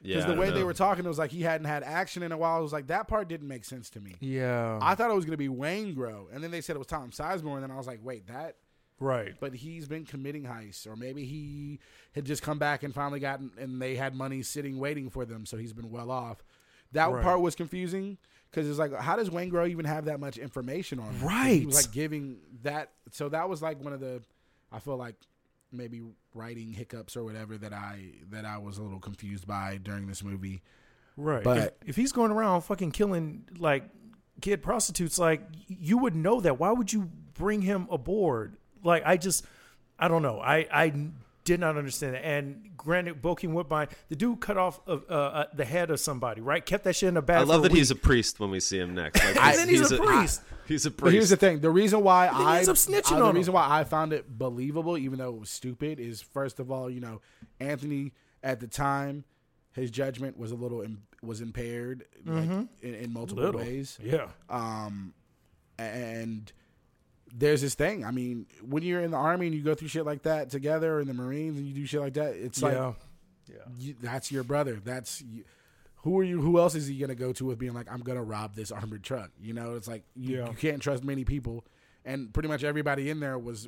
because 0.05 0.25
I 0.25 0.33
the 0.33 0.39
way 0.39 0.51
they 0.51 0.63
were 0.63 0.73
talking, 0.73 1.05
it 1.05 1.07
was 1.07 1.17
like 1.17 1.31
he 1.31 1.41
hadn't 1.41 1.67
had 1.67 1.83
action 1.83 2.23
in 2.23 2.31
a 2.31 2.37
while. 2.37 2.59
It 2.59 2.63
was 2.63 2.73
like 2.73 2.87
that 2.87 3.07
part 3.07 3.27
didn't 3.27 3.47
make 3.47 3.65
sense 3.65 3.89
to 3.91 3.99
me. 3.99 4.15
yeah, 4.19 4.79
I 4.81 4.95
thought 4.95 5.09
it 5.11 5.15
was 5.15 5.25
gonna 5.25 5.37
be 5.37 5.47
Waingro, 5.49 6.25
and 6.33 6.43
then 6.43 6.51
they 6.51 6.61
said 6.61 6.75
it 6.75 6.79
was 6.79 6.87
Tom 6.87 7.11
Sizemore, 7.11 7.55
and 7.55 7.63
then 7.63 7.71
I 7.71 7.75
was 7.77 7.87
like, 7.87 7.99
wait, 8.03 8.27
that. 8.27 8.55
right. 8.99 9.33
But 9.39 9.53
he's 9.55 9.87
been 9.87 10.05
committing 10.05 10.43
heists, 10.43 10.87
or 10.87 10.95
maybe 10.95 11.25
he 11.25 11.79
had 12.13 12.23
just 12.25 12.41
come 12.41 12.57
back 12.59 12.83
and 12.83 12.93
finally 12.93 13.19
gotten, 13.19 13.51
and 13.57 13.81
they 13.81 13.95
had 13.95 14.15
money 14.15 14.41
sitting 14.41 14.79
waiting 14.79 15.09
for 15.09 15.25
them, 15.25 15.45
so 15.45 15.57
he's 15.57 15.73
been 15.73 15.89
well 15.91 16.09
off. 16.11 16.43
That 16.93 17.11
Right. 17.11 17.21
part 17.23 17.41
was 17.41 17.55
confusing 17.55 18.17
because 18.49 18.69
it's 18.69 18.79
like, 18.79 18.93
how 18.93 19.17
does 19.17 19.29
Waingro 19.29 19.67
even 19.69 19.83
have 19.85 20.05
that 20.05 20.19
much 20.21 20.37
information 20.37 20.99
on 20.99 21.07
him? 21.07 21.19
'Cause 21.19 21.21
He 21.21 21.35
Right. 21.57 21.65
was 21.65 21.75
like 21.75 21.91
giving 21.91 22.37
that, 22.63 22.91
so 23.11 23.27
that 23.29 23.49
was 23.49 23.61
like 23.61 23.83
one 23.83 23.91
of 23.91 23.99
the, 23.99 24.21
I 24.71 24.79
feel 24.79 24.95
like 24.95 25.15
maybe 25.75 26.01
writing 26.33 26.71
hiccups 26.73 27.15
or 27.15 27.23
whatever 27.23 27.57
that 27.57 27.73
I 27.73 28.11
that 28.31 28.45
I 28.45 28.57
was 28.57 28.77
a 28.77 28.83
little 28.83 28.99
confused 28.99 29.47
by 29.47 29.79
during 29.81 30.07
this 30.07 30.23
movie. 30.23 30.61
Right. 31.17 31.43
But- 31.43 31.77
if, 31.83 31.89
if 31.89 31.95
he's 31.95 32.11
going 32.11 32.31
around 32.31 32.61
fucking 32.61 32.91
killing 32.91 33.45
like 33.57 33.83
kid 34.41 34.61
prostitutes, 34.61 35.17
like 35.17 35.41
you 35.67 35.97
would 35.97 36.15
know 36.15 36.41
that. 36.41 36.59
Why 36.59 36.71
would 36.71 36.91
you 36.91 37.09
bring 37.33 37.61
him 37.61 37.87
aboard? 37.89 38.57
Like 38.83 39.03
I 39.05 39.17
just, 39.17 39.45
I 39.97 40.07
don't 40.07 40.21
know. 40.21 40.39
I 40.39 40.67
I 40.71 41.09
did 41.45 41.59
not 41.61 41.77
understand 41.77 42.15
it. 42.15 42.21
And 42.25 42.71
granted, 42.75 43.21
Bokeem 43.21 43.53
Woodbine, 43.53 43.87
the 44.09 44.15
dude 44.17 44.41
cut 44.41 44.57
off 44.57 44.81
uh, 44.87 44.93
uh, 45.07 45.45
the 45.53 45.63
head 45.63 45.89
of 45.91 45.99
somebody, 45.99 46.41
right? 46.41 46.65
Kept 46.65 46.83
that 46.83 46.95
shit 46.95 47.07
in 47.07 47.13
the 47.13 47.21
bag. 47.21 47.37
I 47.37 47.43
love 47.43 47.63
that 47.63 47.71
a 47.71 47.75
he's 47.75 47.91
a 47.91 47.95
priest 47.95 48.39
when 48.39 48.49
we 48.51 48.59
see 48.59 48.77
him 48.79 48.93
next. 48.95 49.23
Like, 49.23 49.35
And 49.41 49.57
then 49.59 49.69
he's 49.69 49.89
a 49.91 49.97
priest. 49.97 50.41
he's 50.67 50.85
a 50.85 50.91
priest. 50.91 51.03
But 51.03 51.13
here's 51.13 51.29
the 51.29 51.37
thing: 51.37 51.59
the 51.61 51.69
reason 51.69 52.01
why 52.03 52.25
then 52.27 52.35
I 52.35 52.57
ends 52.57 52.67
up 52.69 52.75
snitching 52.75 53.13
uh, 53.13 53.19
the 53.19 53.29
him. 53.29 53.35
reason 53.35 53.53
why 53.53 53.67
I 53.69 53.83
found 53.85 54.11
it 54.11 54.37
believable, 54.37 54.97
even 54.97 55.19
though 55.19 55.29
it 55.35 55.39
was 55.39 55.49
stupid, 55.49 55.99
is 55.99 56.21
first 56.21 56.59
of 56.59 56.71
all, 56.71 56.89
you 56.89 56.99
know, 56.99 57.21
Anthony 57.59 58.11
at 58.43 58.59
the 58.59 58.67
time, 58.67 59.23
his 59.71 59.91
judgment 59.91 60.37
was 60.37 60.51
a 60.51 60.55
little 60.55 60.81
Im- 60.81 61.03
was 61.21 61.41
impaired 61.41 62.05
like, 62.25 62.49
in, 62.49 62.69
in 62.81 63.13
multiple 63.13 63.43
Little. 63.43 63.61
ways. 63.61 63.97
Yeah. 64.03 64.27
Um, 64.49 65.13
and 65.77 66.51
there's 67.37 67.61
this 67.61 67.75
thing. 67.75 68.05
I 68.05 68.11
mean, 68.11 68.45
when 68.61 68.81
you're 68.83 69.01
in 69.01 69.11
the 69.11 69.17
army 69.17 69.47
and 69.47 69.55
you 69.55 69.61
go 69.61 69.75
through 69.75 69.89
shit 69.89 70.05
like 70.05 70.23
that 70.23 70.49
together, 70.49 70.99
in 70.99 71.07
the 71.07 71.13
Marines 71.13 71.57
and 71.57 71.67
you 71.67 71.73
do 71.73 71.85
shit 71.85 71.99
like 71.99 72.13
that, 72.13 72.35
it's 72.35 72.61
like 72.61 72.73
yeah. 72.73 72.93
you, 73.77 73.95
that's 74.01 74.31
your 74.31 74.43
brother. 74.43 74.79
That's 74.83 75.21
you. 75.21 75.43
Who 76.03 76.19
are 76.19 76.23
you? 76.23 76.39
Who 76.39 76.59
else 76.59 76.75
is 76.75 76.87
he 76.87 76.97
gonna 76.97 77.15
go 77.15 77.33
to 77.33 77.45
with 77.45 77.57
being 77.59 77.73
like, 77.73 77.91
I'm 77.91 78.01
gonna 78.01 78.23
rob 78.23 78.55
this 78.55 78.71
armored 78.71 79.03
truck? 79.03 79.31
You 79.41 79.53
know, 79.53 79.75
it's 79.75 79.87
like 79.87 80.03
you, 80.15 80.37
Yeah. 80.37 80.49
you 80.49 80.55
can't 80.55 80.81
trust 80.81 81.03
many 81.03 81.25
people, 81.25 81.65
and 82.05 82.33
pretty 82.33 82.47
much 82.47 82.63
everybody 82.63 83.09
in 83.09 83.19
there 83.19 83.37
was 83.37 83.67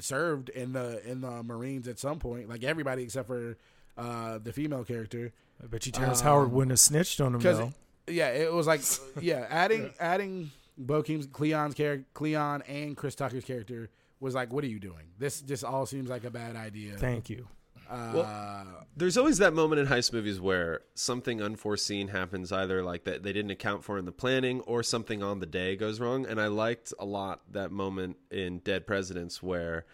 served 0.00 0.48
in 0.48 0.72
the 0.72 1.08
in 1.08 1.20
the 1.20 1.42
Marines 1.42 1.88
at 1.88 1.98
some 1.98 2.18
point. 2.18 2.48
Like 2.48 2.64
everybody 2.64 3.04
except 3.04 3.28
for 3.28 3.56
uh, 3.96 4.38
the 4.38 4.52
female 4.52 4.84
character. 4.84 5.32
I 5.62 5.66
bet 5.68 5.86
you 5.86 5.92
Terrence 5.92 6.20
Um, 6.20 6.26
Howard 6.26 6.52
wouldn't 6.52 6.72
have 6.72 6.80
snitched 6.80 7.20
on 7.20 7.28
him 7.34 7.38
Because 7.38 7.58
though. 7.58 7.72
yeah, 8.08 8.28
it 8.28 8.52
was 8.52 8.66
like 8.66 8.82
yeah, 9.20 9.46
adding 9.48 9.92
adding 9.98 10.50
Bokeem's 10.80 11.26
Cleon's 11.26 11.74
character, 11.74 12.06
Cleon 12.14 12.62
and 12.62 12.96
Chris 12.96 13.14
Tucker's 13.14 13.44
character 13.44 13.90
was 14.20 14.34
like, 14.34 14.52
what 14.52 14.64
are 14.64 14.68
you 14.68 14.80
doing? 14.80 15.06
This 15.18 15.40
just 15.40 15.64
all 15.64 15.86
seems 15.86 16.08
like 16.08 16.24
a 16.24 16.30
bad 16.30 16.56
idea. 16.56 16.96
Thank 16.96 17.30
you. 17.30 17.48
Uh, 17.88 18.64
There's 18.96 19.16
always 19.16 19.38
that 19.38 19.52
moment 19.52 19.80
in 19.80 19.86
heist 19.86 20.12
movies 20.12 20.40
where 20.40 20.80
something 20.94 21.40
unforeseen 21.40 22.08
happens, 22.08 22.50
either 22.50 22.82
like 22.82 23.04
that 23.04 23.22
they 23.22 23.32
didn't 23.32 23.52
account 23.52 23.84
for 23.84 23.96
in 23.98 24.04
the 24.06 24.12
planning, 24.12 24.60
or 24.62 24.82
something 24.82 25.22
on 25.22 25.38
the 25.38 25.46
day 25.46 25.76
goes 25.76 26.00
wrong. 26.00 26.26
And 26.26 26.40
I 26.40 26.48
liked 26.48 26.92
a 26.98 27.04
lot 27.04 27.42
that 27.52 27.70
moment 27.70 28.16
in 28.30 28.58
Dead 28.58 28.86
Presidents 28.86 29.42
where 29.42 29.84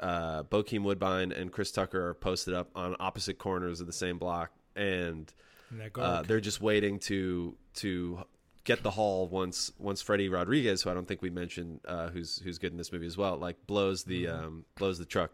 uh, 0.00 0.42
Bokeem 0.44 0.82
Woodbine 0.82 1.30
and 1.30 1.52
Chris 1.52 1.70
Tucker 1.70 2.08
are 2.08 2.14
posted 2.14 2.54
up 2.54 2.70
on 2.74 2.96
opposite 2.98 3.38
corners 3.38 3.80
of 3.80 3.86
the 3.86 3.92
same 3.92 4.18
block, 4.18 4.50
and 4.74 5.32
And 5.70 5.96
uh, 5.96 6.22
they're 6.22 6.40
just 6.40 6.60
waiting 6.60 6.98
to 7.00 7.56
to 7.74 8.24
get 8.64 8.82
the 8.82 8.90
haul 8.90 9.28
once 9.28 9.72
once 9.78 10.02
Freddy 10.02 10.28
Rodriguez, 10.28 10.82
who 10.82 10.90
I 10.90 10.94
don't 10.94 11.06
think 11.06 11.22
we 11.22 11.30
mentioned, 11.30 11.80
uh, 11.86 12.08
who's 12.08 12.40
who's 12.42 12.58
good 12.58 12.72
in 12.72 12.78
this 12.78 12.92
movie 12.92 13.06
as 13.06 13.16
well, 13.16 13.36
like 13.36 13.66
blows 13.66 14.04
the 14.04 14.28
um, 14.28 14.64
blows 14.76 14.98
the 14.98 15.04
truck, 15.04 15.32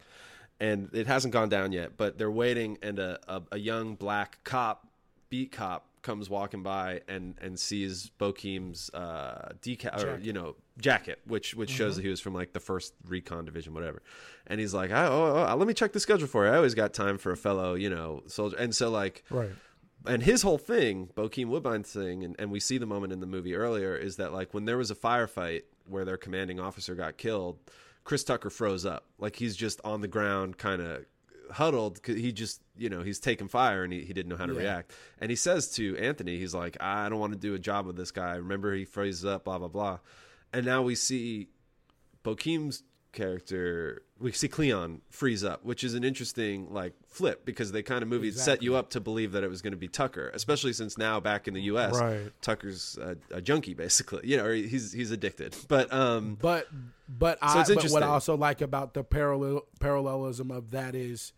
and 0.61 0.91
it 0.93 1.07
hasn't 1.07 1.33
gone 1.33 1.49
down 1.49 1.73
yet, 1.73 1.97
but 1.97 2.19
they're 2.19 2.31
waiting, 2.31 2.79
and 2.83 2.99
a, 2.99 3.19
a, 3.29 3.43
a 3.53 3.59
young 3.59 3.95
black 3.95 4.43
cop, 4.45 4.87
beat 5.29 5.53
cop, 5.53 5.87
comes 6.07 6.31
walking 6.31 6.63
by 6.63 7.01
and 7.09 7.35
and 7.43 7.59
sees 7.59 8.13
Bokeem's 8.21 8.91
uh, 8.95 9.53
decal 9.61 10.05
or 10.05 10.19
you 10.21 10.33
know 10.33 10.55
jacket, 10.79 11.19
which 11.27 11.55
which 11.55 11.71
shows 11.71 11.97
that 11.97 12.03
he 12.03 12.09
was 12.09 12.21
from 12.21 12.33
like 12.33 12.53
the 12.53 12.61
first 12.61 12.95
recon 13.05 13.45
division, 13.45 13.75
whatever, 13.75 14.03
and 14.47 14.61
he's 14.61 14.73
like, 14.73 14.93
oh, 14.93 14.95
oh, 14.95 15.47
oh, 15.51 15.57
let 15.57 15.67
me 15.67 15.75
check 15.75 15.93
the 15.93 16.01
schedule 16.01 16.29
for 16.29 16.47
you. 16.47 16.53
I 16.53 16.57
always 16.57 16.75
got 16.75 16.95
time 16.95 17.19
for 17.19 17.33
a 17.33 17.37
fellow, 17.37 17.75
you 17.75 17.91
know, 17.91 18.23
soldier, 18.29 18.57
and 18.57 18.73
so 18.73 18.89
like 18.89 19.25
right. 19.31 19.51
And 20.07 20.23
his 20.23 20.43
whole 20.43 20.59
thing, 20.59 21.11
Bokeem 21.17 21.47
Woodbine's 21.49 21.93
thing, 21.93 22.25
and, 22.25 22.35
and 22.39 22.51
we 22.51 22.61
see 22.61 22.79
the 22.79 22.87
moment 22.87 23.13
in 23.13 23.21
the 23.21 23.27
movie 23.27 23.55
earlier, 23.55 23.97
is 23.97 24.17
that 24.17 24.33
like 24.33 24.55
when 24.55 24.65
there 24.65 24.79
was 24.79 24.91
a 24.91 24.95
firefight 24.95 25.63
where 25.89 26.05
their 26.05 26.17
commanding 26.17 26.59
officer 26.61 26.95
got 26.95 27.17
killed, 27.17 27.59
Chris 28.05 28.25
Tucker 28.25 28.51
froze 28.51 28.87
up, 28.87 29.05
like 29.19 29.37
he's 29.37 29.57
just 29.57 29.81
on 29.85 30.01
the 30.01 30.09
ground, 30.09 30.59
kind 30.59 30.81
of 30.83 31.05
huddled. 31.53 32.03
'cause 32.03 32.17
he 32.17 32.33
just, 32.33 32.61
you 32.77 32.89
know, 32.89 33.03
he's 33.03 33.21
taking 33.21 33.47
fire 33.49 33.85
and 33.85 33.93
he, 33.93 34.01
he 34.05 34.13
didn't 34.13 34.29
know 34.29 34.37
how 34.37 34.47
to 34.47 34.53
Yeah. 34.55 34.61
react. 34.61 34.93
And 35.21 35.31
he 35.31 35.37
says 35.37 35.71
to 35.73 35.97
Anthony, 35.97 36.39
he's 36.39 36.55
like, 36.55 36.77
I 36.81 37.09
don't 37.09 37.21
want 37.21 37.33
to 37.35 37.39
do 37.39 37.55
a 37.55 37.59
job 37.59 37.87
with 37.87 37.97
this 37.97 38.11
guy. 38.11 38.35
Remember, 38.37 38.75
he 38.75 38.85
freezes 38.85 39.25
up, 39.25 39.45
blah 39.45 39.59
blah 39.59 39.69
blah. 39.69 39.99
And 40.53 40.65
now 40.67 40.83
we 40.83 40.95
see 40.95 41.49
Bokeem's 42.25 42.83
character, 43.17 44.03
we 44.21 44.31
see 44.31 44.47
Cleon 44.47 45.01
freeze 45.11 45.43
up, 45.43 45.65
which 45.65 45.83
is 45.83 45.95
an 45.95 46.05
interesting 46.05 46.73
like 46.73 46.93
flip 47.09 47.45
because 47.45 47.73
they 47.73 47.83
kind 47.83 48.03
of 48.03 48.09
movie 48.09 48.31
set 48.31 48.63
you 48.63 48.77
up 48.77 48.91
to 48.91 49.01
believe 49.01 49.33
that 49.33 49.43
it 49.43 49.51
was 49.51 49.63
going 49.63 49.73
to 49.73 49.77
be 49.79 49.89
Tucker, 49.89 50.31
especially 50.35 50.73
since 50.73 50.97
now 50.97 51.19
back 51.19 51.49
in 51.49 51.55
the 51.55 51.63
U.S. 51.63 51.99
Right. 51.99 52.31
Tucker's 52.41 52.97
a, 52.99 53.17
a 53.33 53.41
junkie 53.41 53.75
basically, 53.75 54.21
you 54.23 54.37
know, 54.37 54.49
he's 54.53 54.93
he's 54.93 55.11
addicted. 55.11 55.57
But 55.67 55.93
um, 55.93 56.37
But 56.41 56.69
but 57.09 57.41
So 57.41 57.47
I 57.47 57.61
it's 57.63 57.71
but 57.71 57.91
what. 57.91 58.03
I 58.05 58.07
also 58.07 58.37
like 58.37 58.61
about 58.61 58.95
the 58.95 59.03
parallel 59.03 59.63
parallelism 59.81 60.53
of 60.53 60.71
that 60.71 60.95
is 60.95 61.33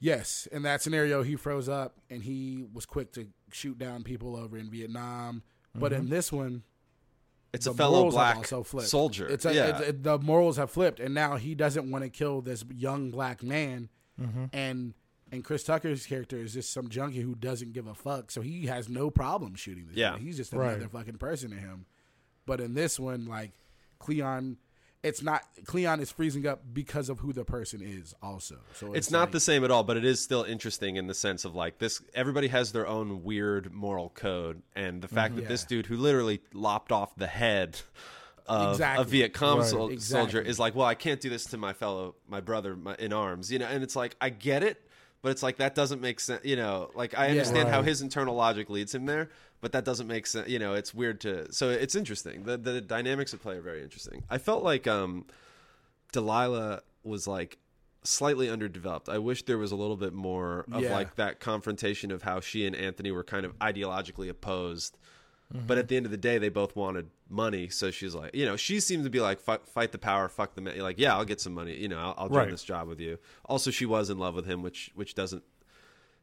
yes, 0.00 0.46
in 0.52 0.62
that 0.62 0.82
scenario 0.82 1.22
he 1.22 1.36
froze 1.36 1.68
up 1.68 1.96
and 2.10 2.22
he 2.22 2.66
was 2.72 2.86
quick 2.86 3.12
to 3.12 3.28
shoot 3.52 3.78
down 3.78 4.02
people 4.02 4.36
over 4.36 4.58
in 4.58 4.70
Vietnam. 4.70 5.42
But 5.74 5.92
Mm-hmm. 5.92 6.00
in 6.02 6.08
this 6.10 6.32
one, 6.32 6.62
it's 7.52 7.64
the 7.64 7.70
a 7.72 7.74
fellow 7.74 8.10
black 8.10 8.46
soldier. 8.46 9.26
It's 9.28 9.44
a, 9.44 9.54
yeah, 9.54 9.78
it's 9.78 9.88
a- 9.88 9.92
the 9.92 10.18
morals 10.18 10.56
have 10.56 10.70
flipped, 10.70 11.00
and 11.00 11.14
now 11.14 11.36
he 11.36 11.54
doesn't 11.54 11.90
want 11.90 12.04
to 12.04 12.10
kill 12.10 12.40
this 12.42 12.64
young 12.74 13.10
black 13.10 13.42
man, 13.42 13.88
Mm-hmm. 14.20 14.46
and 14.52 14.94
and 15.30 15.44
Chris 15.44 15.62
Tucker's 15.62 16.06
character 16.06 16.38
is 16.38 16.54
just 16.54 16.72
some 16.72 16.88
junkie 16.88 17.20
who 17.20 17.34
doesn't 17.34 17.72
give 17.72 17.86
a 17.86 17.94
fuck, 17.94 18.30
so 18.30 18.40
he 18.40 18.66
has 18.66 18.88
no 18.88 19.10
problem 19.10 19.54
shooting 19.54 19.86
this. 19.86 19.96
Yeah. 19.96 20.12
guy. 20.12 20.18
he's 20.18 20.36
just 20.38 20.52
Right. 20.52 20.72
another 20.72 20.88
fucking 20.88 21.18
person 21.18 21.50
to 21.50 21.56
him. 21.56 21.84
But 22.46 22.60
in 22.60 22.72
this 22.74 22.98
one, 22.98 23.26
like 23.26 23.52
Cleon, 23.98 24.56
it's 25.02 25.22
not 25.22 25.42
Cleon 25.64 26.00
is 26.00 26.10
freezing 26.10 26.46
up 26.46 26.60
because 26.72 27.08
of 27.08 27.20
who 27.20 27.32
the 27.32 27.44
person 27.44 27.80
is. 27.82 28.14
Also, 28.22 28.56
so 28.74 28.92
it's 28.94 29.10
not 29.10 29.20
like- 29.20 29.30
the 29.32 29.40
same 29.40 29.64
at 29.64 29.70
all, 29.70 29.84
but 29.84 29.96
it 29.96 30.04
is 30.04 30.20
still 30.20 30.42
interesting 30.42 30.96
in 30.96 31.06
the 31.06 31.14
sense 31.14 31.44
of 31.44 31.54
like 31.54 31.78
this. 31.78 32.02
Everybody 32.14 32.48
has 32.48 32.72
their 32.72 32.86
own 32.86 33.22
weird 33.22 33.72
moral 33.72 34.10
code, 34.10 34.62
and 34.74 35.00
the 35.00 35.08
fact 35.08 35.36
that 35.36 35.46
this. 35.48 35.64
Dude 35.64 35.86
who 35.86 35.96
literally 35.96 36.40
lopped 36.52 36.90
off 36.92 37.14
the 37.16 37.26
head 37.26 37.80
of 38.46 38.72
Exactly. 38.72 39.02
a 39.02 39.04
Viet 39.06 39.34
Cong 39.34 39.58
Right. 39.58 39.66
sol- 39.68 39.90
Exactly. 39.90 40.32
soldier 40.32 40.40
is 40.40 40.58
like, 40.58 40.74
well, 40.74 40.86
I 40.86 40.94
can't 40.94 41.20
do 41.20 41.28
this 41.28 41.44
to 41.46 41.58
my 41.58 41.74
fellow, 41.74 42.14
my 42.26 42.40
brother 42.40 42.74
my, 42.74 42.94
in 42.98 43.12
arms, 43.12 43.52
you 43.52 43.58
know. 43.58 43.66
And 43.66 43.82
it's 43.84 43.94
like, 43.94 44.16
I 44.22 44.30
get 44.30 44.62
it, 44.62 44.82
but 45.20 45.30
it's 45.30 45.42
like 45.42 45.58
that 45.58 45.74
doesn't 45.74 46.00
make 46.00 46.18
sense, 46.20 46.44
you 46.44 46.56
know. 46.56 46.90
Like 46.94 47.16
I 47.18 47.28
understand 47.28 47.68
how 47.68 47.78
Right. 47.80 47.88
his 47.88 48.00
internal 48.00 48.34
logic 48.34 48.70
leads 48.70 48.94
him 48.94 49.04
there, 49.04 49.28
but 49.60 49.72
that 49.72 49.84
doesn't 49.84 50.06
make 50.06 50.26
sense. 50.26 50.48
You 50.48 50.58
know, 50.58 50.74
it's 50.74 50.92
weird 50.94 51.20
to. 51.22 51.52
So 51.52 51.70
it's 51.70 51.94
interesting. 51.94 52.44
The 52.44 52.56
the 52.56 52.80
dynamics 52.80 53.32
at 53.34 53.40
play 53.42 53.56
are 53.56 53.60
very 53.62 53.82
interesting. 53.82 54.22
I 54.30 54.38
felt 54.38 54.62
like 54.62 54.86
um, 54.86 55.26
Delilah 56.12 56.82
was 57.04 57.26
like 57.26 57.58
slightly 58.04 58.48
underdeveloped. 58.48 59.08
I 59.08 59.18
wish 59.18 59.44
there 59.44 59.58
was 59.58 59.72
a 59.72 59.76
little 59.76 59.96
bit 59.96 60.12
more 60.12 60.64
of 60.72 60.82
Yeah. 60.82 60.92
like 60.92 61.16
that 61.16 61.40
confrontation 61.40 62.10
of 62.10 62.22
how 62.22 62.40
she 62.40 62.64
and 62.66 62.74
Anthony 62.74 63.10
were 63.10 63.24
kind 63.24 63.44
of 63.44 63.58
ideologically 63.58 64.28
opposed. 64.28 64.96
Mm-hmm. 65.52 65.66
But 65.66 65.78
at 65.78 65.88
the 65.88 65.96
end 65.96 66.04
of 66.06 66.12
the 66.12 66.18
day, 66.18 66.36
they 66.38 66.50
both 66.50 66.76
wanted 66.76 67.08
money. 67.30 67.68
So 67.70 67.90
she's 67.90 68.14
like, 68.14 68.34
you 68.34 68.44
know, 68.44 68.56
she 68.56 68.80
seemed 68.80 69.04
to 69.04 69.10
be 69.10 69.20
like, 69.20 69.40
fight, 69.40 69.92
the 69.92 69.98
power, 69.98 70.28
fuck 70.28 70.54
the 70.54 70.60
man. 70.60 70.78
Like, 70.78 70.98
yeah, 70.98 71.16
I'll 71.16 71.24
get 71.24 71.40
some 71.40 71.54
money. 71.54 71.74
You 71.74 71.88
know, 71.88 71.98
I'll, 71.98 72.14
I'll 72.18 72.28
join 72.28 72.38
Right. 72.38 72.50
this 72.50 72.62
job 72.62 72.86
with 72.86 73.00
you. 73.00 73.18
Also, 73.46 73.70
she 73.70 73.86
was 73.86 74.10
in 74.10 74.18
love 74.18 74.34
with 74.34 74.44
him, 74.46 74.62
which 74.62 74.90
which 74.94 75.14
doesn't, 75.14 75.42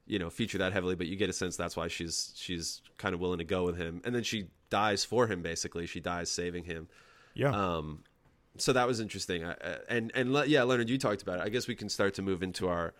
you 0.05 0.19
know, 0.19 0.29
feature 0.29 0.57
that 0.59 0.73
heavily. 0.73 0.95
But 0.95 1.07
you 1.07 1.15
get 1.15 1.29
a 1.29 1.33
sense 1.33 1.57
that's 1.57 1.75
why 1.75 1.87
she's 1.87 2.33
she's 2.35 2.81
kind 2.97 3.13
of 3.13 3.19
willing 3.19 3.39
to 3.39 3.43
go 3.43 3.63
with 3.63 3.77
him. 3.77 4.01
And 4.03 4.13
then 4.13 4.23
she 4.23 4.47
dies 4.69 5.03
for 5.03 5.27
him. 5.27 5.41
Basically, 5.41 5.85
she 5.85 5.99
dies 5.99 6.29
saving 6.29 6.65
him. 6.65 6.87
Yeah. 7.33 7.51
Um, 7.51 8.03
so 8.57 8.73
that 8.73 8.87
was 8.87 8.99
interesting. 8.99 9.45
I, 9.45 9.55
and 9.89 10.11
and 10.15 10.33
le- 10.33 10.45
yeah, 10.45 10.63
Leonard, 10.63 10.89
you 10.89 10.97
talked 10.97 11.21
about 11.21 11.39
it. 11.39 11.43
I 11.43 11.49
guess 11.49 11.67
we 11.67 11.75
can 11.75 11.89
start 11.89 12.13
to 12.15 12.21
move 12.21 12.43
into 12.43 12.67
our 12.67 12.93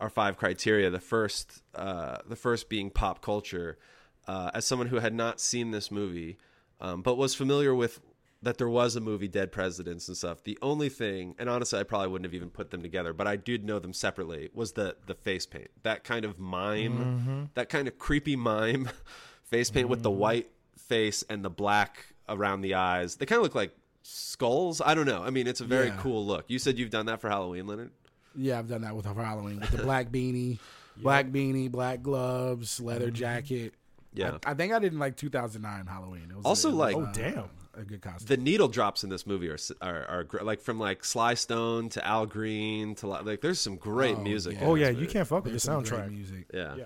our 0.00 0.10
five 0.10 0.36
criteria. 0.36 0.90
The 0.90 1.00
first, 1.00 1.62
uh, 1.74 2.18
the 2.28 2.36
first 2.36 2.68
being 2.68 2.90
pop 2.90 3.22
culture. 3.22 3.78
Uh, 4.26 4.50
as 4.54 4.64
someone 4.64 4.88
who 4.88 5.00
had 5.00 5.12
not 5.12 5.38
seen 5.38 5.70
this 5.70 5.90
movie, 5.90 6.38
um, 6.80 7.02
but 7.02 7.18
was 7.18 7.34
familiar 7.34 7.74
with 7.74 8.00
that 8.44 8.58
there 8.58 8.68
was 8.68 8.96
a 8.96 9.00
movie, 9.00 9.28
Dead 9.28 9.50
Presidents 9.52 10.08
and 10.08 10.16
stuff. 10.16 10.42
The 10.44 10.58
only 10.62 10.88
thing, 10.88 11.34
and 11.38 11.48
honestly, 11.48 11.78
I 11.80 11.82
probably 11.82 12.08
wouldn't 12.08 12.26
have 12.26 12.34
even 12.34 12.50
put 12.50 12.70
them 12.70 12.82
together, 12.82 13.12
but 13.12 13.26
I 13.26 13.36
did 13.36 13.64
know 13.64 13.78
them 13.78 13.92
separately. 13.92 14.50
Was 14.54 14.72
the 14.72 14.96
the 15.06 15.14
face 15.14 15.46
paint, 15.46 15.68
that 15.82 16.04
kind 16.04 16.24
of 16.24 16.38
mime, 16.38 17.50
that 17.54 17.68
kind 17.68 17.88
of 17.88 17.98
creepy 17.98 18.36
mime 18.36 18.88
face 19.44 19.70
paint 19.70 19.88
with 19.88 20.02
the 20.02 20.10
white 20.10 20.50
face 20.78 21.24
and 21.28 21.44
the 21.44 21.50
black 21.50 22.06
around 22.28 22.60
the 22.62 22.74
eyes. 22.74 23.16
They 23.16 23.26
kind 23.26 23.38
of 23.38 23.42
look 23.42 23.54
like 23.54 23.74
skulls. 24.02 24.80
I 24.84 24.94
don't 24.94 25.06
know. 25.06 25.22
I 25.22 25.30
mean, 25.30 25.46
it's 25.46 25.60
a 25.60 25.64
very 25.64 25.88
Yeah. 25.88 25.96
cool 25.98 26.24
look. 26.26 26.44
You 26.48 26.58
said 26.58 26.78
you've 26.78 26.90
done 26.90 27.06
that 27.06 27.20
for 27.20 27.28
Halloween, 27.28 27.66
Leonard. 27.66 27.90
Yeah, 28.36 28.58
I've 28.58 28.68
done 28.68 28.82
that 28.82 28.94
with 28.96 29.06
Halloween 29.06 29.60
with 29.60 29.70
the 29.70 29.78
black 29.82 30.08
beanie, 30.10 30.58
black 30.96 31.26
beanie, 31.26 31.70
black 31.70 32.02
gloves, 32.02 32.80
leather 32.80 33.06
Mm-hmm. 33.06 33.14
jacket. 33.14 33.74
Yeah. 34.12 34.38
I, 34.44 34.52
I 34.52 34.54
think 34.54 34.72
I 34.72 34.78
did 34.78 34.92
in 34.92 34.98
like 34.98 35.16
2009 35.16 35.86
Halloween. 35.86 36.28
It 36.30 36.36
was 36.36 36.44
Also, 36.44 36.68
it 36.68 36.72
was, 36.72 36.78
like- 36.78 36.96
Oh, 36.96 37.02
uh, 37.02 37.12
damn. 37.12 37.48
A 37.76 37.84
good 37.84 38.00
costume. 38.02 38.26
the 38.26 38.36
needle 38.36 38.68
drops 38.68 39.04
in 39.04 39.10
this 39.10 39.26
movie 39.26 39.48
are 39.48 39.58
are, 39.80 40.04
are 40.06 40.24
gr- 40.24 40.42
like 40.42 40.60
from 40.60 40.78
like 40.78 41.04
Sly 41.04 41.34
Stone 41.34 41.88
to 41.90 42.06
Al 42.06 42.26
Green 42.26 42.94
to 42.96 43.06
like, 43.06 43.24
like 43.24 43.40
there's 43.40 43.60
some 43.60 43.76
great 43.76 44.16
Oh, 44.16 44.20
music. 44.22 44.56
yeah. 44.60 44.66
oh 44.66 44.74
yeah, 44.74 44.90
movie. 44.90 45.02
you 45.02 45.08
can't 45.08 45.26
fuck 45.26 45.44
with 45.44 45.44
the 45.44 45.50
There's 45.52 45.62
some 45.64 45.82
great 45.82 45.92
soundtrack. 45.92 46.10
music. 46.10 46.46
Yeah. 46.52 46.74
Yeah. 46.76 46.84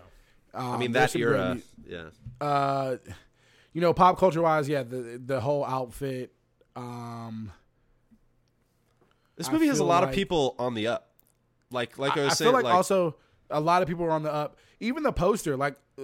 I 0.54 0.72
Um, 0.74 0.78
mean 0.80 0.92
there's 0.92 1.12
that 1.12 1.18
some 1.18 1.22
great 1.22 1.38
era. 1.40 1.54
mu- 1.54 1.60
yeah. 2.40 2.46
uh, 2.46 2.96
you 3.72 3.80
know, 3.80 3.92
pop 3.92 4.18
culture 4.18 4.42
wise, 4.42 4.68
yeah, 4.68 4.82
the 4.82 5.20
the 5.24 5.40
whole 5.40 5.64
outfit. 5.64 6.32
Um, 6.76 7.52
This 9.36 9.48
I 9.48 9.52
movie 9.52 9.66
has 9.68 9.78
a 9.78 9.80
feel 9.80 9.86
lot 9.86 10.04
of 10.04 10.12
people 10.12 10.54
on 10.58 10.74
the 10.74 10.88
up. 10.88 11.10
Like 11.70 11.98
like 11.98 12.16
I, 12.16 12.22
I, 12.22 12.24
was 12.24 12.32
I 12.32 12.36
saying, 12.36 12.48
feel 12.48 12.52
like, 12.54 12.64
like, 12.64 12.74
also 12.74 13.16
a 13.50 13.60
lot 13.60 13.82
of 13.82 13.88
people 13.88 14.04
were 14.04 14.10
on 14.10 14.22
the 14.22 14.32
up. 14.32 14.56
Even 14.80 15.02
the 15.02 15.12
poster, 15.12 15.56
like 15.56 15.76
uh, 16.00 16.02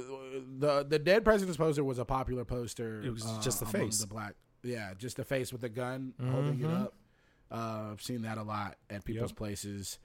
the 0.59 0.85
the 0.89 0.99
dead 0.99 1.24
president's 1.24 1.57
poster, 1.57 1.82
was 1.82 1.99
a 1.99 2.05
popular 2.05 2.45
poster. 2.45 3.01
It 3.03 3.11
was 3.11 3.24
uh, 3.24 3.41
just 3.41 3.61
the 3.61 3.66
face. 3.66 4.01
the 4.01 4.07
black. 4.07 4.35
Yeah, 4.65 4.95
just 4.99 5.17
the 5.19 5.25
face 5.25 5.53
with 5.53 5.61
the 5.61 5.69
gun 5.69 6.15
holding 6.31 6.61
it 6.61 6.71
up. 6.71 6.95
Uh, 7.53 7.91
I've 7.93 8.03
seen 8.03 8.23
that 8.23 8.39
a 8.39 8.43
lot 8.43 8.77
at 8.91 9.05
people's 9.05 9.31
Yep. 9.31 9.37
places. 9.39 9.99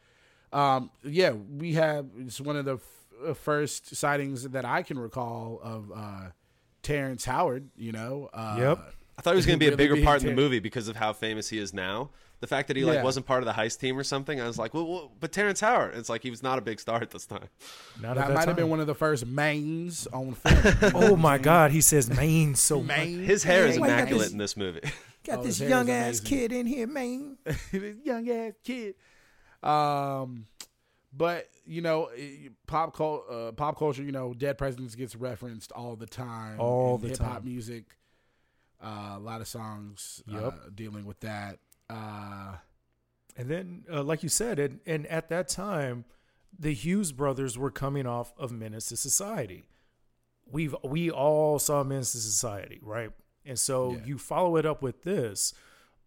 Um, 0.53 0.91
yeah, 1.03 1.31
we 1.31 1.73
have. 1.73 2.05
It's 2.17 2.39
one 2.41 2.55
of 2.57 2.65
the 2.65 2.75
f- 2.75 2.81
uh, 3.29 3.33
first 3.33 3.95
sightings 3.95 4.43
that 4.49 4.65
I 4.65 4.83
can 4.83 4.99
recall 4.99 5.59
of 5.63 5.91
uh, 5.95 6.29
Terrence 6.83 7.25
Howard. 7.25 7.69
You 7.77 7.91
know. 7.93 8.29
Uh, 8.33 8.55
Yep. 8.59 8.93
I 9.17 9.21
thought 9.21 9.31
he 9.31 9.35
was 9.37 9.45
going 9.45 9.59
to 9.59 9.65
be 9.65 9.71
a 9.73 9.75
bigger 9.77 9.95
being 9.95 10.05
part 10.05 10.21
in 10.21 10.27
the 10.29 10.33
movie 10.35 10.59
because 10.59 10.87
of 10.87 10.95
how 10.95 11.11
famous 11.11 11.49
he 11.49 11.57
is 11.59 11.73
now. 11.73 12.09
The 12.41 12.47
fact 12.47 12.69
that 12.69 12.77
he 12.77 12.85
like 12.85 12.95
Yeah. 12.95 13.03
wasn't 13.03 13.25
part 13.25 13.43
of 13.43 13.47
the 13.47 13.53
heist 13.61 13.79
team 13.79 13.97
or 13.99 14.03
something, 14.03 14.39
I 14.39 14.47
was 14.47 14.57
like, 14.57 14.73
well, 14.73 14.87
well 14.87 15.11
but 15.19 15.31
Terrence 15.33 15.59
Howard. 15.59 15.95
It's 15.95 16.07
like 16.09 16.23
he 16.23 16.29
was 16.29 16.41
not 16.41 16.57
a 16.57 16.61
big 16.61 16.79
star 16.79 17.01
at 17.01 17.11
this 17.11 17.25
time. 17.25 17.49
Not 18.01 18.15
That 18.15 18.27
that 18.29 18.33
might 18.33 18.47
have 18.47 18.55
been 18.55 18.69
one 18.69 18.79
of 18.79 18.87
the 18.87 18.95
first 18.95 19.25
mains 19.25 20.07
on 20.07 20.33
film. 20.35 20.91
Oh 20.95 21.15
my 21.17 21.37
God, 21.37 21.71
he 21.71 21.81
says 21.81 22.09
main 22.09 22.55
so 22.55 22.79
much. 22.81 22.97
Main. 22.97 23.23
His 23.25 23.43
hair 23.43 23.65
is 23.67 23.77
Why 23.77 23.87
immaculate 23.87 24.23
this- 24.25 24.31
in 24.31 24.37
this 24.37 24.55
movie. 24.55 24.81
Got 25.25 25.39
Oh, 25.39 25.43
this 25.43 25.57
his 25.57 25.59
hair 25.59 25.67
is 25.67 25.69
young 25.71 25.89
ass 25.89 26.05
amazing. 26.21 26.25
kid 26.25 26.51
in 26.53 26.65
here, 26.65 26.87
man. 26.87 27.37
this 27.73 27.95
young 28.05 28.29
ass 28.29 28.53
kid. 28.63 28.95
Um, 29.61 30.45
but 31.11 31.49
you 31.65 31.81
know, 31.81 32.09
pop 32.67 32.95
cul- 32.95 33.25
uh, 33.29 33.51
pop 33.51 33.77
culture. 33.77 34.01
You 34.01 34.11
know, 34.13 34.33
Dead 34.33 34.57
Presidents 34.57 34.95
gets 34.95 35.15
referenced 35.15 35.71
all 35.73 35.95
the 35.97 36.05
time. 36.05 36.59
All 36.59 36.97
the 36.97 37.09
hip 37.09 37.17
hop 37.17 37.33
time. 37.33 37.45
music. 37.45 37.83
Uh, 38.81 39.15
a 39.17 39.19
lot 39.19 39.41
of 39.41 39.47
songs 39.49 40.23
uh, 40.33 40.51
dealing 40.73 41.03
with 41.05 41.19
that. 41.19 41.59
Uh, 41.89 42.55
And 43.37 43.49
then, 43.49 43.85
uh, 43.91 44.03
like 44.03 44.21
you 44.21 44.29
said, 44.29 44.59
and, 44.59 44.79
and 44.85 45.07
at 45.07 45.29
that 45.29 45.47
time, 45.47 46.03
the 46.57 46.73
Hughes 46.73 47.11
brothers 47.13 47.57
were 47.57 47.71
coming 47.71 48.05
off 48.05 48.33
of 48.37 48.51
Menace 48.51 48.87
to 48.87 48.97
Society. 48.97 49.63
We've 50.51 50.75
we 50.83 51.09
all 51.11 51.57
saw 51.59 51.83
Menace 51.83 52.11
to 52.13 52.17
Society, 52.17 52.79
right? 52.81 53.11
And 53.45 53.57
so 53.57 53.93
Yeah. 53.93 54.05
you 54.05 54.17
follow 54.17 54.57
it 54.57 54.65
up 54.65 54.81
with 54.81 55.03
this. 55.03 55.53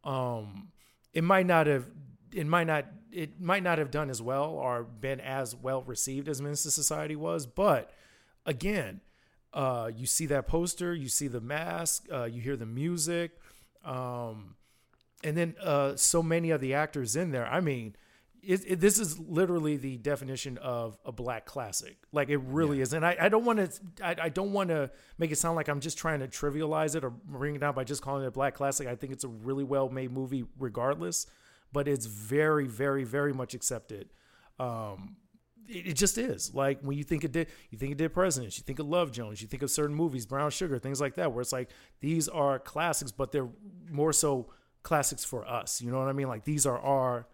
Um, 0.04 0.72
it 1.14 1.24
might 1.24 1.46
not 1.46 1.66
have 1.68 1.86
it 2.32 2.46
might 2.46 2.66
not 2.66 2.86
it 3.12 3.40
might 3.40 3.62
not 3.62 3.78
have 3.78 3.90
done 3.90 4.10
as 4.10 4.20
well 4.20 4.50
or 4.50 4.82
been 4.82 5.20
as 5.20 5.54
well 5.54 5.82
received 5.82 6.28
as 6.28 6.42
Menace 6.42 6.64
to 6.64 6.70
Society 6.70 7.14
was, 7.16 7.46
but 7.46 7.90
again, 8.44 9.00
uh, 9.54 9.90
you 9.94 10.06
see 10.06 10.26
that 10.26 10.46
poster, 10.48 10.94
you 10.94 11.08
see 11.08 11.28
the 11.28 11.40
mask, 11.40 12.06
uh, 12.12 12.24
you 12.24 12.40
hear 12.42 12.56
the 12.56 12.66
music. 12.66 13.38
Um, 13.84 14.56
and 15.22 15.36
then 15.36 15.54
uh, 15.62 15.96
so 15.96 16.22
many 16.22 16.50
of 16.50 16.60
the 16.60 16.74
actors 16.74 17.16
in 17.16 17.30
there. 17.30 17.46
I 17.46 17.60
mean, 17.60 17.96
it, 18.42 18.64
it, 18.66 18.80
this 18.80 18.98
is 18.98 19.18
literally 19.18 19.76
the 19.76 19.96
definition 19.98 20.58
of 20.58 20.98
a 21.04 21.12
black 21.12 21.46
classic. 21.46 21.96
Like 22.12 22.28
it 22.28 22.38
really 22.38 22.80
is. 22.80 22.92
And 22.92 23.06
I, 23.06 23.16
I 23.20 23.28
don't 23.28 23.44
want 23.44 23.58
to. 23.58 24.04
I, 24.04 24.16
I 24.22 24.28
don't 24.28 24.52
want 24.52 24.70
to 24.70 24.90
make 25.18 25.30
it 25.30 25.38
sound 25.38 25.56
like 25.56 25.68
I'm 25.68 25.80
just 25.80 25.96
trying 25.96 26.20
to 26.20 26.28
trivialize 26.28 26.96
it 26.96 27.04
or 27.04 27.10
bring 27.10 27.54
it 27.54 27.60
down 27.60 27.74
by 27.74 27.84
just 27.84 28.02
calling 28.02 28.24
it 28.24 28.26
a 28.26 28.32
black 28.32 28.54
classic. 28.54 28.88
I 28.88 28.96
think 28.96 29.12
it's 29.12 29.24
a 29.24 29.28
really 29.28 29.64
well 29.64 29.88
made 29.88 30.10
movie, 30.10 30.44
regardless. 30.58 31.26
But 31.72 31.88
it's 31.88 32.06
very, 32.06 32.66
very, 32.66 33.04
very 33.04 33.32
much 33.32 33.54
accepted. 33.54 34.10
Um, 34.58 35.16
it, 35.68 35.88
it 35.88 35.92
just 35.94 36.18
is 36.18 36.54
like 36.54 36.80
when 36.82 36.98
you 36.98 37.04
think 37.04 37.24
it 37.24 37.32
did 37.32 37.48
you 37.70 37.78
think 37.78 37.92
it 37.92 37.98
did 37.98 38.12
Presidents, 38.12 38.58
you 38.58 38.64
think 38.64 38.78
of 38.78 38.88
Love 38.88 39.12
Jones, 39.12 39.40
you 39.40 39.48
think 39.48 39.62
of 39.62 39.70
certain 39.70 39.94
movies, 39.94 40.26
Brown 40.26 40.50
Sugar, 40.50 40.78
things 40.78 41.00
like 41.00 41.14
that, 41.14 41.32
where 41.32 41.40
it's 41.40 41.52
like 41.52 41.70
these 42.00 42.28
are 42.28 42.58
classics, 42.58 43.12
but 43.12 43.32
they're 43.32 43.48
more 43.90 44.12
so 44.12 44.50
classics 44.82 45.24
for 45.24 45.46
us. 45.48 45.80
You 45.80 45.90
know 45.90 45.98
what 45.98 46.08
I 46.08 46.12
mean? 46.12 46.28
Like 46.28 46.44
these 46.44 46.66
are 46.66 46.78
our 46.78 47.26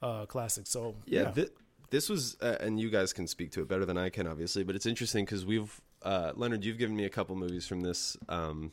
uh, 0.00 0.26
classics. 0.26 0.70
So 0.70 0.94
yeah, 1.06 1.30
thi- 1.30 1.48
this 1.90 2.08
was, 2.08 2.36
uh, 2.40 2.56
and 2.60 2.80
you 2.80 2.90
guys 2.90 3.12
can 3.12 3.26
speak 3.26 3.52
to 3.52 3.62
it 3.62 3.68
better 3.68 3.84
than 3.84 3.98
I 3.98 4.08
can, 4.08 4.26
obviously. 4.26 4.62
But 4.64 4.76
it's 4.76 4.86
interesting 4.86 5.24
because 5.24 5.44
we've 5.44 5.80
uh, 6.02 6.32
Leonard, 6.34 6.64
you've 6.64 6.78
given 6.78 6.96
me 6.96 7.04
a 7.04 7.10
couple 7.10 7.36
movies 7.36 7.66
from 7.66 7.80
this 7.82 8.16
um, 8.28 8.72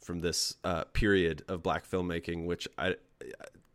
from 0.00 0.20
this 0.20 0.56
uh, 0.64 0.84
period 0.92 1.42
of 1.48 1.62
black 1.62 1.88
filmmaking, 1.88 2.46
which 2.46 2.68
I. 2.78 2.96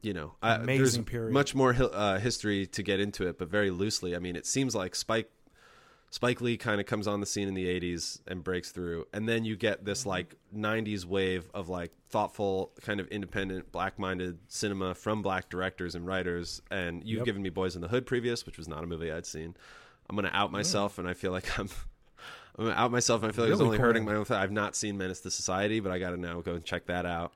You 0.01 0.13
know, 0.13 0.35
I, 0.41 0.55
Amazing 0.55 0.77
there's 0.77 0.97
period. 0.99 1.33
much 1.33 1.53
more 1.53 1.73
hi- 1.73 1.83
uh, 1.83 2.19
history 2.19 2.65
to 2.67 2.81
get 2.83 3.01
into 3.01 3.27
it, 3.27 3.37
but 3.37 3.49
very 3.49 3.69
loosely. 3.69 4.15
I 4.15 4.19
mean, 4.19 4.37
it 4.37 4.45
seems 4.45 4.73
like 4.73 4.95
Spike 4.95 5.29
Spike 6.11 6.41
Lee 6.41 6.57
kind 6.57 6.79
of 6.81 6.87
comes 6.87 7.07
on 7.07 7.19
the 7.19 7.25
scene 7.25 7.47
in 7.47 7.53
the 7.53 7.65
80s 7.67 8.19
and 8.27 8.43
breaks 8.43 8.71
through. 8.71 9.05
And 9.13 9.29
then 9.29 9.45
you 9.45 9.55
get 9.55 9.85
this 9.85 10.01
Mm-hmm. 10.01 10.09
like 10.09 10.35
90s 10.55 11.05
wave 11.05 11.49
of 11.53 11.69
like 11.69 11.91
thoughtful, 12.09 12.71
kind 12.81 12.99
of 12.99 13.07
independent, 13.09 13.71
black 13.71 13.99
minded 13.99 14.39
cinema 14.47 14.95
from 14.95 15.21
black 15.21 15.49
directors 15.49 15.93
and 15.95 16.07
writers. 16.07 16.61
And 16.71 17.03
you've 17.03 17.19
Yep. 17.19 17.25
given 17.25 17.41
me 17.43 17.51
Boyz 17.51 17.75
n 17.75 17.81
the 17.81 17.87
Hood 17.89 18.05
previous, 18.07 18.45
which 18.45 18.57
was 18.57 18.67
not 18.67 18.83
a 18.83 18.87
movie 18.87 19.11
I'd 19.11 19.25
seen. 19.27 19.55
I'm 20.09 20.15
going 20.15 20.25
to 20.27 20.35
out 20.35 20.51
myself, 20.51 20.97
and 20.97 21.07
I 21.07 21.13
feel 21.13 21.31
like 21.31 21.59
I'm. 21.59 21.69
I'm 22.57 22.69
out 22.71 22.91
myself, 22.91 23.21
and 23.23 23.31
I 23.31 23.33
feel 23.33 23.45
like 23.45 23.51
it's 23.53 23.61
Really, 23.61 23.77
only 23.77 23.77
hurting 23.77 24.03
my 24.03 24.15
own. 24.15 24.25
I've 24.31 24.51
not 24.51 24.75
seen 24.75 24.97
Menace 24.97 25.21
to 25.21 25.31
Society, 25.31 25.79
but 25.79 25.93
I 25.93 25.99
got 25.99 26.09
to 26.09 26.17
now 26.17 26.41
go 26.41 26.55
and 26.55 26.65
check 26.65 26.87
that 26.87 27.05
out. 27.05 27.31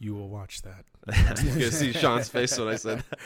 You 0.00 0.14
will 0.14 0.28
watch 0.28 0.62
that. 0.62 0.84
you 1.44 1.52
can 1.52 1.70
see 1.70 1.92
Sean's 1.92 2.28
face 2.28 2.58
when 2.58 2.68
I 2.68 2.76
said. 2.76 3.04
that. 3.10 3.18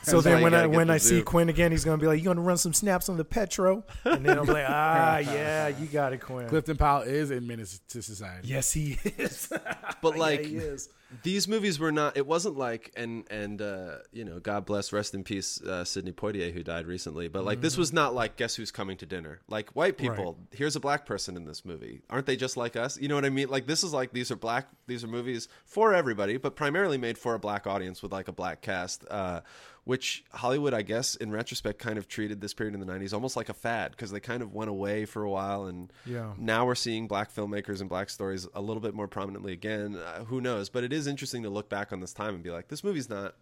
So 0.02 0.20
then 0.20 0.42
when 0.42 0.54
I 0.54 0.66
when 0.66 0.90
I 0.90 0.96
see 0.98 1.18
zoo. 1.18 1.22
Quinn 1.22 1.48
again, 1.48 1.70
he's 1.70 1.84
gonna 1.84 1.98
be 1.98 2.06
like, 2.06 2.18
"You 2.18 2.24
gonna 2.24 2.40
run 2.40 2.56
some 2.56 2.72
snaps 2.72 3.08
on 3.08 3.16
the 3.16 3.24
Petro?" 3.24 3.84
And 4.04 4.24
then 4.24 4.38
I'm 4.38 4.46
like, 4.46 4.64
"Ah, 4.68 5.18
yeah, 5.18 5.68
you 5.68 5.86
got 5.86 6.12
it, 6.12 6.18
Quinn." 6.20 6.48
Clifton 6.48 6.76
Powell 6.76 7.02
is 7.02 7.30
in 7.30 7.46
Menace 7.46 7.80
to 7.90 8.02
Society. 8.02 8.48
Yes, 8.48 8.72
he 8.72 8.98
is. 9.18 9.52
But 10.00 10.14
Yeah, 10.14 10.20
like, 10.20 10.44
he 10.44 10.56
is. 10.56 10.88
These 11.22 11.46
movies 11.46 11.78
were 11.78 11.92
not 11.92 12.16
it 12.16 12.26
wasn't 12.26 12.56
like 12.56 12.90
and 12.96 13.24
and 13.30 13.60
uh 13.60 13.98
you 14.12 14.24
know 14.24 14.40
god 14.40 14.64
bless 14.64 14.92
rest 14.92 15.14
in 15.14 15.22
peace 15.22 15.60
uh 15.62 15.84
sidney 15.84 16.12
poitier 16.12 16.52
who 16.52 16.62
died 16.62 16.86
recently 16.86 17.28
but 17.28 17.44
like 17.44 17.60
this 17.60 17.76
was 17.76 17.92
not 17.92 18.14
like 18.14 18.36
guess 18.36 18.54
who's 18.54 18.70
coming 18.70 18.96
to 18.96 19.06
dinner? 19.06 19.40
Like 19.48 19.70
white 19.70 19.98
people 19.98 20.38
here's 20.52 20.76
a 20.76 20.80
black 20.80 21.06
person 21.06 21.36
in 21.36 21.44
this 21.44 21.64
movie. 21.64 22.02
Aren't 22.08 22.26
they 22.26 22.36
just 22.36 22.56
like 22.56 22.76
us? 22.76 22.98
You 22.98 23.08
know 23.08 23.14
what 23.14 23.24
i 23.24 23.30
mean? 23.30 23.48
Like 23.48 23.66
this 23.66 23.82
is 23.82 23.92
like 23.92 24.12
these 24.12 24.30
are 24.30 24.36
black 24.36 24.68
these 24.86 25.04
are 25.04 25.08
movies 25.08 25.48
for 25.64 25.92
everybody 25.94 26.36
but 26.36 26.56
primarily 26.56 26.98
made 26.98 27.18
for 27.18 27.34
a 27.34 27.38
black 27.38 27.66
audience 27.66 28.02
with 28.02 28.12
like 28.12 28.28
a 28.28 28.32
black 28.32 28.62
cast. 28.62 29.04
Uh 29.10 29.40
which 29.84 30.24
hollywood 30.32 30.72
i 30.72 30.80
guess 30.82 31.16
in 31.16 31.30
retrospect 31.32 31.78
kind 31.80 31.98
of 31.98 32.06
treated 32.06 32.40
this 32.40 32.54
period 32.54 32.72
in 32.74 32.78
the 32.80 32.86
90s 32.86 33.12
almost 33.12 33.36
like 33.36 33.48
a 33.48 33.54
fad 33.54 33.90
because 33.90 34.10
they 34.12 34.20
kind 34.20 34.40
of 34.42 34.52
went 34.54 34.70
away 34.70 35.04
for 35.04 35.22
a 35.24 35.30
while 35.30 35.64
and 35.66 35.92
Yeah. 36.06 36.34
now 36.38 36.64
we're 36.66 36.74
seeing 36.76 37.08
black 37.08 37.34
filmmakers 37.34 37.80
and 37.80 37.88
black 37.88 38.08
stories 38.10 38.46
a 38.54 38.60
little 38.62 38.80
bit 38.80 38.94
more 38.94 39.08
prominently 39.08 39.52
again. 39.52 39.96
Uh, 39.96 40.24
who 40.24 40.40
knows? 40.40 40.68
But 40.68 40.84
it 40.84 40.92
is 40.92 41.06
interesting 41.08 41.42
to 41.42 41.50
look 41.50 41.68
back 41.68 41.92
on 41.92 41.98
this 42.00 42.12
time 42.12 42.34
and 42.34 42.42
be 42.44 42.50
like, 42.50 42.68
this 42.68 42.84
movie's 42.84 43.10
not 43.10 43.34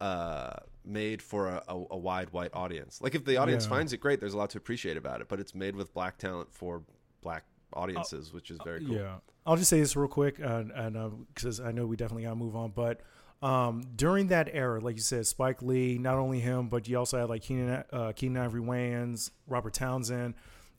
uh, 0.00 0.54
made 0.84 1.22
for 1.22 1.48
a, 1.48 1.62
a, 1.68 1.84
a 1.92 1.96
wide 1.96 2.30
white 2.30 2.50
audience. 2.52 3.00
Like 3.00 3.14
if 3.14 3.24
the 3.24 3.36
audience 3.38 3.64
Yeah. 3.64 3.70
finds 3.70 3.92
it 3.92 3.98
great, 3.98 4.20
there's 4.20 4.34
a 4.34 4.38
lot 4.38 4.50
to 4.50 4.58
appreciate 4.58 4.96
about 4.96 5.20
it. 5.20 5.28
But 5.28 5.40
it's 5.40 5.54
made 5.54 5.74
with 5.74 5.94
black 5.94 6.18
talent 6.18 6.52
for 6.52 6.82
black 7.22 7.44
audiences, 7.72 8.32
which 8.32 8.50
is 8.50 8.58
very 8.64 8.84
cool. 8.84 8.96
Yeah, 8.96 9.16
I'll 9.46 9.56
just 9.56 9.70
say 9.70 9.80
this 9.80 9.96
real 9.96 10.08
quick, 10.08 10.38
and 10.38 10.70
and 10.72 11.26
because 11.34 11.60
I 11.60 11.72
know 11.72 11.86
we 11.86 11.96
definitely 11.96 12.24
gotta 12.24 12.36
move 12.36 12.54
on, 12.56 12.72
but 12.74 13.00
um, 13.42 13.82
during 13.94 14.28
that 14.28 14.48
era, 14.52 14.80
like 14.80 14.96
you 14.96 15.02
said, 15.02 15.26
Spike 15.26 15.60
Lee, 15.60 15.98
not 15.98 16.16
only 16.16 16.40
him, 16.40 16.68
but 16.68 16.88
you 16.88 16.98
also 16.98 17.18
had 17.18 17.28
like 17.28 17.42
Keenen, 17.42 17.84
uh, 17.92 18.12
Keenen 18.12 18.42
Ivory 18.42 18.62
Wayans, 18.62 19.30
Robert 19.46 19.74
Townsend, 19.74 20.34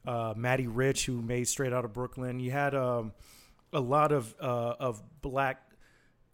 uh, 0.06 0.34
Rich, 0.36 1.06
who 1.06 1.22
made 1.22 1.48
Straight 1.48 1.74
Out 1.74 1.86
of 1.86 1.94
Brooklyn. 1.94 2.40
You 2.40 2.52
had 2.52 2.74
um, 2.74 3.14
a 3.72 3.80
lot 3.80 4.12
of 4.12 4.34
uh, 4.42 4.76
of 4.80 5.04
black 5.22 5.62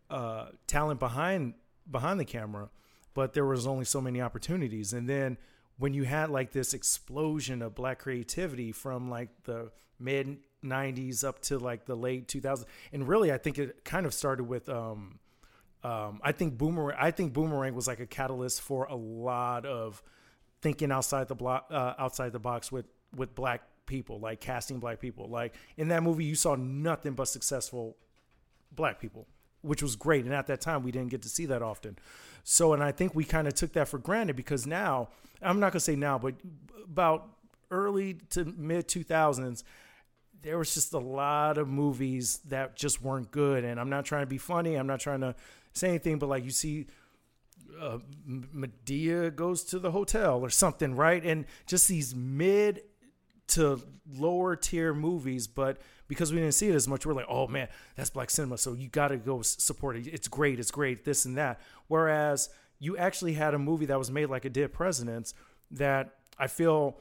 uh, 0.09 0.47
talent 0.65 0.99
behind 0.99 1.55
behind 1.89 2.19
the 2.19 2.25
camera, 2.25 2.69
but 3.13 3.33
there 3.33 3.45
was 3.45 3.67
only 3.67 3.85
so 3.85 3.99
many 3.99 4.21
opportunities. 4.21 4.93
And 4.93 5.09
then 5.09 5.37
when 5.77 5.93
you 5.93 6.03
had 6.03 6.29
like 6.29 6.51
this 6.51 6.73
explosion 6.73 7.61
of 7.61 7.75
black 7.75 7.99
creativity 7.99 8.71
from 8.71 9.09
like 9.09 9.29
the 9.43 9.71
mid 9.99 10.37
'90s 10.63 11.25
up 11.25 11.41
to 11.41 11.59
like 11.59 11.85
the 11.85 11.95
late 11.95 12.29
2000s, 12.29 12.63
and 12.93 13.07
really, 13.09 13.29
I 13.29 13.37
think 13.37 13.59
it 13.59 13.83
kind 13.83 14.05
of 14.05 14.13
started 14.13 14.45
with. 14.45 14.69
Um, 14.69 15.19
um, 15.83 16.21
I 16.23 16.31
think 16.31 16.57
Boomerang. 16.57 16.97
I 16.99 17.11
think 17.11 17.33
Boomerang 17.33 17.75
was 17.75 17.87
like 17.87 17.99
a 17.99 18.05
catalyst 18.05 18.61
for 18.61 18.85
a 18.85 18.95
lot 18.95 19.65
of 19.65 20.01
thinking 20.61 20.91
outside 20.91 21.27
the 21.27 21.35
block, 21.35 21.67
uh, 21.69 21.93
outside 21.99 22.31
the 22.31 22.39
box 22.39 22.71
with 22.71 22.85
with 23.15 23.35
black 23.35 23.61
people, 23.85 24.19
like 24.19 24.39
casting 24.39 24.79
black 24.79 24.99
people. 24.99 25.27
Like 25.29 25.55
in 25.75 25.89
that 25.89 26.01
movie, 26.01 26.23
you 26.23 26.35
saw 26.35 26.55
nothing 26.55 27.13
but 27.13 27.27
successful 27.27 27.97
black 28.71 28.99
people, 28.99 29.27
which 29.61 29.83
was 29.83 29.95
great. 29.97 30.23
And 30.23 30.33
at 30.33 30.47
that 30.47 30.61
time, 30.61 30.83
we 30.83 30.91
didn't 30.91 31.09
get 31.09 31.21
to 31.23 31.29
see 31.29 31.45
that 31.47 31.61
often. 31.61 31.97
So, 32.43 32.73
and 32.73 32.81
I 32.81 32.91
think 32.91 33.13
we 33.13 33.25
kind 33.25 33.47
of 33.47 33.53
took 33.53 33.73
that 33.73 33.89
for 33.89 33.97
granted 33.97 34.37
because 34.37 34.65
now, 34.65 35.09
I'm 35.41 35.59
not 35.59 35.73
gonna 35.73 35.81
say 35.81 35.97
now, 35.97 36.17
but 36.17 36.35
about 36.85 37.27
early 37.71 38.15
to 38.29 38.45
mid 38.45 38.87
2000s, 38.87 39.63
there 40.41 40.57
was 40.57 40.73
just 40.73 40.93
a 40.93 40.99
lot 40.99 41.57
of 41.57 41.67
movies 41.67 42.39
that 42.47 42.75
just 42.75 43.01
weren't 43.01 43.31
good. 43.31 43.65
And 43.65 43.79
I'm 43.79 43.89
not 43.89 44.05
trying 44.05 44.23
to 44.23 44.27
be 44.27 44.37
funny. 44.37 44.75
I'm 44.75 44.87
not 44.87 44.99
trying 44.99 45.21
to 45.21 45.35
say 45.73 45.89
anything, 45.89 46.19
but 46.19 46.29
like 46.29 46.43
you 46.43 46.51
see 46.51 46.87
uh, 47.79 47.99
Madea 48.27 49.35
goes 49.35 49.63
to 49.65 49.79
the 49.79 49.91
hotel 49.91 50.39
or 50.41 50.49
something, 50.49 50.95
right? 50.95 51.23
And 51.23 51.45
just 51.65 51.87
these 51.87 52.15
mid 52.15 52.81
to 53.47 53.81
lower 54.11 54.55
tier 54.55 54.93
movies, 54.93 55.47
but 55.47 55.77
because 56.07 56.31
we 56.31 56.39
didn't 56.39 56.53
see 56.53 56.69
it 56.69 56.75
as 56.75 56.87
much, 56.87 57.05
we're 57.05 57.13
like, 57.13 57.25
oh 57.29 57.47
man, 57.47 57.67
that's 57.95 58.09
black 58.09 58.29
cinema. 58.29 58.57
So 58.57 58.73
you 58.73 58.87
got 58.87 59.09
to 59.09 59.17
go 59.17 59.41
support 59.41 59.97
it. 59.97 60.07
It's 60.07 60.27
great. 60.27 60.59
It's 60.59 60.71
great. 60.71 61.05
This 61.05 61.25
and 61.25 61.37
that. 61.37 61.59
Whereas 61.87 62.49
you 62.79 62.97
actually 62.97 63.33
had 63.33 63.53
a 63.53 63.59
movie 63.59 63.85
that 63.87 63.97
was 63.97 64.11
made 64.11 64.27
like 64.27 64.45
a 64.45 64.49
Dead 64.49 64.73
Presidents 64.73 65.33
that 65.71 66.15
I 66.37 66.47
feel 66.47 66.99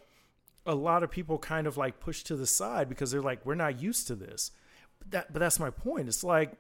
a 0.64 0.75
lot 0.75 1.03
of 1.03 1.11
people 1.11 1.39
kind 1.39 1.66
of 1.66 1.77
like 1.77 2.01
push 2.01 2.23
to 2.25 2.37
the 2.37 2.47
side 2.47 2.89
because 2.89 3.11
they're 3.11 3.23
like, 3.23 3.45
we're 3.45 3.55
not 3.55 3.81
used 3.81 4.07
to 4.09 4.14
this. 4.14 4.53
But 4.99 5.11
that, 5.11 5.33
but 5.33 5.41
that's 5.41 5.59
my 5.59 5.70
point. 5.70 6.09
It's 6.09 6.23
like 6.23 6.53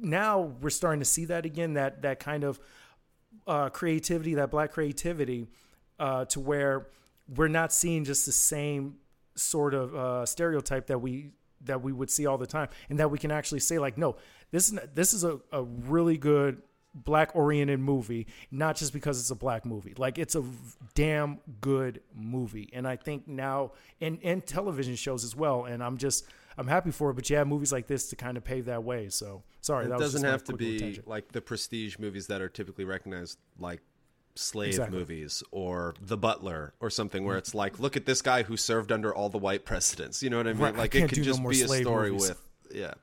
now 0.00 0.40
we're 0.60 0.70
starting 0.70 1.00
to 1.00 1.06
see 1.06 1.26
that 1.26 1.44
again. 1.44 1.74
That 1.74 2.02
that 2.02 2.20
kind 2.20 2.44
of 2.44 2.60
uh, 3.46 3.68
creativity, 3.68 4.34
that 4.34 4.50
black 4.50 4.72
creativity, 4.72 5.46
uh, 5.98 6.24
to 6.26 6.40
where 6.40 6.86
we're 7.34 7.48
not 7.48 7.72
seeing 7.72 8.04
just 8.04 8.26
the 8.26 8.32
same 8.32 8.96
sort 9.34 9.74
of 9.74 9.94
uh, 9.94 10.26
stereotype 10.26 10.86
that 10.88 10.98
we 10.98 11.30
that 11.62 11.82
we 11.82 11.92
would 11.92 12.10
see 12.10 12.26
all 12.26 12.38
the 12.38 12.46
time, 12.46 12.68
and 12.88 12.98
that 12.98 13.10
we 13.10 13.18
can 13.18 13.30
actually 13.30 13.60
say 13.60 13.78
like, 13.78 13.98
no, 13.98 14.16
this 14.50 14.72
is 14.72 14.78
this 14.94 15.12
is 15.12 15.24
a, 15.24 15.38
a 15.52 15.62
really 15.62 16.16
good 16.16 16.62
black 16.94 17.36
oriented 17.36 17.78
movie, 17.78 18.26
not 18.50 18.76
just 18.76 18.92
because 18.92 19.20
it's 19.20 19.30
a 19.30 19.34
black 19.34 19.64
movie. 19.64 19.94
Like 19.96 20.18
it's 20.18 20.34
a 20.34 20.44
damn 20.94 21.38
good 21.60 22.00
movie, 22.14 22.70
and 22.72 22.86
I 22.86 22.96
think 22.96 23.28
now 23.28 23.72
and 24.00 24.18
and 24.22 24.44
television 24.44 24.96
shows 24.96 25.24
as 25.24 25.36
well. 25.36 25.64
And 25.64 25.82
I'm 25.82 25.98
just 25.98 26.24
I'm 26.60 26.68
happy 26.68 26.90
for 26.90 27.10
it. 27.10 27.14
But 27.14 27.28
you 27.30 27.36
have 27.36 27.46
movies 27.48 27.72
like 27.72 27.86
this 27.86 28.08
to 28.10 28.16
kind 28.16 28.36
of 28.36 28.44
pave 28.44 28.66
that 28.66 28.84
way. 28.84 29.08
So 29.08 29.42
sorry, 29.60 29.86
It 29.86 29.88
that 29.88 29.98
doesn't 29.98 30.22
just 30.22 30.30
have 30.30 30.44
to 30.44 30.52
be 30.56 30.78
tangent. 30.78 31.08
like 31.08 31.32
the 31.32 31.40
prestige 31.40 31.98
movies 31.98 32.26
that 32.28 32.40
are 32.40 32.48
typically 32.48 32.84
recognized, 32.84 33.38
like 33.58 33.80
slave 34.36 34.68
Exactly. 34.70 34.98
movies 34.98 35.42
or 35.50 35.94
The 36.00 36.16
Butler 36.16 36.72
or 36.80 36.90
something, 36.90 37.24
where 37.24 37.36
it's 37.36 37.54
like, 37.54 37.78
look 37.80 37.96
at 37.96 38.06
this 38.06 38.22
guy 38.22 38.42
who 38.44 38.56
served 38.56 38.92
under 38.92 39.12
all 39.14 39.28
the 39.28 39.38
white 39.38 39.64
presidents. 39.64 40.22
You 40.22 40.30
know 40.30 40.36
what 40.36 40.46
I 40.46 40.52
mean? 40.52 40.62
Right, 40.62 40.76
Like 40.76 40.90
can't 40.92 41.04
it 41.04 41.08
could 41.08 41.14
do 41.16 41.22
no 41.22 41.50
just 41.50 41.68
be 41.68 41.78
a 41.78 41.82
story 41.82 42.10
movies. 42.12 42.28
with, 42.28 42.40
yeah. 42.74 42.94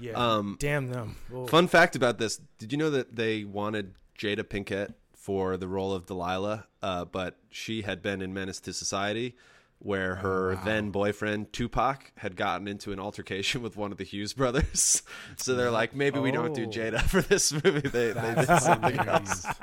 Yeah, 0.00 0.12
Um, 0.14 0.56
damn 0.58 0.88
them. 0.88 1.16
Oh. 1.32 1.46
Fun 1.46 1.68
fact 1.68 1.94
about 1.94 2.18
this: 2.18 2.40
Did 2.58 2.72
you 2.72 2.78
know 2.78 2.90
that 2.90 3.14
they 3.14 3.44
wanted 3.44 3.94
Jada 4.18 4.42
Pinkett 4.42 4.94
for 5.14 5.56
the 5.56 5.68
role 5.68 5.92
of 5.92 6.06
Delilah, 6.06 6.66
uh, 6.82 7.04
but 7.04 7.36
she 7.50 7.82
had 7.82 8.02
been 8.02 8.20
in 8.22 8.32
Menace 8.34 8.58
to 8.60 8.72
Society, 8.72 9.36
where 9.84 10.14
her 10.16 10.54
then 10.64 10.90
boyfriend 10.90 11.52
Tupac 11.52 12.12
had 12.16 12.36
gotten 12.36 12.68
into 12.68 12.92
an 12.92 13.00
altercation 13.00 13.62
with 13.62 13.76
one 13.76 13.90
of 13.90 13.98
the 13.98 14.04
Hughes 14.04 14.32
brothers. 14.32 15.02
so 15.36 15.54
they're 15.56 15.72
like, 15.72 15.92
maybe 15.94 16.20
we 16.20 16.30
don't 16.30 16.54
do 16.54 16.62
Oh. 16.64 16.68
Jada 16.68 17.00
for 17.08 17.20
this 17.20 17.52
movie. 17.52 17.80
They, 17.88 18.12
they 18.12 18.34
did 18.34 18.58
something 18.60 18.98
else. 18.98 19.44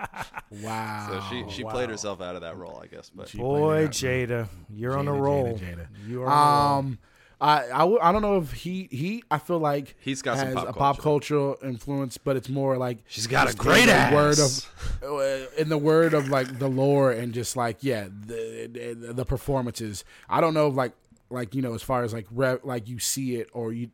Wow. 0.64 1.08
So 1.12 1.22
she 1.30 1.58
she 1.58 1.64
played 1.64 1.92
herself 1.92 2.22
out 2.22 2.34
of 2.36 2.42
that 2.42 2.58
role, 2.58 2.82
I 2.84 2.88
guess. 2.88 3.12
But 3.12 3.30
She 3.30 3.38
Boy, 3.38 3.88
Jada, 3.88 4.48
you're 4.74 4.98
on 4.98 5.08
a 5.08 5.14
roll. 5.14 5.54
Jada, 5.60 5.60
Jada. 5.60 5.88
You 6.08 6.24
are. 6.24 6.28
on 6.28 6.32
a 6.32 6.72
roll. 6.72 6.80
Um, 6.80 7.00
I 7.42 7.66
I, 7.66 7.78
w- 7.80 8.00
I 8.02 8.12
don't 8.12 8.22
know 8.22 8.38
if 8.38 8.52
he 8.52 8.88
he 8.92 9.24
I 9.32 9.38
feel 9.38 9.60
like 9.60 9.96
He's 10.02 10.22
got 10.22 10.38
some 10.38 10.48
has 10.48 10.56
pop 10.56 10.68
a 10.70 10.74
pop 10.74 10.98
culture 11.00 11.56
influence, 11.64 12.18
but 12.18 12.36
it's 12.36 12.50
more 12.50 12.78
like 12.78 12.98
she's 13.08 13.28
got 13.28 13.52
a 13.52 13.56
great 13.56 13.88
ass. 13.88 14.14
word 14.14 14.40
of 14.40 15.04
uh, 15.04 15.46
in 15.58 15.70
the 15.70 15.78
word 15.78 16.14
of 16.14 16.28
like 16.30 16.60
the 16.60 16.68
lore 16.68 17.12
and 17.12 17.34
just 17.34 17.56
like 17.56 17.78
yeah 17.82 18.08
the 18.26 18.96
the, 19.00 19.14
the 19.14 19.26
performances. 19.26 20.04
I 20.30 20.42
don't 20.42 20.54
know 20.54 20.68
if 20.68 20.76
like 20.76 20.94
like 21.30 21.56
you 21.56 21.62
know 21.62 21.74
as 21.74 21.82
far 21.82 22.04
as 22.04 22.12
like 22.14 22.28
re- 22.32 22.58
like 22.64 22.90
you 22.90 23.00
see 23.00 23.36
it 23.38 23.50
or 23.54 23.72
you 23.72 23.90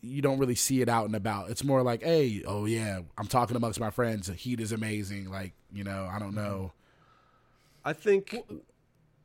you 0.00 0.22
don't 0.22 0.38
really 0.38 0.54
see 0.54 0.80
it 0.80 0.88
out 0.88 1.06
and 1.06 1.16
about. 1.16 1.50
It's 1.50 1.64
more 1.64 1.82
like 1.82 2.02
hey 2.04 2.44
oh 2.46 2.64
yeah 2.66 3.00
I'm 3.16 3.26
talking 3.26 3.56
amongst 3.56 3.80
my 3.80 3.90
friends. 3.90 4.28
Heat 4.28 4.60
is 4.60 4.70
amazing. 4.70 5.30
Like 5.30 5.52
you 5.72 5.82
know 5.82 6.08
I 6.12 6.20
don't 6.20 6.34
know. 6.34 6.72
I 7.84 7.92
think 7.92 8.36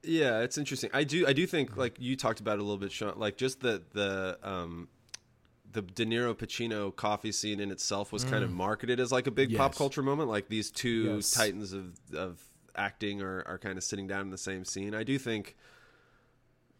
yeah, 0.03 0.41
it's 0.41 0.57
interesting. 0.57 0.89
I 0.93 1.03
do 1.03 1.25
I 1.27 1.33
do 1.33 1.45
think 1.47 1.77
like 1.77 1.95
you 1.99 2.15
talked 2.15 2.39
about 2.39 2.59
a 2.59 2.61
little 2.61 2.77
bit, 2.77 2.91
Sean, 2.91 3.13
like 3.17 3.37
just 3.37 3.61
the 3.61 3.81
the 3.93 4.37
um 4.43 4.87
the 5.71 5.81
De 5.81 6.05
Niro 6.05 6.35
Pacino 6.35 6.95
coffee 6.95 7.31
scene 7.31 7.59
in 7.59 7.71
itself 7.71 8.11
was 8.11 8.23
kind 8.23 8.43
of 8.43 8.51
marketed 8.51 8.99
as 8.99 9.11
like 9.11 9.25
a 9.25 9.31
big 9.31 9.55
pop 9.57 9.75
culture 9.75 10.03
moment. 10.03 10.29
Like 10.29 10.47
these 10.47 10.69
two 10.69 11.15
Yes. 11.15 11.31
titans 11.31 11.73
of 11.73 11.99
of 12.13 12.39
acting 12.75 13.21
are 13.21 13.43
are 13.47 13.57
kind 13.57 13.77
of 13.77 13.83
sitting 13.83 14.05
down 14.07 14.21
in 14.21 14.29
the 14.29 14.37
same 14.37 14.65
scene. 14.65 14.93
I 14.93 15.03
do 15.03 15.17
think 15.17 15.55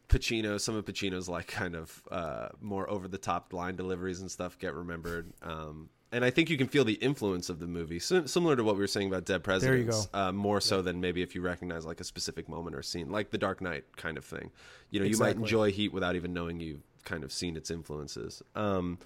Pacino, 0.09 0.59
some 0.59 0.75
of 0.75 0.85
Pacino's 0.85 1.27
like 1.27 1.47
kind 1.47 1.75
of 1.75 2.03
uh, 2.11 2.49
more 2.61 2.87
over 2.89 3.07
the 3.07 3.17
top 3.17 3.51
line 3.51 3.75
deliveries 3.75 4.21
and 4.21 4.29
stuff 4.29 4.59
get 4.59 4.75
remembered. 4.75 5.33
Um, 5.41 5.89
and 6.13 6.23
I 6.23 6.29
think 6.29 6.49
you 6.49 6.57
can 6.57 6.67
feel 6.67 6.85
the 6.85 6.93
influence 6.93 7.49
of 7.49 7.59
the 7.59 7.67
movie, 7.67 7.99
Sim- 7.99 8.27
similar 8.27 8.55
to 8.55 8.63
what 8.63 8.75
we 8.75 8.81
were 8.81 8.87
saying 8.87 9.07
about 9.07 9.25
Dead 9.25 9.43
There 9.43 9.75
you 9.75 9.85
Presidents. 9.85 10.07
Uh, 10.13 10.31
more 10.31 10.61
so 10.61 10.81
than 10.81 11.01
maybe 11.01 11.21
if 11.21 11.35
you 11.35 11.41
recognize 11.41 11.85
like 11.85 11.99
a 11.99 12.03
specific 12.03 12.47
moment 12.47 12.75
or 12.75 12.81
scene, 12.83 13.09
like 13.11 13.31
The 13.31 13.37
Dark 13.37 13.59
Knight 13.61 13.83
kind 13.97 14.17
of 14.17 14.23
thing. 14.23 14.51
You 14.89 14.99
know, 14.99 15.05
you 15.05 15.17
might 15.17 15.35
enjoy 15.35 15.71
Heat 15.71 15.91
without 15.91 16.15
even 16.15 16.33
knowing 16.33 16.59
you've 16.59 16.83
kind 17.03 17.23
of 17.23 17.31
seen 17.31 17.57
its 17.57 17.69
influences. 17.71 18.41
Um, 18.55 18.99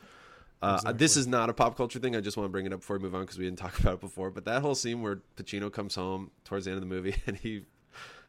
uh, 0.61 0.91
This 0.91 1.17
is 1.17 1.27
not 1.27 1.49
a 1.49 1.53
pop 1.53 1.77
culture 1.77 1.99
thing. 1.99 2.15
I 2.15 2.21
just 2.21 2.35
want 2.37 2.45
to 2.45 2.51
bring 2.51 2.65
it 2.65 2.73
up 2.73 2.79
before 2.81 2.97
we 2.97 3.03
move 3.03 3.15
on 3.15 3.21
because 3.21 3.37
we 3.37 3.45
didn't 3.45 3.59
talk 3.59 3.79
about 3.79 3.95
it 3.95 4.01
before. 4.01 4.29
But 4.29 4.45
that 4.45 4.61
whole 4.61 4.75
scene 4.75 5.01
where 5.01 5.21
Pacino 5.35 5.71
comes 5.71 5.95
home 5.95 6.31
towards 6.43 6.65
the 6.65 6.71
end 6.71 6.77
of 6.77 6.87
the 6.87 6.93
movie 6.93 7.15
and 7.27 7.37
he 7.37 7.63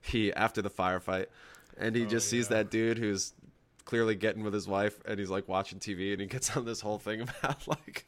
he 0.01 0.33
after 0.33 0.63
the 0.63 0.71
firefight 0.71 1.27
and 1.77 1.97
he 1.97 2.07
just 2.07 2.29
sees 2.29 2.49
that 2.49 2.71
dude 2.71 2.99
who's 2.99 3.35
clearly 3.85 4.15
getting 4.15 4.45
with 4.45 4.55
his 4.55 4.69
wife 4.69 5.01
and 5.07 5.19
he's 5.19 5.31
like 5.31 5.49
watching 5.49 5.79
TV 5.79 6.13
and 6.13 6.21
he 6.21 6.27
gets 6.27 6.57
on 6.57 6.65
this 6.65 6.81
whole 6.81 6.99
thing 6.99 7.21
about 7.41 7.67
like 7.67 8.07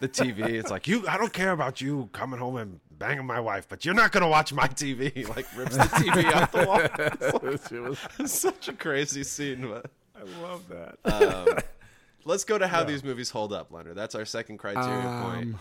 the 0.00 0.08
TV. 0.08 0.40
It's 0.48 0.70
like 0.70 0.86
you 0.88 1.06
I 1.06 1.16
don't 1.16 1.32
care 1.32 1.52
about 1.52 1.80
you 1.80 2.08
coming 2.12 2.38
home 2.40 2.56
and 2.56 2.80
banging 2.98 3.24
my 3.26 3.38
wife, 3.40 3.66
but 3.68 3.84
you're 3.84 3.94
not 3.94 4.12
gonna 4.12 4.28
watch 4.28 4.52
my 4.52 4.66
TV. 4.68 5.26
Like 5.36 5.46
rips 5.56 5.76
the 5.76 5.82
TV 5.84 6.34
off 6.34 6.52
the 6.52 6.66
wall. 6.66 7.96
It's 8.24 8.38
such 8.38 8.68
a 8.68 8.72
crazy 8.72 9.22
scene, 9.22 9.68
but 9.68 9.86
I 10.14 10.42
love 10.42 10.64
that. 10.68 10.98
um, 11.04 11.58
let's 12.24 12.44
go 12.44 12.58
to 12.58 12.66
how 12.66 12.82
these 12.84 13.02
movies 13.04 13.30
hold 13.30 13.52
up, 13.52 13.70
Leonard. 13.72 13.96
That's 13.96 14.14
our 14.14 14.24
second 14.24 14.58
criteria 14.58 15.22
point. 15.24 15.54
Um, 15.54 15.60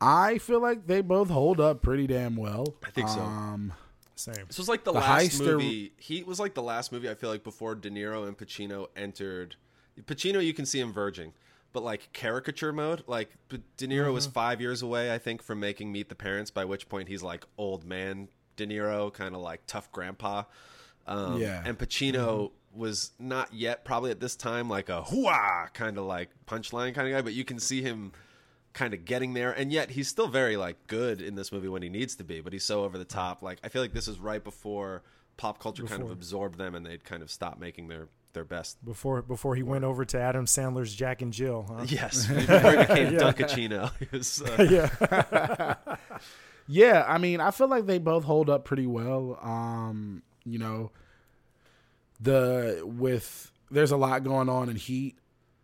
I 0.00 0.38
feel 0.38 0.60
like 0.60 0.86
they 0.86 1.00
both 1.00 1.28
hold 1.30 1.60
up 1.60 1.82
pretty 1.82 2.06
damn 2.06 2.36
well. 2.36 2.74
I 2.84 2.90
think 2.90 3.08
so. 3.08 3.20
Um, 3.20 3.72
Same. 4.16 4.34
This 4.48 4.58
was 4.58 4.68
like 4.68 4.82
the, 4.84 4.92
The 4.92 4.98
last 4.98 5.22
heist 5.32 5.40
are- 5.46 5.52
movie. 5.58 5.92
Heat 5.98 6.26
was 6.26 6.40
like 6.40 6.54
the 6.54 6.62
last 6.62 6.90
movie 6.92 7.08
I 7.08 7.14
feel 7.14 7.30
like 7.30 7.44
before 7.44 7.74
De 7.76 7.88
Niro 7.90 8.26
and 8.26 8.36
Pacino 8.36 8.88
entered. 8.96 9.54
Pacino, 10.02 10.44
you 10.44 10.54
can 10.54 10.66
see 10.66 10.80
him 10.80 10.92
verging, 10.92 11.32
but 11.72 11.82
like 11.82 12.12
caricature 12.12 12.72
mode. 12.72 13.02
Like 13.06 13.30
De 13.48 13.86
Niro 13.86 14.12
was 14.12 14.26
Mm-hmm. 14.26 14.32
five 14.34 14.60
years 14.60 14.82
away, 14.82 15.12
I 15.12 15.18
think, 15.18 15.42
from 15.42 15.60
making 15.60 15.92
Meet 15.92 16.08
the 16.08 16.14
Parents. 16.14 16.50
By 16.50 16.64
which 16.64 16.88
point 16.88 17.08
he's 17.08 17.22
like 17.22 17.44
old 17.58 17.84
man 17.84 18.28
De 18.56 18.66
Niro, 18.66 19.12
kind 19.12 19.34
of 19.34 19.40
like 19.40 19.62
tough 19.66 19.90
grandpa. 19.92 20.44
Um, 21.06 21.40
Yeah. 21.40 21.62
And 21.64 21.78
Pacino 21.78 22.52
was 22.74 23.10
not 23.18 23.52
yet 23.52 23.84
probably 23.84 24.10
at 24.10 24.20
this 24.20 24.34
time 24.36 24.68
like 24.68 24.88
a 24.88 25.02
hooah 25.02 25.72
kind 25.74 25.98
of 25.98 26.04
like 26.04 26.30
punchline 26.46 26.94
kind 26.94 27.06
of 27.08 27.12
guy, 27.12 27.20
but 27.20 27.34
you 27.34 27.44
can 27.44 27.58
see 27.58 27.82
him 27.82 28.12
kind 28.72 28.94
of 28.94 29.04
getting 29.04 29.34
there 29.34 29.52
and 29.52 29.70
yet 29.70 29.90
he's 29.90 30.08
still 30.08 30.28
very 30.28 30.56
like 30.56 30.86
good 30.86 31.20
in 31.20 31.34
this 31.34 31.52
movie 31.52 31.68
when 31.68 31.82
he 31.82 31.90
needs 31.90 32.16
to 32.16 32.24
be 32.24 32.40
but 32.40 32.54
he's 32.54 32.64
so 32.64 32.84
over 32.84 32.96
the 32.96 33.04
top 33.04 33.42
like 33.42 33.58
i 33.62 33.68
feel 33.68 33.82
like 33.82 33.92
this 33.92 34.08
is 34.08 34.18
right 34.18 34.42
before 34.42 35.02
pop 35.36 35.58
culture 35.60 35.82
kind 35.84 36.00
of 36.02 36.10
absorbed 36.10 36.56
them 36.56 36.74
and 36.74 36.86
they'd 36.86 37.04
kind 37.04 37.22
of 37.22 37.30
stop 37.30 37.60
making 37.60 37.88
their 37.88 38.08
their 38.32 38.44
best 38.44 38.84
Before 38.84 39.22
before 39.22 39.54
he 39.54 39.62
went 39.62 39.84
over 39.84 40.04
to 40.04 40.20
Adam 40.20 40.46
Sandler's 40.46 40.94
Jack 40.94 41.22
and 41.22 41.32
Jill. 41.32 41.66
Huh? 41.68 41.84
yes 41.88 42.26
before 42.46 42.70
he 42.70 42.76
became 42.76 43.12
Dunkaccino 43.14 43.90
he 43.98 44.06
was 44.16 44.42
uh, 44.42 44.66
yeah. 44.70 45.96
yeah, 46.66 47.04
I 47.06 47.18
mean, 47.18 47.40
I 47.40 47.50
feel 47.50 47.68
like 47.68 47.86
they 47.86 47.98
both 47.98 48.24
hold 48.24 48.48
up 48.50 48.64
pretty 48.64 48.86
well. 48.86 49.38
Um, 49.42 50.22
you 50.44 50.58
know, 50.58 50.90
the 52.20 52.82
with 52.84 53.50
there's 53.70 53.90
a 53.90 53.96
lot 53.96 54.24
going 54.24 54.48
on 54.48 54.68
in 54.68 54.76
Heat, 54.76 55.16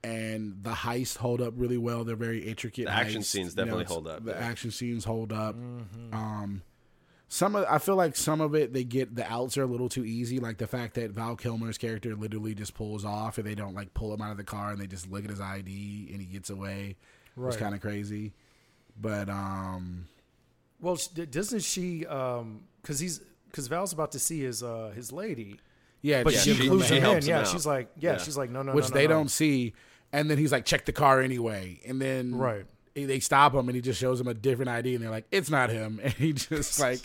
and 0.02 0.62
the 0.62 0.70
heist 0.70 1.16
hold 1.16 1.40
up 1.40 1.54
really 1.56 1.78
well. 1.78 2.04
They're 2.04 2.16
very 2.16 2.40
intricate. 2.40 2.86
The 2.86 2.92
action 2.92 3.22
heists. 3.22 3.26
scenes 3.26 3.54
You 3.56 3.64
know, 3.64 3.64
definitely 3.64 3.84
hold 3.94 4.08
up, 4.08 4.24
The 4.24 4.32
yeah. 4.32 4.38
action 4.38 4.70
scenes 4.70 5.04
hold 5.04 5.32
up. 5.32 5.56
Um, 6.12 6.62
some 7.28 7.54
of 7.56 7.66
I 7.68 7.78
feel 7.78 7.96
like 7.96 8.16
some 8.16 8.40
of 8.40 8.54
it 8.54 8.72
they 8.72 8.84
get 8.84 9.14
the 9.14 9.30
outs 9.30 9.56
are 9.58 9.62
a 9.62 9.66
little 9.66 9.88
too 9.88 10.04
easy. 10.04 10.38
Like 10.40 10.58
the 10.58 10.66
fact 10.66 10.94
that 10.94 11.10
Val 11.10 11.36
Kilmer's 11.36 11.76
character 11.78 12.14
literally 12.14 12.54
just 12.54 12.74
pulls 12.74 13.04
off, 13.04 13.38
and 13.38 13.46
they 13.46 13.54
don't 13.54 13.74
like 13.74 13.92
pull 13.94 14.12
him 14.14 14.20
out 14.22 14.30
of 14.30 14.36
the 14.38 14.44
car, 14.44 14.70
and 14.72 14.80
they 14.80 14.86
just 14.86 15.10
look 15.10 15.24
at 15.24 15.30
his 15.30 15.40
ID, 15.40 16.08
and 16.12 16.20
he 16.20 16.26
gets 16.26 16.50
away. 16.50 16.96
Right. 17.36 17.56
kind 17.56 17.74
of 17.74 17.80
crazy, 17.80 18.32
but 19.00 19.28
um. 19.28 20.06
Well, 20.80 20.96
doesn't 21.30 21.62
she? 21.62 22.06
Um, 22.06 22.62
Because 22.82 22.98
he's 23.00 23.20
because 23.50 23.66
Val's 23.68 23.92
about 23.92 24.12
to 24.12 24.18
see 24.18 24.40
his 24.42 24.62
uh, 24.62 24.92
his 24.94 25.10
lady, 25.12 25.58
Yeah, 26.02 26.22
but 26.22 26.32
yeah, 26.34 26.40
she 26.40 26.54
she- 26.54 26.62
includes 26.62 26.88
him 26.88 27.04
in. 27.04 27.22
Yeah, 27.24 27.40
out. 27.40 27.46
she's 27.48 27.66
like, 27.66 27.90
yeah, 27.98 28.12
Yeah. 28.12 28.18
she's 28.18 28.36
like, 28.36 28.50
no, 28.50 28.62
no, 28.62 28.72
which 28.74 28.84
no, 28.84 28.88
no, 28.90 28.94
they 28.94 29.06
no. 29.06 29.14
don't 29.14 29.28
see. 29.30 29.74
And 30.12 30.30
then 30.30 30.38
he's 30.38 30.52
like, 30.52 30.64
check 30.64 30.84
the 30.86 30.92
car 30.92 31.20
anyway. 31.20 31.80
And 31.86 32.00
then 32.00 32.34
Right. 32.34 32.64
He- 32.98 33.04
they 33.06 33.20
stop 33.20 33.54
him 33.54 33.68
and 33.68 33.74
he 33.76 33.80
just 33.80 34.00
shows 34.00 34.18
them 34.18 34.28
a 34.28 34.34
different 34.34 34.68
ID 34.70 34.94
and 34.94 35.02
they're 35.04 35.10
like, 35.10 35.26
it's 35.30 35.50
not 35.50 35.70
him. 35.70 36.00
And 36.04 36.12
he 36.14 36.32
just 36.32 36.78
like, 36.80 37.00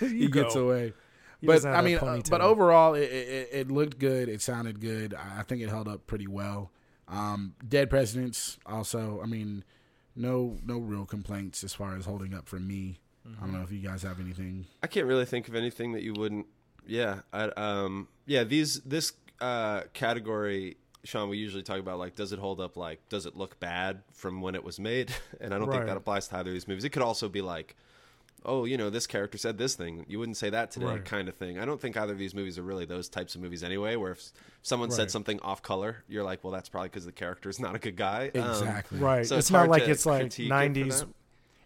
he 0.00 0.28
gets 0.28 0.54
go. 0.54 0.66
away. 0.68 0.92
He 1.40 1.46
But 1.46 1.54
doesn't 1.54 1.70
have 1.72 1.78
I 1.78 1.82
a 1.82 1.84
mean, 1.84 1.98
uh, 1.98 2.22
but 2.30 2.40
overall, 2.40 2.94
it, 2.94 3.02
it, 3.10 3.48
it 3.52 3.70
looked 3.70 3.98
good. 3.98 4.28
It 4.28 4.40
sounded 4.42 4.80
good. 4.80 5.14
I 5.14 5.40
I 5.40 5.42
think 5.42 5.62
it 5.62 5.68
held 5.68 5.88
up 5.88 6.06
pretty 6.06 6.26
well. 6.26 6.70
Um, 7.08 7.54
Dead 7.66 7.90
Presidents 7.90 8.58
also. 8.66 9.20
I 9.22 9.26
mean, 9.26 9.62
no 10.16 10.56
no 10.64 10.78
real 10.78 11.04
complaints 11.04 11.62
as 11.62 11.72
far 11.74 11.94
as 11.96 12.06
holding 12.06 12.34
up 12.34 12.48
for 12.48 12.58
me. 12.58 12.98
I 13.24 13.28
Mm-hmm. 13.28 13.40
don't 13.44 13.52
know 13.54 13.62
if 13.62 13.72
you 13.72 13.80
guys 13.80 14.02
have 14.04 14.20
anything. 14.20 14.66
i 14.84 14.86
can't 14.86 15.06
really 15.06 15.24
think 15.24 15.48
of 15.48 15.56
anything 15.56 15.90
that 15.94 16.04
you 16.04 16.12
wouldn't 16.16 16.46
yeah 16.86 17.22
I, 17.32 17.46
um 17.56 18.06
yeah 18.24 18.44
these 18.44 18.80
this 18.82 19.12
uh 19.40 19.80
category 19.94 20.76
sean 21.06 21.28
we 21.28 21.38
usually 21.38 21.62
talk 21.62 21.78
about 21.78 21.98
like 21.98 22.14
does 22.14 22.32
it 22.32 22.38
hold 22.38 22.60
up 22.60 22.76
like 22.76 23.00
does 23.08 23.26
it 23.26 23.36
look 23.36 23.58
bad 23.60 24.02
from 24.12 24.40
when 24.40 24.54
it 24.54 24.62
was 24.64 24.78
made 24.78 25.10
and 25.40 25.54
i 25.54 25.58
don't 25.58 25.70
think 25.70 25.86
that 25.86 25.96
applies 25.96 26.28
to 26.28 26.36
either 26.36 26.50
of 26.50 26.54
these 26.54 26.68
movies 26.68 26.84
it 26.84 26.90
could 26.90 27.02
also 27.02 27.28
be 27.28 27.42
like 27.42 27.76
oh, 28.46 28.64
you 28.64 28.76
know, 28.76 28.88
this 28.90 29.06
character 29.06 29.36
said 29.36 29.58
this 29.58 29.74
thing. 29.74 30.06
You 30.08 30.18
wouldn't 30.18 30.36
say 30.36 30.50
that 30.50 30.70
today, 30.70 30.86
Right. 30.86 31.04
kind 31.04 31.28
of 31.28 31.34
thing. 31.34 31.58
I 31.58 31.64
don't 31.64 31.80
think 31.80 31.96
either 31.96 32.12
of 32.12 32.18
these 32.18 32.34
movies 32.34 32.58
are 32.58 32.62
really 32.62 32.84
those 32.84 33.08
types 33.08 33.34
of 33.34 33.40
movies 33.40 33.64
anyway, 33.64 33.96
where 33.96 34.12
if 34.12 34.22
someone 34.62 34.90
said 34.90 35.10
something 35.10 35.40
off 35.40 35.62
color, 35.62 36.04
you're 36.08 36.22
like, 36.22 36.44
well, 36.44 36.52
that's 36.52 36.68
probably 36.68 36.88
because 36.88 37.04
the 37.04 37.12
character 37.12 37.48
is 37.48 37.58
not 37.58 37.74
a 37.74 37.78
good 37.78 37.96
guy. 37.96 38.30
Um, 38.36 38.50
Exactly. 38.50 38.98
Right. 39.00 39.26
So 39.26 39.36
it's, 39.36 39.46
it's 39.46 39.50
not 39.50 39.68
like 39.68 39.82
it's 39.82 40.06
like 40.06 40.20
critique 40.22 40.46
it 40.46 40.52
'90s. 40.52 41.06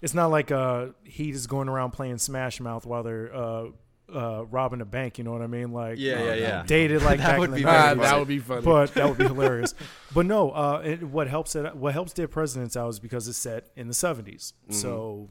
It's 0.02 0.14
not 0.14 0.30
like 0.30 0.50
uh 0.50 0.88
Heat 1.04 1.34
is 1.34 1.46
going 1.46 1.68
around 1.68 1.90
playing 1.90 2.16
Smash 2.16 2.60
Mouth 2.60 2.86
while 2.86 3.02
they're 3.02 3.34
uh 3.34 3.66
uh 4.14 4.44
robbing 4.46 4.80
a 4.80 4.84
bank. 4.84 5.18
You 5.18 5.24
know 5.24 5.32
what 5.32 5.42
I 5.42 5.46
mean? 5.46 5.72
Like 5.72 5.98
Yeah, 5.98 6.14
uh, 6.20 6.24
yeah, 6.24 6.34
yeah. 6.34 6.62
Dated 6.66 7.02
like 7.02 7.18
That 7.20 7.26
back 7.30 7.38
would 7.38 7.44
in 7.50 7.50
the 7.52 7.56
be 7.58 7.64
90s. 7.64 7.70
Funny. 7.88 8.00
that 8.00 8.18
would 8.18 8.28
be 8.28 8.38
funny. 8.38 8.62
but 8.62 8.94
that 8.94 9.08
would 9.08 9.18
be 9.18 9.24
hilarious. 9.34 9.74
But 10.14 10.26
no, 10.26 10.50
uh, 10.50 10.82
it, 10.84 11.02
what 11.02 11.28
helps 11.28 11.54
it, 11.56 11.74
what 11.76 11.92
helps 11.94 12.12
Dead 12.12 12.30
Presidents 12.30 12.76
out 12.76 12.88
is 12.88 12.98
because 13.00 13.28
it's 13.28 13.38
set 13.38 13.68
in 13.76 13.88
the 13.88 13.94
70s. 13.94 14.24
Mm-hmm. 14.24 14.72
So 14.74 15.28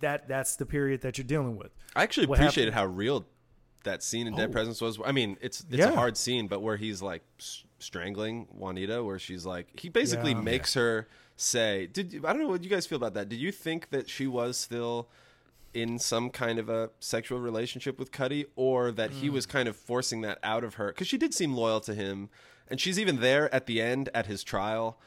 that 0.00 0.28
that's 0.28 0.56
the 0.56 0.66
period 0.66 1.02
that 1.02 1.18
you're 1.18 1.26
dealing 1.26 1.56
with. 1.56 1.70
I 1.96 2.02
actually 2.02 2.26
What 2.26 2.38
appreciated 2.38 2.74
how 2.74 2.86
real 2.86 3.26
that 3.84 4.02
scene 4.02 4.26
in 4.26 4.34
Dead 4.36 4.52
Presidents 4.52 4.80
was. 4.80 4.98
I 5.04 5.12
mean, 5.12 5.36
it's 5.40 5.60
it's 5.70 5.78
Yeah. 5.78 5.90
a 5.92 5.94
hard 5.94 6.16
scene, 6.16 6.46
but 6.48 6.60
where 6.60 6.76
he's 6.76 7.00
like 7.02 7.22
strangling 7.78 8.46
Juanita, 8.52 9.02
where 9.02 9.18
she's 9.18 9.46
like, 9.46 9.68
he 9.80 9.88
basically 9.88 10.32
Yeah. 10.32 10.40
makes 10.40 10.74
her 10.74 11.08
say, 11.36 11.86
"Did 11.86 12.12
you, 12.12 12.20
I 12.26 12.32
don't 12.32 12.42
know 12.42 12.48
what 12.48 12.62
you 12.62 12.68
guys 12.70 12.86
feel 12.86 12.96
about 12.96 13.14
that? 13.14 13.28
Did 13.28 13.38
you 13.40 13.50
think 13.52 13.90
that 13.90 14.08
she 14.08 14.26
was 14.26 14.56
still 14.58 15.08
in 15.72 15.98
some 15.98 16.30
kind 16.30 16.58
of 16.58 16.68
a 16.68 16.90
sexual 16.98 17.38
relationship 17.38 17.98
with 17.98 18.10
Cutty, 18.12 18.46
or 18.56 18.90
that 18.92 19.10
he 19.10 19.28
Hmm. 19.28 19.34
was 19.34 19.46
kind 19.46 19.68
of 19.68 19.76
forcing 19.76 20.20
that 20.22 20.38
out 20.42 20.64
of 20.64 20.74
her? 20.74 20.88
Because 20.88 21.06
she 21.06 21.16
did 21.18 21.32
seem 21.32 21.54
loyal 21.54 21.80
to 21.82 21.94
him, 21.94 22.28
and 22.68 22.80
she's 22.80 22.98
even 22.98 23.20
there 23.20 23.52
at 23.54 23.66
the 23.66 23.80
end 23.80 24.08
at 24.14 24.26
his 24.26 24.42
trial. 24.42 24.98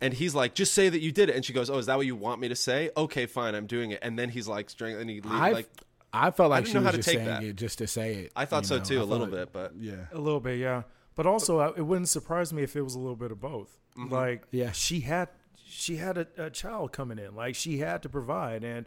And 0.00 0.12
he's 0.14 0.34
like, 0.34 0.54
just 0.54 0.74
say 0.74 0.88
that 0.90 1.00
you 1.00 1.10
did 1.10 1.30
it. 1.30 1.36
And 1.36 1.44
she 1.44 1.54
goes, 1.54 1.70
oh, 1.70 1.78
is 1.78 1.86
that 1.86 1.96
what 1.96 2.04
you 2.06 2.14
want 2.16 2.38
me 2.40 2.48
to 2.48 2.56
say? 2.56 2.90
Okay, 2.96 3.24
fine, 3.26 3.54
I'm 3.54 3.66
doing 3.66 3.92
it. 3.92 3.98
And 4.02 4.18
then 4.18 4.28
he's 4.28 4.46
like, 4.46 4.68
strangling, 4.68 5.00
and 5.02 5.10
he 5.10 5.20
leave, 5.22 5.32
I 5.32 5.52
like, 5.52 5.70
I 6.12 6.30
felt 6.30 6.50
like 6.50 6.64
didn't 6.64 6.72
she 6.72 6.78
know 6.78 6.84
was 6.84 6.90
to 6.92 6.96
just 6.98 7.08
take 7.08 7.16
saying 7.18 7.28
that. 7.28 7.42
it 7.44 7.56
just 7.56 7.78
to 7.78 7.86
say 7.86 8.14
it. 8.14 8.32
I 8.36 8.44
thought 8.44 8.64
you 8.64 8.68
so 8.68 8.78
know? 8.78 8.84
too, 8.84 8.94
I 8.94 8.96
a 8.96 9.00
felt 9.00 9.08
little 9.10 9.26
like- 9.28 9.34
bit, 9.34 9.52
but 9.52 9.72
Yeah. 9.78 9.94
A 10.12 10.18
little 10.18 10.40
bit, 10.40 10.58
yeah. 10.58 10.82
But 11.14 11.26
also, 11.26 11.60
it 11.74 11.80
wouldn't 11.80 12.10
surprise 12.10 12.52
me 12.52 12.62
if 12.62 12.76
it 12.76 12.82
was 12.82 12.94
a 12.94 12.98
little 12.98 13.16
bit 13.16 13.30
of 13.32 13.40
both. 13.40 13.78
Mm-hmm. 13.98 14.12
Like, 14.12 14.42
Yeah. 14.50 14.72
she 14.72 15.00
had 15.00 15.28
she 15.68 15.96
had 15.96 16.16
a, 16.18 16.26
a 16.36 16.50
child 16.50 16.92
coming 16.92 17.18
in. 17.18 17.34
Like, 17.34 17.54
she 17.54 17.78
had 17.78 18.02
to 18.02 18.08
provide, 18.10 18.62
and 18.64 18.86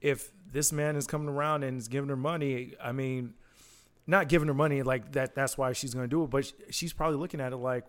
if 0.00 0.30
this 0.50 0.72
man 0.72 0.96
is 0.96 1.06
coming 1.06 1.28
around 1.28 1.64
and 1.64 1.78
is 1.78 1.88
giving 1.88 2.08
her 2.08 2.16
money, 2.16 2.74
I 2.82 2.92
mean, 2.92 3.34
not 4.06 4.28
giving 4.28 4.48
her 4.48 4.54
money 4.54 4.82
like 4.82 5.12
that. 5.12 5.34
That's 5.34 5.58
why 5.58 5.72
she's 5.72 5.94
going 5.94 6.04
to 6.04 6.10
do 6.10 6.24
it. 6.24 6.30
But 6.30 6.52
she's 6.70 6.92
probably 6.92 7.18
looking 7.18 7.40
at 7.40 7.52
it 7.52 7.56
like, 7.56 7.84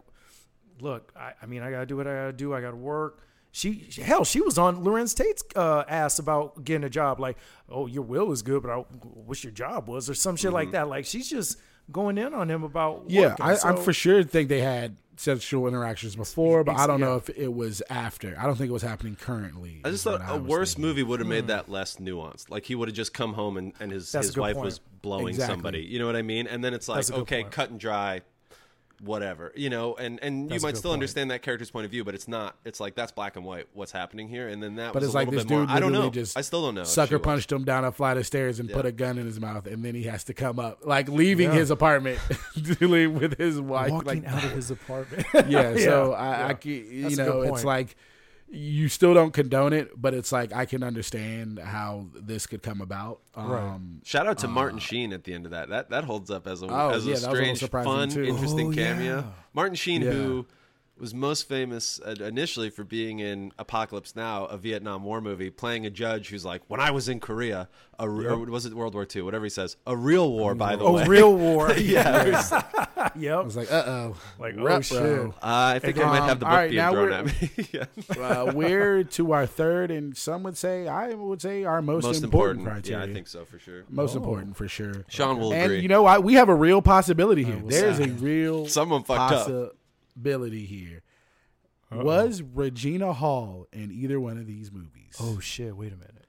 look, 0.81 1.13
I, 1.15 1.33
I 1.41 1.45
mean, 1.45 1.61
I 1.61 1.71
got 1.71 1.79
to 1.79 1.85
do 1.85 1.97
what 1.97 2.07
I 2.07 2.13
got 2.13 2.25
to 2.25 2.33
do. 2.33 2.53
I 2.53 2.61
got 2.61 2.71
to 2.71 2.77
work. 2.77 3.23
She, 3.51 3.89
hell, 4.03 4.25
she 4.25 4.41
was 4.41 4.59
on 4.59 4.83
Larenz 4.83 5.15
Tate's 5.15 5.43
uh, 5.55 5.83
ass 5.87 6.19
about 6.19 6.63
getting 6.63 6.83
a 6.83 6.89
job. 6.89 7.19
Like, 7.19 7.37
oh, 7.67 7.87
your 7.87 8.03
will 8.03 8.31
is 8.31 8.43
good, 8.43 8.61
but 8.61 8.71
I 8.71 8.83
wish 9.01 9.43
your 9.43 9.51
job 9.51 9.87
was, 9.87 10.07
or 10.09 10.13
some 10.13 10.35
shit 10.35 10.53
like 10.53 10.71
that. 10.71 10.87
Like, 10.87 11.05
she's 11.05 11.27
just 11.27 11.57
going 11.91 12.17
in 12.17 12.33
on 12.33 12.49
him 12.49 12.63
about 12.63 13.03
Yeah, 13.07 13.29
working. 13.29 13.45
I, 13.45 13.57
I 13.63 13.75
for 13.75 13.93
sure 13.93 14.23
think 14.23 14.49
they 14.49 14.61
had 14.61 14.95
sexual 15.17 15.67
interactions 15.67 16.15
before, 16.15 16.63
but 16.63 16.77
I 16.77 16.87
don't 16.87 17.01
know 17.01 17.17
if 17.17 17.29
it 17.29 17.53
was 17.53 17.81
after. 17.89 18.35
I 18.39 18.45
don't 18.45 18.55
think 18.55 18.69
it 18.69 18.73
was 18.73 18.81
happening 18.81 19.15
currently. 19.15 19.81
I 19.83 19.91
just 19.91 20.03
thought 20.03 20.21
a 20.25 20.37
worse 20.37 20.75
thinking. 20.75 20.87
movie 20.87 21.03
would 21.03 21.19
have 21.19 21.27
made 21.27 21.41
hmm. 21.41 21.47
that 21.47 21.69
less 21.69 21.97
nuanced. 21.97 22.49
Like 22.49 22.65
he 22.65 22.75
would 22.75 22.87
have 22.87 22.95
just 22.95 23.13
come 23.13 23.33
home 23.33 23.57
and, 23.57 23.73
and 23.79 23.91
his, 23.91 24.11
That's 24.11 24.27
his 24.27 24.37
wife 24.37 24.55
point. 24.55 24.65
was 24.65 24.79
blowing 25.01 25.29
Exactly. 25.29 25.53
somebody. 25.53 25.81
You 25.81 25.99
know 25.99 26.05
what 26.05 26.15
I 26.15 26.21
mean? 26.21 26.47
And 26.47 26.63
then 26.63 26.73
it's 26.73 26.87
like, 26.87 26.97
That's 26.97 27.09
a 27.09 27.13
good 27.13 27.21
okay, 27.21 27.41
point. 27.41 27.53
cut 27.53 27.69
and 27.69 27.79
dry. 27.79 28.21
Whatever, 29.01 29.51
you 29.55 29.69
know, 29.69 29.95
and 29.95 30.19
and 30.21 30.43
you 30.43 30.49
That's 30.49 30.63
a 30.63 30.67
might 30.67 30.77
still 30.77 30.91
point. 30.91 30.95
understand 30.99 31.31
that 31.31 31.41
character's 31.41 31.71
point 31.71 31.85
of 31.85 31.91
view, 31.91 32.03
but 32.03 32.15
it's 32.15 32.27
not. 32.27 32.55
It's 32.65 32.79
like 32.79 32.95
that's 32.95 33.11
black 33.11 33.35
and 33.35 33.45
white. 33.45 33.67
What's 33.73 33.91
happening 33.91 34.27
here? 34.27 34.47
And 34.49 34.61
then 34.61 34.75
that. 34.75 34.93
But 34.93 35.01
was 35.01 35.09
it's 35.09 35.13
a 35.13 35.17
like 35.17 35.27
little 35.27 35.39
this 35.39 35.47
bit 35.49 35.57
more, 35.57 35.65
I 35.69 35.79
don't 35.79 35.91
know. 35.91 36.09
just 36.09 36.37
I 36.37 36.41
still 36.41 36.61
don't 36.63 36.75
know. 36.75 36.83
Sucker 36.83 37.19
punched 37.19 37.51
him 37.51 37.63
down 37.63 37.85
a 37.85 37.91
flight 37.91 38.17
of 38.17 38.25
stairs 38.25 38.59
and 38.59 38.69
put 38.69 38.85
a 38.85 38.91
gun 38.91 39.17
in 39.17 39.25
his 39.25 39.39
mouth, 39.39 39.67
and 39.67 39.83
then 39.83 39.95
he 39.95 40.03
has 40.03 40.23
to 40.25 40.33
come 40.33 40.59
up, 40.59 40.79
like 40.85 41.09
leaving 41.09 41.49
Yeah. 41.49 41.59
his 41.59 41.71
apartment, 41.71 42.19
dealing 42.79 43.17
with 43.19 43.37
his 43.37 43.59
wife. 43.59 43.91
Walking 43.91 44.23
like, 44.23 44.27
out 44.27 44.43
of 44.43 44.51
his 44.51 44.71
apartment. 44.71 45.25
yeah, 45.47 45.75
so 45.77 46.13
I, 46.13 46.29
yeah. 46.29 46.47
I 46.47 46.53
can, 46.53 46.71
you 46.71 47.03
That's 47.03 47.17
know, 47.17 47.41
it's 47.41 47.63
like 47.63 47.95
you 48.51 48.89
still 48.89 49.13
don't 49.13 49.31
condone 49.31 49.73
it, 49.73 49.91
but 49.95 50.13
it's 50.13 50.31
like 50.31 50.51
I 50.53 50.65
can 50.65 50.83
understand 50.83 51.59
how 51.59 52.07
this 52.15 52.47
could 52.47 52.63
come 52.63 52.81
about. 52.81 53.19
Right. 53.37 53.61
Um, 53.75 54.01
Shout 54.03 54.27
out 54.27 54.39
to 54.39 54.47
Martin 54.47 54.79
Sheen 54.79 55.13
at 55.13 55.23
the 55.23 55.33
end 55.33 55.45
of 55.45 55.51
that. 55.51 55.69
That 55.69 55.89
that 55.91 56.03
holds 56.03 56.31
up 56.31 56.47
as 56.47 56.61
a 56.61 56.67
Oh, 56.67 56.89
as 56.89 57.05
a 57.05 57.09
yeah, 57.09 57.13
a 57.15 57.17
strange, 57.17 57.59
surprising, 57.59 57.91
fun, 57.91 58.09
too. 58.09 58.23
interesting 58.23 58.69
Oh, 58.69 58.73
cameo. 58.73 59.15
yeah. 59.17 59.23
Martin 59.53 59.75
Sheen, 59.75 60.01
Yeah. 60.01 60.11
who 60.11 60.45
was 60.99 61.13
most 61.13 61.47
famous 61.47 61.99
uh, 62.05 62.15
initially 62.23 62.69
for 62.69 62.83
being 62.83 63.19
in 63.19 63.51
Apocalypse 63.57 64.15
Now, 64.15 64.45
a 64.45 64.57
Vietnam 64.57 65.03
War 65.03 65.21
movie, 65.21 65.49
playing 65.49 65.85
a 65.85 65.89
judge 65.89 66.29
who's 66.29 66.43
like, 66.45 66.61
"When 66.67 66.79
I 66.79 66.91
was 66.91 67.07
in 67.09 67.19
Korea, 67.19 67.69
a, 67.97 68.09
re- 68.09 68.25
or 68.27 68.37
was 68.39 68.65
it 68.65 68.73
World 68.73 68.93
War 68.93 69.07
II? 69.13 69.21
Whatever 69.23 69.45
he 69.45 69.49
says, 69.49 69.77
a 69.87 69.95
real 69.95 70.31
war, 70.31 70.55
by 70.55 70.75
the 70.75 70.89
way." 70.89 71.03
a 71.03 71.07
real 71.07 71.35
war. 71.37 71.71
yeah. 71.73 72.43
I 72.97 73.11
yep. 73.17 73.45
was 73.45 73.55
like, 73.55 73.71
uh 73.71 73.83
oh, 73.87 74.17
Like, 74.39 74.55
oh, 74.57 74.81
shit. 74.81 74.99
Uh, 75.01 75.31
I 75.41 75.79
think 75.79 75.97
I 75.99 76.05
might 76.05 76.23
have 76.27 76.39
the 76.39 76.45
Um, 76.45 76.49
book 76.49 76.49
all 76.49 76.55
right, 76.55 76.69
being 76.69 76.89
thrown 76.91 77.13
at 77.13 77.25
me. 77.25 77.67
yeah. 77.73 77.85
uh, 78.21 78.51
we're 78.53 79.03
to 79.05 79.31
our 79.31 79.45
third, 79.45 79.89
and 79.91 80.15
some 80.17 80.43
would 80.43 80.57
say, 80.57 80.87
I 80.87 81.13
would 81.13 81.41
say, 81.41 81.63
our 81.63 81.81
most, 81.81 82.03
Most 82.03 82.23
important, 82.23 82.59
important. 82.59 82.83
criteria. 82.85 83.05
Yeah, 83.05 83.11
I 83.11 83.13
think 83.13 83.27
so 83.27 83.45
for 83.45 83.57
sure. 83.57 83.83
most 83.89 84.15
Oh. 84.15 84.19
important 84.19 84.57
for 84.57 84.67
sure. 84.67 85.05
Sean 85.07 85.39
will 85.39 85.53
and 85.53 85.63
agree. 85.63 85.79
you 85.79 85.87
know 85.87 86.03
what? 86.03 86.23
We 86.23 86.33
have 86.33 86.49
a 86.49 86.55
real 86.55 86.81
possibility 86.81 87.43
here. 87.43 87.57
will 87.57 87.69
There's 87.69 87.99
a 87.99 88.07
real 88.09 88.67
Someone 88.67 89.03
fucked 89.03 89.33
up. 89.49 89.75
Possibility 90.23 90.65
here. 90.65 91.01
Was 91.91 92.41
Regina 92.43 93.13
Hall 93.13 93.67
in 93.73 93.91
either 93.91 94.19
one 94.19 94.37
of 94.37 94.45
these 94.45 94.71
movies? 94.71 95.15
Oh 95.19 95.39
shit! 95.39 95.75
Wait 95.75 95.91
a 95.91 95.95
minute. 95.95 96.27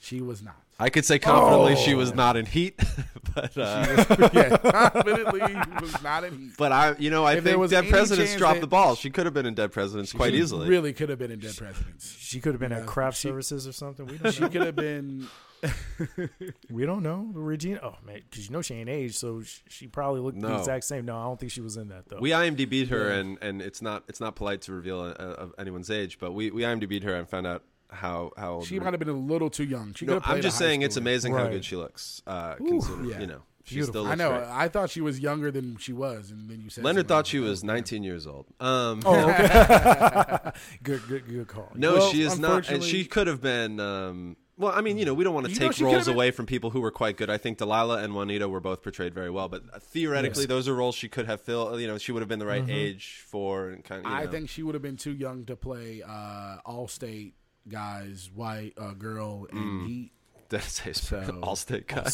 she 0.00 0.20
was 0.20 0.42
not. 0.42 0.56
I 0.80 0.88
could 0.88 1.04
say 1.04 1.18
confidently 1.20 1.76
she 1.76 1.94
Oh. 1.94 1.98
was 1.98 2.12
not 2.14 2.36
in 2.36 2.46
Heat, 2.46 2.76
but 3.34 3.56
uh, 3.56 4.04
yeah, 4.32 4.56
confidently 4.56 5.40
was 5.80 6.02
not 6.02 6.24
in 6.24 6.36
Heat. 6.38 6.50
but 6.58 6.72
I, 6.72 6.96
you 6.98 7.10
know, 7.10 7.24
I 7.24 7.34
If 7.34 7.44
think 7.44 7.58
was 7.58 7.70
Dead 7.70 7.88
Presidents 7.88 8.34
dropped 8.34 8.62
the 8.62 8.66
ball. 8.66 8.96
She 8.96 9.10
could 9.10 9.26
have 9.26 9.34
been 9.34 9.46
in 9.46 9.54
Dead 9.54 9.70
Presidents 9.70 10.12
quite 10.12 10.32
She 10.32 10.38
easily. 10.38 10.68
Really 10.68 10.92
could 10.92 11.08
have 11.10 11.18
been 11.20 11.30
in 11.30 11.38
Dead 11.38 11.56
Presidents. 11.56 12.16
She 12.18 12.40
could 12.40 12.54
have 12.54 12.60
been 12.60 12.72
Yeah, 12.72 12.78
at 12.80 12.86
craft 12.86 13.18
she- 13.18 13.28
services 13.28 13.68
or 13.68 13.72
something. 13.72 14.06
We 14.06 14.16
don't 14.18 14.32
She 14.32 14.40
know. 14.40 14.48
could 14.48 14.62
have 14.62 14.76
been. 14.76 15.28
we 16.70 16.86
don't 16.86 17.02
know. 17.02 17.28
Regina. 17.32 17.80
Oh 17.82 17.96
man, 18.04 18.22
because 18.28 18.46
you 18.46 18.52
know 18.52 18.62
she 18.62 18.74
ain't 18.74 18.88
aged, 18.88 19.16
so 19.16 19.42
she, 19.42 19.60
she 19.68 19.86
probably 19.86 20.20
looked 20.20 20.40
the 20.40 20.58
exact 20.58 20.84
same. 20.84 21.04
No, 21.04 21.16
I 21.16 21.24
don't 21.24 21.38
think 21.38 21.52
she 21.52 21.60
was 21.60 21.76
in 21.76 21.88
that 21.88 22.08
though. 22.08 22.18
We 22.20 22.30
IMDb'd 22.30 22.88
her, 22.88 23.08
Yeah. 23.08 23.16
and, 23.16 23.38
and 23.42 23.62
it's 23.62 23.82
not 23.82 24.04
it's 24.08 24.20
not 24.20 24.36
polite 24.36 24.62
to 24.62 24.72
reveal 24.72 25.00
uh, 25.00 25.12
of 25.12 25.54
anyone's 25.58 25.90
age, 25.90 26.18
but 26.18 26.32
we, 26.32 26.50
we 26.50 26.62
IMDb'd 26.62 27.04
her 27.04 27.14
and 27.14 27.28
found 27.28 27.46
out 27.46 27.62
how 27.90 28.32
how 28.36 28.54
old. 28.54 28.66
She 28.66 28.78
might 28.78 28.92
have 28.92 29.00
been 29.00 29.08
a 29.08 29.12
little 29.12 29.50
too 29.50 29.64
young. 29.64 29.94
She 29.94 30.06
No, 30.06 30.20
I'm 30.24 30.40
just 30.40 30.58
saying 30.58 30.82
it's 30.82 30.96
schooler. 30.96 31.00
amazing 31.00 31.34
how 31.34 31.48
good 31.48 31.64
she 31.64 31.76
looks. 31.76 32.22
Uh, 32.26 32.54
consider, 32.54 33.04
yeah. 33.04 33.20
you 33.20 33.26
know, 33.26 33.42
Beautiful. 33.70 34.06
I 34.06 34.14
know. 34.14 34.30
great. 34.30 34.44
I 34.48 34.68
thought 34.68 34.90
she 34.90 35.00
was 35.00 35.20
younger 35.20 35.50
than 35.50 35.76
she 35.76 35.92
was, 35.92 36.30
and 36.30 36.48
then 36.48 36.60
you 36.60 36.70
said 36.70 36.84
Leonard 36.84 37.02
something 37.02 37.08
thought 37.08 37.26
she 37.26 37.38
was 37.38 37.62
oh, 37.62 37.66
19 37.66 38.02
years 38.02 38.26
old. 38.26 38.46
Um, 38.58 39.00
oh, 39.04 39.30
okay. 39.30 40.50
good, 40.82 41.06
good, 41.06 41.28
good 41.28 41.46
call. 41.48 41.70
no, 41.74 41.94
Well, 41.94 42.10
she 42.10 42.22
is 42.22 42.38
not, 42.38 42.68
and 42.68 42.82
she 42.82 43.04
could 43.04 43.26
have 43.26 43.40
been. 43.40 43.78
Um, 43.80 44.36
well, 44.60 44.72
I 44.72 44.80
mean, 44.82 44.98
you 44.98 45.04
know, 45.04 45.14
we 45.14 45.24
don't 45.24 45.34
want 45.34 45.46
to 45.46 45.52
You 45.52 45.58
take 45.58 45.80
roles 45.80 46.04
been- 46.06 46.14
away 46.14 46.30
from 46.30 46.46
people 46.46 46.70
who 46.70 46.80
were 46.80 46.90
quite 46.90 47.16
good. 47.16 47.30
I 47.30 47.38
think 47.38 47.58
Delilah 47.58 48.02
and 48.02 48.14
Juanita 48.14 48.48
were 48.48 48.60
both 48.60 48.82
portrayed 48.82 49.14
very 49.14 49.30
well, 49.30 49.48
but 49.48 49.62
uh, 49.72 49.78
theoretically, 49.80 50.42
Yes. 50.42 50.48
those 50.48 50.68
are 50.68 50.74
roles 50.74 50.94
she 50.94 51.08
could 51.08 51.26
have 51.26 51.40
filled. 51.40 51.80
You 51.80 51.86
know, 51.88 51.98
she 51.98 52.12
would 52.12 52.20
have 52.20 52.28
been 52.28 52.38
the 52.38 52.46
right 52.46 52.68
age 52.68 53.24
for. 53.26 53.70
And 53.70 53.82
kind 53.84 54.04
of, 54.04 54.10
you 54.10 54.16
I 54.16 54.24
know. 54.26 54.30
think 54.30 54.48
she 54.50 54.62
would 54.62 54.74
have 54.74 54.82
been 54.82 54.96
too 54.96 55.12
young 55.12 55.44
to 55.46 55.56
play 55.56 56.02
uh, 56.06 56.58
Allstate 56.66 57.32
guys, 57.68 58.30
white 58.34 58.74
uh, 58.78 58.92
girl, 58.92 59.46
Mm. 59.52 59.58
and 59.60 60.10
Heat. 60.50 60.58
Dennis 60.58 60.80
Haysbert, 60.80 61.26
So- 61.26 61.32
Allstate 61.42 61.86
guy. 61.86 62.10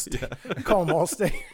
Yeah. 0.47 0.53
call 0.63 0.85
them 0.85 0.95
all 0.95 1.07
stay. 1.07 1.43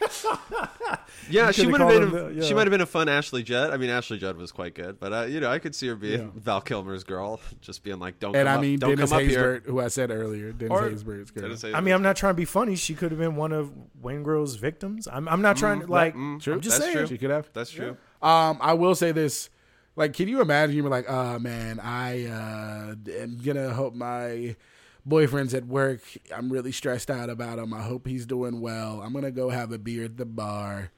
Yeah, 1.30 1.52
she 1.52 1.66
would 1.66 1.80
have 1.80 1.88
been. 1.88 2.02
him 2.02 2.14
A, 2.14 2.32
the- 2.34 2.46
She 2.46 2.52
might 2.54 2.62
have 2.66 2.70
been 2.70 2.80
a 2.82 2.86
fun 2.86 3.08
Ashley 3.08 3.42
Judd. 3.42 3.70
I 3.72 3.78
mean, 3.78 3.88
Ashley 3.88 4.18
Judd 4.18 4.36
was 4.36 4.52
quite 4.52 4.74
good, 4.74 5.00
but 5.00 5.12
uh, 5.12 5.22
you 5.22 5.40
know, 5.40 5.50
I 5.50 5.58
could 5.58 5.74
see 5.74 5.86
her 5.88 5.96
being 5.96 6.20
Yeah. 6.20 6.26
Val 6.34 6.60
Kilmer's 6.60 7.02
girl, 7.04 7.40
just 7.62 7.82
being 7.82 7.98
like, 7.98 8.18
"Don't 8.20 8.36
And 8.36 8.46
come 8.46 8.52
I 8.52 8.56
up, 8.56 8.60
mean 8.60 8.78
don't 8.78 8.90
Dennis 8.96 9.10
come 9.10 9.20
up 9.20 9.24
here." 9.24 9.60
Haysbert, 9.60 9.66
who 9.66 9.80
I 9.80 9.88
said 9.88 10.10
earlier. 10.10 10.52
Dennis 10.52 10.72
Or- 10.78 10.88
Haysbert's 10.90 11.30
girl. 11.30 11.42
Dennis 11.44 11.64
I 11.64 11.80
mean, 11.80 11.94
I'm 11.94 12.02
not 12.02 12.16
trying 12.16 12.32
to 12.34 12.36
be 12.36 12.44
funny. 12.44 12.76
She 12.76 12.94
could 12.94 13.10
have 13.10 13.18
been 13.18 13.36
one 13.36 13.52
of 13.52 13.72
Waingro's 14.02 14.56
victims. 14.56 15.08
I'm, 15.10 15.26
I'm 15.28 15.40
not 15.40 15.56
trying 15.56 15.80
to 15.80 15.86
like. 15.86 16.14
mm, 16.14 16.42
True. 16.42 16.54
I'm 16.54 16.60
just 16.60 16.76
saying. 16.78 16.92
true. 16.94 17.06
She 17.06 17.16
could 17.16 17.30
have. 17.30 17.48
That's 17.54 17.70
true. 17.70 17.96
Um, 18.20 18.58
I 18.60 18.74
will 18.74 18.94
say 18.94 19.12
this. 19.12 19.48
Like, 19.96 20.12
can 20.12 20.28
you 20.28 20.40
imagine? 20.40 20.76
You 20.76 20.82
were 20.84 20.90
like, 20.90 21.06
"Oh 21.08 21.38
man, 21.38 21.80
I 21.80 22.26
uh, 22.26 22.94
am 23.22 23.38
gonna 23.38 23.72
hope 23.72 23.94
my 23.94 24.56
boyfriend's 25.06 25.54
at 25.54 25.66
work. 25.66 26.00
I'm 26.34 26.50
really 26.52 26.72
stressed 26.72 27.10
out 27.10 27.30
about 27.30 27.58
him. 27.58 27.72
I 27.74 27.82
hope 27.82 28.06
he's 28.06 28.26
doing 28.26 28.60
well. 28.60 29.00
I'm 29.02 29.12
gonna 29.12 29.30
go 29.30 29.50
have 29.50 29.72
a 29.72 29.78
beer 29.78 30.04
at 30.04 30.16
the 30.16 30.24
bar, 30.24 30.90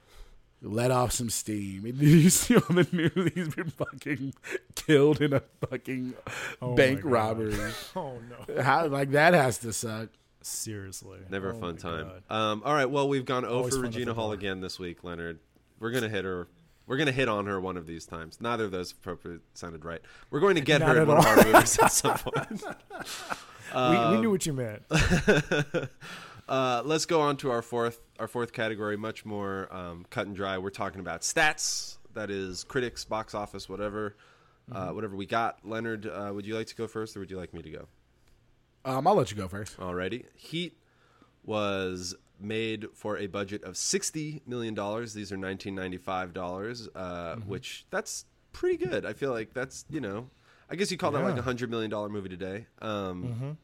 let 0.62 0.90
off 0.90 1.12
some 1.12 1.30
steam." 1.30 1.84
And 1.84 1.98
did 1.98 2.09
you 2.09 2.30
see 2.30 2.57
on 2.57 2.76
the 2.76 2.86
news 2.92 3.32
he's 3.34 3.54
been 3.54 3.70
fucking 3.70 4.34
killed 4.74 5.20
in 5.20 5.32
a 5.32 5.42
fucking 5.68 6.14
Oh 6.62 6.74
bank 6.74 7.00
robbery? 7.04 7.54
Oh 7.96 8.18
no! 8.48 8.62
How 8.62 8.86
like 8.86 9.11
that 9.12 9.34
has 9.34 9.59
to 9.59 9.72
suck. 9.72 10.11
Seriously, 10.42 11.18
Never 11.28 11.50
a 11.50 11.57
Oh 11.57 11.61
fun 11.61 11.76
time. 11.76 12.09
Um, 12.30 12.62
all 12.64 12.72
right, 12.72 12.88
well, 12.88 13.09
we've 13.09 13.24
gone 13.24 13.44
over 13.44 13.80
Regina 13.80 14.14
Hall 14.14 14.26
about. 14.32 14.38
again 14.38 14.61
this 14.61 14.78
week, 14.78 15.02
Leonard. 15.02 15.40
We're 15.80 15.90
gonna 15.90 16.09
hit 16.09 16.24
her. 16.24 16.46
We're 16.86 16.98
gonna 16.98 17.11
hit 17.11 17.28
on 17.28 17.46
her 17.46 17.61
one 17.61 17.76
of 17.76 17.88
these 17.88 18.07
times. 18.07 18.40
Neither 18.40 18.64
of 18.64 18.70
those 18.70 18.92
appropriate 18.92 19.40
sounded 19.54 19.84
right. 19.84 20.00
We're 20.30 20.38
going 20.38 20.54
to 20.54 20.61
get 20.61 20.82
Not 20.82 20.90
her 20.94 21.02
in 21.02 21.02
at 21.02 21.09
one 21.09 21.18
of 21.18 21.26
our 21.26 21.44
movies 21.44 21.76
at 21.80 21.88
some 21.90 22.16
point. 22.18 22.62
We, 23.77 24.16
we 24.16 24.20
knew 24.22 24.31
what 24.31 24.47
you 24.47 24.53
meant. 24.53 24.83
Uh, 26.49 26.81
let's 26.85 27.07
go 27.07 27.20
on 27.20 27.37
to 27.37 27.51
our 27.51 27.62
fourth 27.62 28.01
our 28.20 28.29
fourth 28.29 28.53
category, 28.53 28.97
much 28.97 29.24
more 29.24 29.68
um, 29.74 30.07
cut 30.11 30.27
and 30.27 30.37
dry. 30.37 30.59
We're 30.59 30.70
talking 30.70 31.01
about 31.01 31.22
stats. 31.22 31.97
That 32.14 32.31
is 32.31 32.64
critics, 32.64 33.05
box 33.05 33.35
office, 33.35 33.68
whatever, 33.68 34.16
uh, 34.72 34.91
whatever 34.91 35.16
we 35.16 35.27
got. 35.27 35.59
Leonard, 35.64 36.07
uh, 36.07 36.31
would 36.33 36.47
you 36.47 36.55
like 36.55 36.68
to 36.68 36.77
go 36.77 36.87
first, 36.87 37.16
or 37.16 37.20
would 37.20 37.31
you 37.31 37.37
like 37.37 37.53
me 37.53 37.62
to 37.62 37.70
go? 37.70 37.89
Um, 38.85 39.07
I'll 39.07 39.16
let 39.16 39.31
you 39.31 39.37
go 39.37 39.49
first. 39.49 39.77
Alrighty, 39.79 40.27
Heat 40.37 40.79
was 41.45 42.14
made 42.39 42.87
for 42.95 43.18
a 43.18 43.27
budget 43.27 43.64
of 43.64 43.77
sixty 43.77 44.41
million 44.47 44.72
dollars. 44.72 45.15
These 45.15 45.32
are 45.32 45.36
nineteen 45.36 45.74
ninety 45.74 45.98
five 45.98 46.32
dollars, 46.32 46.89
uh, 46.94 47.36
which 47.47 47.86
that's 47.90 48.24
pretty 48.53 48.77
good. 48.77 49.05
I 49.05 49.15
feel 49.15 49.32
like 49.32 49.53
that's 49.53 49.85
you 49.90 50.01
know, 50.01 50.31
I 50.70 50.77
guess 50.77 50.93
you 50.93 50.97
call 50.97 51.11
that 51.11 51.24
like 51.24 51.36
a 51.36 51.43
hundred 51.43 51.70
million 51.70 51.90
dollar 51.90 52.09
movie 52.09 52.28
today. 52.28 52.66
Um, 52.81 53.59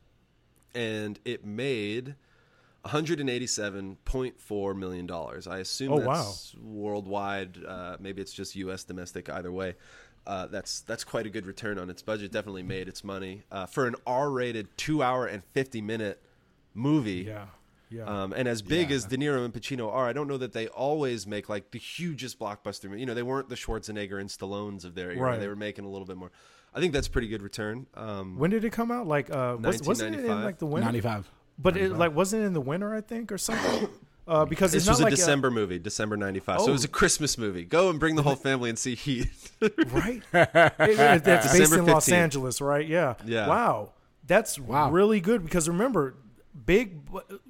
and 0.74 1.18
it 1.24 1.44
made. 1.44 2.14
$187.4 2.84 4.76
million. 4.76 5.10
I 5.48 5.58
assume 5.58 5.92
Oh, 5.92 6.00
that's 6.00 6.54
worldwide. 6.60 7.58
Uh, 7.66 7.96
maybe 8.00 8.20
it's 8.22 8.32
just 8.32 8.56
U.S. 8.56 8.84
domestic. 8.84 9.28
Either 9.30 9.52
way, 9.52 9.74
uh, 10.26 10.46
that's 10.46 10.80
that's 10.80 11.04
quite 11.04 11.26
a 11.26 11.30
good 11.30 11.46
return 11.46 11.78
on 11.78 11.90
its 11.90 12.02
budget. 12.02 12.32
Definitely 12.32 12.62
made 12.64 12.88
its 12.88 13.04
money 13.04 13.42
uh, 13.50 13.66
for 13.66 13.86
an 13.86 13.94
R-rated 14.06 14.76
two-hour 14.76 15.26
and 15.26 15.42
50-minute 15.54 16.20
movie. 16.74 17.24
Yeah, 17.28 17.46
yeah. 17.92 18.04
Um, 18.04 18.32
and 18.32 18.48
as 18.48 18.62
big 18.62 18.90
Yeah. 18.90 18.96
as 18.96 19.04
De 19.04 19.16
Niro 19.16 19.44
and 19.44 19.52
Pacino 19.52 19.92
are, 19.92 20.06
I 20.08 20.12
don't 20.12 20.28
know 20.28 20.38
that 20.38 20.52
they 20.52 20.68
always 20.68 21.26
make 21.26 21.48
like 21.48 21.70
the 21.70 21.78
hugest 21.78 22.38
blockbuster. 22.38 22.98
You 22.98 23.06
know, 23.06 23.14
they 23.14 23.22
weren't 23.22 23.48
the 23.48 23.54
Schwarzenegger 23.56 24.20
and 24.20 24.28
Stallones 24.30 24.84
of 24.84 24.94
their 24.94 25.10
era. 25.10 25.20
Right. 25.20 25.40
They 25.40 25.48
were 25.48 25.56
making 25.56 25.84
a 25.84 25.88
little 25.88 26.06
bit 26.06 26.16
more. 26.16 26.30
I 26.74 26.80
think 26.80 26.92
that's 26.94 27.06
a 27.06 27.10
pretty 27.10 27.28
good 27.28 27.42
return. 27.42 27.86
Um, 27.94 28.38
when 28.38 28.50
did 28.50 28.64
it 28.64 28.70
come 28.72 28.90
out? 28.90 29.06
Like, 29.06 29.30
uh, 29.30 29.56
was, 29.60 29.82
wasn't 29.82 30.16
it 30.16 30.24
in 30.24 30.42
like 30.42 30.58
the 30.58 30.66
winter? 30.66 30.86
Ninety 30.86 31.00
five. 31.02 31.30
But 31.58 31.76
it 31.76 31.92
like 31.92 32.14
wasn't 32.14 32.42
it 32.44 32.46
in 32.46 32.54
the 32.54 32.60
winter, 32.62 32.94
I 32.94 33.00
think, 33.02 33.30
or 33.32 33.38
something. 33.38 33.88
Uh, 34.24 34.44
because 34.44 34.72
it's 34.72 34.84
this 34.84 34.88
was 34.90 35.00
a 35.00 35.02
like 35.02 35.10
December 35.10 35.50
movie, 35.50 35.80
December 35.80 36.16
'95. 36.16 36.60
So 36.60 36.66
it 36.66 36.68
Oh. 36.68 36.72
was 36.72 36.84
a 36.84 36.88
Christmas 36.88 37.36
movie. 37.36 37.64
Go 37.64 37.90
and 37.90 37.98
bring 37.98 38.14
the 38.14 38.22
whole 38.22 38.36
family 38.36 38.70
and 38.70 38.78
see 38.78 38.94
Heat. 38.94 39.26
right? 39.60 40.22
It- 40.32 40.78
it- 40.78 41.24
that's 41.24 41.48
based 41.48 41.56
December 41.56 41.78
in 41.80 41.86
Los 41.86 42.08
Angeles, 42.08 42.60
right? 42.60 42.86
Yeah. 42.86 43.14
Yeah. 43.26 43.48
Wow, 43.48 43.90
that's 44.24 44.60
Wow. 44.60 44.92
really 44.92 45.18
good 45.20 45.42
because 45.42 45.68
remember, 45.68 46.14
big, 46.66 47.00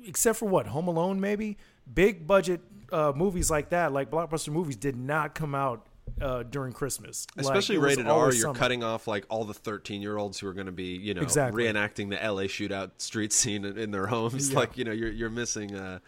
except 0.07 0.39
for 0.39 0.47
what 0.49 0.67
Home 0.69 0.89
Alone, 0.89 1.21
maybe 1.21 1.59
big 1.93 2.27
budget 2.27 2.61
uh, 2.91 3.13
movies 3.15 3.51
like 3.51 3.71
that, 3.71 3.93
like 3.93 4.11
blockbuster 4.11 4.51
movies, 4.51 4.77
did 4.77 4.97
not 4.97 5.35
come 5.35 5.55
out 5.55 5.87
uh, 6.21 6.43
during 6.43 6.73
Christmas. 6.73 7.27
Especially 7.37 7.79
was 7.79 7.87
rated 7.97 8.07
R, 8.07 8.25
you're 8.33 8.33
summer. 8.33 8.59
cutting 8.59 8.83
off 8.85 9.07
like 9.07 9.25
all 9.29 9.45
the 9.45 9.55
13 9.55 10.03
year 10.03 10.19
olds 10.19 10.39
who 10.39 10.47
are 10.47 10.53
going 10.53 10.67
to 10.67 10.73
be, 10.73 10.97
you 10.97 11.15
know, 11.15 11.23
Exactly. 11.23 11.65
reenacting 11.65 12.11
the 12.11 12.17
LA 12.17 12.43
shootout 12.45 12.91
street 12.99 13.33
scene 13.33 13.65
in, 13.65 13.79
in 13.79 13.91
their 13.91 14.07
homes. 14.07 14.51
Yeah. 14.51 14.59
Like, 14.59 14.77
you 14.77 14.85
know, 14.85 14.93
you're 14.93 15.11
you're 15.13 15.31
missing. 15.31 15.75
Uh, 15.75 15.99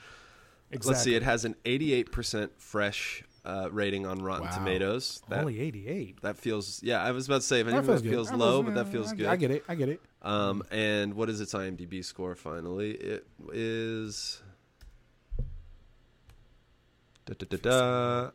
Exactly. 0.70 0.92
Let's 0.94 1.04
see, 1.04 1.14
it 1.14 1.22
has 1.22 1.44
an 1.44 1.54
88% 1.64 2.48
fresh 2.56 3.22
uh, 3.44 3.68
rating 3.70 4.06
on 4.06 4.20
Rotten 4.22 4.46
Wow. 4.46 4.54
Tomatoes. 4.56 5.22
That, 5.28 5.40
only 5.40 5.60
eighty 5.60 5.86
eight. 5.86 6.20
that 6.22 6.38
feels, 6.38 6.82
yeah, 6.82 7.02
I 7.02 7.10
was 7.12 7.26
about 7.26 7.42
to 7.42 7.46
say, 7.46 7.60
if 7.60 7.66
That 7.66 7.72
anything 7.72 7.86
feels 7.88 8.02
that 8.02 8.08
good. 8.08 8.14
feels 8.14 8.32
low, 8.32 8.62
feels- 8.62 8.64
but 8.64 8.74
that 8.84 8.90
feels 8.92 9.12
I- 9.12 9.16
good. 9.16 9.26
I 9.26 9.36
get 9.36 9.50
it. 9.50 9.64
I 9.68 9.74
get 9.74 9.88
it. 9.88 10.00
Um, 10.22 10.62
and 10.70 11.14
what 11.14 11.28
is 11.28 11.40
its 11.40 11.52
IMDb 11.52 12.02
score 12.04 12.34
finally? 12.34 12.92
It 12.92 13.26
is. 13.52 14.40
Da, 17.26 17.34
da, 17.38 17.46
da, 17.48 17.56
da. 17.56 18.30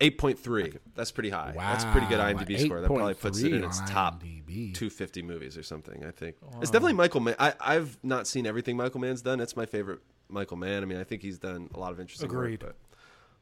Eight 0.00 0.16
point 0.16 0.38
three. 0.38 0.72
That's 0.94 1.10
pretty 1.10 1.30
high. 1.30 1.52
That's 1.56 1.82
a 1.84 1.88
pretty 1.90 2.06
good 2.06 2.18
Wow, 2.18 2.32
IMDb 2.32 2.64
score. 2.64 2.80
That 2.80 2.86
probably 2.86 3.14
puts 3.14 3.40
it 3.42 3.52
in 3.52 3.64
its 3.64 3.80
top 3.80 4.22
IMDb. 4.22 4.72
250 4.72 5.22
movies 5.22 5.58
or 5.58 5.62
something. 5.64 6.04
I 6.04 6.12
think 6.12 6.36
it's 6.62 6.70
definitely 6.70 6.92
Michael 6.94 7.20
Mann. 7.20 7.34
I, 7.38 7.54
I've 7.60 7.98
not 8.04 8.26
seen 8.28 8.46
everything 8.46 8.76
Michael 8.76 9.00
Mann's 9.00 9.22
done. 9.22 9.40
It's 9.40 9.56
my 9.56 9.66
favorite 9.66 9.98
Michael 10.28 10.56
Mann. 10.56 10.82
I 10.82 10.86
mean, 10.86 10.98
I 10.98 11.04
think 11.04 11.22
he's 11.22 11.38
done 11.38 11.68
a 11.74 11.80
lot 11.80 11.90
of 11.92 11.98
interesting 11.98 12.30
Agreed. 12.30 12.62
work. 12.62 12.76
But 12.78 12.87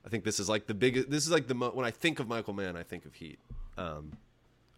I 0.06 0.08
think 0.08 0.24
this 0.24 0.38
is 0.38 0.48
like 0.48 0.66
the 0.66 0.74
biggest. 0.74 1.10
This 1.10 1.24
is 1.24 1.32
like 1.32 1.48
the 1.48 1.54
mo- 1.54 1.72
when 1.72 1.84
I 1.84 1.90
think 1.90 2.20
of 2.20 2.28
Michael 2.28 2.54
Mann, 2.54 2.76
I 2.76 2.84
think 2.84 3.04
of 3.06 3.14
Heat. 3.14 3.38
Um, 3.76 4.12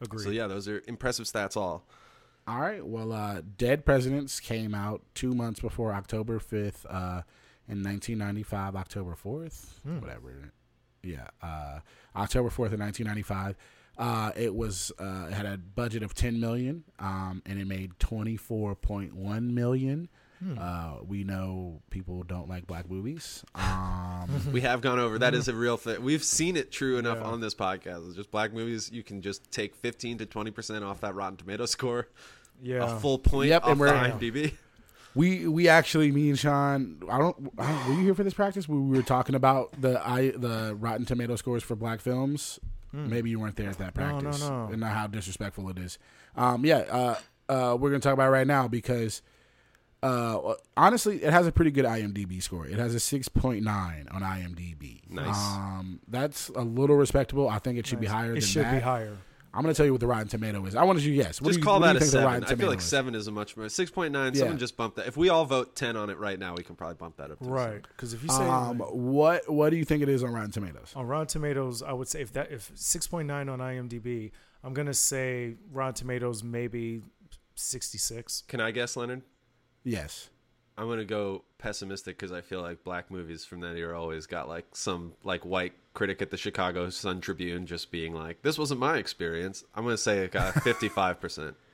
Agreed. 0.00 0.24
so 0.24 0.30
yeah, 0.30 0.46
those 0.46 0.66
are 0.68 0.82
impressive 0.88 1.26
stats. 1.26 1.56
All 1.56 1.84
All 2.46 2.58
right. 2.60 2.84
Well, 2.84 3.12
uh, 3.12 3.42
Dead 3.58 3.84
Presidents 3.84 4.40
came 4.40 4.74
out 4.74 5.02
two 5.14 5.34
months 5.34 5.60
before 5.60 5.92
October 5.92 6.38
5th 6.38 6.86
uh, 6.88 7.22
in 7.68 7.82
1995, 7.84 8.74
October 8.74 9.14
4th, 9.22 9.66
whatever. 10.00 10.52
Yeah. 11.02 11.26
Uh, 11.42 11.80
October 12.16 12.48
4th 12.48 12.72
of 12.72 12.80
1995. 12.80 13.56
Uh, 13.98 14.30
it 14.36 14.54
was 14.54 14.92
uh, 14.98 15.26
it 15.28 15.34
had 15.34 15.44
a 15.44 15.58
budget 15.58 16.02
of 16.04 16.14
10 16.14 16.40
million 16.40 16.84
um, 17.00 17.42
and 17.44 17.60
it 17.60 17.66
made 17.66 17.98
24.1 17.98 19.50
million. 19.50 20.08
Uh, 20.58 20.98
we 21.06 21.24
know 21.24 21.80
people 21.90 22.22
don't 22.22 22.48
like 22.48 22.66
black 22.66 22.88
movies. 22.90 23.44
Um, 23.54 24.28
we 24.52 24.60
have 24.62 24.80
gone 24.80 24.98
over. 24.98 25.18
That 25.18 25.34
is 25.34 25.48
a 25.48 25.54
real 25.54 25.76
thing. 25.76 26.02
We've 26.02 26.22
seen 26.24 26.56
it 26.56 26.70
true 26.72 26.98
enough 26.98 27.18
Yeah. 27.20 27.26
on 27.28 27.40
this 27.40 27.54
podcast. 27.54 28.06
It's 28.08 28.16
just 28.16 28.30
black 28.30 28.52
movies. 28.52 28.90
You 28.92 29.02
can 29.02 29.22
just 29.22 29.50
take 29.52 29.74
15 29.76 30.18
to 30.18 30.26
20 30.26 30.50
percent 30.50 30.84
off 30.84 31.00
that 31.02 31.14
Rotten 31.14 31.36
Tomato 31.36 31.66
score. 31.66 32.08
yeah. 32.62 32.84
A 32.96 32.98
full 33.00 33.18
point 33.18 33.48
Yep, 33.50 33.62
off 33.64 33.70
and 33.70 33.80
we're- 33.80 33.92
IMDb. 33.92 34.52
We 35.14 35.48
we 35.48 35.68
actually 35.68 36.12
me 36.12 36.28
and 36.28 36.38
Sean 36.38 37.02
I 37.10 37.18
don't, 37.18 37.50
I 37.58 37.70
don't 37.72 37.88
were 37.88 37.94
you 37.94 38.02
here 38.04 38.14
for 38.14 38.22
this 38.24 38.34
practice? 38.34 38.68
We 38.68 38.78
were 38.78 39.02
talking 39.02 39.34
about 39.34 39.72
the 39.80 40.00
I 40.06 40.30
the 40.30 40.76
Rotten 40.78 41.06
Tomato 41.06 41.34
scores 41.36 41.62
for 41.62 41.74
black 41.74 42.00
films. 42.00 42.60
Maybe 42.92 43.28
you 43.30 43.38
weren't 43.40 43.56
there 43.56 43.70
at 43.70 43.78
that 43.78 43.94
Hmm. 43.94 44.00
No, 44.00 44.06
no, 44.10 44.20
practice. 44.20 44.48
no. 44.48 44.68
And 44.72 44.80
not 44.80 44.92
how 44.92 45.06
disrespectful 45.08 45.68
it 45.70 45.78
is. 45.78 45.98
Um 46.36 46.64
yeah, 46.64 46.78
uh 46.90 47.14
uh 47.48 47.76
we're 47.80 47.90
gonna 47.90 48.00
talk 48.00 48.12
about 48.14 48.28
it 48.28 48.32
right 48.32 48.46
now 48.46 48.68
because 48.68 49.22
uh 50.02 50.54
honestly 50.76 51.22
it 51.22 51.32
has 51.32 51.46
a 51.46 51.52
pretty 51.52 51.70
good 51.70 51.84
IMDB 51.84 52.42
score. 52.42 52.66
It 52.66 52.78
has 52.78 52.94
a 52.94 53.00
six 53.00 53.28
point 53.28 53.64
nine 53.64 54.06
on 54.10 54.22
IMDB. 54.22 55.08
Nice. 55.10 55.36
Um 55.56 56.00
that's 56.08 56.48
a 56.50 56.62
little 56.62 56.96
respectable. 56.96 57.48
I 57.48 57.58
think 57.58 57.78
it 57.78 57.86
should 57.86 58.00
be 58.00 58.06
higher 58.06 58.32
It 58.32 58.40
than 58.40 58.42
should 58.42 58.64
that. 58.64 58.74
be 58.74 58.80
higher. 58.80 59.16
I'm 59.52 59.62
gonna 59.62 59.74
tell 59.74 59.86
you 59.86 59.92
what 59.92 60.00
the 60.00 60.06
Rotten 60.06 60.28
Tomato 60.28 60.64
is. 60.66 60.76
I 60.76 60.84
want 60.84 61.00
you 61.00 61.10
to 61.16 61.22
guess. 61.22 61.40
What 61.40 61.48
just 61.48 61.56
do 61.56 61.60
you, 61.60 61.64
call 61.64 61.80
what 61.80 61.94
that 61.94 62.02
a 62.02 62.04
seven. 62.04 62.44
I 62.44 62.54
feel 62.54 62.68
like 62.68 62.78
is? 62.78 62.84
seven 62.84 63.14
is 63.14 63.26
a 63.26 63.32
much 63.32 63.56
more. 63.56 63.68
Six 63.70 63.90
point 63.90 64.12
nine. 64.12 64.34
Yeah. 64.34 64.40
Someone 64.40 64.58
just 64.58 64.76
bumped 64.76 64.98
that. 64.98 65.06
If 65.08 65.16
we 65.16 65.30
all 65.30 65.46
vote 65.46 65.74
ten 65.74 65.96
on 65.96 66.10
it 66.10 66.18
right 66.18 66.38
now, 66.38 66.54
we 66.54 66.62
can 66.62 66.76
probably 66.76 66.96
bump 66.96 67.16
that 67.16 67.30
up. 67.30 67.38
To 67.40 67.44
Right. 67.46 67.82
Because 67.82 68.12
if 68.12 68.22
you 68.22 68.28
say 68.28 68.44
Um, 68.46 68.78
what 68.78 69.50
what 69.50 69.70
do 69.70 69.76
you 69.76 69.84
think 69.86 70.02
it 70.02 70.08
is 70.10 70.22
on 70.22 70.32
Rotten 70.32 70.50
Tomatoes? 70.52 70.92
on 70.94 71.06
Rotten 71.06 71.26
Tomatoes, 71.28 71.82
I 71.82 71.92
would 71.92 72.06
say 72.08 72.20
if 72.20 72.32
that 72.34 72.52
if 72.52 72.72
6.9 72.74 73.30
on 73.50 73.58
IMDb, 73.58 74.30
I'm 74.62 74.74
gonna 74.74 74.94
say 74.94 75.54
Rotten 75.72 75.94
Tomatoes 75.94 76.44
maybe 76.44 77.02
66. 77.54 78.44
Can 78.48 78.60
I 78.60 78.70
guess, 78.70 78.96
Leonard? 78.96 79.22
Yes. 79.84 80.30
I'm 80.76 80.88
gonna 80.88 81.04
go 81.04 81.42
pessimistic 81.58 82.16
because 82.16 82.30
I 82.30 82.40
feel 82.40 82.62
like 82.62 82.84
black 82.84 83.10
movies 83.10 83.44
from 83.44 83.60
that 83.60 83.76
era 83.76 84.00
always 84.00 84.26
got 84.26 84.48
like 84.48 84.64
some 84.72 85.14
like 85.24 85.44
white 85.44 85.72
critic 85.92 86.22
at 86.22 86.30
the 86.30 86.36
Chicago 86.36 86.88
Sun 86.90 87.20
Tribune 87.20 87.66
just 87.66 87.90
being 87.90 88.14
like, 88.14 88.42
"This 88.42 88.58
wasn't 88.58 88.78
my 88.78 88.96
experience." 88.98 89.64
I'm 89.74 89.82
gonna 89.82 89.96
say 89.96 90.18
it 90.18 90.30
got 90.30 90.54
55 90.62 91.20
percent. 91.20 91.56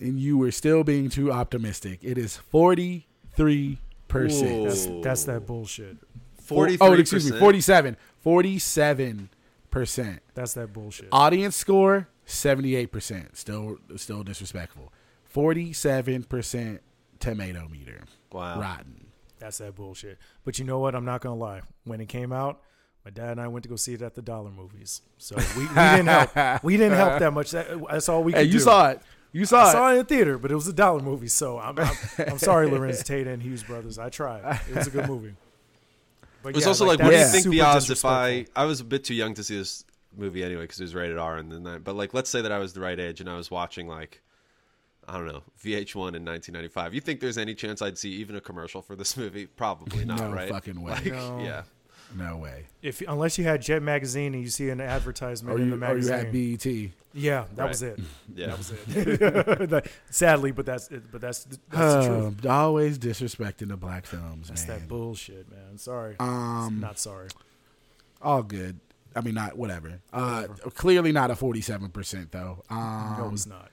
And 0.00 0.18
you 0.18 0.38
were 0.38 0.50
still 0.50 0.84
being 0.84 1.10
too 1.10 1.30
optimistic. 1.30 1.98
It 2.02 2.16
is 2.16 2.36
forty 2.38 3.06
three 3.36 3.78
percent. 4.08 4.64
That's 4.64 4.86
that's 5.02 5.24
that 5.24 5.46
bullshit. 5.46 5.98
Forty 6.40 6.78
Oh, 6.80 6.90
three 6.92 7.00
excuse 7.00 7.30
me, 7.30 7.38
47. 7.38 7.96
47 8.20 9.28
percent. 9.70 10.20
That's 10.34 10.54
that 10.54 10.72
bullshit. 10.72 11.08
Audience 11.12 11.56
score 11.56 12.08
seventy 12.24 12.74
eight 12.74 12.90
percent. 12.90 13.36
Still 13.36 13.78
still 13.96 14.22
disrespectful. 14.22 14.92
Forty 15.32 15.72
seven 15.72 16.24
percent 16.24 16.82
tomato 17.18 17.66
meter. 17.68 18.02
Wow. 18.32 18.60
Rotten. 18.60 19.06
That's 19.38 19.58
that 19.58 19.74
bullshit. 19.74 20.18
But 20.44 20.58
you 20.58 20.64
know 20.64 20.78
what? 20.78 20.94
I'm 20.94 21.04
not 21.04 21.20
gonna 21.20 21.36
lie. 21.36 21.62
When 21.84 22.00
it 22.00 22.08
came 22.08 22.32
out, 22.32 22.60
my 23.04 23.10
dad 23.10 23.30
and 23.32 23.40
I 23.40 23.48
went 23.48 23.62
to 23.64 23.68
go 23.68 23.76
see 23.76 23.94
it 23.94 24.02
at 24.02 24.14
the 24.14 24.22
dollar 24.22 24.50
movies. 24.50 25.02
So 25.18 25.36
we, 25.56 25.62
we 25.66 25.74
didn't 25.74 26.06
help. 26.06 26.62
We 26.64 26.76
didn't 26.76 26.98
help 26.98 27.18
that 27.18 27.32
much. 27.32 27.50
That, 27.52 27.66
that's 27.90 28.08
all 28.08 28.22
we 28.22 28.32
could 28.32 28.40
Hey, 28.40 28.44
you 28.44 28.52
do. 28.54 28.60
saw 28.60 28.90
it. 28.90 29.00
You 29.32 29.46
saw 29.46 29.64
I 29.64 29.68
it. 29.68 29.72
saw 29.72 29.88
it 29.88 29.92
in 29.92 29.98
the 29.98 30.04
theater, 30.04 30.36
but 30.38 30.50
it 30.52 30.54
was 30.54 30.68
a 30.68 30.72
dollar 30.74 31.00
movie. 31.00 31.28
So 31.28 31.58
I'm, 31.58 31.78
I'm, 31.78 31.96
I'm 32.18 32.38
sorry, 32.38 32.68
Larenz 32.68 33.02
Tate 33.02 33.26
and 33.26 33.42
Hughes 33.42 33.62
brothers. 33.62 33.98
I 33.98 34.10
tried. 34.10 34.60
It 34.68 34.76
was 34.76 34.86
a 34.86 34.90
good 34.90 35.08
movie. 35.08 35.34
But 36.42 36.50
It 36.50 36.54
was 36.56 36.64
yeah, 36.64 36.68
also 36.68 36.84
like, 36.84 36.98
that 36.98 37.04
what 37.04 37.10
do 37.12 37.16
you 37.18 37.24
think 37.24 37.46
the 37.46 37.60
odds 37.62 37.88
if 37.90 38.04
I? 38.04 38.44
I 38.54 38.66
was 38.66 38.80
a 38.80 38.84
bit 38.84 39.04
too 39.04 39.14
young 39.14 39.32
to 39.34 39.42
see 39.42 39.56
this 39.56 39.84
movie 40.14 40.44
anyway 40.44 40.62
because 40.64 40.78
it 40.78 40.84
was 40.84 40.94
rated 40.94 41.16
R 41.16 41.36
and 41.38 41.50
then 41.50 41.62
that. 41.64 41.82
But 41.84 41.96
like, 41.96 42.12
let's 42.12 42.28
say 42.28 42.42
that 42.42 42.52
I 42.52 42.58
was 42.58 42.74
the 42.74 42.80
right 42.80 43.00
age 43.00 43.20
and 43.20 43.30
I 43.30 43.36
was 43.36 43.50
watching 43.50 43.88
like, 43.88 44.20
I 45.08 45.14
don't 45.14 45.26
know, 45.26 45.42
VH1 45.64 46.14
in 46.14 46.24
1995. 46.24 46.94
You 46.94 47.00
think 47.00 47.20
there's 47.20 47.38
any 47.38 47.54
chance 47.54 47.82
I'd 47.82 47.98
see 47.98 48.10
even 48.12 48.36
a 48.36 48.40
commercial 48.40 48.82
for 48.82 48.94
this 48.96 49.16
movie? 49.22 49.46
Probably 49.46 50.04
not, 50.04 50.20
No 50.20 50.32
right? 50.32 50.48
fucking 50.48 50.80
way. 50.80 50.92
Like, 50.92 51.06
No. 51.06 51.40
yeah. 51.42 51.62
No 52.14 52.36
way. 52.36 52.66
If 52.82 53.00
unless 53.08 53.38
you 53.38 53.44
had 53.44 53.62
Jet 53.62 53.82
magazine 53.82 54.34
and 54.34 54.42
you 54.42 54.50
see 54.50 54.68
an 54.68 54.82
advertisement 54.82 55.56
Or 55.58 55.62
in 55.62 55.70
you, 55.70 55.76
the 55.78 55.90
or 55.90 55.96
you 55.96 56.08
had 56.08 56.30
BET. 56.30 56.66
yeah, 57.14 57.46
that 57.54 57.62
Right. 57.62 57.68
was 57.70 57.82
it. 57.82 57.98
Yeah. 58.34 58.46
That 58.48 58.58
was 58.58 58.72
it. 59.80 59.90
Sadly, 60.10 60.50
but 60.52 60.66
that's 60.66 60.88
it. 60.90 61.10
But 61.10 61.22
that's, 61.22 61.44
that's 61.44 61.60
the 61.70 62.06
truth. 62.06 62.44
Uh, 62.46 62.50
always 62.50 62.98
disrespecting 62.98 63.68
the 63.68 63.78
black 63.78 64.04
films, 64.04 64.48
That's 64.48 64.68
man. 64.68 64.80
that 64.80 64.88
bullshit, 64.88 65.50
man. 65.50 65.78
Sorry, 65.78 66.16
Um, 66.20 66.78
not 66.80 66.98
sorry. 66.98 67.28
all 68.20 68.42
good. 68.42 68.78
I 69.16 69.20
mean, 69.22 69.34
not 69.34 69.56
whatever. 69.58 70.00
Uh, 70.12 70.48
clearly 70.74 71.12
not 71.12 71.30
a 71.30 71.36
forty-seven 71.36 71.88
percent 71.90 72.30
though. 72.32 72.62
no, 72.70 72.76
Um, 72.76 73.30
it's 73.34 73.46
not. 73.46 73.70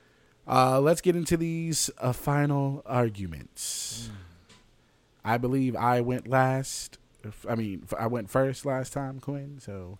Uh, 0.49 0.79
let's 0.81 1.01
get 1.01 1.15
into 1.15 1.37
these 1.37 1.89
uh, 1.99 2.11
final 2.11 2.81
arguments. 2.85 4.09
I 5.23 5.37
believe 5.37 5.75
I 5.75 6.01
went 6.01 6.27
last. 6.27 6.97
I 7.47 7.55
mean, 7.55 7.85
I 7.97 8.07
went 8.07 8.29
first 8.29 8.65
last 8.65 8.93
time, 8.93 9.19
Quinn. 9.19 9.59
So 9.59 9.99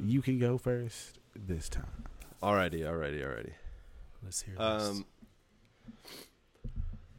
you 0.00 0.20
can 0.20 0.38
go 0.38 0.58
first 0.58 1.18
this 1.34 1.68
time. 1.68 2.04
Alrighty, 2.42 2.80
alrighty, 2.80 3.24
alrighty. 3.24 3.52
Let's 4.22 4.42
hear 4.42 4.54
this. 4.54 4.88
Um, 4.88 5.06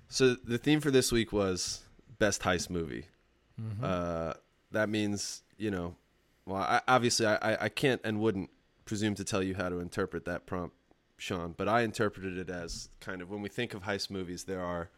so 0.09 0.35
the 0.35 0.57
theme 0.57 0.79
for 0.79 0.91
this 0.91 1.11
week 1.11 1.31
was 1.33 1.81
best 2.19 2.41
heist 2.43 2.69
movie. 2.69 3.05
Mm-hmm. 3.61 3.83
Uh, 3.83 4.33
that 4.71 4.89
means 4.89 5.41
you 5.57 5.71
know, 5.71 5.95
well, 6.45 6.61
I, 6.61 6.81
obviously 6.87 7.25
I, 7.25 7.35
I- 7.53 7.57
I 7.65 7.69
can't 7.69 7.99
and 8.03 8.19
wouldn't 8.19 8.49
presume 8.85 9.15
to 9.15 9.23
tell 9.23 9.41
you 9.43 9.55
how 9.55 9.69
to 9.69 9.79
interpret 9.79 10.25
that 10.25 10.45
prompt, 10.45 10.75
Sean. 11.18 11.53
But 11.57 11.68
I 11.68 11.81
interpreted 11.81 12.38
it 12.38 12.49
as 12.49 12.89
kind 12.99 13.22
of 13.22 13.30
when 13.30 13.41
we 13.41 13.49
think 13.49 13.73
of 13.73 13.84
heist 13.84 14.10
movies, 14.10 14.44
there 14.45 14.61
are 14.61 14.89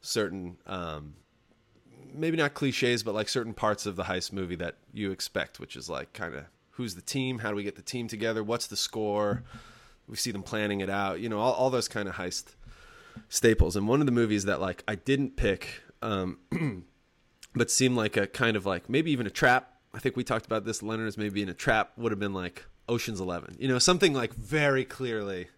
certain, 0.00 0.58
um, 0.66 1.14
maybe 2.12 2.36
not 2.36 2.54
cliches, 2.54 3.02
but 3.02 3.14
like 3.14 3.28
certain 3.28 3.54
parts 3.54 3.86
of 3.86 3.96
the 3.96 4.04
heist 4.04 4.32
movie 4.32 4.56
that 4.56 4.76
you 4.92 5.10
expect, 5.10 5.60
which 5.60 5.76
is 5.76 5.88
like 5.88 6.12
kind 6.12 6.34
of 6.34 6.44
who's 6.70 6.94
the 6.94 7.02
team, 7.02 7.38
how 7.38 7.50
do 7.50 7.56
we 7.56 7.62
get 7.62 7.76
the 7.76 7.82
team 7.82 8.08
together, 8.08 8.44
what's 8.44 8.66
the 8.66 8.76
score. 8.76 9.44
We 10.08 10.16
see 10.16 10.30
them 10.30 10.42
planning 10.42 10.80
it 10.80 10.90
out, 10.90 11.20
you 11.20 11.28
know, 11.28 11.38
all, 11.38 11.52
all 11.52 11.70
those 11.70 11.88
kind 11.88 12.08
of 12.08 12.16
heist 12.16 12.54
staples. 13.28 13.76
And 13.76 13.88
one 13.88 14.00
of 14.00 14.06
the 14.06 14.12
movies 14.12 14.44
that 14.44 14.60
like 14.60 14.84
I 14.86 14.94
didn't 14.94 15.36
pick, 15.36 15.82
um, 16.02 16.38
but 17.54 17.70
seemed 17.70 17.96
like 17.96 18.16
a 18.16 18.26
kind 18.26 18.56
of 18.56 18.66
like 18.66 18.88
maybe 18.88 19.10
even 19.10 19.26
a 19.26 19.30
trap. 19.30 19.72
I 19.94 19.98
think 19.98 20.16
we 20.16 20.24
talked 20.24 20.46
about 20.46 20.64
this. 20.64 20.82
Leonard 20.82 21.08
as 21.08 21.16
maybe 21.16 21.42
in 21.42 21.48
a 21.48 21.54
trap 21.54 21.92
would 21.96 22.12
have 22.12 22.18
been 22.18 22.34
like 22.34 22.66
Ocean's 22.88 23.20
Eleven. 23.20 23.56
You 23.58 23.68
know, 23.68 23.78
something 23.78 24.12
like 24.12 24.32
very 24.34 24.84
clearly. 24.84 25.48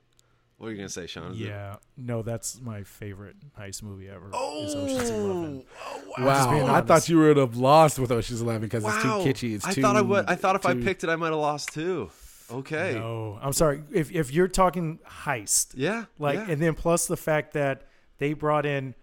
What 0.56 0.68
are 0.68 0.70
you 0.72 0.76
gonna 0.76 0.88
say, 0.88 1.06
Sean? 1.06 1.32
Is 1.34 1.40
it- 1.40 1.46
yeah, 1.46 1.76
no, 1.96 2.22
that's 2.22 2.60
my 2.60 2.82
favorite 2.82 3.36
heist 3.58 3.82
movie 3.84 4.08
ever. 4.08 4.26
is 4.26 4.32
oh! 4.34 4.64
Ocean's 4.84 5.10
Eleven. 5.10 5.64
Oh, 5.86 6.02
Wow, 6.24 6.50
being 6.50 6.68
I 6.68 6.80
thought 6.80 7.08
you 7.08 7.18
would 7.18 7.36
have 7.36 7.56
lost 7.56 7.98
with 8.00 8.10
Ocean's 8.10 8.40
Eleven 8.40 8.62
because 8.62 8.84
it's 8.84 9.02
too 9.02 9.08
kitschy. 9.08 9.54
It's 9.54 9.64
I 9.66 9.72
too. 9.72 9.82
thought 9.82 9.94
I 9.96 10.00
would. 10.02 10.24
I 10.26 10.34
thought 10.34 10.56
if 10.56 10.66
I 10.66 10.74
picked 10.74 11.04
it, 11.04 11.10
I 11.10 11.16
might 11.16 11.28
have 11.28 11.36
lost 11.36 11.72
too. 11.72 12.10
Okay. 12.50 12.94
No, 12.94 13.38
I'm 13.40 13.52
sorry. 13.52 13.82
If 13.92 14.10
if 14.10 14.32
you're 14.32 14.48
talking 14.48 14.98
heist, 15.06 15.74
Yeah. 15.76 16.06
like, 16.18 16.38
yeah. 16.38 16.46
and 16.50 16.60
then 16.62 16.74
plus 16.74 17.06
the 17.06 17.16
fact 17.16 17.52
that 17.52 17.82
they 18.16 18.32
brought 18.32 18.64
in 18.66 18.94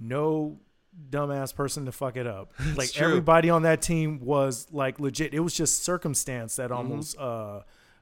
no 0.00 0.60
dumbass 1.10 1.54
person 1.54 1.86
to 1.86 1.92
fuck 1.92 2.16
it 2.16 2.26
up. 2.26 2.52
Like 2.76 2.92
true. 2.92 3.06
everybody 3.06 3.50
on 3.50 3.62
that 3.62 3.82
team 3.82 4.20
was 4.20 4.66
like 4.72 4.98
legit. 5.00 5.32
It 5.34 5.40
was 5.40 5.54
just 5.54 5.82
circumstance 5.84 6.54
Mm-hmm. 6.54 6.62
that 6.62 6.74
almost 6.74 7.18
uh 7.18 7.60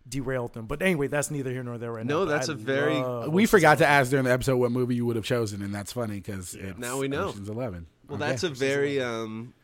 derailed 0.09 0.55
them. 0.55 0.67
But 0.67 0.83
anyway, 0.83 1.07
that's 1.09 1.31
neither 1.31 1.51
here 1.51 1.62
nor 1.62 1.79
there 1.79 1.93
right 1.93 2.05
No, 2.07 2.21
now. 2.21 2.25
But 2.27 2.31
that's 2.31 2.49
a 2.49 2.53
a 2.53 2.55
very- 2.57 3.29
We 3.29 3.47
forgot 3.47 3.79
to 3.79 3.87
ask 3.87 4.11
during 4.11 4.25
the 4.25 4.33
episode 4.33 4.57
what 4.57 4.73
movie 4.73 4.95
you 4.97 5.07
would 5.07 5.17
have 5.17 5.25
chosen, 5.25 5.62
and 5.62 5.75
that's 5.75 5.93
funny 5.93 6.17
because 6.17 6.57
Now 6.79 6.99
we 6.99 7.07
know. 7.09 7.29
Ocean's 7.29 7.49
Eleven. 7.49 7.87
well, 8.09 8.17
Okay. 8.21 8.31
that's 8.31 8.43
a 8.43 8.49
very 8.49 9.01
um. 9.01 9.55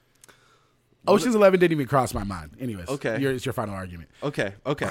Ocean's 1.09 1.35
Eleven 1.36 1.59
didn't 1.61 1.73
even 1.73 1.86
cross 1.86 2.12
my 2.15 2.24
mind. 2.24 2.51
Anyways, 2.61 2.89
Okay. 2.89 3.20
your, 3.20 3.32
it's 3.32 3.47
your 3.47 3.53
final 3.53 3.74
argument. 3.74 4.11
Okay. 4.23 4.55
Okay. 4.66 4.89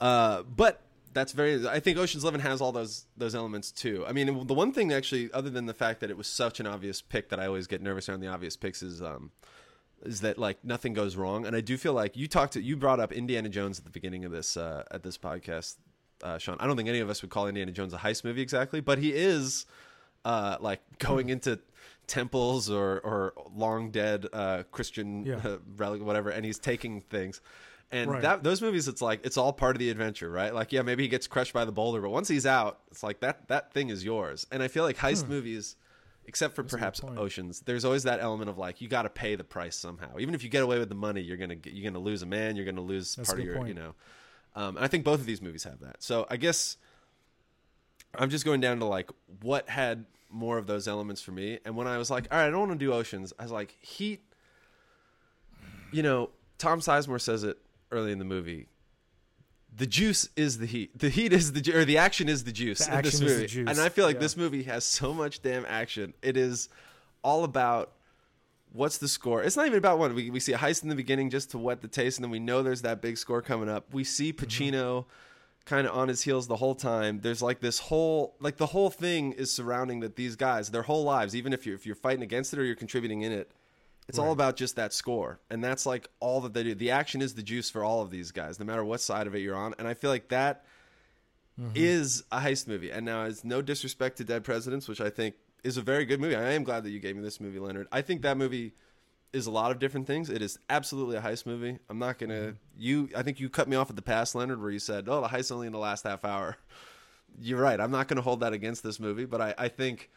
Uh, 0.00 0.42
but 0.44 0.80
that's 1.14 1.32
very. 1.32 1.66
I 1.66 1.80
think 1.80 1.96
Ocean's 1.96 2.24
Eleven 2.24 2.40
has 2.40 2.60
all 2.60 2.72
those 2.72 3.06
those 3.16 3.34
elements 3.34 3.70
too. 3.72 4.04
I 4.06 4.12
mean, 4.12 4.46
the 4.46 4.54
one 4.54 4.72
thing 4.72 4.92
actually, 4.92 5.30
other 5.32 5.48
than 5.50 5.66
the 5.66 5.74
fact 5.74 6.00
that 6.00 6.10
it 6.10 6.16
was 6.16 6.26
such 6.26 6.60
an 6.60 6.66
obvious 6.66 7.00
pick 7.00 7.30
that 7.30 7.40
I 7.40 7.46
always 7.46 7.66
get 7.66 7.80
nervous 7.80 8.08
around 8.08 8.20
the 8.20 8.26
obvious 8.28 8.56
picks 8.56 8.82
is 8.82 9.00
um, 9.00 9.30
is 10.02 10.20
that 10.20 10.36
like 10.38 10.62
nothing 10.64 10.92
goes 10.92 11.16
wrong, 11.16 11.46
and 11.46 11.56
I 11.56 11.60
do 11.60 11.76
feel 11.78 11.94
like 11.94 12.16
you 12.16 12.28
talked 12.28 12.52
to 12.54 12.62
you 12.62 12.76
brought 12.76 13.00
up 13.00 13.12
Indiana 13.12 13.48
Jones 13.48 13.78
at 13.78 13.84
the 13.84 13.90
beginning 13.90 14.24
of 14.24 14.32
this 14.32 14.56
uh, 14.56 14.84
at 14.90 15.02
this 15.02 15.16
podcast, 15.16 15.76
uh, 16.22 16.36
Sean. 16.38 16.56
I 16.60 16.66
don't 16.66 16.76
think 16.76 16.88
any 16.88 17.00
of 17.00 17.08
us 17.08 17.22
would 17.22 17.30
call 17.30 17.46
Indiana 17.48 17.72
Jones 17.72 17.94
a 17.94 17.98
heist 17.98 18.24
movie 18.24 18.42
exactly, 18.42 18.80
but 18.80 18.98
he 18.98 19.14
is 19.14 19.64
uh, 20.24 20.56
like 20.60 20.80
going 20.98 21.28
into 21.30 21.58
temples 22.06 22.68
or 22.70 23.00
or 23.00 23.32
long 23.54 23.90
dead 23.90 24.26
uh, 24.32 24.64
Christian 24.72 25.24
Yeah. 25.24 25.36
uh, 25.44 25.58
relic, 25.76 26.02
whatever, 26.02 26.30
and 26.30 26.44
he's 26.44 26.58
taking 26.58 27.00
things. 27.02 27.40
And 27.92 28.10
Right. 28.10 28.22
that 28.22 28.42
those 28.42 28.60
movies, 28.60 28.88
it's 28.88 29.00
like 29.02 29.24
it's 29.24 29.36
all 29.36 29.52
part 29.52 29.76
of 29.76 29.78
the 29.80 29.90
adventure, 29.90 30.30
right? 30.30 30.52
Like, 30.52 30.72
yeah, 30.72 30.82
maybe 30.82 31.04
he 31.04 31.08
gets 31.08 31.26
crushed 31.26 31.52
by 31.52 31.64
the 31.64 31.72
boulder, 31.72 32.00
but 32.00 32.10
once 32.10 32.28
he's 32.28 32.46
out, 32.46 32.80
it's 32.90 33.02
like 33.02 33.20
that 33.20 33.46
that 33.48 33.72
thing 33.72 33.88
is 33.88 34.04
yours. 34.04 34.46
And 34.50 34.62
I 34.62 34.68
feel 34.68 34.82
like 34.84 34.96
heist 34.96 35.28
movies, 35.28 35.76
except 36.26 36.54
for 36.54 36.62
Hmm. 36.62 36.68
good 36.68 36.78
perhaps. 36.78 37.00
Oceans, 37.04 37.60
there's 37.60 37.84
always 37.84 38.02
that 38.04 38.20
element 38.20 38.50
of 38.50 38.58
like 38.58 38.80
you 38.80 38.88
got 38.88 39.02
to 39.02 39.10
pay 39.10 39.36
the 39.36 39.44
price 39.44 39.76
somehow. 39.76 40.18
Even 40.18 40.34
if 40.34 40.42
you 40.42 40.48
get 40.48 40.62
away 40.62 40.78
with 40.78 40.88
the 40.88 40.94
money, 40.96 41.20
you're 41.20 41.36
gonna 41.36 41.54
get, 41.54 41.72
you're 41.72 41.88
gonna 41.88 42.02
lose 42.02 42.22
a 42.22 42.26
man, 42.26 42.56
you're 42.56 42.64
gonna 42.66 42.80
lose 42.80 43.14
That's 43.14 43.28
part 43.28 43.38
of 43.38 43.44
your, 43.44 43.56
point. 43.56 43.68
you 43.68 43.74
know. 43.74 43.94
Um, 44.56 44.76
and 44.76 44.84
I 44.84 44.88
think 44.88 45.04
both 45.04 45.20
of 45.20 45.26
these 45.26 45.42
movies 45.42 45.64
have 45.64 45.80
that. 45.80 46.02
So 46.02 46.26
I 46.30 46.36
guess 46.36 46.76
I'm 48.16 48.30
just 48.30 48.44
going 48.44 48.60
down 48.60 48.78
to 48.80 48.84
like 48.86 49.10
what 49.42 49.68
had 49.68 50.06
more 50.30 50.58
of 50.58 50.66
those 50.66 50.88
elements 50.88 51.20
for 51.22 51.30
me. 51.32 51.58
And 51.64 51.76
when 51.76 51.86
I 51.86 51.98
was 51.98 52.10
like, 52.10 52.26
all 52.32 52.38
right, 52.38 52.46
I 52.46 52.50
don't 52.50 52.60
want 52.68 52.72
to 52.72 52.78
do 52.78 52.92
Oceans, 52.92 53.32
I 53.38 53.42
was 53.44 53.52
like, 53.52 53.76
Heat. 53.80 54.22
You 55.92 56.02
know, 56.02 56.30
Tom 56.58 56.80
Sizemore 56.80 57.20
says 57.20 57.44
it 57.44 57.58
early 57.94 58.12
in 58.12 58.18
the 58.18 58.24
movie. 58.24 58.68
The 59.76 59.86
juice 59.86 60.28
is 60.36 60.58
the 60.58 60.66
heat. 60.66 60.98
The 60.98 61.08
heat 61.08 61.32
is 61.32 61.52
the 61.52 61.60
ju- 61.60 61.76
or 61.76 61.84
the 61.84 61.98
action 61.98 62.28
is 62.28 62.44
the 62.44 62.52
juice 62.52 62.78
The 62.78 62.94
in 62.96 63.02
this 63.02 63.14
action 63.14 63.26
is 63.26 63.32
the 63.32 63.36
movie. 63.38 63.46
juice, 63.48 63.68
And 63.70 63.80
I 63.80 63.88
feel 63.88 64.04
like 64.04 64.16
yeah. 64.16 64.20
this 64.20 64.36
movie 64.36 64.62
has 64.64 64.84
so 64.84 65.12
much 65.12 65.42
damn 65.42 65.64
action. 65.66 66.14
It 66.22 66.36
is 66.36 66.68
all 67.24 67.42
about 67.42 67.90
what's 68.72 68.98
the 68.98 69.08
score. 69.08 69.42
It's 69.42 69.56
not 69.56 69.66
even 69.66 69.78
about 69.78 69.98
one. 69.98 70.14
We 70.14 70.30
we 70.30 70.38
see 70.40 70.52
a 70.52 70.58
heist 70.58 70.82
in 70.84 70.90
the 70.90 70.94
beginning 70.94 71.30
just 71.30 71.50
to 71.52 71.58
whet 71.58 71.80
the 71.82 71.88
taste, 71.88 72.18
and 72.18 72.24
then 72.24 72.30
we 72.30 72.38
know 72.38 72.62
there's 72.62 72.82
that 72.82 73.00
big 73.00 73.16
score 73.18 73.42
coming 73.42 73.68
up. 73.68 73.92
We 73.92 74.04
see 74.04 74.32
Mm-hmm. 74.32 74.44
Pacino 74.46 75.06
kind 75.64 75.86
of 75.86 75.96
on 75.96 76.08
his 76.08 76.22
heels 76.22 76.46
the 76.46 76.56
whole 76.56 76.74
time. 76.74 77.20
There's 77.22 77.40
like 77.42 77.58
this 77.60 77.78
whole 77.80 78.36
like 78.38 78.58
the 78.58 78.66
whole 78.66 78.90
thing 78.90 79.32
is 79.32 79.50
surrounding 79.50 80.00
that 80.00 80.14
these 80.14 80.36
guys, 80.36 80.70
their 80.70 80.82
whole 80.82 81.02
lives, 81.04 81.34
even 81.34 81.52
if 81.52 81.66
you 81.66 81.74
if 81.74 81.84
you're 81.84 81.96
fighting 81.96 82.22
against 82.22 82.52
it 82.52 82.60
or 82.60 82.64
you're 82.64 82.76
contributing 82.76 83.22
in 83.22 83.32
it, 83.32 83.50
it's 84.08 84.18
all 84.18 84.32
about 84.32 84.56
just 84.56 84.76
that 84.76 84.92
score. 84.92 85.40
And 85.50 85.64
that's 85.64 85.86
like 85.86 86.08
all 86.20 86.40
that 86.42 86.52
they 86.52 86.62
do. 86.62 86.74
The 86.74 86.90
action 86.90 87.22
is 87.22 87.34
the 87.34 87.42
juice 87.42 87.70
for 87.70 87.82
all 87.82 88.02
of 88.02 88.10
these 88.10 88.32
guys, 88.32 88.58
no 88.58 88.66
matter 88.66 88.84
what 88.84 89.00
side 89.00 89.26
of 89.26 89.34
it 89.34 89.40
you're 89.40 89.56
on. 89.56 89.74
And 89.78 89.88
I 89.88 89.94
feel 89.94 90.10
like 90.10 90.28
that 90.28 90.64
mm-hmm. 91.60 91.72
is 91.74 92.22
a 92.30 92.38
heist 92.38 92.68
movie. 92.68 92.90
And 92.90 93.06
now 93.06 93.24
it's 93.24 93.44
no 93.44 93.62
disrespect 93.62 94.18
to 94.18 94.24
Dead 94.24 94.44
Presidents, 94.44 94.88
which 94.88 95.00
I 95.00 95.08
think 95.08 95.36
is 95.62 95.78
a 95.78 95.82
very 95.82 96.04
good 96.04 96.20
movie. 96.20 96.36
I 96.36 96.52
am 96.52 96.64
glad 96.64 96.84
that 96.84 96.90
you 96.90 97.00
gave 97.00 97.16
me 97.16 97.22
this 97.22 97.40
movie, 97.40 97.58
Leonard. 97.58 97.88
I 97.90 98.02
think 98.02 98.22
that 98.22 98.36
movie 98.36 98.74
is 99.32 99.46
a 99.46 99.50
lot 99.50 99.70
of 99.70 99.78
different 99.78 100.06
things. 100.06 100.28
It 100.28 100.42
is 100.42 100.58
absolutely 100.68 101.16
a 101.16 101.20
heist 101.20 101.46
movie. 101.46 101.78
I'm 101.88 101.98
not 101.98 102.18
gonna 102.18 102.34
mm-hmm. 102.34 102.56
you 102.76 103.08
I 103.16 103.22
think 103.22 103.40
you 103.40 103.48
cut 103.48 103.68
me 103.68 103.76
off 103.76 103.90
at 103.90 103.96
the 103.96 104.02
pass, 104.02 104.34
Leonard, 104.34 104.60
where 104.60 104.70
you 104.70 104.78
said, 104.78 105.08
Oh, 105.08 105.22
the 105.22 105.28
heist 105.28 105.50
only 105.50 105.66
in 105.66 105.72
the 105.72 105.78
last 105.78 106.04
half 106.04 106.24
hour. 106.24 106.56
You're 107.40 107.60
right. 107.60 107.80
I'm 107.80 107.90
not 107.90 108.06
gonna 108.06 108.22
hold 108.22 108.40
that 108.40 108.52
against 108.52 108.82
this 108.82 109.00
movie, 109.00 109.24
but 109.24 109.40
I, 109.40 109.54
I 109.56 109.68
think 109.68 110.10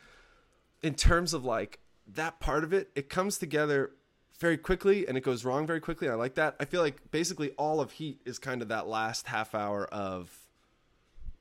in 0.83 0.93
terms 0.93 1.33
of 1.33 1.45
like 1.45 1.79
that 2.15 2.39
part 2.39 2.63
of 2.63 2.73
it, 2.73 2.89
it 2.95 3.09
comes 3.09 3.37
together 3.37 3.91
very 4.39 4.57
quickly 4.57 5.07
and 5.07 5.17
it 5.17 5.21
goes 5.21 5.43
wrong 5.43 5.65
very 5.65 5.79
quickly. 5.79 6.07
I 6.09 6.13
like 6.13 6.35
that. 6.35 6.55
I 6.59 6.65
feel 6.65 6.81
like 6.81 7.11
basically 7.11 7.51
all 7.51 7.81
of 7.81 7.91
Heat 7.91 8.21
is 8.25 8.37
kind 8.39 8.61
of 8.61 8.67
that 8.69 8.87
last 8.87 9.27
half 9.27 9.53
hour 9.55 9.85
of 9.85 10.31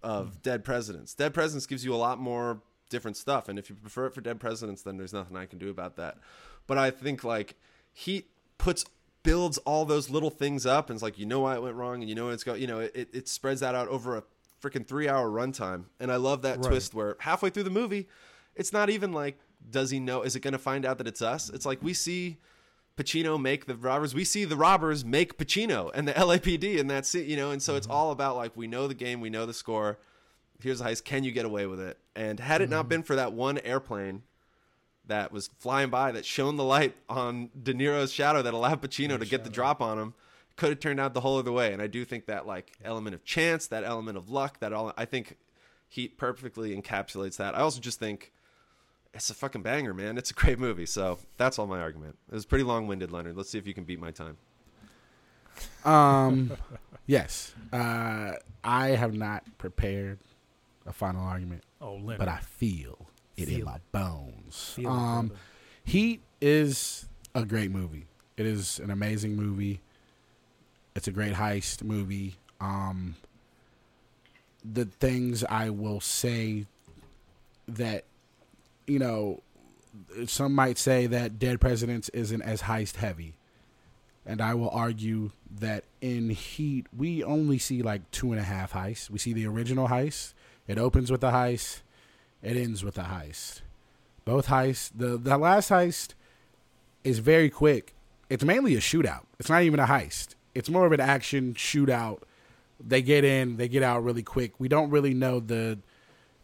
of 0.02 0.42
Dead 0.42 0.64
Presidents. 0.64 1.14
Dead 1.14 1.34
Presidents 1.34 1.66
gives 1.66 1.84
you 1.84 1.92
a 1.94 1.96
lot 1.96 2.18
more 2.20 2.60
different 2.90 3.16
stuff, 3.16 3.48
and 3.48 3.58
if 3.58 3.68
you 3.68 3.74
prefer 3.74 4.06
it 4.06 4.14
for 4.14 4.20
Dead 4.20 4.38
Presidents, 4.38 4.82
then 4.82 4.96
there's 4.96 5.12
nothing 5.12 5.36
I 5.36 5.46
can 5.46 5.58
do 5.58 5.68
about 5.68 5.96
that. 5.96 6.18
But 6.66 6.78
I 6.78 6.90
think 6.90 7.24
like 7.24 7.56
Heat 7.92 8.28
puts 8.58 8.84
builds 9.22 9.58
all 9.58 9.84
those 9.84 10.08
little 10.08 10.30
things 10.30 10.64
up, 10.66 10.88
and 10.88 10.96
it's 10.96 11.02
like 11.02 11.18
you 11.18 11.26
know 11.26 11.40
why 11.40 11.54
it 11.56 11.62
went 11.62 11.74
wrong, 11.74 12.00
and 12.00 12.08
you 12.08 12.14
know 12.14 12.28
it's 12.28 12.44
going. 12.44 12.60
You 12.60 12.66
know 12.66 12.80
it, 12.80 13.08
it 13.12 13.28
spreads 13.28 13.60
that 13.60 13.74
out 13.74 13.88
over 13.88 14.16
a 14.16 14.22
freaking 14.62 14.86
three 14.86 15.08
hour 15.08 15.28
runtime, 15.28 15.84
and 15.98 16.12
I 16.12 16.16
love 16.16 16.42
that 16.42 16.58
Right. 16.58 16.68
twist 16.68 16.94
where 16.94 17.16
halfway 17.20 17.50
through 17.50 17.64
the 17.64 17.70
movie, 17.70 18.08
it's 18.54 18.72
not 18.72 18.90
even 18.90 19.12
like 19.12 19.38
does 19.68 19.90
he 19.90 20.00
know? 20.00 20.22
Is 20.22 20.36
it 20.36 20.40
going 20.40 20.52
to 20.52 20.58
find 20.58 20.84
out 20.84 20.98
that 20.98 21.06
it's 21.06 21.22
us? 21.22 21.50
It's 21.50 21.66
like 21.66 21.82
we 21.82 21.94
see. 21.94 22.38
Pacino 22.96 23.38
make 23.38 23.66
the 23.66 23.74
robbers. 23.74 24.14
We 24.14 24.24
see 24.24 24.46
the 24.46 24.56
robbers 24.56 25.04
make 25.04 25.36
Pacino 25.36 25.90
and 25.92 26.08
the 26.08 26.12
LAPD 26.14 26.80
and 26.80 26.88
that's 26.88 27.14
it, 27.14 27.26
you 27.26 27.36
know. 27.36 27.50
And 27.50 27.62
so 27.62 27.76
it's 27.76 27.86
mm-hmm. 27.86 27.94
all 27.94 28.10
about 28.10 28.36
like 28.36 28.56
we 28.56 28.66
know 28.66 28.88
the 28.88 28.94
game, 28.94 29.20
we 29.20 29.28
know 29.28 29.44
the 29.44 29.52
score. 29.52 29.98
Here's 30.62 30.78
the 30.78 30.86
heist. 30.86 31.04
Can 31.04 31.22
you 31.22 31.30
get 31.30 31.44
away 31.44 31.66
with 31.66 31.78
it? 31.78 31.98
And 32.14 32.40
had 32.40 32.62
it 32.62 32.70
not 32.70 32.84
mm-hmm. 32.84 32.88
been 32.88 33.02
for 33.02 33.16
that 33.16 33.34
one 33.34 33.58
airplane 33.58 34.22
that 35.06 35.30
was 35.30 35.50
flying 35.58 35.90
by 35.90 36.12
that 36.12 36.24
shone 36.24 36.56
the 36.56 36.64
light 36.64 36.96
on 37.08 37.50
De 37.60 37.74
Niro's 37.74 38.12
shadow 38.12 38.42
that 38.42 38.54
allowed 38.54 38.80
Pacino 38.80 39.18
to 39.18 39.26
get 39.26 39.44
the 39.44 39.50
drop 39.50 39.82
on 39.82 39.98
him, 39.98 40.14
could 40.56 40.70
have 40.70 40.80
turned 40.80 40.98
out 40.98 41.14
the 41.14 41.20
whole 41.20 41.38
other 41.38 41.52
way. 41.52 41.72
And 41.72 41.82
I 41.82 41.86
do 41.86 42.04
think 42.04 42.26
that 42.26 42.46
like 42.46 42.72
element 42.82 43.14
of 43.14 43.24
chance, 43.24 43.66
that 43.68 43.84
element 43.84 44.16
of 44.16 44.30
luck, 44.30 44.60
that 44.60 44.72
all 44.72 44.92
I 44.96 45.04
think 45.04 45.36
Heat 45.88 46.18
perfectly 46.18 46.74
encapsulates 46.76 47.36
that. 47.36 47.54
I 47.54 47.58
also 47.58 47.80
just 47.80 48.00
think 48.00 48.32
it's 49.16 49.30
a 49.30 49.34
fucking 49.34 49.62
banger, 49.62 49.92
man. 49.94 50.16
It's 50.18 50.30
a 50.30 50.34
great 50.34 50.58
movie. 50.58 50.86
So 50.86 51.18
that's 51.36 51.58
all 51.58 51.66
my 51.66 51.80
argument. 51.80 52.16
It 52.30 52.34
was 52.34 52.46
pretty 52.46 52.64
long 52.64 52.86
winded, 52.86 53.10
Leonard. 53.12 53.36
Let's 53.36 53.50
see 53.50 53.58
if 53.58 53.66
you 53.66 53.74
can 53.74 53.84
beat 53.84 54.00
my 54.00 54.10
time. 54.10 54.36
Um, 55.84 56.52
yes. 57.06 57.54
Uh, 57.72 58.32
I 58.62 58.88
have 58.88 59.14
not 59.14 59.44
prepared 59.58 60.18
a 60.86 60.92
final 60.92 61.22
argument, 61.22 61.62
Oh, 61.80 61.94
Leonard. 61.94 62.18
but 62.18 62.28
I 62.28 62.38
feel 62.38 63.06
it 63.36 63.48
in 63.48 63.56
Feel 63.56 63.66
my 63.66 63.78
bones. 63.92 64.72
Feel 64.76 64.88
um, 64.88 65.26
brother. 65.28 65.40
Heat 65.84 66.20
is 66.40 67.08
a 67.34 67.44
great 67.44 67.70
movie. 67.70 68.06
It 68.36 68.46
is 68.46 68.78
an 68.80 68.90
amazing 68.90 69.34
movie. 69.36 69.80
It's 70.94 71.08
a 71.08 71.12
great 71.12 71.34
heist 71.34 71.82
movie. 71.82 72.36
Um, 72.60 73.16
the 74.64 74.84
things 74.84 75.44
I 75.44 75.70
will 75.70 76.00
say 76.00 76.66
that, 77.68 78.04
you 78.86 78.98
know, 78.98 79.42
some 80.26 80.54
might 80.54 80.78
say 80.78 81.06
that 81.06 81.38
Dead 81.38 81.60
Presidents 81.60 82.08
isn't 82.10 82.42
as 82.42 82.62
heist 82.62 82.96
heavy. 82.96 83.36
And 84.24 84.40
I 84.40 84.54
will 84.54 84.70
argue 84.70 85.30
that 85.60 85.84
in 86.00 86.30
Heat, 86.30 86.86
we 86.96 87.22
only 87.22 87.58
see 87.58 87.82
like 87.82 88.10
two 88.10 88.32
and 88.32 88.40
a 88.40 88.44
half 88.44 88.72
heists. 88.72 89.08
We 89.08 89.18
see 89.18 89.32
the 89.32 89.46
original 89.46 89.88
heist. 89.88 90.34
It 90.66 90.78
opens 90.78 91.12
with 91.12 91.22
a 91.22 91.30
heist. 91.30 91.82
It 92.42 92.56
ends 92.56 92.84
with 92.84 92.98
a 92.98 93.04
heist. 93.04 93.60
Both 94.24 94.48
heists. 94.48 94.90
The 94.94 95.16
the 95.16 95.38
last 95.38 95.70
heist 95.70 96.14
is 97.04 97.20
very 97.20 97.48
quick. 97.48 97.94
It's 98.28 98.42
mainly 98.42 98.74
a 98.74 98.80
shootout. 98.80 99.26
It's 99.38 99.48
not 99.48 99.62
even 99.62 99.78
a 99.78 99.86
heist. 99.86 100.34
It's 100.54 100.68
more 100.68 100.86
of 100.86 100.92
an 100.92 101.00
action 101.00 101.54
shootout. 101.54 102.22
They 102.84 103.00
get 103.02 103.24
in, 103.24 103.56
they 103.56 103.68
get 103.68 103.84
out 103.84 104.02
really 104.02 104.24
quick. 104.24 104.58
We 104.58 104.68
don't 104.68 104.90
really 104.90 105.14
know 105.14 105.38
the 105.38 105.78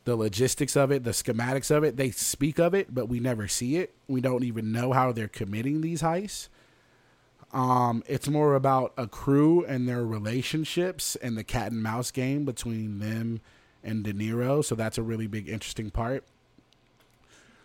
the 0.04 0.16
logistics 0.16 0.76
of 0.76 0.90
it, 0.90 1.04
the 1.04 1.10
schematics 1.10 1.70
of 1.70 1.84
it. 1.84 1.96
They 1.96 2.10
speak 2.10 2.58
of 2.58 2.74
it, 2.74 2.94
but 2.94 3.06
we 3.08 3.20
never 3.20 3.46
see 3.48 3.76
it. 3.76 3.94
We 4.08 4.20
don't 4.20 4.44
even 4.44 4.72
know 4.72 4.92
how 4.92 5.12
they're 5.12 5.28
committing 5.28 5.80
these 5.80 6.02
heists. 6.02 6.48
Um, 7.52 8.02
it's 8.06 8.28
more 8.28 8.54
about 8.54 8.94
a 8.96 9.06
crew 9.06 9.64
and 9.64 9.88
their 9.88 10.04
relationships 10.04 11.16
and 11.16 11.36
the 11.36 11.44
cat 11.44 11.70
and 11.70 11.82
mouse 11.82 12.10
game 12.10 12.44
between 12.44 12.98
them 12.98 13.40
and 13.84 14.02
De 14.02 14.12
Niro. 14.12 14.64
So 14.64 14.74
that's 14.74 14.98
a 14.98 15.02
really 15.02 15.26
big, 15.26 15.48
interesting 15.48 15.90
part. 15.90 16.24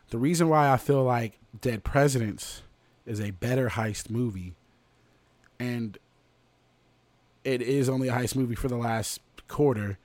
The 0.10 0.18
reason 0.18 0.50
why 0.50 0.72
I 0.72 0.78
feel 0.78 1.04
like 1.04 1.40
Dead 1.60 1.84
Presidents 1.84 2.62
is 3.06 3.20
a 3.20 3.32
better 3.32 3.70
heist 3.70 4.10
movie, 4.10 4.54
and 5.60 5.98
it 7.44 7.62
is 7.62 7.90
only 7.90 8.10
a 8.10 8.14
heist 8.14 8.36
movie 8.36 8.56
for 8.56 8.68
the 8.68 8.78
last 8.78 9.22
quarter, 9.48 9.98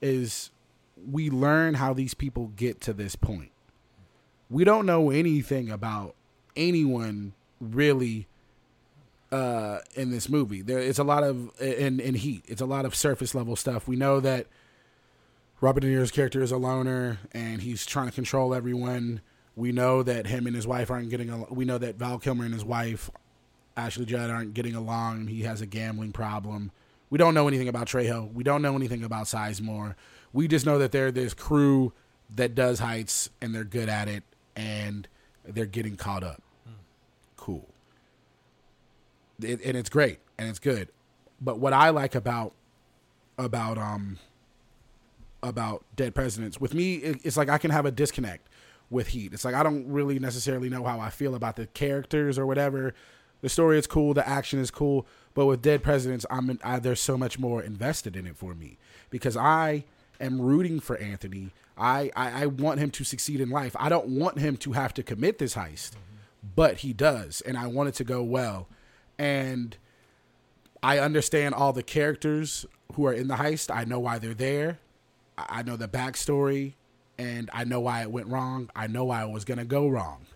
is 0.00 0.50
we 1.08 1.30
learn 1.30 1.74
how 1.74 1.92
these 1.92 2.14
people 2.14 2.48
get 2.48 2.80
to 2.82 2.92
this 2.92 3.16
point. 3.16 3.52
We 4.48 4.64
don't 4.64 4.86
know 4.86 5.10
anything 5.10 5.70
about 5.70 6.14
anyone 6.56 7.34
really 7.60 8.26
uh, 9.30 9.78
in 9.94 10.10
this 10.10 10.28
movie. 10.28 10.62
There, 10.62 10.78
it's 10.78 10.98
a 10.98 11.04
lot 11.04 11.22
of 11.22 11.50
in 11.60 12.00
in 12.00 12.14
Heat. 12.14 12.44
It's 12.48 12.60
a 12.60 12.66
lot 12.66 12.84
of 12.84 12.94
surface 12.94 13.34
level 13.34 13.56
stuff. 13.56 13.86
We 13.86 13.96
know 13.96 14.20
that 14.20 14.46
Robert 15.60 15.80
De 15.80 15.86
Niro's 15.86 16.10
character 16.10 16.42
is 16.42 16.52
a 16.52 16.56
loner 16.56 17.18
and 17.32 17.62
he's 17.62 17.86
trying 17.86 18.06
to 18.06 18.12
control 18.12 18.54
everyone. 18.54 19.20
We 19.54 19.72
know 19.72 20.02
that 20.02 20.26
him 20.26 20.46
and 20.46 20.56
his 20.56 20.66
wife 20.66 20.90
aren't 20.90 21.10
getting. 21.10 21.30
Al- 21.30 21.48
we 21.50 21.64
know 21.64 21.78
that 21.78 21.96
Val 21.96 22.18
Kilmer 22.18 22.44
and 22.44 22.54
his 22.54 22.64
wife 22.64 23.10
Ashley 23.76 24.06
Judd 24.06 24.30
aren't 24.30 24.54
getting 24.54 24.74
along. 24.74 25.28
He 25.28 25.42
has 25.42 25.60
a 25.60 25.66
gambling 25.66 26.12
problem. 26.12 26.72
We 27.08 27.18
don't 27.18 27.34
know 27.34 27.48
anything 27.48 27.68
about 27.68 27.88
Trejo. 27.88 28.32
We 28.32 28.44
don't 28.44 28.62
know 28.62 28.76
anything 28.76 29.02
about 29.02 29.26
Sizemore. 29.26 29.94
We 30.32 30.48
just 30.48 30.64
know 30.66 30.78
that 30.78 30.92
they're 30.92 31.10
this 31.10 31.34
crew 31.34 31.92
that 32.34 32.54
does 32.54 32.78
heights 32.78 33.30
and 33.40 33.54
they're 33.54 33.64
good 33.64 33.88
at 33.88 34.08
it 34.08 34.22
and 34.54 35.08
they're 35.44 35.66
getting 35.66 35.96
caught 35.96 36.22
up. 36.22 36.42
Cool. 37.36 37.66
It, 39.42 39.60
and 39.64 39.76
it's 39.76 39.88
great 39.90 40.18
and 40.38 40.48
it's 40.48 40.58
good. 40.58 40.88
But 41.40 41.58
what 41.58 41.72
I 41.72 41.90
like 41.90 42.14
about 42.14 42.52
about 43.38 43.78
um 43.78 44.18
about 45.42 45.84
Dead 45.96 46.14
Presidents 46.14 46.60
with 46.60 46.74
me, 46.74 46.96
it, 46.96 47.20
it's 47.24 47.36
like 47.36 47.48
I 47.48 47.58
can 47.58 47.70
have 47.70 47.86
a 47.86 47.90
disconnect 47.90 48.46
with 48.90 49.08
Heat. 49.08 49.32
It's 49.32 49.44
like 49.44 49.54
I 49.54 49.62
don't 49.62 49.88
really 49.88 50.18
necessarily 50.18 50.68
know 50.68 50.84
how 50.84 51.00
I 51.00 51.10
feel 51.10 51.34
about 51.34 51.56
the 51.56 51.66
characters 51.68 52.38
or 52.38 52.46
whatever, 52.46 52.94
The 53.40 53.48
story 53.48 53.78
is 53.78 53.86
cool, 53.86 54.12
the 54.12 54.26
action 54.28 54.58
is 54.58 54.70
cool, 54.70 55.06
but 55.34 55.46
with 55.46 55.62
Dead 55.62 55.82
Presidents, 55.82 56.26
I'm 56.30 56.50
in, 56.50 56.60
I, 56.62 56.78
there's 56.78 57.00
so 57.00 57.16
much 57.16 57.38
more 57.38 57.62
invested 57.62 58.16
in 58.16 58.26
it 58.26 58.36
for 58.36 58.54
me 58.54 58.76
because 59.08 59.36
I 59.36 59.84
am 60.20 60.40
rooting 60.40 60.80
for 60.80 60.96
Anthony. 60.98 61.50
I, 61.76 62.10
I, 62.14 62.42
I 62.42 62.46
want 62.46 62.78
him 62.78 62.90
to 62.90 63.04
succeed 63.04 63.40
in 63.40 63.50
life. 63.50 63.74
I 63.78 63.88
don't 63.88 64.08
want 64.08 64.38
him 64.38 64.56
to 64.58 64.72
have 64.72 64.92
to 64.94 65.02
commit 65.02 65.38
this 65.38 65.54
heist, 65.54 65.92
but 66.54 66.78
he 66.78 66.92
does, 66.92 67.40
and 67.40 67.56
I 67.56 67.66
want 67.66 67.88
it 67.88 67.94
to 67.96 68.04
go 68.04 68.22
well. 68.22 68.68
And 69.18 69.76
I 70.82 70.98
understand 70.98 71.54
all 71.54 71.72
the 71.72 71.82
characters 71.82 72.66
who 72.94 73.06
are 73.06 73.12
in 73.12 73.28
the 73.28 73.36
heist. 73.36 73.74
I 73.74 73.84
know 73.84 73.98
why 73.98 74.18
they're 74.18 74.34
there. 74.34 74.78
I 75.36 75.62
know 75.62 75.76
the 75.76 75.88
backstory, 75.88 76.74
and 77.18 77.48
I 77.52 77.64
know 77.64 77.80
why 77.80 78.02
it 78.02 78.10
went 78.10 78.28
wrong. 78.28 78.70
I 78.76 78.86
know 78.86 79.04
why 79.04 79.24
it 79.24 79.30
was 79.30 79.44
gonna 79.44 79.64
go 79.64 79.88
wrong. 79.88 80.26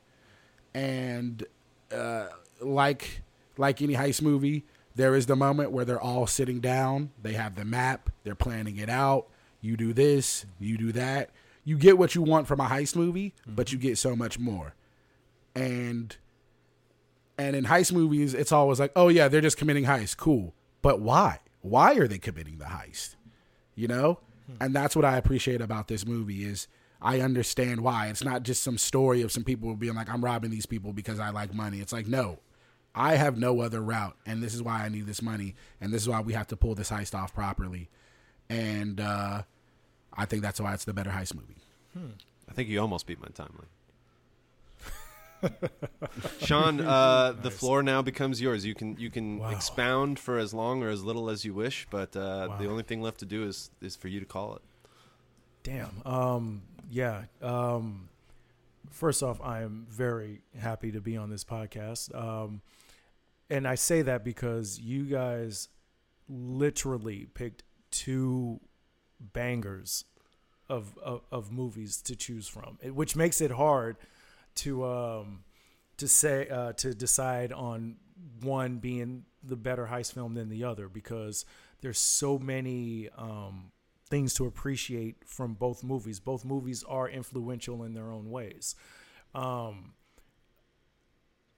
And 0.72 1.44
uh, 1.92 2.28
like 2.60 3.22
like 3.56 3.82
any 3.82 3.94
heist 3.94 4.22
movie, 4.22 4.64
there 4.94 5.14
is 5.14 5.26
the 5.26 5.36
moment 5.36 5.72
where 5.72 5.84
they're 5.84 6.00
all 6.00 6.26
sitting 6.26 6.60
down. 6.60 7.10
They 7.22 7.34
have 7.34 7.54
the 7.54 7.64
map. 7.64 8.10
They're 8.22 8.34
planning 8.34 8.78
it 8.78 8.88
out. 8.88 9.28
You 9.64 9.76
do 9.76 9.92
this. 9.92 10.46
You 10.58 10.76
do 10.76 10.92
that. 10.92 11.30
You 11.64 11.78
get 11.78 11.96
what 11.96 12.14
you 12.14 12.22
want 12.22 12.46
from 12.46 12.60
a 12.60 12.66
heist 12.66 12.94
movie, 12.94 13.34
but 13.46 13.72
you 13.72 13.78
get 13.78 13.96
so 13.96 14.14
much 14.14 14.38
more. 14.38 14.74
And 15.54 16.16
and 17.38 17.56
in 17.56 17.64
heist 17.64 17.92
movies, 17.92 18.34
it's 18.34 18.52
always 18.52 18.78
like, 18.78 18.92
oh 18.94 19.08
yeah, 19.08 19.28
they're 19.28 19.40
just 19.40 19.56
committing 19.56 19.84
heist. 19.84 20.16
Cool. 20.16 20.54
But 20.82 21.00
why? 21.00 21.40
Why 21.62 21.94
are 21.94 22.06
they 22.06 22.18
committing 22.18 22.58
the 22.58 22.66
heist? 22.66 23.16
You 23.74 23.88
know? 23.88 24.20
And 24.60 24.74
that's 24.74 24.94
what 24.94 25.06
I 25.06 25.16
appreciate 25.16 25.62
about 25.62 25.88
this 25.88 26.06
movie 26.06 26.44
is 26.44 26.68
I 27.00 27.20
understand 27.20 27.80
why. 27.80 28.08
It's 28.08 28.22
not 28.22 28.42
just 28.42 28.62
some 28.62 28.76
story 28.76 29.22
of 29.22 29.32
some 29.32 29.44
people 29.44 29.74
being 29.74 29.94
like, 29.94 30.10
I'm 30.10 30.22
robbing 30.22 30.50
these 30.50 30.66
people 30.66 30.92
because 30.92 31.18
I 31.18 31.30
like 31.30 31.54
money. 31.54 31.80
It's 31.80 31.92
like, 31.92 32.06
no. 32.06 32.40
I 32.94 33.16
have 33.16 33.38
no 33.38 33.60
other 33.60 33.80
route, 33.82 34.16
and 34.24 34.40
this 34.40 34.54
is 34.54 34.62
why 34.62 34.84
I 34.84 34.88
need 34.88 35.06
this 35.06 35.20
money, 35.20 35.56
and 35.80 35.92
this 35.92 36.02
is 36.02 36.08
why 36.08 36.20
we 36.20 36.32
have 36.34 36.46
to 36.48 36.56
pull 36.56 36.76
this 36.76 36.90
heist 36.90 37.12
off 37.12 37.34
properly. 37.34 37.88
And 38.48 39.00
uh, 39.00 39.42
I 40.16 40.24
think 40.26 40.42
that's 40.42 40.60
why 40.60 40.74
it's 40.74 40.84
the 40.84 40.92
better 40.94 41.10
heist 41.10 41.34
movie. 41.34 41.56
I 42.48 42.52
think 42.52 42.68
you 42.68 42.80
almost 42.80 43.06
beat 43.06 43.20
my 43.20 43.28
timeline. 43.28 43.68
Sean, 46.40 46.80
uh, 46.80 47.32
the 47.32 47.50
floor 47.50 47.82
now 47.82 48.00
becomes 48.02 48.40
yours. 48.40 48.64
You 48.64 48.74
can 48.74 48.96
you 48.98 49.10
can 49.10 49.38
Wow. 49.38 49.50
expound 49.50 50.18
for 50.18 50.38
as 50.38 50.54
long 50.54 50.82
or 50.82 50.88
as 50.88 51.02
little 51.04 51.28
as 51.28 51.44
you 51.44 51.52
wish, 51.52 51.86
but 51.90 52.16
uh, 52.16 52.56
the 52.58 52.66
only 52.68 52.82
thing 52.82 53.02
left 53.02 53.20
to 53.20 53.26
do 53.26 53.44
is 53.46 53.70
is 53.80 53.94
for 53.96 54.08
you 54.08 54.20
to 54.20 54.26
call 54.26 54.56
it. 54.56 54.62
Damn. 55.62 56.02
Um, 56.06 56.62
yeah. 56.90 57.24
Um, 57.42 58.08
first 58.90 59.22
off, 59.22 59.40
I 59.42 59.62
am 59.62 59.86
very 59.90 60.40
happy 60.58 60.92
to 60.92 61.00
be 61.00 61.16
on 61.16 61.30
this 61.30 61.44
podcast. 61.44 62.14
Um, 62.14 62.62
and 63.50 63.66
I 63.68 63.74
say 63.74 64.02
that 64.02 64.24
because 64.24 64.78
you 64.80 65.04
guys 65.04 65.68
literally 66.28 67.26
picked 67.34 67.62
two 67.90 68.60
bangers 69.32 70.04
of, 70.68 70.96
of, 71.02 71.22
of 71.30 71.52
movies 71.52 72.00
to 72.02 72.16
choose 72.16 72.48
from, 72.48 72.78
which 72.82 73.16
makes 73.16 73.40
it 73.40 73.50
hard 73.50 73.96
to 74.56 74.84
um, 74.84 75.44
to 75.96 76.08
say 76.08 76.48
uh, 76.48 76.72
to 76.74 76.94
decide 76.94 77.52
on 77.52 77.96
one 78.40 78.78
being 78.78 79.24
the 79.42 79.56
better 79.56 79.88
heist 79.90 80.14
film 80.14 80.34
than 80.34 80.48
the 80.48 80.64
other 80.64 80.88
because 80.88 81.44
there's 81.80 81.98
so 81.98 82.38
many 82.38 83.08
um, 83.18 83.72
things 84.08 84.34
to 84.34 84.46
appreciate 84.46 85.16
from 85.26 85.54
both 85.54 85.82
movies. 85.84 86.20
Both 86.20 86.44
movies 86.44 86.84
are 86.84 87.08
influential 87.08 87.82
in 87.82 87.94
their 87.94 88.10
own 88.10 88.30
ways. 88.30 88.74
Um, 89.34 89.92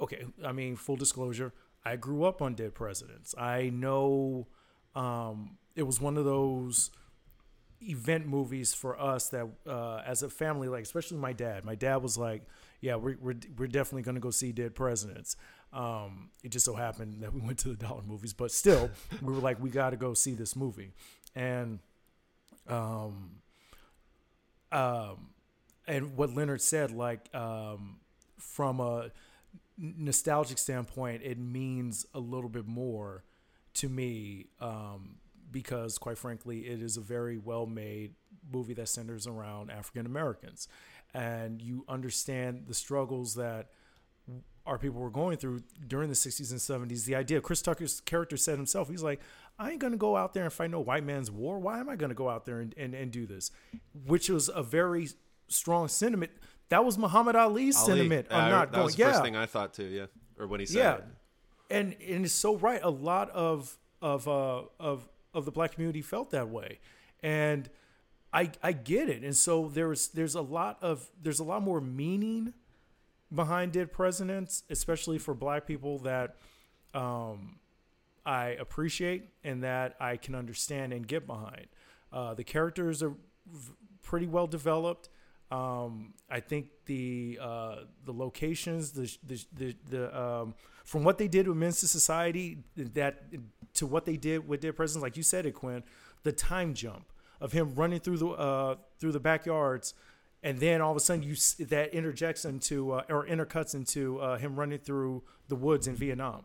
okay, 0.01 0.25
I 0.45 0.53
mean, 0.53 0.77
full 0.77 0.97
disclosure, 0.97 1.53
I 1.85 1.97
grew 1.97 2.25
up 2.25 2.43
on 2.43 2.55
Dead 2.55 2.75
Presidents. 2.75 3.35
I 3.39 3.71
know 3.73 4.49
um, 4.95 5.59
it 5.77 5.85
was 5.85 6.01
one 6.01 6.17
of 6.17 6.25
those 6.25 6.91
event 7.83 8.27
movies 8.27 8.75
for 8.75 9.01
us 9.01 9.29
that 9.29 9.47
uh, 9.67 10.03
as 10.07 10.23
a 10.23 10.31
family 10.31 10.69
like 10.69 10.83
especially 10.83 11.19
my 11.19 11.33
dad. 11.33 11.65
My 11.65 11.75
dad 11.75 11.97
was 11.97 12.17
like 12.17 12.43
yeah 12.81 12.97
we're, 12.97 13.17
we're, 13.21 13.37
we're 13.59 13.69
definitely 13.69 14.03
going 14.03 14.15
to 14.15 14.21
go 14.21 14.31
see 14.31 14.53
dead 14.53 14.75
presidents. 14.75 15.37
Um, 15.73 16.31
it 16.43 16.51
just 16.51 16.65
so 16.65 16.75
happened 16.75 17.23
that 17.23 17.35
we 17.35 17.41
went 17.47 17.59
to 17.61 17.69
the 17.69 17.75
dollar 17.75 18.03
movies 18.03 18.33
but 18.33 18.51
still 18.51 18.91
we 19.23 19.33
were 19.33 19.41
like 19.41 19.63
we 19.63 19.71
got 19.71 19.91
to 19.91 19.97
go 19.97 20.15
see 20.15 20.33
this 20.33 20.57
movie. 20.57 20.93
And 21.35 21.81
um, 22.69 23.31
um, 24.73 25.29
and 25.87 26.17
what 26.17 26.35
leonard 26.35 26.63
said 26.63 26.91
like 26.91 27.35
um, 27.35 27.97
from 28.39 28.81
a 28.81 29.11
nostalgic 29.79 30.59
standpoint 30.59 31.23
it 31.23 31.39
means 31.39 32.07
a 32.15 32.19
little 32.19 32.49
bit 32.49 32.67
more 32.67 33.23
to 33.75 33.89
me 33.89 34.47
um, 34.61 35.17
because 35.57 35.97
quite 35.97 36.19
frankly 36.19 36.67
it 36.67 36.83
is 36.83 36.99
a 36.99 37.01
very 37.01 37.39
well 37.39 37.65
made 37.65 38.13
movie 38.53 38.75
that 38.75 38.87
centers 38.87 39.27
around 39.27 39.71
african 39.71 40.05
americans 40.05 40.69
and 41.15 41.63
you 41.63 41.83
understand 41.89 42.65
the 42.69 42.75
struggles 42.75 43.37
that 43.37 43.71
our 44.67 44.77
people 44.77 45.01
were 45.01 45.09
going 45.09 45.39
through 45.39 45.63
during 45.89 46.11
the 46.11 46.15
60s 46.15 46.51
and 46.51 46.91
70s 46.91 47.07
the 47.07 47.15
idea 47.15 47.41
chris 47.41 47.63
tucker's 47.63 48.01
character 48.01 48.37
said 48.37 48.59
himself 48.59 48.91
he's 48.91 49.03
like 49.03 49.19
i 49.59 49.71
ain't 49.71 49.79
gonna 49.79 49.97
go 49.97 50.15
out 50.15 50.35
there 50.35 50.45
and 50.45 50.53
fight 50.53 50.71
no 50.71 50.81
white 50.81 51.05
man's 51.05 51.31
war. 51.31 51.59
Why 51.59 51.81
am 51.81 51.89
i 51.89 51.97
gonna 51.97 52.13
go 52.13 52.29
out 52.29 52.45
there 52.45 52.61
and, 52.61 52.75
and, 52.77 52.93
and 52.93 53.11
do 53.11 53.25
this? 53.25 53.51
Which 54.05 54.29
was 54.29 54.51
a 54.55 54.63
very 54.63 55.09
strong 55.49 55.89
sentiment. 55.89 56.33
That 56.69 56.85
was 56.85 56.99
muhammad 56.99 57.35
ali's 57.35 57.79
Ali, 57.79 57.87
sentiment. 57.87 58.27
Uh, 58.31 58.35
i'm 58.35 58.51
not 58.51 58.73
that 58.73 58.75
going 58.75 58.85
was 58.85 58.97
the 58.97 59.05
yeah. 59.05 59.13
first 59.13 59.23
thing 59.23 59.37
I 59.37 59.47
thought 59.47 59.73
too. 59.73 59.85
Yeah, 59.85 60.07
or 60.39 60.47
when 60.47 60.61
he 60.61 60.67
said 60.67 60.77
yeah. 60.77 60.95
it. 60.97 61.05
and 61.71 61.97
and 62.07 62.25
it's 62.27 62.35
so 62.35 62.59
right 62.59 62.81
a 62.83 62.91
lot 62.91 63.31
of 63.31 63.79
of 64.03 64.29
uh 64.29 64.63
of 64.79 65.09
of 65.37 65.45
the 65.45 65.53
black 65.53 65.73
community 65.73 66.03
felt 66.03 66.31
that 66.31 66.49
way. 66.49 66.81
And 67.23 67.71
i 68.33 68.51
i 68.63 68.73
get 68.73 69.09
it. 69.09 69.23
And 69.23 69.37
so 69.37 69.69
there's 69.69 70.09
there's 70.09 70.35
a 70.35 70.43
lot 70.43 70.79
of 70.83 71.11
there's 71.23 71.39
a 71.39 71.45
lot 71.45 71.63
more 71.63 71.81
meaning 71.81 72.55
behind 73.35 73.73
dead 73.73 73.93
presidents 73.93 74.63
especially 74.71 75.19
for 75.19 75.35
black 75.35 75.67
people 75.67 75.99
that 75.99 76.37
um 76.95 77.59
i 78.25 78.51
appreciate 78.51 79.31
and 79.43 79.65
that 79.65 79.97
i 79.99 80.17
can 80.17 80.35
understand 80.35 80.93
and 80.93 81.07
get 81.07 81.27
behind. 81.27 81.67
Uh 82.13 82.35
the 82.35 82.45
characters 82.45 83.03
are 83.03 83.15
v- 83.47 83.73
pretty 84.03 84.27
well 84.27 84.47
developed. 84.47 85.09
Um, 85.51 86.15
I 86.29 86.41
think 86.41 86.71
the 86.87 87.39
uh, 87.41 87.77
the 88.05 88.13
locations, 88.13 88.93
the 88.93 89.17
the 89.27 89.45
the, 89.53 89.77
the 89.89 90.21
um, 90.21 90.55
from 90.85 91.05
what 91.05 91.19
they 91.19 91.29
did 91.29 91.47
with 91.47 91.57
Men's 91.57 91.79
Society, 91.79 92.65
that 92.77 93.23
to 93.77 93.87
what 93.87 94.05
they 94.05 94.17
did 94.17 94.49
with 94.49 94.61
Dead 94.61 94.77
Presidents, 94.77 95.03
like 95.03 95.17
you 95.17 95.23
said 95.23 95.47
it, 95.47 95.53
Quinn, 95.55 95.83
the 96.23 96.33
time 96.33 96.75
jump 96.75 97.07
of 97.41 97.53
him 97.53 97.75
running 97.75 98.01
through 98.01 98.19
the 98.19 98.29
uh, 98.29 98.77
through 98.99 99.13
the 99.13 99.21
backyards, 99.21 99.95
and 100.43 100.59
then 100.59 100.81
all 100.81 100.91
of 100.91 100.97
a 100.97 101.01
sudden 101.01 101.23
you 101.23 101.35
that 101.67 101.95
interjects 101.95 102.45
into 102.45 102.93
uh, 102.93 103.03
or 103.09 103.27
intercuts 103.27 103.75
into 103.75 104.19
uh, 104.21 104.39
him 104.39 104.57
running 104.57 104.79
through 104.79 105.23
the 105.49 105.57
woods 105.57 105.87
in 105.87 105.95
Vietnam 105.95 106.45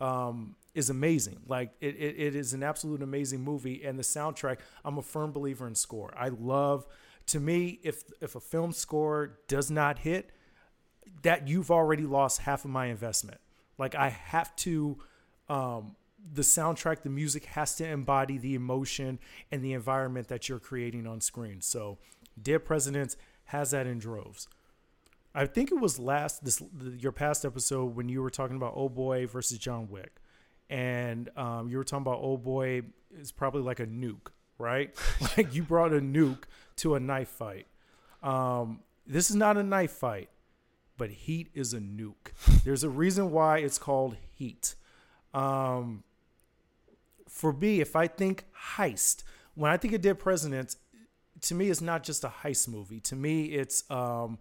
um, 0.00 0.56
is 0.74 0.90
amazing. 0.90 1.40
Like 1.46 1.70
it, 1.80 1.94
it, 1.96 2.16
it 2.18 2.36
is 2.36 2.52
an 2.52 2.62
absolute 2.62 3.02
amazing 3.02 3.42
movie, 3.42 3.82
and 3.84 3.98
the 3.98 4.02
soundtrack. 4.02 4.58
I'm 4.84 4.98
a 4.98 5.02
firm 5.02 5.32
believer 5.32 5.66
in 5.66 5.74
score. 5.74 6.12
I 6.16 6.28
love. 6.28 6.86
To 7.26 7.40
me, 7.40 7.78
if 7.84 8.02
if 8.20 8.34
a 8.34 8.40
film 8.40 8.72
score 8.72 9.38
does 9.46 9.70
not 9.70 10.00
hit, 10.00 10.30
that 11.22 11.46
you've 11.46 11.70
already 11.70 12.02
lost 12.02 12.40
half 12.40 12.64
of 12.64 12.70
my 12.70 12.86
investment. 12.86 13.40
Like 13.78 13.94
I 13.94 14.08
have 14.08 14.54
to. 14.56 14.98
Um, 15.48 15.96
the 16.32 16.42
soundtrack, 16.42 17.02
the 17.02 17.10
music 17.10 17.46
has 17.46 17.74
to 17.76 17.86
embody 17.86 18.38
the 18.38 18.54
emotion 18.54 19.18
and 19.50 19.64
the 19.64 19.72
environment 19.72 20.28
that 20.28 20.48
you're 20.48 20.58
creating 20.58 21.06
on 21.06 21.20
screen. 21.20 21.60
So, 21.60 21.98
Dead 22.40 22.64
Presidents 22.64 23.16
has 23.46 23.72
that 23.72 23.86
in 23.86 23.98
droves. 23.98 24.48
I 25.34 25.46
think 25.46 25.70
it 25.70 25.80
was 25.80 25.98
last 25.98 26.44
this 26.44 26.62
your 26.98 27.12
past 27.12 27.44
episode 27.44 27.96
when 27.96 28.08
you 28.08 28.22
were 28.22 28.30
talking 28.30 28.56
about 28.56 28.74
Old 28.76 28.94
Boy 28.94 29.26
versus 29.26 29.58
John 29.58 29.88
Wick, 29.88 30.20
and 30.68 31.30
um, 31.36 31.68
you 31.68 31.78
were 31.78 31.84
talking 31.84 32.02
about 32.02 32.18
Old 32.18 32.44
Boy 32.44 32.82
is 33.18 33.32
probably 33.32 33.62
like 33.62 33.80
a 33.80 33.86
nuke, 33.86 34.28
right? 34.58 34.94
like 35.36 35.54
you 35.54 35.62
brought 35.62 35.92
a 35.92 36.00
nuke 36.00 36.44
to 36.76 36.94
a 36.94 37.00
knife 37.00 37.28
fight. 37.28 37.66
Um, 38.22 38.80
this 39.06 39.30
is 39.30 39.36
not 39.36 39.56
a 39.56 39.62
knife 39.62 39.92
fight, 39.92 40.28
but 40.98 41.10
Heat 41.10 41.48
is 41.54 41.72
a 41.72 41.80
nuke. 41.80 42.32
There's 42.64 42.84
a 42.84 42.90
reason 42.90 43.30
why 43.30 43.58
it's 43.58 43.78
called 43.78 44.16
Heat. 44.34 44.74
Um, 45.32 46.04
for 47.32 47.52
me, 47.54 47.80
if 47.80 47.96
I 47.96 48.06
think 48.06 48.44
heist, 48.76 49.24
when 49.54 49.70
I 49.70 49.78
think 49.78 49.94
of 49.94 50.02
Dead 50.02 50.18
Presidents, 50.18 50.76
to 51.40 51.54
me, 51.54 51.70
it's 51.70 51.80
not 51.80 52.04
just 52.04 52.24
a 52.24 52.28
heist 52.28 52.68
movie. 52.68 53.00
To 53.00 53.16
me, 53.16 53.44
it's 53.44 53.90
um, 53.90 54.38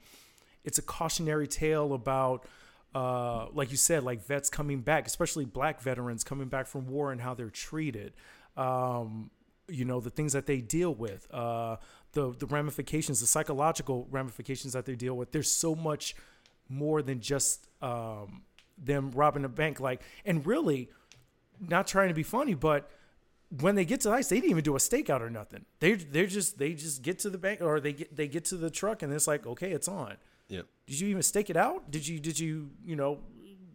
it's 0.65 0.77
a 0.77 0.81
cautionary 0.81 1.47
tale 1.47 1.93
about, 1.93 2.45
uh, 2.93 3.47
like 3.53 3.71
you 3.71 3.77
said, 3.77 4.03
like 4.03 4.25
vets 4.25 4.49
coming 4.49 4.81
back, 4.81 5.07
especially 5.07 5.45
black 5.45 5.81
veterans 5.81 6.25
coming 6.25 6.49
back 6.49 6.67
from 6.67 6.85
war 6.87 7.13
and 7.13 7.21
how 7.21 7.33
they're 7.33 7.49
treated. 7.49 8.13
Um, 8.57 9.31
you 9.69 9.85
know, 9.85 10.01
the 10.01 10.09
things 10.09 10.33
that 10.33 10.45
they 10.45 10.59
deal 10.59 10.93
with, 10.93 11.33
uh, 11.33 11.77
the 12.11 12.35
the 12.37 12.45
ramifications, 12.45 13.21
the 13.21 13.27
psychological 13.27 14.05
ramifications 14.11 14.73
that 14.73 14.85
they 14.85 14.95
deal 14.95 15.15
with. 15.15 15.31
There's 15.31 15.49
so 15.49 15.75
much 15.75 16.13
more 16.67 17.01
than 17.01 17.21
just 17.21 17.67
um, 17.81 18.43
them 18.77 19.11
robbing 19.11 19.45
a 19.45 19.49
bank. 19.49 19.79
Like, 19.79 20.01
and 20.25 20.45
really, 20.45 20.89
not 21.69 21.87
trying 21.87 22.09
to 22.09 22.13
be 22.13 22.23
funny, 22.23 22.53
but 22.53 22.89
when 23.59 23.75
they 23.75 23.85
get 23.85 24.01
to 24.01 24.09
the 24.09 24.15
ice, 24.15 24.29
they 24.29 24.37
didn't 24.37 24.51
even 24.51 24.63
do 24.63 24.75
a 24.75 24.79
stakeout 24.79 25.21
or 25.21 25.29
nothing. 25.29 25.65
They 25.79 25.93
they're 25.93 26.25
just 26.25 26.57
they 26.57 26.73
just 26.73 27.01
get 27.01 27.19
to 27.19 27.29
the 27.29 27.37
bank 27.37 27.61
or 27.61 27.79
they 27.79 27.93
get 27.93 28.15
they 28.15 28.27
get 28.27 28.45
to 28.45 28.57
the 28.57 28.69
truck 28.69 29.01
and 29.01 29.11
it's 29.13 29.27
like 29.27 29.45
okay, 29.45 29.71
it's 29.71 29.87
on. 29.87 30.15
Yep. 30.47 30.65
Did 30.87 30.99
you 30.99 31.07
even 31.09 31.21
stake 31.21 31.49
it 31.49 31.57
out? 31.57 31.91
Did 31.91 32.07
you 32.07 32.19
did 32.19 32.39
you 32.39 32.71
you 32.85 32.95
know 32.95 33.19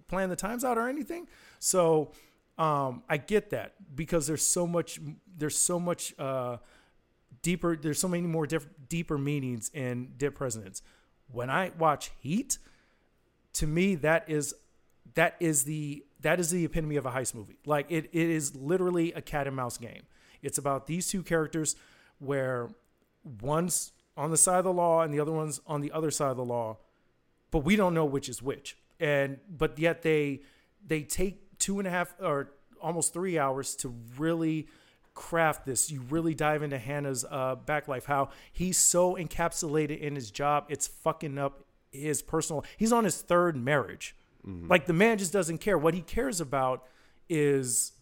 plan 0.09 0.31
the 0.31 0.37
times 0.37 0.65
out 0.65 0.79
or 0.79 0.89
anything? 0.89 1.29
So 1.59 2.13
um, 2.59 3.03
I 3.09 3.19
get 3.19 3.51
that 3.51 3.75
because 3.95 4.27
there's 4.27 4.47
so 4.47 4.67
much 4.67 4.99
there's 5.37 5.59
so 5.59 5.79
much 5.79 6.15
uh, 6.19 6.57
deeper 7.43 7.77
there's 7.77 7.99
so 7.99 8.09
many 8.09 8.27
more 8.27 8.47
diff- 8.47 8.69
deeper 8.89 9.19
meanings 9.19 9.71
in 9.75 10.13
Dead 10.17 10.35
Presidents. 10.35 10.81
When 11.31 11.51
I 11.51 11.73
watch 11.79 12.13
Heat, 12.21 12.59
to 13.55 13.67
me 13.67 13.95
that 13.97 14.31
is 14.31 14.55
that 15.15 15.37
is 15.39 15.65
the 15.65 16.05
that 16.27 16.41
is 16.41 16.51
the 16.51 16.65
epitome 16.65 16.97
of 16.97 17.07
a 17.07 17.13
heist 17.13 17.37
movie. 17.37 17.57
Like 17.65 17.87
it, 17.89 18.07
it 18.13 18.29
is 18.31 18.57
literally 18.57 19.13
a 19.13 19.23
cat 19.23 19.47
and 19.47 19.55
mouse 19.55 19.79
game. 19.79 20.03
It's 20.43 20.59
about 20.59 20.89
these 20.89 21.07
two 21.07 21.23
characters 21.23 21.77
where 22.19 22.69
one's 23.41 23.93
on 24.17 24.33
the 24.33 24.37
side 24.37 24.59
of 24.59 24.65
the 24.65 24.73
law 24.73 25.03
and 25.03 25.15
the 25.15 25.21
other 25.21 25.31
one's 25.31 25.61
on 25.69 25.83
the 25.83 25.93
other 25.93 26.11
side 26.11 26.33
of 26.33 26.37
the 26.37 26.45
law, 26.45 26.79
but 27.53 27.61
we 27.61 27.77
don't 27.77 27.95
know 27.95 28.05
which 28.05 28.29
is 28.29 28.43
which. 28.43 28.77
And 28.99 29.39
but 29.49 29.79
yet 29.79 30.03
they 30.03 30.41
they 30.85 31.03
take 31.03 31.59
two 31.61 31.79
and 31.79 31.87
a 31.87 31.93
half 31.93 32.13
or 32.21 32.51
almost 32.83 33.13
three 33.13 33.39
hours 33.39 33.77
to 33.77 33.95
really 34.19 34.67
craft 35.15 35.65
this. 35.65 35.93
You 35.93 36.01
really 36.11 36.35
dive 36.35 36.65
into 36.65 36.79
Hanna's 36.79 37.25
uh, 37.31 37.55
back 37.55 37.87
life, 37.87 38.07
how 38.07 38.31
he's 38.53 38.79
so 38.79 39.15
encapsulated 39.15 40.01
in 40.01 40.17
his 40.17 40.33
job, 40.33 40.67
it's 40.71 40.89
fucking 40.89 41.39
up 41.39 41.65
his 41.93 42.21
personal. 42.21 42.65
He's 42.77 42.93
on 42.93 43.05
his 43.05 43.23
third 43.23 43.57
marriage. 43.57 44.16
Mm-hmm. 44.49 44.69
Like 44.69 44.87
the 44.87 44.93
man 44.93 45.19
just 45.19 45.33
doesn't 45.33 45.59
care. 45.59 45.77
What 45.77 45.95
he 45.95 46.03
cares 46.03 46.41
about 46.41 46.85
is 47.29 47.93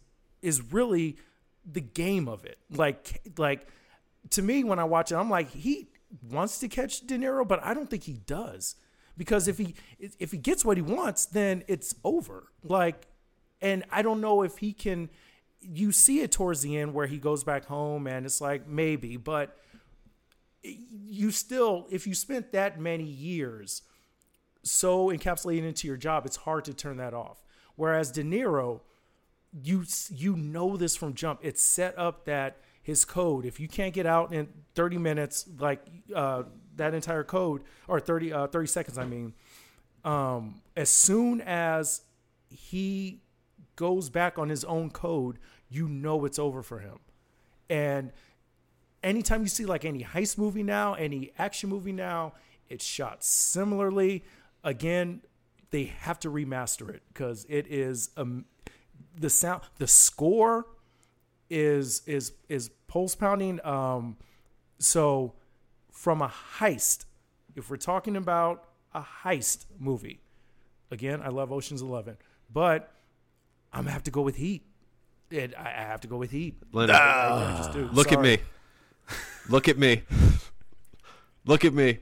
is 0.43 0.61
really 0.73 1.17
the 1.65 1.81
game 1.81 2.29
of 2.29 2.45
it. 2.45 2.59
Like 2.71 3.23
like 3.39 3.69
to 4.31 4.43
me 4.43 4.65
when 4.65 4.79
I 4.79 4.85
watch 4.85 5.13
it, 5.13 5.17
I'm 5.17 5.31
like 5.31 5.51
he 5.51 5.89
wants 6.31 6.59
to 6.61 6.69
catch 6.69 7.01
De 7.07 7.17
Niro, 7.17 7.47
but 7.47 7.65
I 7.65 7.75
don't 7.75 7.89
think 7.89 8.05
he 8.05 8.15
does 8.15 8.77
because 9.17 9.49
if 9.49 9.59
he 9.59 9.75
if 9.99 10.33
he 10.33 10.39
gets 10.39 10.65
what 10.65 10.77
he 10.77 10.83
wants, 10.83 11.27
then 11.27 11.63
it's 11.69 11.95
over. 12.05 12.49
Like, 12.63 13.07
and 13.61 13.85
I 13.91 14.03
don't 14.03 14.21
know 14.21 14.43
if 14.43 14.59
he 14.59 14.73
can. 14.73 15.11
You 15.61 15.93
see 15.93 16.21
it 16.21 16.31
towards 16.31 16.61
the 16.61 16.77
end 16.77 16.93
where 16.93 17.07
he 17.07 17.19
goes 17.19 17.43
back 17.43 17.65
home, 17.65 18.07
and 18.07 18.27
it's 18.27 18.41
like 18.41 18.69
maybe, 18.69 19.17
but 19.17 19.57
you 20.63 21.31
still 21.31 21.87
if 21.91 22.07
you 22.07 22.15
spent 22.15 22.53
that 22.53 22.81
many 22.81 23.05
years 23.05 23.83
so 24.65 25.09
encapsulated 25.09 25.65
into 25.65 25.87
your 25.87 25.97
job, 25.97 26.27
it's 26.27 26.37
hard 26.37 26.65
to 26.67 26.75
turn 26.75 26.97
that 26.97 27.15
off. 27.15 27.45
Whereas 27.77 28.11
De 28.11 28.23
Niro, 28.23 28.81
you 29.53 29.85
you 30.11 30.37
know 30.37 30.77
this 30.77 30.97
from 30.97 31.15
jump. 31.15 31.41
It's 31.43 31.63
set 31.63 31.97
up 31.99 32.25
that 32.25 32.59
his 32.83 33.05
code, 33.05 33.47
if 33.47 33.61
you 33.61 33.69
can't 33.69 33.95
get 33.95 34.07
out 34.07 34.33
in 34.33 34.49
30 34.75 34.99
minutes, 34.99 35.49
like 35.59 35.81
uh, 36.15 36.45
that 36.77 36.93
entire 36.95 37.25
code, 37.25 37.63
or 37.89 38.01
30 38.01 38.33
uh, 38.33 38.47
30 38.49 38.67
seconds, 38.67 38.99
I 38.99 39.05
mean, 39.05 39.35
um, 40.05 40.61
as 40.77 40.91
soon 40.91 41.41
as 41.41 42.03
he 42.51 43.23
goes 43.77 44.11
back 44.11 44.39
on 44.39 44.49
his 44.49 44.65
own 44.65 44.91
code, 44.91 45.39
you 45.69 45.89
know 45.89 46.25
it's 46.25 46.39
over 46.39 46.63
for 46.63 46.79
him. 46.81 46.99
And 47.71 48.13
anytime 49.03 49.43
you 49.43 49.49
see 49.49 49.67
like 49.67 49.85
any 49.85 50.05
heist 50.05 50.39
movie 50.39 50.63
now, 50.63 50.95
any 50.95 51.33
action 51.39 51.71
movie 51.71 51.93
now, 51.93 52.35
it's 52.69 52.85
shot 52.85 53.25
similarly. 53.25 54.25
Again, 54.65 55.21
they 55.71 55.85
have 55.85 56.19
to 56.21 56.31
remaster 56.31 56.89
it 56.89 57.03
because 57.09 57.47
it 57.49 57.67
is 57.69 58.11
um, 58.17 58.47
the 59.19 59.31
sound, 59.31 59.63
the 59.79 59.87
score 59.87 60.67
is 61.51 62.03
is 62.07 62.33
is 62.49 62.71
pulse 62.89 63.15
pounding. 63.15 63.65
Um, 63.65 64.17
so 64.79 65.35
from 65.93 66.23
a 66.23 66.33
heist, 66.59 67.05
if 67.55 67.71
we're 67.71 67.77
talking 67.77 68.17
about 68.17 68.69
a 68.95 69.03
heist 69.23 69.67
movie, 69.79 70.21
again, 70.91 71.21
I 71.23 71.29
love 71.29 71.53
Ocean's 71.53 71.83
Eleven, 71.83 72.17
but 72.53 72.93
I'm 73.73 73.83
gonna 73.83 73.93
have 73.93 74.05
to 74.05 74.11
go 74.11 74.23
with 74.23 74.37
Heat. 74.37 74.65
It, 75.31 75.55
I 75.57 75.71
have 75.71 76.01
to 76.03 76.09
go 76.09 76.17
with 76.17 76.31
Heat. 76.31 76.57
Leonard, 76.73 77.73
do. 77.73 77.89
look 77.93 78.13
at 78.13 78.21
me. 78.21 78.39
Look 79.49 79.69
at 79.69 79.79
me. 79.79 80.03
Look 81.45 81.65
at 81.65 81.75
me. 81.75 81.99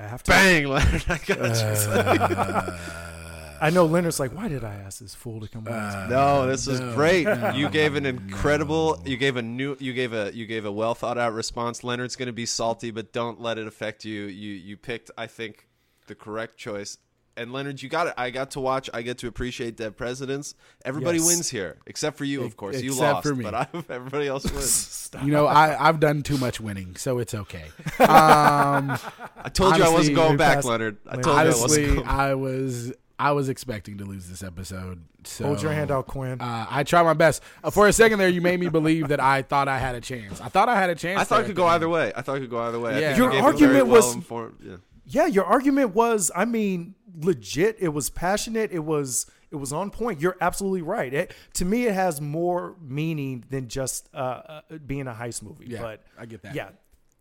I 0.00 0.06
have 0.08 0.22
to. 0.24 0.30
Bang, 0.30 0.66
Leonard. 0.66 1.04
I 1.08 1.18
got 1.18 1.38
you. 1.38 1.92
Uh, 1.92 2.78
I 3.62 3.68
know 3.68 3.84
Leonard's 3.84 4.18
like, 4.18 4.34
why 4.34 4.48
did 4.48 4.64
I 4.64 4.72
ask 4.72 5.00
this 5.00 5.14
fool 5.14 5.40
to 5.40 5.48
come 5.48 5.68
on? 5.68 5.74
Uh, 5.74 6.06
no, 6.08 6.46
this 6.46 6.66
is 6.66 6.80
no, 6.80 6.94
great. 6.94 7.24
no, 7.24 7.50
you 7.50 7.68
gave 7.80 7.94
an 7.94 8.06
incredible. 8.06 9.02
You 9.04 9.18
gave 9.18 9.36
a 9.36 9.42
new. 9.42 9.76
You 9.78 9.92
gave 9.92 10.14
a. 10.14 10.34
You 10.34 10.46
gave 10.46 10.64
a 10.64 10.72
well 10.72 10.94
thought 10.94 11.18
out 11.18 11.34
response. 11.34 11.84
Leonard's 11.84 12.16
going 12.16 12.28
to 12.28 12.32
be 12.32 12.46
salty, 12.46 12.90
but 12.90 13.12
don't 13.12 13.40
let 13.40 13.58
it 13.58 13.66
affect 13.66 14.04
you. 14.04 14.22
You 14.24 14.52
you 14.52 14.76
picked, 14.78 15.10
I 15.18 15.26
think, 15.26 15.68
the 16.06 16.14
correct 16.14 16.56
choice. 16.56 16.96
And 17.40 17.52
Leonard, 17.54 17.80
you 17.82 17.88
got 17.88 18.06
it. 18.08 18.14
I 18.18 18.28
got 18.30 18.50
to 18.52 18.60
watch. 18.60 18.90
I 18.92 19.00
get 19.00 19.16
to 19.18 19.26
appreciate 19.26 19.76
Dead 19.76 19.96
Presidents. 19.96 20.54
Everybody 20.84 21.18
Yes. 21.18 21.26
wins 21.26 21.48
here, 21.48 21.78
except 21.86 22.18
for 22.18 22.24
you, 22.26 22.40
of 22.40 22.46
Ex- 22.48 22.54
course. 22.54 22.82
You 22.82 22.94
lost, 22.94 23.26
for 23.26 23.34
me. 23.34 23.44
but 23.44 23.54
I, 23.54 23.66
everybody 23.88 24.26
else 24.28 24.44
wins. 24.50 24.96
You 25.24 25.32
know, 25.32 25.46
I, 25.46 25.88
I've 25.88 25.98
done 25.98 26.22
too 26.22 26.38
much 26.38 26.60
winning, 26.60 26.94
so 26.96 27.18
it's 27.18 27.34
okay. 27.34 27.64
Um, 27.98 28.96
I 29.42 29.48
told 29.52 29.76
you 29.76 29.82
I 29.84 29.88
wasn't 29.88 30.16
going 30.16 30.36
back, 30.36 30.56
passed- 30.56 30.68
Leonard. 30.68 30.98
I 31.06 31.16
Leonard. 31.16 31.24
told 31.24 31.36
you 31.36 31.40
I 31.40 31.44
wasn't 31.46 31.62
honestly, 31.62 31.94
going. 31.96 32.06
I 32.08 32.34
was 32.34 32.92
I 33.18 33.32
was 33.32 33.48
expecting 33.48 33.98
to 33.98 34.04
lose 34.04 34.28
this 34.28 34.42
episode. 34.44 35.02
So 35.24 35.46
Hold 35.46 35.62
your 35.62 35.72
hand 35.72 35.90
out, 35.90 36.06
Quinn. 36.06 36.40
Uh, 36.40 36.66
I 36.70 36.84
tried 36.84 37.02
my 37.02 37.12
best. 37.14 37.42
Uh, 37.64 37.70
for 37.70 37.88
a 37.88 37.92
second 37.92 38.18
there, 38.18 38.28
you 38.28 38.40
made 38.40 38.60
me 38.60 38.68
believe 38.68 39.08
that 39.08 39.20
I 39.20 39.42
thought 39.42 39.66
I 39.68 39.78
had 39.78 39.94
a 39.94 40.00
chance. 40.00 40.40
I 40.40 40.48
thought 40.48 40.68
I 40.68 40.76
had 40.78 40.90
a 40.90 40.94
chance. 40.94 41.20
I 41.20 41.24
thought 41.24 41.40
it 41.42 41.46
could 41.46 41.56
go 41.56 41.66
either 41.66 41.88
way. 41.88 42.12
I 42.16 42.22
thought 42.22 42.36
it 42.36 42.40
could 42.40 42.50
go 42.50 42.60
either 42.62 42.78
way. 42.78 43.00
Yeah. 43.00 43.16
Your 43.16 43.26
you 43.26 43.32
gave 43.32 43.44
a 43.44 43.52
very 43.52 43.52
argument 43.52 43.86
was- 43.88 44.04
well-informed- 44.06 44.56
yeah. 44.62 44.76
Yeah, 45.10 45.26
your 45.26 45.44
argument 45.44 45.94
was, 45.94 46.30
I 46.34 46.44
mean, 46.44 46.94
legit. 47.20 47.76
It 47.80 47.88
was 47.88 48.10
passionate. 48.10 48.70
It 48.72 48.84
was 48.84 49.26
it 49.50 49.56
was 49.56 49.72
on 49.72 49.90
point. 49.90 50.20
You're 50.20 50.36
absolutely 50.40 50.82
right. 50.82 51.12
It, 51.12 51.34
to 51.54 51.64
me, 51.64 51.86
it 51.86 51.94
has 51.94 52.20
more 52.20 52.76
meaning 52.80 53.44
than 53.50 53.66
just 53.68 54.08
uh, 54.14 54.18
uh, 54.18 54.60
being 54.86 55.08
a 55.08 55.12
heist 55.12 55.42
movie. 55.42 55.66
Yeah, 55.68 55.82
but 55.82 56.04
I 56.18 56.26
get 56.26 56.42
that. 56.42 56.54
Yeah, 56.54 56.68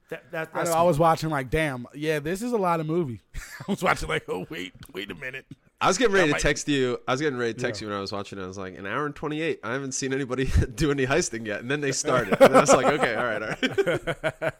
that, 0.09 0.31
that 0.31 0.49
I, 0.53 0.63
know, 0.63 0.73
I 0.73 0.81
was 0.83 0.99
watching 0.99 1.29
like, 1.29 1.49
damn, 1.49 1.87
yeah, 1.95 2.19
this 2.19 2.41
is 2.43 2.51
a 2.51 2.57
lot 2.57 2.79
of 2.79 2.85
movie. 2.85 3.21
I 3.35 3.71
was 3.71 3.81
watching 3.81 4.07
like, 4.09 4.25
oh 4.29 4.45
wait, 4.49 4.73
wait 4.93 5.09
a 5.09 5.15
minute. 5.15 5.45
I 5.81 5.87
was 5.87 5.97
getting 5.97 6.13
ready 6.13 6.27
to 6.27 6.33
might- 6.33 6.41
text 6.41 6.67
you. 6.67 6.99
I 7.07 7.13
was 7.13 7.21
getting 7.21 7.39
ready 7.39 7.53
to 7.53 7.59
text 7.59 7.81
Yeah. 7.81 7.85
you 7.85 7.89
when 7.91 7.97
I 7.97 8.01
was 8.01 8.11
watching. 8.11 8.37
it. 8.37 8.43
I 8.43 8.47
was 8.47 8.57
like, 8.57 8.77
an 8.77 8.85
hour 8.85 9.05
and 9.07 9.15
twenty 9.15 9.41
eight. 9.41 9.59
I 9.63 9.73
haven't 9.73 9.93
seen 9.93 10.13
anybody 10.13 10.51
do 10.75 10.91
any 10.91 11.07
heisting 11.07 11.47
yet. 11.47 11.61
And 11.61 11.71
then 11.71 11.81
they 11.81 11.91
started. 11.91 12.37
And 12.41 12.55
I 12.55 12.59
was 12.59 12.73
like, 12.73 12.85
okay, 12.85 13.15
all 13.15 13.25
right, 13.25 13.41
all 13.41 14.51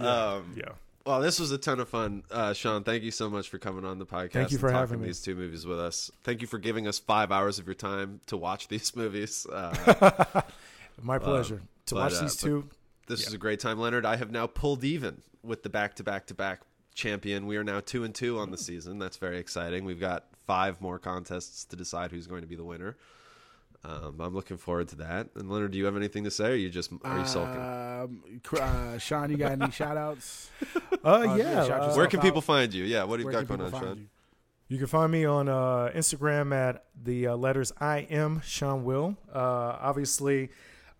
right. 0.00 0.38
um, 0.38 0.54
yeah. 0.56 0.72
Well, 1.06 1.20
this 1.20 1.38
was 1.38 1.50
a 1.50 1.58
ton 1.58 1.80
of 1.80 1.88
fun, 1.88 2.22
uh, 2.30 2.52
Sean. 2.54 2.82
Thank 2.84 3.02
you 3.02 3.10
so 3.10 3.28
much 3.28 3.48
for 3.48 3.58
coming 3.58 3.84
on 3.84 3.98
the 3.98 4.06
podcast. 4.06 4.32
Thank 4.32 4.52
you 4.52 4.58
for 4.58 4.70
having 4.70 5.00
me. 5.00 5.06
these 5.08 5.20
two 5.20 5.34
movies 5.34 5.66
with 5.66 5.78
us. 5.78 6.10
Thank 6.22 6.40
you 6.40 6.46
for 6.46 6.58
giving 6.58 6.86
us 6.86 6.98
five 6.98 7.30
hours 7.30 7.58
of 7.58 7.66
your 7.66 7.74
time 7.74 8.20
to 8.26 8.36
watch 8.36 8.68
these 8.68 8.94
movies. 8.96 9.46
Uh, 9.50 10.42
My 11.02 11.18
pleasure 11.18 11.60
to 11.86 11.94
but, 11.94 12.00
watch 12.04 12.14
uh, 12.14 12.20
these 12.22 12.36
two. 12.36 12.68
This 13.06 13.22
Yeah. 13.22 13.28
is 13.28 13.34
a 13.34 13.38
great 13.38 13.60
time, 13.60 13.78
Leonard. 13.78 14.06
I 14.06 14.16
have 14.16 14.30
now 14.30 14.46
pulled 14.46 14.82
even 14.84 15.20
with 15.42 15.62
the 15.62 15.68
back 15.68 15.94
to 15.96 16.02
back 16.04 16.26
to 16.28 16.34
back 16.34 16.60
champion. 16.94 17.46
We 17.46 17.56
are 17.58 17.64
now 17.64 17.80
two 17.80 18.04
and 18.04 18.14
two 18.14 18.38
on 18.38 18.50
the 18.50 18.56
season. 18.56 18.98
That's 18.98 19.18
very 19.18 19.38
exciting. 19.38 19.84
We've 19.84 20.00
got 20.00 20.24
five 20.46 20.80
more 20.80 20.98
contests 20.98 21.64
to 21.66 21.76
decide 21.76 22.12
who's 22.12 22.26
going 22.26 22.40
to 22.42 22.46
be 22.46 22.56
the 22.56 22.64
winner. 22.64 22.96
Um, 23.86 24.18
I'm 24.20 24.32
looking 24.34 24.56
forward 24.56 24.88
to 24.88 24.96
that. 24.96 25.28
And 25.34 25.50
Leonard, 25.50 25.72
do 25.72 25.78
you 25.78 25.84
have 25.84 25.96
anything 25.96 26.24
to 26.24 26.30
say, 26.30 26.44
or 26.46 26.52
are 26.52 26.54
you 26.54 26.70
just 26.70 26.90
are 27.04 27.18
you 27.18 27.26
sulking? 27.26 27.60
Um, 27.60 28.22
uh, 28.58 28.96
Sean, 28.96 29.30
you 29.30 29.36
got 29.36 29.52
any 29.52 29.70
shout 29.72 29.98
outs? 29.98 30.48
Uh, 31.04 31.08
Uh, 31.08 31.34
yeah. 31.36 31.64
yeah, 31.66 31.74
uh, 31.76 31.94
Where 31.96 32.06
can 32.06 32.20
out. 32.20 32.22
people 32.24 32.40
find 32.40 32.72
you? 32.72 32.84
Yeah, 32.84 33.04
what 33.04 33.18
do 33.18 33.24
you 33.24 33.30
got 33.30 33.46
going 33.46 33.60
on, 33.60 33.66
people 33.72 33.80
Sean? 33.80 33.98
you? 33.98 34.06
You 34.68 34.78
can 34.78 34.86
find 34.86 35.12
me 35.12 35.24
on 35.26 35.48
uh, 35.48 35.90
Instagram 35.94 36.54
at 36.54 36.84
the 37.00 37.28
uh, 37.28 37.36
letters 37.36 37.70
I 37.78 37.98
am 38.10 38.40
Sean 38.44 38.84
Will. 38.84 39.16
Uh, 39.32 39.38
obviously, 39.80 40.48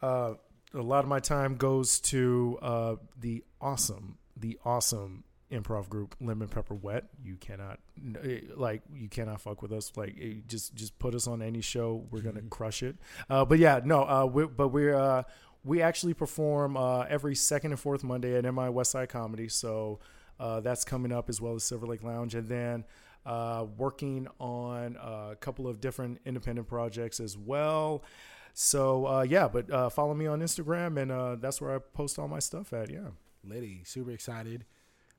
uh, 0.03 0.35
a 0.75 0.83
lot 0.83 1.05
of 1.05 1.09
my 1.09 1.19
time 1.21 1.57
goes 1.57 1.99
to 2.01 2.59
uh, 2.61 2.97
the 3.19 3.43
awesome, 3.61 4.19
the 4.37 4.59
awesome 4.65 5.25
improv 5.51 5.89
group 5.89 6.15
Lemon 6.21 6.49
Pepper 6.49 6.75
Wet. 6.75 7.05
You 7.23 7.37
cannot 7.37 7.79
eh, 8.23 8.41
like 8.55 8.83
you 8.95 9.09
cannot 9.09 9.41
fuck 9.41 9.63
with 9.63 9.73
us. 9.73 9.93
Like 9.97 10.15
eh, 10.21 10.41
just 10.47 10.75
just 10.75 10.99
put 10.99 11.15
us 11.15 11.27
on 11.27 11.41
any 11.43 11.61
show, 11.63 12.05
we're 12.11 12.21
gonna 12.21 12.43
crush 12.51 12.83
it. 12.83 12.97
Uh, 13.31 13.45
but 13.47 13.59
yeah, 13.59 13.81
no. 13.85 14.03
Uh, 14.03 14.27
we, 14.27 14.47
but 14.47 14.69
we're 14.69 14.95
uh, 14.97 15.23
we 15.65 15.81
actually 15.83 16.15
perform 16.15 16.77
uh, 16.77 17.03
every 17.03 17.35
second 17.35 17.73
and 17.73 17.81
fourth 17.81 18.05
Monday 18.05 18.37
at 18.37 18.45
MI 18.45 18.71
Westside 18.71 19.09
Comedy. 19.09 19.49
So 19.49 19.99
uh, 20.39 20.61
that's 20.61 20.85
coming 20.85 21.13
up 21.13 21.29
as 21.29 21.41
well 21.41 21.55
as 21.55 21.65
Silver 21.65 21.87
Lake 21.87 22.03
Lounge, 22.03 22.35
and 22.35 22.49
then 22.49 22.85
uh, 23.25 23.67
working 23.77 24.29
on 24.39 24.97
a 25.01 25.37
couple 25.41 25.67
of 25.67 25.81
different 25.81 26.21
independent 26.25 26.69
projects 26.69 27.21
as 27.21 27.39
well. 27.39 28.05
So 28.53 29.07
uh, 29.07 29.23
yeah, 29.23 29.49
but 29.49 29.71
uh, 29.71 29.89
follow 29.89 30.15
me 30.15 30.27
on 30.27 30.41
Instagram, 30.41 31.01
and 31.01 31.11
uh, 31.11 31.37
that's 31.37 31.61
where 31.61 31.75
I 31.75 31.79
post 31.79 32.19
all 32.19 32.29
my 32.29 32.39
stuff 32.39 32.73
at. 32.73 32.91
Yeah, 32.91 33.09
Liddy, 33.43 33.83
super 33.85 34.11
excited. 34.11 34.65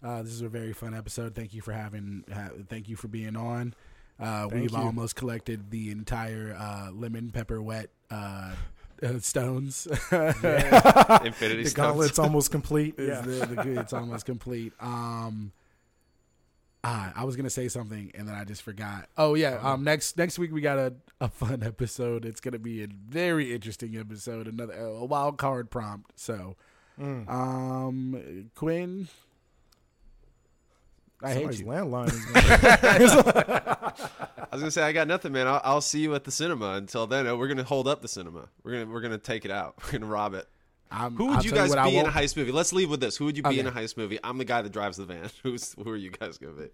Uh, 0.04 0.22
this 0.22 0.32
is 0.32 0.42
a 0.42 0.50
very 0.50 0.74
fun 0.74 0.94
episode. 0.94 1.36
Thank 1.36 1.54
you 1.54 1.62
for 1.62 1.74
having. 1.74 2.24
Ha- 2.32 2.52
thank 2.70 2.88
you 2.88 2.96
for 2.96 3.08
being 3.08 3.36
on. 3.36 3.74
Uh, 4.20 4.48
we've 4.52 4.72
you. 4.72 4.78
almost 4.78 5.16
collected 5.16 5.72
the 5.72 5.92
entire 5.92 6.56
uh, 6.58 6.92
lemon 6.92 7.32
pepper 7.32 7.62
wet 7.62 7.90
uh, 9.04 9.20
stones. 9.20 9.88
Infinity 10.12 11.64
The 11.64 11.70
Stones. 11.70 11.74
gauntlet's 11.74 12.20
almost 12.20 12.52
complete. 12.52 12.96
Yeah. 13.00 13.22
the, 13.22 13.46
the, 13.64 13.80
it's 13.80 13.94
almost 13.94 14.26
complete. 14.26 14.74
Um, 14.80 15.52
ah, 16.84 17.12
I 17.16 17.24
was 17.24 17.36
gonna 17.36 17.50
say 17.50 17.68
something 17.68 18.12
and 18.16 18.28
then 18.28 18.36
I 18.36 18.44
just 18.44 18.62
forgot. 18.62 19.08
Oh 19.18 19.34
yeah. 19.36 19.60
Um, 19.62 19.84
next 19.84 20.18
next 20.18 20.38
week 20.40 20.52
we 20.52 20.62
got 20.62 20.78
a, 20.78 20.94
a 21.22 21.30
fun 21.30 21.64
episode. 21.64 22.26
It's 22.26 22.40
gonna 22.42 22.60
be 22.60 22.84
a 22.84 22.88
very 22.88 23.54
interesting 23.54 23.98
episode. 23.98 24.48
Another 24.48 24.74
a 24.74 25.06
wild 25.06 25.38
card 25.38 25.70
prompt. 25.72 26.20
So, 26.20 26.56
Mm. 27.00 27.28
um, 27.30 28.50
Quinn, 28.56 29.10
I 31.22 31.34
hate 31.34 31.60
you. 31.60 31.66
landline 31.66 32.08
is 32.10 32.26
I 33.16 34.48
was 34.52 34.62
gonna 34.62 34.72
say 34.72 34.84
I 34.84 34.92
got 34.92 35.08
nothing, 35.08 35.32
man. 35.32 35.48
I'll, 35.48 35.62
I'll 35.64 35.82
see 35.82 36.00
you 36.00 36.14
at 36.16 36.24
the 36.24 36.32
cinema. 36.32 36.74
Until 36.74 37.08
then, 37.08 37.26
we're 37.38 37.48
gonna 37.48 37.64
hold 37.64 37.88
up 37.88 38.02
the 38.02 38.08
cinema. 38.08 38.48
We're 38.64 38.74
gonna 38.74 38.92
we're 38.94 39.02
gonna 39.02 39.18
take 39.18 39.46
it 39.46 39.52
out. 39.52 39.76
We're 39.86 40.00
gonna 40.00 40.12
rob 40.12 40.34
it. 40.34 40.48
I'm, 40.92 41.16
Who 41.16 41.26
would 41.28 41.38
I'll 41.38 41.44
you 41.46 41.52
guys 41.52 41.70
what, 41.70 41.80
I 41.80 41.90
be 41.90 41.96
in 41.98 42.02
a 42.02 42.04
won't- 42.04 42.16
heist 42.16 42.38
movie? 42.38 42.52
Let's 42.52 42.72
leave 42.72 42.90
with 42.90 43.00
this. 43.00 43.18
Who 43.18 43.26
would 43.26 43.36
you 43.36 43.44
be 43.44 43.60
in 43.60 43.66
a 43.66 43.70
Okay. 43.70 43.82
heist 43.84 43.98
movie? 43.98 44.20
I'm 44.24 44.38
the 44.38 44.46
guy 44.46 44.62
that 44.62 44.72
drives 44.72 44.98
the 44.98 45.06
van. 45.06 45.30
Who's 45.44 45.74
who 45.74 45.90
are 45.90 45.96
you 45.98 46.12
guys 46.12 46.38
gonna 46.38 46.54
be? 46.54 46.68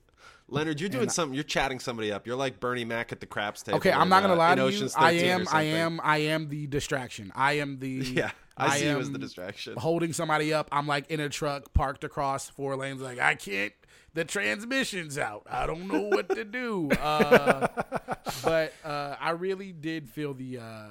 Leonard, 0.50 0.82
you're 0.82 0.90
doing 0.90 1.10
something. 1.10 1.34
You're 1.34 1.44
chatting 1.46 1.80
somebody 1.80 2.12
up. 2.12 2.28
You're 2.28 2.36
like 2.36 2.60
Bernie 2.60 2.84
Mac 2.84 3.12
at 3.14 3.20
the 3.22 3.26
craps 3.26 3.64
table. 3.64 3.78
Okay, 3.78 3.92
I'm 3.92 4.10
not 4.10 4.22
gonna 4.22 4.34
uh, 4.34 4.38
lie 4.38 4.56
to 4.56 4.70
you. 4.72 4.90
I 4.98 5.12
am, 5.12 5.48
I 5.52 5.64
am, 5.64 6.02
I 6.04 6.18
am 6.18 6.50
the 6.50 6.68
distraction. 6.68 7.32
I 7.36 7.54
am 7.54 7.80
the 7.80 7.88
Yeah, 7.90 8.32
I, 8.58 8.78
see 8.78 8.86
you 8.90 9.00
as 9.00 9.12
the 9.12 9.18
distraction. 9.18 9.76
Holding 9.78 10.12
somebody 10.14 10.54
up. 10.54 10.68
I'm 10.72 10.88
like 10.88 11.10
in 11.10 11.20
a 11.22 11.30
truck 11.30 11.74
parked 11.74 12.04
across 12.04 12.50
four 12.50 12.76
lanes. 12.76 13.02
Like 13.02 13.20
I 13.20 13.36
can't. 13.36 13.72
The 14.14 14.26
transmission's 14.26 15.18
out. 15.18 15.44
I 15.50 15.66
don't 15.66 15.88
know 15.88 16.02
what 16.02 16.28
to 16.30 16.44
do. 16.44 16.90
Uh, 16.92 17.68
but 18.44 18.74
uh, 18.84 19.16
I 19.20 19.30
really 19.32 19.72
did 19.72 20.10
feel 20.10 20.34
the 20.34 20.58
uh, 20.60 20.86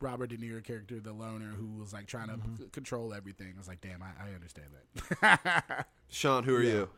Robert 0.00 0.28
De 0.30 0.36
Niro 0.38 0.64
character, 0.64 0.98
the 1.00 1.12
loner, 1.12 1.50
who 1.50 1.78
was 1.78 1.92
like 1.92 2.06
trying 2.06 2.28
to 2.28 2.34
Mm-hmm. 2.34 2.56
c- 2.56 2.68
control 2.72 3.12
everything. 3.12 3.52
I 3.54 3.58
was 3.58 3.68
like, 3.68 3.80
damn, 3.82 4.02
I, 4.02 4.28
I 4.30 4.34
understand 4.34 4.68
that. 5.20 5.86
Sean, 6.08 6.44
who 6.44 6.54
are 6.56 6.62
you? 6.62 6.88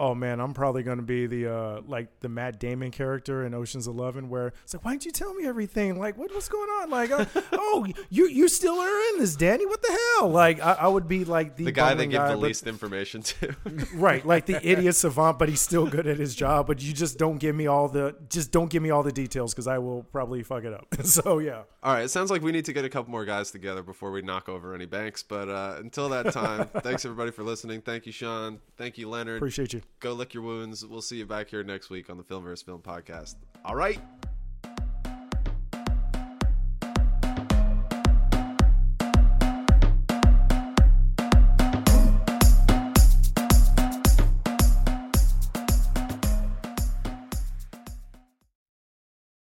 Oh 0.00 0.14
man, 0.14 0.40
I'm 0.40 0.54
probably 0.54 0.82
gonna 0.84 1.02
be 1.02 1.26
the 1.26 1.52
uh 1.52 1.80
like 1.86 2.20
the 2.20 2.28
Matt 2.28 2.60
Damon 2.60 2.90
character 2.92 3.44
in 3.44 3.52
Ocean's 3.52 3.86
Eleven, 3.88 4.28
where 4.28 4.52
it's 4.62 4.72
like, 4.74 4.84
why 4.84 4.92
didn't 4.92 5.06
you 5.06 5.10
tell 5.12 5.34
me 5.34 5.44
everything? 5.46 5.98
Like, 5.98 6.16
what, 6.16 6.32
what's 6.32 6.48
going 6.48 6.68
on? 6.68 6.90
Like, 6.90 7.10
uh, 7.10 7.24
oh, 7.52 7.84
you 8.08 8.28
you 8.28 8.48
still 8.48 8.78
are 8.78 9.00
in 9.14 9.18
this, 9.18 9.34
Danny? 9.34 9.66
What 9.66 9.82
the 9.82 9.98
hell? 10.18 10.28
Like, 10.28 10.60
I, 10.62 10.74
I 10.74 10.86
would 10.88 11.08
be 11.08 11.24
like 11.24 11.56
the, 11.56 11.64
The 11.64 11.72
guy 11.72 11.94
they 11.94 12.06
give 12.06 12.22
the 12.22 12.28
but- 12.28 12.38
least 12.38 12.66
information 12.68 13.22
to. 13.22 13.56
right? 13.94 14.24
Like 14.24 14.46
the 14.46 14.60
idiot 14.68 14.94
savant, 14.94 15.38
but 15.38 15.48
he's 15.48 15.60
still 15.60 15.86
good 15.86 16.06
at 16.06 16.18
his 16.18 16.34
job. 16.34 16.68
But 16.68 16.80
you 16.82 16.92
just 16.92 17.18
don't 17.18 17.38
give 17.38 17.56
me 17.56 17.66
all 17.66 17.88
the 17.88 18.14
just 18.28 18.52
don't 18.52 18.70
give 18.70 18.82
me 18.82 18.90
all 18.90 19.02
the 19.02 19.12
details 19.12 19.52
because 19.52 19.66
I 19.66 19.78
will 19.78 20.04
probably 20.04 20.42
fuck 20.44 20.62
it 20.64 20.72
up. 20.72 20.86
so 21.04 21.38
yeah, 21.40 21.62
All 21.82 21.94
right, 21.94 22.04
it 22.04 22.10
sounds 22.10 22.30
like 22.30 22.42
we 22.42 22.52
need 22.52 22.66
to 22.66 22.72
get 22.72 22.84
a 22.84 22.88
couple 22.88 23.10
more 23.10 23.24
guys 23.24 23.50
together 23.50 23.82
before 23.82 24.12
we 24.12 24.22
knock 24.22 24.48
over 24.48 24.74
any 24.74 24.86
banks. 24.86 25.24
But 25.24 25.48
uh, 25.48 25.76
until 25.78 26.08
that 26.10 26.32
time, 26.32 26.68
thanks 26.82 27.04
everybody 27.04 27.32
for 27.32 27.42
listening. 27.42 27.80
Thank 27.82 28.06
you, 28.06 28.12
Sean. 28.12 28.60
Thank 28.76 28.96
you, 28.96 29.08
Leonard. 29.08 29.38
appreciate 29.38 29.72
you. 29.72 29.82
Go 30.00 30.12
lick 30.12 30.34
your 30.34 30.42
wounds. 30.42 30.86
We'll 30.86 31.02
see 31.02 31.16
you 31.16 31.26
back 31.26 31.48
here 31.48 31.64
next 31.64 31.90
week 31.90 32.08
on 32.08 32.16
the 32.16 32.22
Film 32.22 32.44
vs. 32.44 32.62
Film 32.62 32.80
podcast. 32.80 33.34
All 33.64 33.74
right. 33.74 34.00